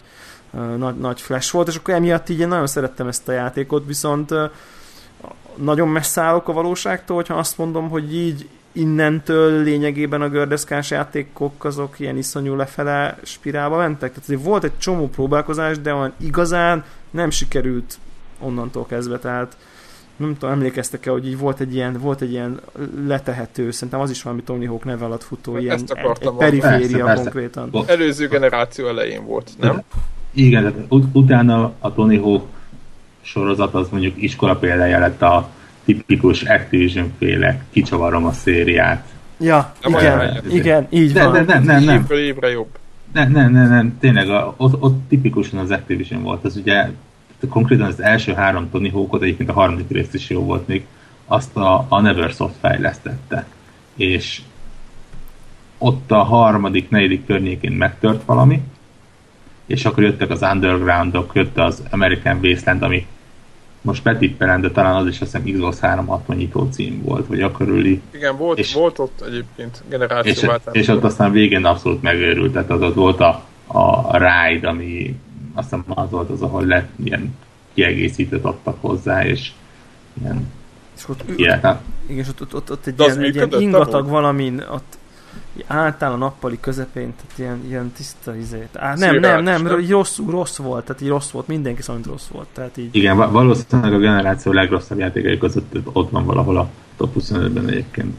nagy, 0.77 0.95
nagy 0.95 1.21
flash 1.21 1.53
volt, 1.53 1.67
és 1.67 1.75
akkor 1.75 1.93
emiatt 1.93 2.29
így 2.29 2.39
én 2.39 2.47
nagyon 2.47 2.67
szerettem 2.67 3.07
ezt 3.07 3.27
a 3.27 3.31
játékot, 3.31 3.83
viszont 3.85 4.33
nagyon 5.55 5.88
messze 5.88 6.22
állok 6.22 6.47
a 6.47 6.53
valóságtól, 6.53 7.16
hogyha 7.16 7.34
azt 7.34 7.57
mondom, 7.57 7.89
hogy 7.89 8.16
így 8.16 8.47
innentől 8.72 9.63
lényegében 9.63 10.22
a 10.22 10.30
gördeszkás 10.30 10.91
játékok 10.91 11.63
azok 11.63 11.99
ilyen 11.99 12.18
iszonyú 12.18 12.55
lefele 12.55 13.18
spirálba 13.24 13.78
mentek. 13.78 14.09
Tehát 14.09 14.24
azért 14.24 14.43
volt 14.43 14.63
egy 14.63 14.78
csomó 14.78 15.09
próbálkozás, 15.09 15.80
de 15.80 15.93
olyan 15.93 16.13
igazán 16.18 16.84
nem 17.11 17.30
sikerült 17.30 17.97
onnantól 18.39 18.86
kezdve, 18.86 19.20
tehát 19.20 19.57
nem 20.16 20.38
tudom, 20.38 20.55
emlékeztek-e, 20.55 21.11
hogy 21.11 21.28
így 21.28 21.38
volt 21.38 21.59
egy 21.59 21.74
ilyen, 21.76 21.99
volt 21.99 22.22
egy 22.22 22.32
ilyen 22.32 22.59
letehető, 23.07 23.72
szerintem 23.72 23.99
az 23.99 24.09
is 24.09 24.24
valami 24.24 24.43
Tony 24.43 24.68
Hawk 24.68 24.84
neve 24.84 25.05
alatt 25.05 25.24
futó, 25.24 25.57
ilyen 25.57 25.80
egy, 25.80 25.91
egy 26.20 26.30
periféria 26.38 27.05
persze, 27.05 27.22
konkrétan. 27.22 27.70
Persze. 27.70 27.91
Előző 27.91 28.28
generáció 28.28 28.88
elején 28.88 29.26
volt, 29.26 29.51
nem? 29.59 29.82
Igen, 30.32 30.86
ut- 30.89 31.16
utána 31.16 31.74
a 31.80 31.93
Tony 31.93 32.20
Hawk 32.20 32.45
sorozat 33.26 33.73
az 33.73 33.89
mondjuk 33.89 34.23
iskola 34.23 34.55
példája 34.55 34.99
lett 34.99 35.21
a 35.21 35.49
tipikus 35.86 36.41
Activision 36.41 37.13
féle 37.17 37.63
kicsavarom 37.71 38.26
a 38.26 38.32
szériát. 38.32 39.13
Ja, 39.39 39.73
nem 39.82 39.99
igen, 39.99 40.41
igen, 40.49 40.88
így 40.89 41.11
de, 41.11 41.23
van. 41.23 41.32
De, 41.34 41.43
nem, 41.43 41.63
nem, 41.63 41.84
nem. 41.84 42.01
Évről 42.01 42.19
évre 42.19 42.49
jobb. 42.49 42.78
Nem, 43.13 43.32
nem, 43.32 43.51
nem, 43.51 43.69
nem, 43.69 43.97
tényleg 43.99 44.30
a, 44.30 44.53
ott, 44.57 44.82
ott 44.82 45.09
tipikusan 45.09 45.59
az 45.59 45.71
Activision 45.71 46.21
volt, 46.23 46.43
az 46.43 46.55
ugye 46.55 46.88
konkrétan 47.49 47.86
az 47.86 48.01
első 48.01 48.34
három 48.34 48.69
Tony 48.71 48.91
Hawkot, 48.91 49.21
egyébként 49.21 49.49
a 49.49 49.53
harmadik 49.53 49.89
rész 49.89 50.13
is 50.13 50.30
jó 50.30 50.41
volt 50.41 50.67
még, 50.67 50.86
azt 51.26 51.57
a, 51.57 51.86
a 51.89 52.01
Neversoft 52.01 52.55
fejlesztette. 52.59 53.45
És 53.95 54.41
ott 55.78 56.11
a 56.11 56.23
harmadik, 56.23 56.89
negyedik 56.89 57.26
környékén 57.26 57.71
megtört 57.71 58.23
valami, 58.26 58.61
és 59.65 59.86
akkor 59.86 60.03
jöttek 60.03 60.30
az 60.30 60.41
Undergroundok, 60.41 61.32
jött 61.34 61.57
az 61.57 61.84
American 61.89 62.39
Wasteland, 62.41 62.82
ami 62.82 63.05
most 63.86 64.03
betippelem, 64.03 64.61
de 64.61 64.71
talán 64.71 64.95
az 64.95 65.07
is 65.07 65.21
azt 65.21 65.38
hiszem 65.38 65.53
Xbox 65.53 65.79
360 65.79 66.36
nyitó 66.36 66.67
cím 66.71 67.01
volt, 67.03 67.27
vagy 67.27 67.41
akkor 67.41 67.65
körüli. 67.65 68.01
Igen, 68.11 68.38
volt, 68.38 68.57
és, 68.57 68.73
volt 68.73 68.99
ott 68.99 69.21
egyébként 69.27 69.83
generációváltás. 69.89 70.73
És, 70.73 70.81
és 70.81 70.88
ott 70.88 71.03
aztán 71.03 71.31
végén 71.31 71.65
abszolút 71.65 72.01
megőrült, 72.01 72.53
tehát 72.53 72.69
az 72.69 72.81
ott 72.81 72.93
volt 72.93 73.19
a, 73.19 73.43
a 73.67 74.17
Ride, 74.17 74.67
ami 74.67 75.19
azt 75.53 75.69
hiszem 75.69 75.83
az 75.88 76.09
volt 76.09 76.29
az, 76.29 76.41
ahol 76.41 76.65
lett 76.65 76.89
ilyen 77.03 77.36
kiegészítőt 77.73 78.43
adtak 78.43 78.77
hozzá, 78.81 79.25
és 79.25 79.51
ilyen 80.21 80.47
és 80.97 81.09
ott, 81.09 81.23
ilyen, 81.36 81.59
ott, 81.63 81.77
igen, 82.07 82.23
és 82.23 82.27
ott, 82.29 82.41
ott, 82.41 82.55
ott, 82.55 82.71
ott 82.71 82.86
egy, 82.86 82.99
ilyen, 82.99 83.21
egy 83.21 83.36
ilyen 83.36 83.61
ingatag 83.61 84.07
valamin, 84.09 84.63
ott 84.71 84.97
álltál 85.67 86.11
a 86.11 86.15
nappali 86.15 86.59
közepén, 86.59 87.13
tehát 87.15 87.38
ilyen, 87.38 87.65
ilyen 87.67 87.91
tiszta 87.91 88.36
izét. 88.36 88.69
Á, 88.73 88.95
nem, 88.95 89.19
nem, 89.19 89.43
nem, 89.43 89.63
nem, 89.63 89.86
rossz, 89.89 90.19
rossz 90.29 90.57
volt, 90.57 90.86
tehát 90.86 91.01
így 91.01 91.07
rossz 91.07 91.29
volt, 91.29 91.47
mindenki 91.47 91.81
szerint 91.81 92.05
rossz 92.05 92.27
volt. 92.27 92.47
Tehát 92.53 92.77
így... 92.77 92.95
Igen, 92.95 93.17
valószínűleg 93.31 93.93
a 93.93 93.97
generáció 93.97 94.51
legrosszabb 94.51 94.99
játékai 94.99 95.38
között 95.38 95.75
ott 95.93 96.09
van 96.09 96.25
valahol 96.25 96.57
a 96.57 96.69
top 96.97 97.15
25-ben 97.19 97.67
egyébként. 97.67 98.15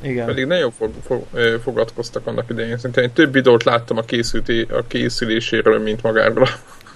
Igen. 0.00 0.26
Pedig 0.26 0.46
nagyon 0.46 0.70
fog, 0.70 0.90
fog, 1.06 1.24
fogadkoztak 1.62 2.26
annak 2.26 2.50
idején. 2.50 2.76
Szerintem 2.76 3.04
én 3.04 3.12
több 3.12 3.32
videót 3.32 3.64
láttam 3.64 3.96
a, 3.96 4.02
készülti, 4.02 4.60
a 4.60 4.84
készüléséről, 4.86 5.78
mint 5.82 6.02
magáról 6.02 6.48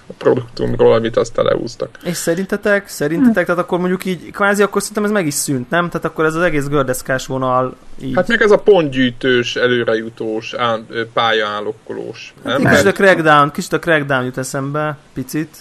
a 0.07 0.13
produktumról, 0.17 0.93
amit 0.93 1.17
aztán 1.17 1.45
lehúztak. 1.45 1.97
És 2.03 2.17
szerintetek, 2.17 2.87
szerintetek, 2.87 3.45
tehát 3.45 3.61
akkor 3.61 3.79
mondjuk 3.79 4.05
így, 4.05 4.31
kvázi 4.31 4.61
akkor 4.61 4.81
szerintem 4.81 5.03
ez 5.03 5.11
meg 5.11 5.25
is 5.25 5.33
szűnt, 5.33 5.69
nem? 5.69 5.87
Tehát 5.87 6.05
akkor 6.05 6.25
ez 6.25 6.35
az 6.35 6.41
egész 6.41 6.67
gördeszkás 6.67 7.25
vonal 7.25 7.75
így... 8.01 8.15
Hát 8.15 8.27
meg 8.27 8.41
ez 8.41 8.51
a 8.51 8.57
pontgyűjtős, 8.57 9.55
előrejutós, 9.55 10.55
pályaállokkolós. 11.13 12.33
Hát 12.45 12.69
kicsit 12.69 12.85
a 12.85 12.91
crackdown, 12.91 13.51
kicsit 13.51 13.73
a 13.73 13.79
crackdown 13.79 14.25
jut 14.25 14.37
eszembe, 14.37 14.97
picit. 15.13 15.57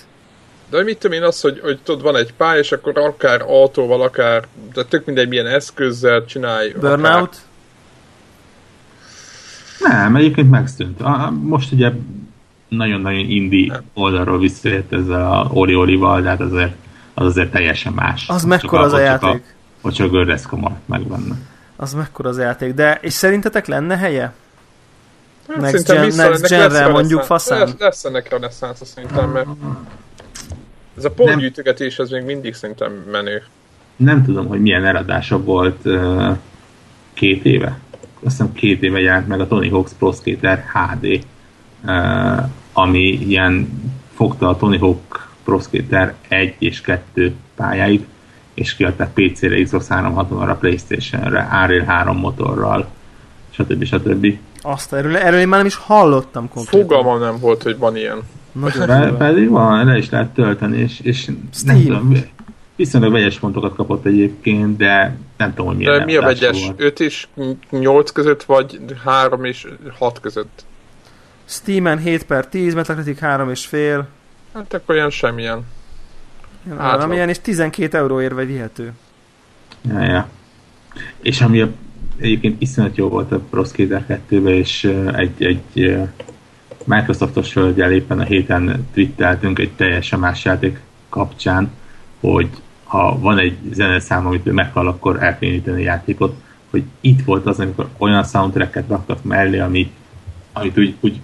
De 0.70 0.82
mit 0.82 0.98
tudom 0.98 1.16
én 1.16 1.22
az, 1.22 1.40
hogy, 1.40 1.60
hogy 1.62 1.80
tudod, 1.82 2.02
van 2.02 2.16
egy 2.16 2.34
pálya, 2.34 2.60
és 2.60 2.72
akkor 2.72 2.98
akár 2.98 3.42
autóval, 3.42 4.02
akár, 4.02 4.46
de 4.74 4.84
tök 4.84 5.04
mindegy 5.04 5.28
milyen 5.28 5.46
eszközzel 5.46 6.24
csinálj. 6.24 6.72
Burnout? 6.80 7.36
Akár... 9.80 10.00
Nem, 10.02 10.16
egyébként 10.16 10.50
megszűnt. 10.50 11.00
Most 11.42 11.72
ugye 11.72 11.90
nagyon-nagyon 12.76 13.30
indi 13.30 13.72
oldalról 13.94 14.38
visszajött 14.38 14.92
ezzel 14.92 15.32
a 15.32 15.50
Oli-Olival, 15.52 16.22
de 16.22 16.28
hát 16.28 16.40
azért, 16.40 16.74
az 17.14 17.26
azért 17.26 17.50
teljesen 17.50 17.92
más. 17.92 18.28
Az 18.28 18.44
mekkora 18.44 18.82
az 18.82 18.92
a 18.92 19.00
játék? 19.00 19.54
Hogy 19.80 19.92
csak 19.92 20.10
Gördeszka 20.10 20.56
maradt 20.56 20.88
meg 20.88 21.02
benne. 21.02 21.34
Az 21.76 21.94
mekkora 21.94 22.28
az 22.28 22.36
a 22.36 22.42
játék, 22.42 22.74
de 22.74 22.98
és 23.00 23.12
szerintetek 23.12 23.66
lenne 23.66 23.96
helye? 23.96 24.32
Hát, 25.48 25.60
next, 25.60 25.86
gen, 25.86 26.14
next 26.14 26.48
gen 26.48 26.90
mondjuk 26.90 27.22
faszán? 27.22 27.58
Lesz, 27.58 27.74
lesz 27.78 28.04
ennek 28.04 28.30
reneszánsz 28.30 28.86
szerintem, 28.86 29.30
mert 29.30 29.46
ez 30.96 31.04
a 31.04 31.10
pontgyűjtögetés 31.10 31.98
ez 31.98 32.10
még 32.10 32.24
mindig 32.24 32.54
szerintem 32.54 32.92
menő. 33.10 33.42
Nem 33.96 34.24
tudom, 34.24 34.46
hogy 34.46 34.60
milyen 34.60 34.84
eladása 34.84 35.42
volt 35.42 35.84
uh, 35.84 36.36
két 37.12 37.44
éve. 37.44 37.78
Azt 38.00 38.36
hiszem 38.36 38.52
két 38.52 38.82
éve 38.82 39.00
jelent 39.00 39.28
meg 39.28 39.40
a 39.40 39.46
Tony 39.46 39.70
Hawk's 39.72 39.90
Pro 39.98 40.12
Skater 40.12 40.64
HD. 40.72 41.24
Uh, 41.84 42.50
ami 42.72 43.02
ilyen 43.02 43.82
fogta 44.14 44.48
a 44.48 44.56
Tony 44.56 44.78
Hawk 44.78 45.30
Pro 45.44 45.58
Skater 45.58 46.14
1 46.28 46.54
és 46.58 46.80
2 46.80 47.34
pályáit, 47.56 48.06
és 48.54 48.74
kiadták 48.74 49.12
PC-re, 49.12 49.62
Xbox 49.62 49.86
360-ra, 49.90 50.56
Playstation-re, 50.60 51.48
Unreal 51.62 51.84
3 51.84 52.16
motorral, 52.16 52.86
stb. 53.50 53.84
stb. 53.84 54.38
Azt 54.62 54.92
erről, 54.92 55.16
erről 55.16 55.40
én 55.40 55.48
már 55.48 55.58
nem 55.58 55.66
is 55.66 55.74
hallottam 55.74 56.48
konkrétan. 56.48 56.80
Fogalmam 56.80 57.20
nem 57.20 57.38
volt, 57.38 57.62
hogy 57.62 57.78
van 57.78 57.96
ilyen. 57.96 58.22
Be, 58.86 59.14
pedig 59.18 59.48
van, 59.48 59.86
le 59.86 59.96
is 59.96 60.10
lehet 60.10 60.34
tölteni, 60.34 60.78
és, 60.78 61.00
és 61.00 61.30
nem 61.64 61.82
tudom, 61.82 62.12
viszonylag 62.76 63.12
vegyes 63.12 63.38
pontokat 63.38 63.74
kapott 63.74 64.04
egyébként, 64.04 64.76
de 64.76 65.16
nem 65.36 65.54
tudom, 65.54 65.74
hogy 65.74 65.84
De 65.84 66.04
mi 66.04 66.16
a 66.16 66.22
vegyes? 66.22 66.64
Volt. 66.64 66.80
5 66.80 67.00
és 67.00 67.26
8 67.70 68.10
között, 68.10 68.42
vagy 68.42 68.80
3 69.04 69.44
és 69.44 69.66
6 69.98 70.20
között? 70.20 70.64
Steam-en 71.52 71.98
7 71.98 72.24
per 72.24 72.46
10, 72.46 72.74
Metacritic 72.74 73.18
3 73.18 73.50
és 73.50 73.66
fél. 73.66 74.08
Hát 74.54 74.74
akkor 74.74 74.94
olyan 74.94 75.10
semmilyen. 75.10 75.64
Ilyen 77.10 77.28
és 77.28 77.38
12 77.40 77.98
euróért 77.98 78.32
vagy 78.32 78.46
vihető. 78.46 78.92
Ja, 79.88 80.00
ja. 80.00 80.28
És 81.20 81.40
ami 81.40 81.60
a, 81.60 81.68
egyébként 82.16 82.62
iszonyat 82.62 82.96
jó 82.96 83.08
volt 83.08 83.32
a 83.32 83.40
Pro 83.50 83.64
Skater 83.64 84.06
2 84.06 84.48
és 84.48 84.84
egy, 85.12 85.44
egy 85.44 85.98
Microsoftos 86.84 87.52
hölgyel 87.52 87.92
éppen 87.92 88.20
a 88.20 88.24
héten 88.24 88.88
twitteltünk 88.92 89.58
egy 89.58 89.72
teljesen 89.72 90.18
más 90.18 90.44
játék 90.44 90.80
kapcsán, 91.08 91.70
hogy 92.20 92.48
ha 92.84 93.18
van 93.18 93.38
egy 93.38 93.58
zeneszám, 93.72 94.26
amit 94.26 94.46
ő 94.46 94.52
meghal, 94.52 94.88
akkor 94.88 95.22
elkényíteni 95.22 95.80
a 95.80 95.84
játékot, 95.84 96.34
hogy 96.70 96.82
itt 97.00 97.24
volt 97.24 97.46
az, 97.46 97.60
amikor 97.60 97.88
olyan 97.96 98.24
soundtracket 98.24 98.88
raktak 98.88 99.24
mellé, 99.24 99.58
ami, 99.58 99.92
amit 100.52 100.78
úgy, 100.78 100.94
úgy 101.00 101.20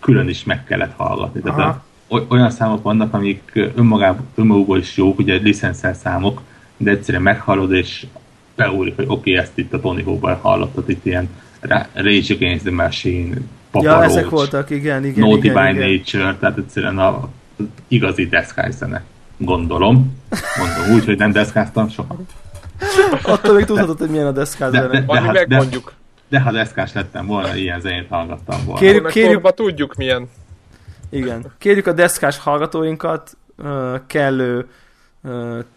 külön 0.00 0.28
is 0.28 0.44
meg 0.44 0.64
kellett 0.64 0.92
hallgatni. 0.96 1.40
Tehát 1.40 1.80
a, 2.08 2.24
olyan 2.28 2.50
számok 2.50 2.82
vannak, 2.82 3.14
amik 3.14 3.52
önmagában, 3.74 4.26
önmagukból 4.34 4.78
is 4.78 4.96
jók, 4.96 5.18
ugye 5.18 5.36
licenszer 5.36 5.94
számok, 5.94 6.40
de 6.76 6.90
egyszerűen 6.90 7.22
meghallod, 7.22 7.72
és 7.72 8.06
beúrik, 8.56 8.96
hogy 8.96 9.04
oké, 9.08 9.30
okay, 9.30 9.42
ezt 9.42 9.58
itt 9.58 9.72
a 9.72 9.80
Tony 9.80 10.04
Hawkban 10.04 10.36
hallottad, 10.36 10.88
itt 10.88 11.06
ilyen 11.06 11.28
Rage 11.92 12.34
Against 12.34 12.64
the 12.64 12.72
Machine, 12.72 13.36
Papa 13.70 13.86
ja, 13.86 13.92
Roach, 13.92 14.06
ezek 14.06 14.28
voltak, 14.28 14.70
igen, 14.70 15.04
igen. 15.04 15.28
Naughty 15.28 15.46
igen, 15.46 15.64
by 15.64 15.78
igen. 15.78 15.90
Nature, 15.90 16.36
tehát 16.40 16.58
egyszerűen 16.58 16.98
a 16.98 17.28
igazi 17.88 18.26
deszkály 18.26 18.70
zene. 18.70 19.02
Gondolom. 19.36 20.16
Mondom 20.58 20.96
úgy, 20.96 21.04
hogy 21.04 21.18
nem 21.18 21.32
deszkáztam 21.32 21.88
soha. 21.88 22.16
Attól 23.22 23.54
még 23.54 23.64
tudhatod, 23.64 23.98
hogy 23.98 24.10
milyen 24.10 24.26
a 24.26 24.32
deszkáz 24.32 24.72
de, 24.72 24.86
de, 24.86 25.00
de, 25.00 25.20
hát, 25.20 25.46
de, 25.46 25.64
de 26.30 26.40
ha 26.40 26.52
deszkás 26.52 26.92
lettem 26.92 27.26
volna, 27.26 27.54
ilyen 27.54 27.80
zenét 27.80 28.08
hallgattam 28.08 28.64
volna. 28.64 28.80
Kérjük, 28.80 29.06
kérjük, 29.06 29.54
tudjuk 29.54 29.94
milyen. 29.94 30.28
Igen. 31.08 31.52
Kérjük 31.58 31.86
a 31.86 31.92
deszkás 31.92 32.38
hallgatóinkat, 32.38 33.36
kellő 34.06 34.68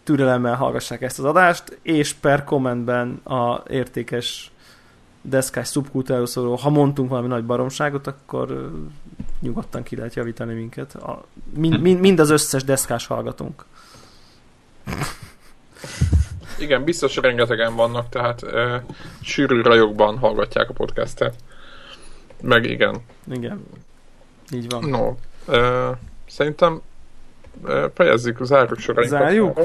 türelemmel 0.04 0.54
hallgassák 0.54 1.02
ezt 1.02 1.18
az 1.18 1.24
adást, 1.24 1.78
és 1.82 2.12
per 2.12 2.44
kommentben 2.44 3.20
a 3.24 3.62
értékes 3.68 4.52
deszkás 5.22 5.68
szubkultúráról 5.68 6.26
szóló, 6.26 6.54
ha 6.54 6.70
mondtunk 6.70 7.08
valami 7.08 7.28
nagy 7.28 7.44
baromságot, 7.44 8.06
akkor 8.06 8.72
nyugodtan 9.40 9.82
ki 9.82 9.96
lehet 9.96 10.14
javítani 10.14 10.54
minket. 10.54 10.94
A, 10.94 11.24
mind, 11.54 11.80
mind, 11.80 12.00
mind 12.00 12.18
az 12.18 12.30
összes 12.30 12.64
deszkás 12.64 13.06
hallgatónk. 13.06 13.64
Igen, 16.64 16.84
biztos 16.84 17.16
rengetegen 17.16 17.76
vannak, 17.76 18.08
tehát 18.08 18.42
uh, 18.42 18.74
sűrű 19.20 19.60
rajokban 19.60 20.18
hallgatják 20.18 20.68
a 20.68 20.72
podcastet. 20.72 21.34
Meg 22.42 22.64
igen. 22.64 22.96
Igen. 23.30 23.66
Így 24.52 24.68
van. 24.68 24.84
No, 24.88 25.14
uh, 25.46 25.96
szerintem 26.26 26.82
uh, 27.62 27.84
fejezzük, 27.94 28.44
zárjuk 28.44 28.78
sorainkat. 28.78 29.18
Zárjuk? 29.18 29.60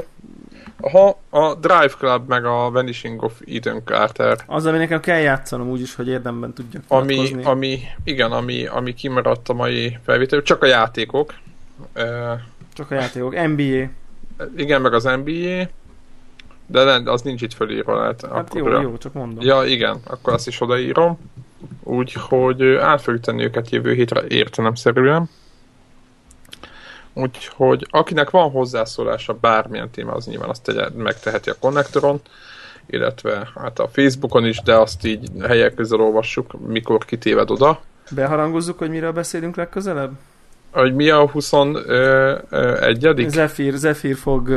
Ha 0.80 1.18
a 1.30 1.54
Drive 1.54 1.94
Club 1.98 2.28
meg 2.28 2.44
a 2.44 2.70
Vanishing 2.70 3.22
of 3.22 3.40
Eden 3.46 3.82
Carter. 3.84 4.38
Az, 4.46 4.66
ami 4.66 4.78
nekem 4.78 5.00
kell 5.00 5.18
játszanom 5.18 5.68
úgyis, 5.68 5.94
hogy 5.94 6.08
érdemben 6.08 6.52
tudjak 6.52 6.82
ami, 6.88 7.42
ami, 7.42 7.80
igen, 8.04 8.32
ami, 8.32 8.66
ami 8.66 8.94
kimaradt 8.94 9.48
a 9.48 9.52
mai 9.52 9.98
felvétel, 10.04 10.42
csak 10.42 10.62
a 10.62 10.66
játékok. 10.66 11.34
Csak 12.72 12.90
a 12.90 12.94
játékok. 12.94 13.46
NBA. 13.46 13.88
Igen, 14.56 14.80
meg 14.80 14.94
az 14.94 15.04
NBA. 15.04 15.68
De 16.70 16.84
nem, 16.84 17.06
az 17.06 17.22
nincs 17.22 17.42
itt 17.42 17.52
fölírva. 17.52 17.98
Lehet, 17.98 18.26
hát 18.32 18.54
akkor 18.54 18.72
jó, 18.72 18.80
jó, 18.80 18.98
csak 18.98 19.12
mondom. 19.12 19.44
Ja, 19.44 19.64
igen, 19.64 20.00
akkor 20.06 20.32
azt 20.32 20.46
is 20.46 20.60
odaírom. 20.60 21.18
Úgyhogy 21.82 22.62
át 22.62 23.02
fogjuk 23.02 23.22
tenni 23.22 23.42
őket 23.42 23.70
jövő 23.70 23.92
hétre 23.92 24.22
értelemszerűen. 24.28 25.28
Úgyhogy 27.12 27.86
akinek 27.90 28.30
van 28.30 28.50
hozzászólása 28.50 29.36
bármilyen 29.40 29.90
téma, 29.90 30.12
az 30.12 30.26
nyilván 30.26 30.48
azt 30.48 30.62
tegye, 30.62 30.88
megteheti 30.96 31.50
a 31.50 31.54
konnektoron, 31.60 32.20
illetve 32.86 33.50
hát 33.54 33.78
a 33.78 33.88
Facebookon 33.88 34.46
is, 34.46 34.62
de 34.62 34.74
azt 34.74 35.06
így 35.06 35.28
helyek 35.42 35.74
közel 35.74 36.00
olvassuk, 36.00 36.66
mikor 36.66 37.04
kitéved 37.04 37.50
oda. 37.50 37.80
Beharangozzuk, 38.10 38.78
hogy 38.78 38.90
miről 38.90 39.12
beszélünk 39.12 39.56
legközelebb? 39.56 40.12
Hogy 40.70 40.94
mi 40.94 41.10
a 41.10 41.28
21 41.28 43.28
Zephyr, 43.28 43.74
Zephyr 43.74 44.16
fog 44.16 44.48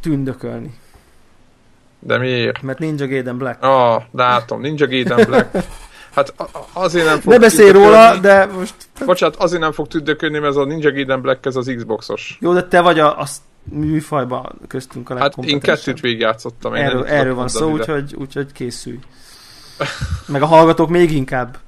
tündökölni. 0.00 0.74
De 1.98 2.18
miért? 2.18 2.62
Mert 2.62 2.78
Ninja 2.78 3.06
Gaiden 3.06 3.38
Black. 3.38 3.62
Ah, 3.62 4.02
látom, 4.12 4.60
Ninja 4.60 4.86
Gaiden 4.86 5.26
Black. 5.26 5.56
Hát 6.14 6.34
azért 6.72 7.06
nem 7.06 7.20
fog 7.20 7.32
Ne 7.32 7.38
beszélj 7.38 7.70
róla, 7.70 8.18
de 8.18 8.46
most... 8.46 8.74
Bocsánat, 9.06 9.36
azért 9.36 9.60
nem 9.60 9.72
fog 9.72 9.88
tündökölni, 9.88 10.38
mert 10.38 10.50
ez 10.50 10.56
a 10.56 10.64
Ninja 10.64 10.92
Gaiden 10.92 11.20
Black, 11.20 11.46
ez 11.46 11.56
az 11.56 11.72
Xboxos. 11.76 12.38
Jó, 12.40 12.52
de 12.52 12.62
te 12.62 12.80
vagy 12.80 12.98
a, 12.98 13.20
a 13.20 13.26
műfajban 13.64 14.60
köztünk 14.66 15.10
a 15.10 15.18
Hát 15.18 15.36
én 15.36 15.60
kettőt 15.60 16.00
végigjátszottam. 16.00 16.74
Erről, 16.74 17.06
erről 17.06 17.34
van 17.34 17.48
szó, 17.48 17.70
úgyhogy, 17.70 18.14
úgyhogy 18.18 18.52
készülj. 18.52 18.98
Meg 20.26 20.42
a 20.42 20.46
hallgatók 20.46 20.88
még 20.88 21.12
inkább. 21.12 21.58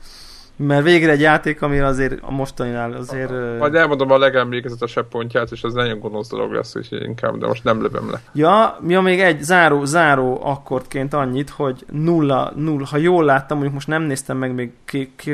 Mert 0.57 0.85
végre 0.85 1.11
egy 1.11 1.21
játék, 1.21 1.63
ami 1.63 1.79
azért 1.79 2.19
a 2.23 2.31
mostaninál 2.31 2.93
azért... 2.93 3.59
Majd 3.59 3.75
elmondom 3.75 4.11
a 4.11 4.19
legemlékezetesebb 4.19 5.09
pontját, 5.09 5.51
és 5.51 5.63
az 5.63 5.75
nagyon 5.75 5.99
gonosz 5.99 6.29
dolog 6.29 6.53
lesz, 6.53 6.77
úgyhogy 6.77 7.03
inkább, 7.03 7.39
de 7.39 7.47
most 7.47 7.65
nem 7.65 7.83
lövöm 7.83 8.11
le. 8.11 8.21
Ja, 8.33 8.79
mi 8.81 8.93
ja, 8.93 9.01
még 9.01 9.21
egy 9.21 9.43
záró, 9.43 9.85
záró 9.85 10.41
akkordként 10.43 11.15
annyit, 11.15 11.51
hogy 11.51 11.85
nulla, 11.91 12.53
nulla, 12.57 12.87
ha 12.87 12.97
jól 12.97 13.25
láttam, 13.25 13.57
mondjuk 13.59 13.75
most 13.75 13.89
nem 13.89 14.03
néztem 14.03 14.37
meg 14.37 14.55
még 14.55 14.73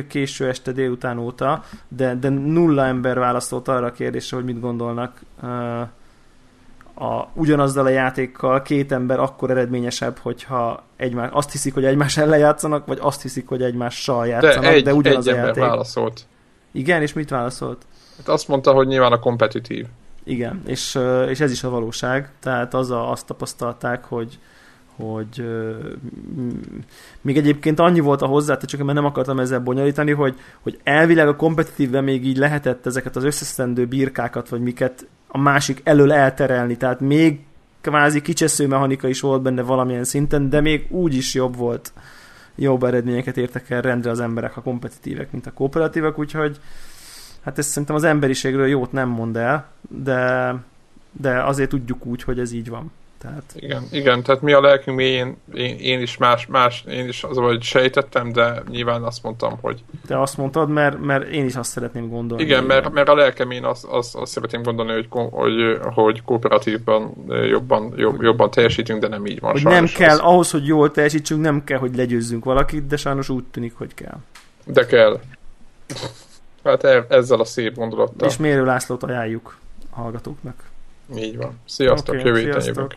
késő 0.08 0.48
este 0.48 0.72
délután 0.72 1.18
óta, 1.18 1.64
de, 1.88 2.14
de 2.14 2.28
nulla 2.28 2.84
ember 2.84 3.18
válaszolt 3.18 3.68
arra 3.68 3.86
a 3.86 3.92
kérdésre, 3.92 4.36
hogy 4.36 4.44
mit 4.46 4.60
gondolnak 4.60 5.20
uh, 5.42 5.48
a, 7.02 7.28
ugyanazzal 7.34 7.86
a 7.86 7.88
játékkal 7.88 8.62
két 8.62 8.92
ember 8.92 9.18
akkor 9.20 9.50
eredményesebb, 9.50 10.18
hogyha 10.18 10.82
egymás, 10.96 11.28
azt 11.32 11.52
hiszik, 11.52 11.74
hogy 11.74 11.84
egymás 11.84 12.16
ellen 12.16 12.38
játszanak, 12.38 12.86
vagy 12.86 12.98
azt 13.00 13.22
hiszik, 13.22 13.48
hogy 13.48 13.62
egymással 13.62 14.26
játszanak, 14.26 14.62
de, 14.62 14.70
egy, 14.70 14.84
de 14.84 14.94
ugyanaz 14.94 15.26
egy 15.26 15.34
a 15.34 15.36
játék. 15.36 15.62
válaszolt. 15.62 16.26
Igen, 16.72 17.02
és 17.02 17.12
mit 17.12 17.30
válaszolt? 17.30 17.86
Hát 18.16 18.28
azt 18.28 18.48
mondta, 18.48 18.72
hogy 18.72 18.86
nyilván 18.86 19.12
a 19.12 19.18
kompetitív. 19.18 19.86
Igen, 20.24 20.62
és, 20.66 20.98
és 21.28 21.40
ez 21.40 21.50
is 21.50 21.64
a 21.64 21.70
valóság. 21.70 22.30
Tehát 22.40 22.74
az 22.74 22.90
a, 22.90 23.10
azt 23.10 23.26
tapasztalták, 23.26 24.04
hogy, 24.04 24.38
hogy 24.96 25.44
még 27.20 27.36
egyébként 27.36 27.78
annyi 27.78 28.00
volt 28.00 28.22
a 28.22 28.26
hozzá, 28.26 28.56
csak 28.56 28.82
mert 28.82 28.94
nem 28.94 29.04
akartam 29.04 29.38
ezzel 29.38 29.60
bonyolítani, 29.60 30.10
hogy, 30.12 30.38
hogy 30.60 30.78
elvileg 30.82 31.28
a 31.28 31.36
kompetitívben 31.36 32.04
még 32.04 32.26
így 32.26 32.36
lehetett 32.36 32.86
ezeket 32.86 33.16
az 33.16 33.24
összeszedendő 33.24 33.86
birkákat, 33.86 34.48
vagy 34.48 34.60
miket 34.60 35.06
a 35.28 35.38
másik 35.38 35.80
elől 35.84 36.12
elterelni, 36.12 36.76
tehát 36.76 37.00
még 37.00 37.40
kvázi 37.80 38.20
kicsesző 38.20 38.66
mechanika 38.66 39.08
is 39.08 39.20
volt 39.20 39.42
benne 39.42 39.62
valamilyen 39.62 40.04
szinten, 40.04 40.50
de 40.50 40.60
még 40.60 40.86
úgy 40.90 41.14
is 41.14 41.34
jobb 41.34 41.56
volt, 41.56 41.92
jobb 42.54 42.82
eredményeket 42.82 43.36
értek 43.36 43.70
el 43.70 43.80
rendre 43.80 44.10
az 44.10 44.20
emberek, 44.20 44.56
a 44.56 44.62
kompetitívek, 44.62 45.32
mint 45.32 45.46
a 45.46 45.52
kooperatívek, 45.52 46.18
úgyhogy 46.18 46.60
hát 47.44 47.58
ezt 47.58 47.68
szerintem 47.68 47.96
az 47.96 48.04
emberiségről 48.04 48.66
jót 48.66 48.92
nem 48.92 49.08
mond 49.08 49.36
el, 49.36 49.68
de, 49.88 50.54
de 51.12 51.42
azért 51.42 51.68
tudjuk 51.68 52.06
úgy, 52.06 52.22
hogy 52.22 52.38
ez 52.38 52.52
így 52.52 52.68
van. 52.68 52.90
Tehát... 53.22 53.52
Igen, 53.54 53.82
igen, 53.90 54.22
tehát 54.22 54.42
mi 54.42 54.52
a 54.52 54.60
lelkünk 54.60 54.96
mélyén, 54.96 55.36
én, 55.54 55.78
én 55.78 56.00
is 56.00 56.16
más, 56.16 56.46
más, 56.46 56.84
én 56.88 57.08
is 57.08 57.24
az, 57.24 57.36
hogy 57.36 57.62
sejtettem, 57.62 58.32
de 58.32 58.62
nyilván 58.68 59.02
azt 59.02 59.22
mondtam, 59.22 59.58
hogy... 59.60 59.84
Te 60.06 60.20
azt 60.20 60.36
mondtad, 60.36 60.68
mert, 60.68 61.00
mert 61.00 61.28
én 61.28 61.44
is 61.44 61.56
azt 61.56 61.70
szeretném 61.70 62.08
gondolni. 62.08 62.42
Igen, 62.42 62.64
mert, 62.64 62.92
mert 62.92 63.08
a 63.08 63.14
lelkem 63.14 63.50
én 63.50 63.64
azt, 63.64 63.84
azt, 63.84 64.14
azt 64.14 64.32
szeretném 64.32 64.62
gondolni, 64.62 64.92
hogy, 64.92 65.08
hogy, 65.30 65.78
hogy 65.94 66.22
kooperatívban 66.22 67.14
jobban, 67.48 67.92
jobb, 67.96 68.22
jobban 68.22 68.50
teljesítünk, 68.50 69.00
de 69.00 69.08
nem 69.08 69.26
így 69.26 69.40
van. 69.40 69.52
Hogy 69.52 69.62
nem 69.64 69.86
kell, 69.86 70.10
az... 70.10 70.18
ahhoz, 70.18 70.50
hogy 70.50 70.66
jól 70.66 70.90
teljesítsünk, 70.90 71.40
nem 71.40 71.64
kell, 71.64 71.78
hogy 71.78 71.96
legyőzzünk 71.96 72.44
valakit, 72.44 72.86
de 72.86 72.96
sajnos 72.96 73.28
úgy 73.28 73.44
tűnik, 73.44 73.74
hogy 73.76 73.94
kell. 73.94 74.18
De 74.64 74.86
kell. 74.86 75.20
Hát 76.64 76.84
e- 76.84 77.06
ezzel 77.08 77.40
a 77.40 77.44
szép 77.44 77.74
gondolattal. 77.74 78.28
És 78.28 78.36
Mérő 78.36 78.64
Lászlót 78.64 79.02
ajánljuk 79.02 79.56
a 79.90 80.00
hallgatóknak. 80.00 80.70
Így 81.16 81.36
van. 81.36 81.60
Sziasztok, 81.64 82.14
okay, 82.14 82.26
jövő 82.26 82.38
héten. 82.38 82.92